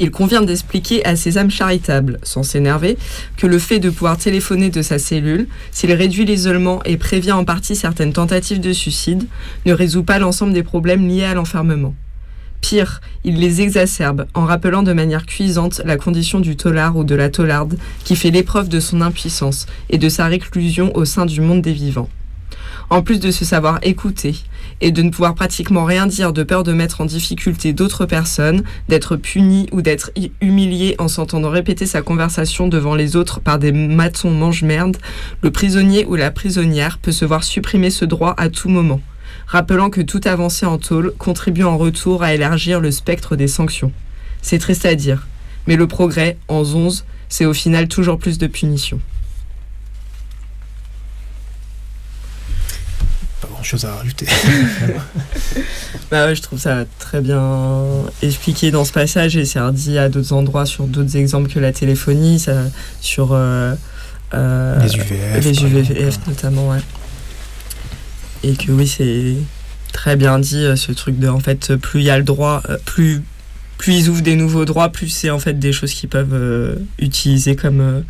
Il 0.00 0.10
convient 0.10 0.42
d'expliquer 0.42 1.04
à 1.04 1.14
ces 1.14 1.38
âmes 1.38 1.50
charitables, 1.50 2.18
sans 2.24 2.42
s'énerver, 2.42 2.98
que 3.36 3.46
le 3.46 3.60
fait 3.60 3.78
de 3.78 3.90
pouvoir 3.90 4.18
téléphoner 4.18 4.70
de 4.70 4.82
sa 4.82 4.98
cellule, 4.98 5.46
s'il 5.70 5.92
réduit 5.92 6.24
l'isolement 6.24 6.82
et 6.84 6.96
prévient 6.96 7.32
en 7.32 7.44
partie 7.44 7.76
certaines 7.76 8.12
tentatives 8.12 8.60
de 8.60 8.72
suicide, 8.72 9.26
ne 9.66 9.72
résout 9.72 10.02
pas 10.02 10.18
l'ensemble 10.18 10.52
des 10.52 10.64
problèmes 10.64 11.06
liés 11.06 11.24
à 11.24 11.34
l'enfermement. 11.34 11.94
Pire, 12.60 13.02
il 13.24 13.38
les 13.38 13.60
exacerbe 13.60 14.26
en 14.34 14.46
rappelant 14.46 14.82
de 14.82 14.94
manière 14.94 15.26
cuisante 15.26 15.82
la 15.84 15.96
condition 15.96 16.40
du 16.40 16.56
tolard 16.56 16.96
ou 16.96 17.04
de 17.04 17.14
la 17.14 17.28
tolarde 17.28 17.76
qui 18.04 18.16
fait 18.16 18.30
l'épreuve 18.30 18.68
de 18.70 18.80
son 18.80 19.00
impuissance 19.00 19.66
et 19.90 19.98
de 19.98 20.08
sa 20.08 20.26
réclusion 20.26 20.90
au 20.96 21.04
sein 21.04 21.26
du 21.26 21.40
monde 21.40 21.60
des 21.60 21.74
vivants. 21.74 22.08
En 22.90 23.02
plus 23.02 23.20
de 23.20 23.30
se 23.30 23.44
savoir 23.44 23.78
écouter 23.82 24.34
et 24.80 24.90
de 24.90 25.02
ne 25.02 25.10
pouvoir 25.10 25.34
pratiquement 25.34 25.84
rien 25.84 26.06
dire 26.06 26.32
de 26.32 26.42
peur 26.42 26.62
de 26.62 26.72
mettre 26.72 27.00
en 27.00 27.04
difficulté 27.04 27.72
d'autres 27.72 28.06
personnes, 28.06 28.62
d'être 28.88 29.16
puni 29.16 29.68
ou 29.72 29.82
d'être 29.82 30.10
hu- 30.16 30.30
humilié 30.40 30.94
en 30.98 31.08
s'entendant 31.08 31.50
répéter 31.50 31.86
sa 31.86 32.02
conversation 32.02 32.68
devant 32.68 32.94
les 32.94 33.16
autres 33.16 33.40
par 33.40 33.58
des 33.58 33.72
matons 33.72 34.30
mange-merde, 34.30 34.96
le 35.42 35.50
prisonnier 35.50 36.04
ou 36.06 36.14
la 36.16 36.30
prisonnière 36.30 36.98
peut 36.98 37.12
se 37.12 37.24
voir 37.24 37.44
supprimer 37.44 37.90
ce 37.90 38.04
droit 38.04 38.34
à 38.36 38.48
tout 38.48 38.68
moment 38.68 39.00
rappelant 39.46 39.90
que 39.90 40.00
toute 40.00 40.26
avancée 40.26 40.64
en 40.64 40.78
tôle 40.78 41.12
contribue 41.18 41.64
en 41.64 41.76
retour 41.76 42.22
à 42.22 42.32
élargir 42.34 42.80
le 42.80 42.90
spectre 42.90 43.36
des 43.36 43.48
sanctions. 43.48 43.92
C'est 44.40 44.58
triste 44.58 44.86
à 44.86 44.94
dire, 44.94 45.26
mais 45.66 45.76
le 45.76 45.86
progrès, 45.86 46.38
en 46.48 46.60
11, 46.62 47.04
c'est 47.28 47.44
au 47.44 47.52
final 47.52 47.88
toujours 47.88 48.18
plus 48.18 48.38
de 48.38 48.46
punitions. 48.46 49.00
Pas 53.44 53.52
grand 53.52 53.62
chose 53.62 53.84
à 53.84 53.94
rajouter. 53.94 54.26
Bah 56.10 56.26
ouais, 56.26 56.34
je 56.34 56.42
trouve 56.42 56.58
ça 56.58 56.84
très 56.98 57.20
bien 57.20 57.84
expliqué 58.22 58.70
dans 58.70 58.84
ce 58.84 58.92
passage 58.92 59.36
et 59.36 59.44
c'est 59.44 59.58
redit 59.58 59.98
à 59.98 60.08
d'autres 60.08 60.32
endroits 60.32 60.66
sur 60.66 60.86
d'autres 60.86 61.16
exemples 61.16 61.50
que 61.50 61.58
la 61.58 61.72
téléphonie, 61.72 62.38
ça, 62.38 62.52
sur 63.00 63.30
euh, 63.32 63.74
euh, 64.34 64.80
Les 65.40 65.62
UVF, 65.62 65.88
les 65.90 66.10
notamment, 66.28 66.70
ouais. 66.70 66.78
Et 68.42 68.54
que 68.54 68.70
oui, 68.70 68.86
c'est 68.86 69.34
très 69.92 70.16
bien 70.16 70.38
dit 70.38 70.64
euh, 70.64 70.76
ce 70.76 70.92
truc 70.92 71.18
de 71.18 71.28
en 71.28 71.40
fait 71.40 71.74
plus 71.76 72.00
il 72.00 72.06
y 72.06 72.10
a 72.10 72.18
le 72.18 72.24
droit, 72.24 72.62
plus 72.84 73.22
plus 73.78 73.94
ils 73.94 74.08
ouvrent 74.08 74.22
des 74.22 74.36
nouveaux 74.36 74.64
droits, 74.64 74.88
plus 74.88 75.08
c'est 75.08 75.30
en 75.30 75.38
fait 75.38 75.58
des 75.58 75.72
choses 75.72 75.92
qu'ils 75.92 76.08
peuvent 76.08 76.32
euh, 76.32 76.76
utiliser 76.98 77.56
comme 77.56 77.80
euh, 77.80 78.00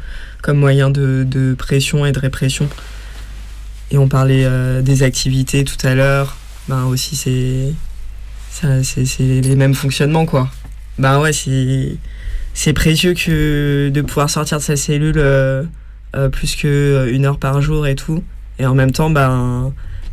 comme 0.42 0.58
moyen 0.58 0.90
de, 0.90 1.26
de 1.28 1.54
pression 1.54 2.04
et 2.04 2.12
de 2.12 2.18
répression. 2.18 2.68
Et 3.90 3.98
on 3.98 4.08
parlait 4.08 4.44
euh, 4.44 4.82
des 4.82 5.02
activités 5.02 5.64
tout 5.64 5.86
à 5.86 5.94
l'heure. 5.94 6.36
Ben 6.68 6.84
aussi 6.84 7.16
c'est 7.16 7.72
c'est 8.82 9.22
les 9.22 9.56
mêmes 9.56 9.74
fonctionnements 9.74 10.26
quoi. 10.26 10.48
Ben 10.98 11.20
ouais, 11.20 11.32
c'est 11.32 11.96
c'est 12.54 12.72
précieux 12.72 13.14
que 13.14 13.90
de 13.92 14.00
pouvoir 14.00 14.30
sortir 14.30 14.58
de 14.58 14.62
sa 14.62 14.76
cellule 14.76 15.18
euh, 15.18 15.64
euh, 16.14 16.28
plus 16.28 16.54
que 16.54 16.68
euh, 16.68 17.24
heure 17.24 17.38
par 17.38 17.60
jour 17.60 17.86
et 17.86 17.96
tout. 17.96 18.22
Et 18.58 18.66
en 18.66 18.74
même 18.74 18.92
temps, 18.92 19.10
ben 19.10 19.72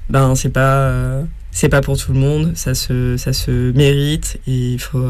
ben 0.09 0.33
c'est 0.33 0.49
pas 0.49 0.73
euh, 0.89 1.23
c'est 1.51 1.69
pas 1.69 1.81
pour 1.81 1.97
tout 1.97 2.13
le 2.13 2.19
monde. 2.19 2.53
Ça 2.55 2.73
se 2.73 3.15
ça 3.17 3.33
se 3.33 3.71
mérite 3.73 4.39
et 4.47 4.73
il 4.73 4.79
faut 4.79 5.05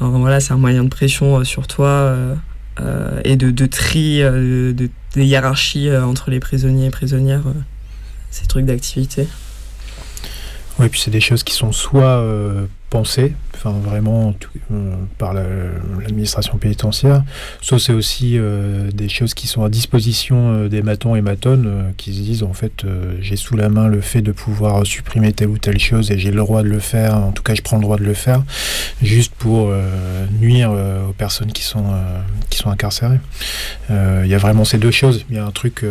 voilà, 0.00 0.40
c'est 0.40 0.52
un 0.52 0.58
moyen 0.58 0.84
de 0.84 0.88
pression 0.88 1.42
sur 1.44 1.66
toi 1.66 2.16
et 3.24 3.36
de, 3.36 3.50
de 3.50 3.66
tri 3.66 4.22
hiérarchie 5.24 5.88
euh, 5.88 6.04
entre 6.04 6.30
les 6.30 6.40
prisonniers 6.40 6.86
et 6.86 6.90
prisonnières. 6.90 7.46
euh, 7.46 7.52
ces 8.30 8.46
trucs 8.46 8.66
d'activité. 8.66 9.28
Oui, 10.78 10.88
puis 10.88 11.00
c'est 11.00 11.10
des 11.10 11.20
choses 11.20 11.42
qui 11.42 11.54
sont 11.54 11.72
soit 11.72 12.20
euh, 12.20 12.66
pensées, 12.88 13.32
enfin 13.54 13.72
vraiment 13.72 14.32
euh, 14.70 14.94
par 15.18 15.34
la- 15.34 15.42
l'administration 16.00 16.56
pénitentiaire, 16.56 17.24
soit 17.60 17.80
c'est 17.80 17.92
aussi 17.92 18.38
euh, 18.38 18.90
des 18.92 19.08
choses 19.08 19.34
qui 19.34 19.48
sont 19.48 19.64
à 19.64 19.68
disposition 19.68 20.52
euh, 20.52 20.68
des 20.68 20.82
matons 20.82 21.16
et 21.16 21.20
matonnes 21.20 21.66
euh, 21.66 21.90
qui 21.96 22.14
se 22.14 22.20
disent 22.20 22.42
en 22.44 22.52
fait 22.52 22.84
j'ai 23.20 23.34
sous 23.36 23.56
la 23.56 23.68
main 23.68 23.88
le 23.88 24.00
fait 24.00 24.22
de 24.22 24.30
pouvoir 24.32 24.86
supprimer 24.86 25.32
telle 25.32 25.48
ou 25.48 25.58
telle 25.58 25.78
chose 25.80 26.10
et 26.12 26.18
j'ai 26.18 26.30
le 26.30 26.36
droit 26.38 26.62
de 26.62 26.68
le 26.68 26.78
faire, 26.78 27.16
en 27.16 27.32
tout 27.32 27.42
cas 27.42 27.54
je 27.54 27.62
prends 27.62 27.76
le 27.76 27.82
droit 27.82 27.96
de 27.96 28.04
le 28.04 28.14
faire, 28.14 28.44
juste 29.02 29.34
pour 29.34 29.72
nuire 30.40 30.70
aux 31.08 31.12
personnes 31.12 31.52
qui 31.52 31.62
sont, 31.62 31.84
qui 32.50 32.58
sont 32.58 32.70
incarcérées. 32.70 33.18
Il 33.90 34.26
y 34.26 34.34
a 34.34 34.38
vraiment 34.38 34.64
ces 34.64 34.78
deux 34.78 34.90
choses. 34.90 35.24
Il 35.30 35.36
y 35.36 35.38
a 35.38 35.44
un 35.46 35.50
truc 35.50 35.84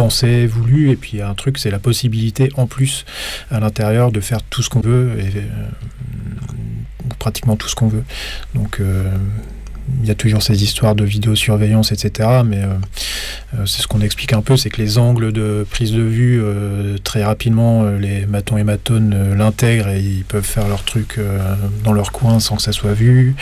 pensé, 0.00 0.46
voulu, 0.46 0.90
et 0.90 0.96
puis 0.96 1.20
un 1.20 1.34
truc, 1.34 1.58
c'est 1.58 1.70
la 1.70 1.78
possibilité 1.78 2.50
en 2.56 2.66
plus 2.66 3.04
à 3.50 3.60
l'intérieur 3.60 4.12
de 4.12 4.20
faire 4.20 4.42
tout 4.42 4.62
ce 4.62 4.70
qu'on 4.70 4.80
veut, 4.80 5.10
et 5.18 5.26
euh, 5.36 5.68
pratiquement 7.18 7.56
tout 7.56 7.68
ce 7.68 7.74
qu'on 7.74 7.88
veut. 7.88 8.04
Donc 8.54 8.80
euh, 8.80 9.04
il 10.02 10.08
y 10.08 10.10
a 10.10 10.14
toujours 10.14 10.42
ces 10.42 10.62
histoires 10.62 10.94
de 10.94 11.04
vidéosurveillance, 11.04 11.92
etc. 11.92 12.28
Mais 12.46 12.62
euh, 12.62 13.66
c'est 13.66 13.82
ce 13.82 13.88
qu'on 13.88 14.00
explique 14.00 14.32
un 14.32 14.40
peu, 14.40 14.56
c'est 14.56 14.70
que 14.70 14.80
les 14.80 14.96
angles 14.96 15.32
de 15.32 15.66
prise 15.68 15.92
de 15.92 16.02
vue, 16.02 16.42
très 17.04 17.22
rapidement, 17.22 17.84
les 17.90 18.24
matons 18.24 18.56
et 18.56 18.64
matonnes 18.64 19.12
euh, 19.14 19.34
l'intègrent 19.34 19.88
et 19.88 20.00
ils 20.00 20.24
peuvent 20.24 20.46
faire 20.46 20.66
leur 20.66 20.82
truc 20.82 21.20
dans 21.84 21.92
leur 21.92 22.10
coin 22.10 22.40
sans 22.40 22.56
que 22.56 22.62
ça 22.62 22.72
soit 22.72 22.94
vu. 22.94 23.34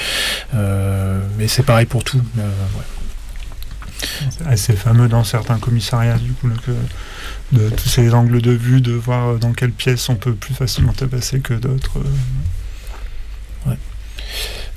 Mais 1.39 1.47
c'est 1.47 1.65
pareil 1.65 1.87
pour 1.87 2.03
tout. 2.03 2.21
C'est 4.31 4.47
assez 4.47 4.73
fameux 4.75 5.09
dans 5.09 5.25
certains 5.25 5.59
commissariats, 5.59 6.19
du 6.19 6.33
coup, 6.33 6.49
de 7.53 7.69
tous 7.71 7.89
ces 7.89 8.15
angles 8.15 8.41
de 8.41 8.53
vue, 8.53 8.81
de 8.81 8.93
voir 8.93 9.39
dans 9.39 9.53
quelle 9.53 9.73
pièce 9.73 10.09
on 10.09 10.17
peut 10.17 10.35
plus 10.35 10.55
facilement 10.55 10.93
tabasser 10.93 11.41
que 11.41 11.55
d'autres. 11.55 11.99
euh. 13.67 13.75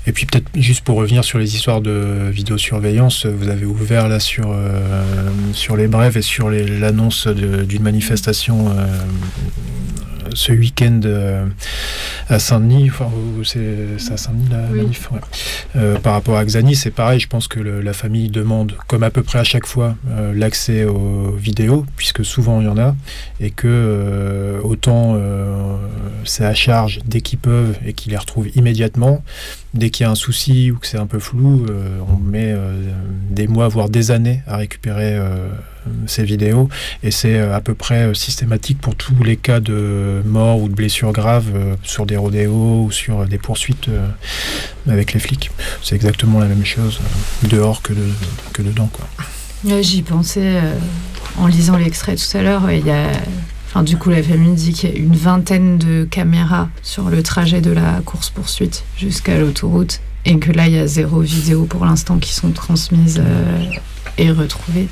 Et 0.06 0.12
puis 0.12 0.26
peut-être 0.26 0.48
juste 0.56 0.80
pour 0.80 0.96
revenir 0.96 1.22
sur 1.22 1.38
les 1.38 1.54
histoires 1.54 1.80
de 1.80 2.28
vidéosurveillance, 2.32 3.24
vous 3.24 3.48
avez 3.48 3.64
ouvert 3.64 4.08
là 4.08 4.18
sur, 4.18 4.50
euh, 4.50 5.04
sur 5.52 5.76
les 5.76 5.86
brèves 5.86 6.16
et 6.16 6.22
sur 6.22 6.50
l'annonce 6.50 7.28
d'une 7.28 7.82
manifestation 7.82 8.70
euh, 8.70 8.86
ce 10.34 10.52
week-end 10.52 11.00
euh, 11.04 11.46
à 12.28 12.38
Saint-Denis, 12.38 12.88
enfin, 12.90 13.06
où 13.38 13.44
c'est 13.44 13.98
c'est 13.98 14.12
à 14.12 14.16
Saint-Denis 14.16 14.48
la 14.50 14.64
Oui. 14.72 14.78
manif, 14.82 15.10
ouais. 15.12 15.20
Euh, 15.76 15.98
par 15.98 16.14
rapport 16.14 16.36
à 16.36 16.44
Xani, 16.44 16.74
c'est 16.74 16.90
pareil, 16.90 17.20
je 17.20 17.28
pense 17.28 17.48
que 17.48 17.60
le- 17.60 17.80
la 17.80 17.92
famille 17.92 18.28
demande, 18.28 18.72
comme 18.88 19.02
à 19.02 19.10
peu 19.10 19.22
près 19.22 19.38
à 19.38 19.44
chaque 19.44 19.66
fois, 19.66 19.96
euh, 20.10 20.32
l'accès 20.34 20.84
aux 20.84 21.32
vidéos, 21.32 21.84
puisque 21.96 22.24
souvent 22.24 22.60
il 22.60 22.64
y 22.66 22.68
en 22.70 22.78
a, 22.78 22.94
et 23.40 23.50
que 23.50 24.60
autant 24.64 25.16
c'est 26.24 26.44
à 26.44 26.54
charge 26.54 27.00
dès 27.04 27.20
qu'ils 27.20 27.38
peuvent 27.38 27.76
et 27.84 27.92
qu'ils 27.92 28.12
les 28.12 28.18
retrouvent 28.18 28.48
immédiatement, 28.54 29.22
dès 29.74 29.90
qu'il 29.90 30.04
y 30.04 30.06
a 30.06 30.10
un 30.10 30.14
souci 30.14 30.70
ou 30.70 30.76
que 30.78 30.86
c'est 30.86 30.98
un 30.98 31.06
peu 31.06 31.18
flou, 31.18 31.66
euh, 31.68 31.98
on 32.08 32.16
met 32.16 32.52
euh, 32.52 32.74
des 33.30 33.46
mois, 33.48 33.68
voire 33.68 33.88
des 33.88 34.10
années 34.10 34.42
à 34.46 34.56
récupérer 34.56 35.14
euh, 35.16 35.48
ces 36.06 36.24
vidéos. 36.24 36.68
Et 37.02 37.10
c'est 37.10 37.38
à 37.40 37.60
peu 37.60 37.74
près 37.74 38.14
systématique 38.14 38.78
pour 38.80 38.94
tous 38.94 39.22
les 39.24 39.36
cas 39.36 39.60
de 39.60 40.22
mort 40.26 40.60
ou 40.60 40.68
de 40.68 40.74
blessures 40.74 41.12
graves 41.12 41.50
sur 41.82 42.06
des 42.06 42.16
rodéos 42.16 42.84
ou 42.84 42.90
sur 42.92 43.26
des 43.26 43.38
poursuites 43.38 43.88
avec 44.88 45.12
les 45.12 45.20
flics. 45.20 45.50
C'est 45.82 45.94
exactement 45.96 46.38
la 46.38 46.46
même 46.46 46.64
chose 46.64 47.00
dehors 47.48 47.82
que, 47.82 47.92
de- 47.94 48.12
que 48.52 48.62
dedans. 48.62 48.88
J'y 49.80 50.02
pensais 50.02 50.60
en 51.38 51.46
lisant 51.46 51.76
l'extrait 51.76 52.14
tout 52.16 52.36
à 52.36 52.42
l'heure. 52.42 52.70
Il 52.70 52.86
y 52.86 52.90
a, 52.90 53.08
enfin, 53.72 53.82
du 53.82 53.96
coup, 53.96 54.10
la 54.10 54.22
famille 54.22 54.54
dit 54.54 54.72
qu'il 54.72 54.90
y 54.90 54.92
a 54.92 54.96
une 54.96 55.16
vingtaine 55.16 55.78
de 55.78 56.04
caméras 56.04 56.68
sur 56.82 57.08
le 57.08 57.22
trajet 57.22 57.62
de 57.62 57.70
la 57.70 58.02
course-poursuite 58.04 58.84
jusqu'à 58.98 59.38
l'autoroute. 59.38 60.00
Et 60.24 60.38
que 60.38 60.52
là, 60.52 60.68
il 60.68 60.74
y 60.74 60.78
a 60.78 60.86
zéro 60.86 61.20
vidéo 61.20 61.64
pour 61.64 61.84
l'instant 61.84 62.18
qui 62.18 62.32
sont 62.32 62.50
transmises 62.52 63.20
euh, 63.24 63.64
et 64.18 64.30
retrouver. 64.30 64.88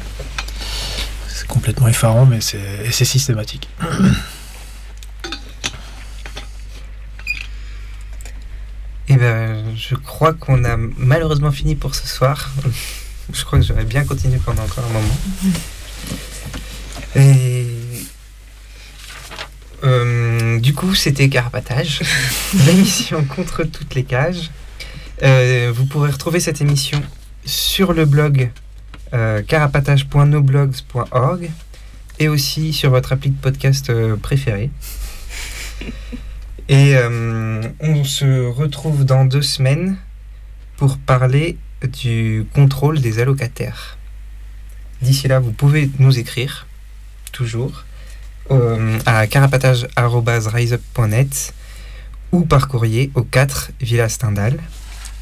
C'est 1.28 1.46
complètement 1.46 1.88
effarant, 1.88 2.26
mais 2.26 2.40
c'est 2.40 3.04
systématique. 3.04 3.68
Eh 9.12 9.16
ben, 9.16 9.64
je 9.74 9.96
crois 9.96 10.32
qu'on 10.34 10.64
a 10.64 10.76
malheureusement 10.76 11.50
fini 11.50 11.74
pour 11.74 11.96
ce 11.96 12.06
soir. 12.06 12.48
je 13.32 13.44
crois 13.44 13.58
que 13.58 13.64
j'aurais 13.64 13.84
bien 13.84 14.04
continué 14.04 14.38
pendant 14.38 14.62
encore 14.62 14.84
un 14.84 14.92
moment. 14.92 15.18
Et 17.16 17.66
euh, 19.82 20.59
du 20.70 20.76
coup, 20.76 20.94
c'était 20.94 21.28
Carapatage, 21.28 22.00
l'émission 22.64 23.24
contre 23.24 23.64
toutes 23.64 23.96
les 23.96 24.04
cages. 24.04 24.52
Euh, 25.24 25.72
vous 25.74 25.84
pourrez 25.84 26.12
retrouver 26.12 26.38
cette 26.38 26.60
émission 26.60 27.02
sur 27.44 27.92
le 27.92 28.04
blog 28.04 28.52
euh, 29.12 29.42
carapatage.noblogs.org 29.42 31.50
et 32.20 32.28
aussi 32.28 32.72
sur 32.72 32.90
votre 32.90 33.12
appli 33.12 33.30
de 33.30 33.40
podcast 33.40 33.90
euh, 33.90 34.14
préféré. 34.14 34.70
Et 36.68 36.94
euh, 36.94 37.60
on 37.80 38.04
se 38.04 38.46
retrouve 38.46 39.04
dans 39.04 39.24
deux 39.24 39.42
semaines 39.42 39.96
pour 40.76 40.98
parler 40.98 41.58
du 42.00 42.46
contrôle 42.54 43.00
des 43.00 43.18
allocataires. 43.18 43.98
D'ici 45.02 45.26
là, 45.26 45.40
vous 45.40 45.50
pouvez 45.50 45.90
nous 45.98 46.20
écrire, 46.20 46.68
toujours, 47.32 47.82
euh, 48.50 48.98
à 49.06 49.26
carapatage.riseup.net 49.26 51.54
ou 52.32 52.44
par 52.44 52.68
courrier 52.68 53.10
au 53.14 53.22
4 53.22 53.70
Villa 53.80 54.08
Stendhal. 54.08 54.58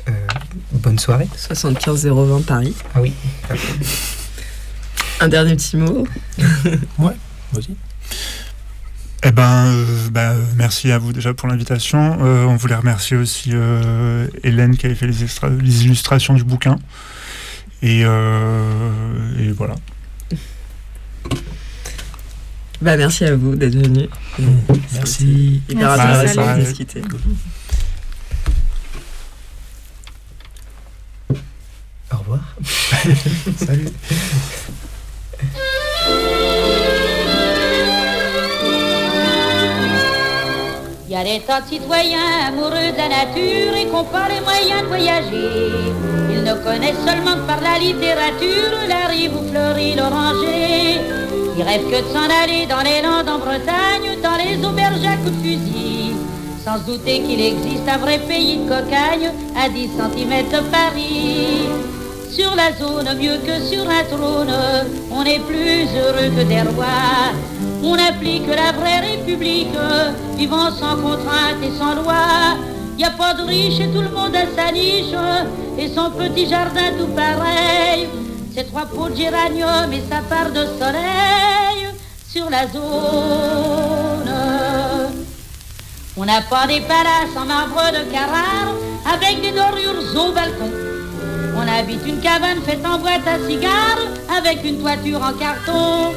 Euh, 0.09 0.13
bonne 0.73 0.99
soirée. 0.99 1.29
75 1.37 2.07
020 2.07 2.45
Paris. 2.47 2.75
Ah 2.95 3.01
oui. 3.01 3.13
Un 5.21 5.29
dernier 5.29 5.57
petit 5.57 5.77
mot. 5.77 6.07
Vas-y. 6.99 7.77
Eh 9.25 9.33
ben, 9.33 9.67
euh, 9.67 10.09
bah, 10.13 10.35
merci 10.57 10.93
à 10.93 10.99
vous 10.99 11.13
déjà 11.13 11.35
pour 11.35 11.49
l'invitation. 11.49 12.19
Euh, 12.23 12.45
on 12.45 12.55
voulait 12.57 12.77
remercier 12.77 13.17
aussi 13.17 13.51
euh, 13.53 14.29
Hélène 14.45 14.77
qui 14.77 14.87
avait 14.87 14.95
fait 14.95 15.09
les, 15.09 15.25
extra- 15.25 15.49
les 15.51 15.85
illustrations 15.85 16.35
du 16.35 16.45
bouquin. 16.45 16.79
Et, 17.83 18.03
euh, 18.05 18.91
et 19.41 19.51
voilà. 19.53 19.75
Bah, 22.81 22.97
merci 22.97 23.25
à 23.25 23.35
vous 23.35 23.57
d'être 23.57 23.75
venu. 23.75 24.09
Merci. 24.95 25.61
Hyper 25.69 25.97
Merci, 25.97 26.01
intéressant 26.01 26.57
de 26.57 26.61
discuter. 26.61 27.03
Au 32.13 32.17
revoir. 32.19 32.41
Salut. 33.57 33.89
Il 41.09 41.13
y 41.13 41.17
a 41.17 41.25
des 41.25 41.41
tas 41.41 41.63
de 41.63 41.67
citoyens 41.69 42.47
amoureux 42.47 42.71
de 42.71 42.97
la 42.97 43.09
nature 43.09 43.75
et 43.77 43.87
qui 43.87 43.91
n'ont 43.91 44.05
pas 44.05 44.29
les 44.29 44.41
moyens 44.41 44.83
de 44.83 44.87
voyager. 44.87 45.73
Ils 46.31 46.45
ne 46.45 46.55
connaissent 46.63 47.05
seulement 47.05 47.35
que 47.35 47.47
par 47.47 47.61
la 47.61 47.79
littérature 47.79 48.87
la 48.89 49.09
rive 49.09 49.35
où 49.35 49.49
fleurit 49.49 49.97
l'oranger. 49.97 51.28
Ils 51.59 51.65
rêvent 51.65 51.91
que 51.91 52.03
de 52.03 52.13
s'en 52.15 52.31
aller 52.43 52.67
dans 52.67 52.83
les 52.83 53.03
Landes 53.03 53.29
en 53.29 53.41
Bretagne, 53.41 54.17
dans 54.23 54.37
les 54.37 54.65
auberges 54.65 55.05
à 55.05 55.17
coups 55.17 55.37
de 55.39 55.43
fusil. 55.43 56.13
Sans 56.65 56.79
douter 56.87 57.21
qu'il 57.23 57.41
existe 57.41 57.89
un 57.89 57.99
vrai 57.99 58.21
pays 58.21 58.59
de 58.59 58.69
cocagne 58.69 59.33
à 59.57 59.69
10 59.69 59.89
cm 59.89 60.51
de 60.53 60.61
Paris. 60.71 61.67
Sur 62.31 62.55
la 62.55 62.73
zone, 62.79 63.09
mieux 63.19 63.39
que 63.39 63.61
sur 63.61 63.83
un 63.91 64.05
trône, 64.05 64.55
on 65.11 65.25
est 65.25 65.41
plus 65.41 65.89
heureux 65.99 66.31
que 66.37 66.45
des 66.45 66.61
rois. 66.61 67.35
On 67.83 67.95
applique 67.95 68.47
la 68.47 68.71
vraie 68.71 69.01
république, 69.01 69.75
vivant 70.37 70.71
sans 70.71 70.95
contrainte 70.95 71.59
et 71.61 71.77
sans 71.77 71.97
loi. 71.97 72.57
Y 72.97 73.03
a 73.05 73.11
pas 73.11 73.35
de 73.35 73.43
riche 73.43 73.81
et 73.81 73.89
tout 73.89 74.03
le 74.03 74.11
monde 74.11 74.37
a 74.37 74.47
sa 74.55 74.71
niche, 74.71 75.13
et 75.77 75.89
son 75.89 76.13
petit 76.13 76.49
jardin 76.49 76.93
tout 76.97 77.09
pareil. 77.17 78.07
Ses 78.59 78.65
trois 78.65 78.87
pots 78.87 79.09
de 79.09 79.15
géranium 79.15 79.93
et 79.93 80.03
sa 80.11 80.21
part 80.23 80.51
de 80.51 80.65
soleil 80.81 81.95
sur 82.29 82.51
la 82.51 82.67
zone. 82.67 84.29
On 86.17 86.25
n'a 86.25 86.41
pas 86.41 86.67
des 86.67 86.81
palaces 86.81 87.37
en 87.37 87.45
marbre 87.45 87.93
de 87.93 88.11
Carrare, 88.11 88.75
avec 89.15 89.43
des 89.43 89.53
dorures 89.53 90.03
au 90.17 90.33
balcon. 90.33 90.73
On 91.57 91.69
habite 91.69 92.05
une 92.05 92.19
cabane 92.19 92.61
faite 92.67 92.85
en 92.85 92.99
boîte 92.99 93.29
à 93.29 93.39
cigares 93.49 94.09
avec 94.37 94.65
une 94.65 94.81
toiture 94.81 95.23
en 95.23 95.35
carton. 95.35 96.13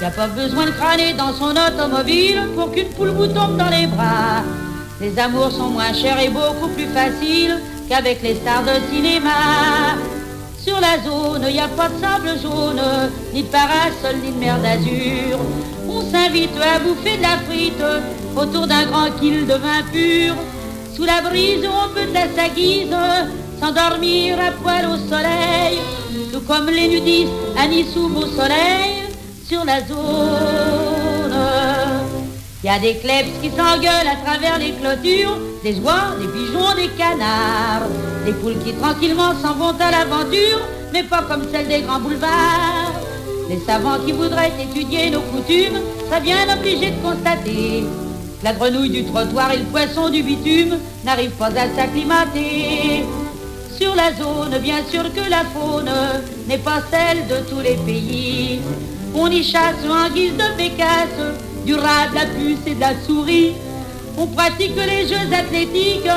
Y 0.00 0.04
a 0.04 0.10
pas 0.10 0.28
besoin 0.28 0.66
de 0.66 0.70
crâner 0.70 1.12
dans 1.14 1.34
son 1.34 1.56
automobile 1.56 2.40
pour 2.54 2.70
qu'une 2.70 2.90
poule 2.90 3.08
vous 3.08 3.26
tombe 3.26 3.56
dans 3.56 3.68
les 3.68 3.88
bras. 3.88 4.44
Les 5.00 5.18
amours 5.18 5.50
sont 5.50 5.70
moins 5.70 5.92
chers 5.92 6.20
et 6.20 6.28
beaucoup 6.28 6.68
plus 6.68 6.86
faciles 6.86 7.58
qu'avec 7.88 8.22
les 8.22 8.36
stars 8.36 8.62
de 8.62 8.94
cinéma. 8.94 10.19
Sur 10.64 10.78
la 10.78 11.02
zone, 11.02 11.46
y 11.50 11.58
a 11.58 11.68
pas 11.68 11.88
de 11.88 11.98
sable 12.00 12.38
jaune, 12.42 12.82
ni 13.32 13.42
de 13.42 13.48
parasol, 13.48 14.16
ni 14.22 14.30
de 14.30 14.38
mer 14.38 14.58
d'azur. 14.60 15.38
On 15.88 16.02
s'invite 16.02 16.50
à 16.60 16.78
bouffer 16.80 17.16
de 17.16 17.22
la 17.22 17.38
frite 17.48 17.82
autour 18.36 18.66
d'un 18.66 18.84
grand 18.84 19.10
kill 19.18 19.46
de 19.46 19.54
vin 19.54 19.82
pur. 19.90 20.34
Sous 20.94 21.04
la 21.04 21.22
brise, 21.22 21.64
on 21.64 21.94
peut 21.94 22.14
à 22.14 22.28
sa 22.36 22.48
guise 22.48 22.94
s'endormir 23.58 24.38
à 24.38 24.52
poil 24.52 24.86
au 24.86 24.96
soleil, 25.08 25.78
tout 26.32 26.40
comme 26.40 26.66
les 26.66 26.88
nudistes 26.88 27.30
à 27.58 27.66
Nice 27.66 27.96
ou 27.96 28.14
au 28.16 28.26
soleil 28.26 29.04
sur 29.48 29.64
la 29.64 29.80
zone. 29.80 31.36
Y 32.62 32.68
a 32.68 32.78
des 32.78 32.96
klebs 32.96 33.40
qui 33.40 33.48
s'engueulent 33.48 34.10
à 34.12 34.16
travers 34.24 34.58
les 34.58 34.72
clôtures, 34.72 35.38
des 35.64 35.78
oies, 35.80 36.14
des 36.20 36.28
pigeons, 36.28 36.74
des 36.76 36.88
canards, 36.88 37.88
des 38.24 38.32
poules 38.32 38.58
qui 38.64 38.72
tranquillement 38.74 39.32
s'en 39.40 39.54
vont 39.54 39.74
à 39.78 39.90
l'aventure, 39.90 40.60
mais 40.92 41.02
pas 41.04 41.22
comme 41.22 41.44
celles 41.52 41.68
des 41.68 41.82
grands 41.82 42.00
boulevards. 42.00 43.00
Les 43.48 43.58
savants 43.60 43.98
qui 44.04 44.12
voudraient 44.12 44.52
étudier 44.60 45.10
nos 45.10 45.22
coutumes 45.22 45.80
seraient 46.08 46.20
bien 46.20 46.36
obligés 46.52 46.90
de 46.90 47.02
constater 47.02 47.84
la 48.42 48.52
grenouille 48.54 48.90
du 48.90 49.04
trottoir 49.04 49.52
et 49.52 49.58
le 49.58 49.64
poisson 49.64 50.08
du 50.08 50.22
bitume 50.22 50.78
n'arrivent 51.04 51.30
pas 51.32 51.48
à 51.48 51.68
s'acclimater. 51.76 53.04
Sur 53.76 53.94
la 53.94 54.12
zone, 54.14 54.58
bien 54.62 54.82
sûr 54.90 55.04
que 55.12 55.28
la 55.28 55.44
faune 55.44 55.90
n'est 56.48 56.58
pas 56.58 56.80
celle 56.90 57.26
de 57.26 57.48
tous 57.48 57.60
les 57.60 57.76
pays. 57.76 58.60
On 59.14 59.30
y 59.30 59.42
chasse 59.42 59.76
en 59.88 60.12
guise 60.12 60.32
de 60.32 60.56
bécasse, 60.56 61.20
du 61.66 61.74
rat, 61.74 62.08
de 62.10 62.14
la 62.14 62.26
puce 62.26 62.66
et 62.66 62.74
de 62.74 62.80
la 62.80 62.92
souris. 63.06 63.52
On 64.16 64.26
pratique 64.26 64.76
les 64.76 65.06
jeux 65.06 65.34
athlétiques 65.34 66.08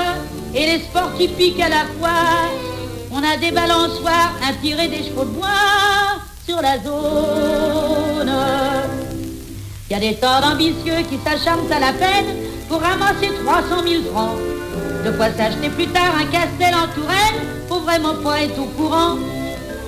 et 0.55 0.65
les 0.65 0.79
sports 0.79 1.13
qui 1.17 1.27
piquent 1.27 1.61
à 1.61 1.69
la 1.69 1.85
fois. 1.99 2.51
On 3.11 3.17
a 3.17 3.37
des 3.37 3.51
balançoires, 3.51 4.33
un 4.47 4.53
tiré 4.61 4.87
des 4.87 5.03
chevaux 5.03 5.25
de 5.25 5.29
bois 5.29 6.19
sur 6.45 6.61
la 6.61 6.77
zone. 6.83 8.33
Il 9.89 9.93
y 9.93 9.95
a 9.95 9.99
des 9.99 10.15
tas 10.15 10.41
d'ambitieux 10.41 11.01
qui 11.09 11.19
s'acharnent 11.23 11.71
à 11.71 11.79
la 11.79 11.93
peine 11.93 12.35
pour 12.67 12.81
ramasser 12.81 13.31
300 13.45 13.87
000 13.87 14.03
francs. 14.11 14.37
De 15.05 15.11
quoi 15.11 15.27
s'acheter 15.31 15.69
plus 15.69 15.87
tard 15.87 16.15
un 16.17 16.25
castel 16.25 16.73
en 16.73 16.87
Touraine, 16.95 17.47
faut 17.67 17.81
vraiment 17.81 18.15
pas 18.23 18.41
être 18.41 18.57
au 18.59 18.65
courant. 18.65 19.17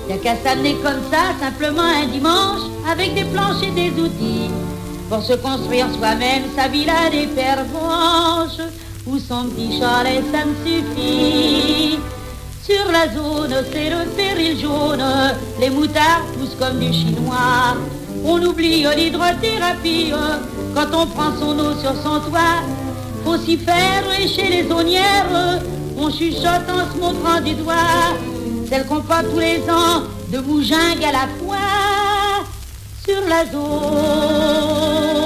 Y 0.08 0.12
a 0.12 0.18
qu'à 0.18 0.36
s'amener 0.36 0.74
comme 0.74 1.02
ça, 1.10 1.34
simplement 1.40 1.82
un 1.82 2.06
dimanche, 2.06 2.60
avec 2.88 3.14
des 3.14 3.24
planches 3.24 3.62
et 3.64 3.70
des 3.72 3.90
outils, 4.00 4.50
pour 5.08 5.22
se 5.22 5.32
construire 5.32 5.86
soi-même 5.98 6.44
sa 6.54 6.68
villa 6.68 7.10
des 7.10 7.26
pervenches, 7.26 8.60
ou 9.06 9.18
son 9.18 9.44
petit 9.44 9.78
chalet, 9.78 10.22
ça 10.32 10.44
me 10.44 10.54
suffit. 10.64 11.98
Sur 12.62 12.90
la 12.90 13.08
zone, 13.14 13.54
c'est 13.72 13.90
le 13.90 14.04
péril 14.16 14.58
jaune, 14.58 15.04
les 15.60 15.70
moutards 15.70 16.24
poussent 16.36 16.56
comme 16.58 16.80
du 16.80 16.92
chinois. 16.92 17.76
On 18.24 18.42
oublie 18.42 18.84
l'hydrothérapie 18.96 20.12
quand 20.74 20.88
on 20.92 21.06
prend 21.06 21.32
son 21.38 21.56
eau 21.58 21.74
sur 21.80 21.94
son 22.02 22.20
toit. 22.28 22.62
Faut 23.24 23.38
s'y 23.38 23.56
faire 23.56 24.04
et 24.18 24.26
chez 24.26 24.48
les 24.48 24.70
aunières, 24.70 25.60
on 25.96 26.10
chuchote 26.10 26.68
en 26.68 26.92
se 26.92 26.98
montrant 26.98 27.40
du 27.40 27.54
doigt. 27.54 28.16
Celle 28.68 28.84
qu'on 28.86 29.00
pas 29.00 29.22
tous 29.22 29.38
les 29.38 29.60
ans, 29.70 30.02
de 30.32 30.40
bougingue 30.40 31.04
à 31.04 31.12
la 31.12 31.28
fois, 31.38 32.44
sur 33.04 33.20
la 33.28 33.44
zone. 33.46 35.25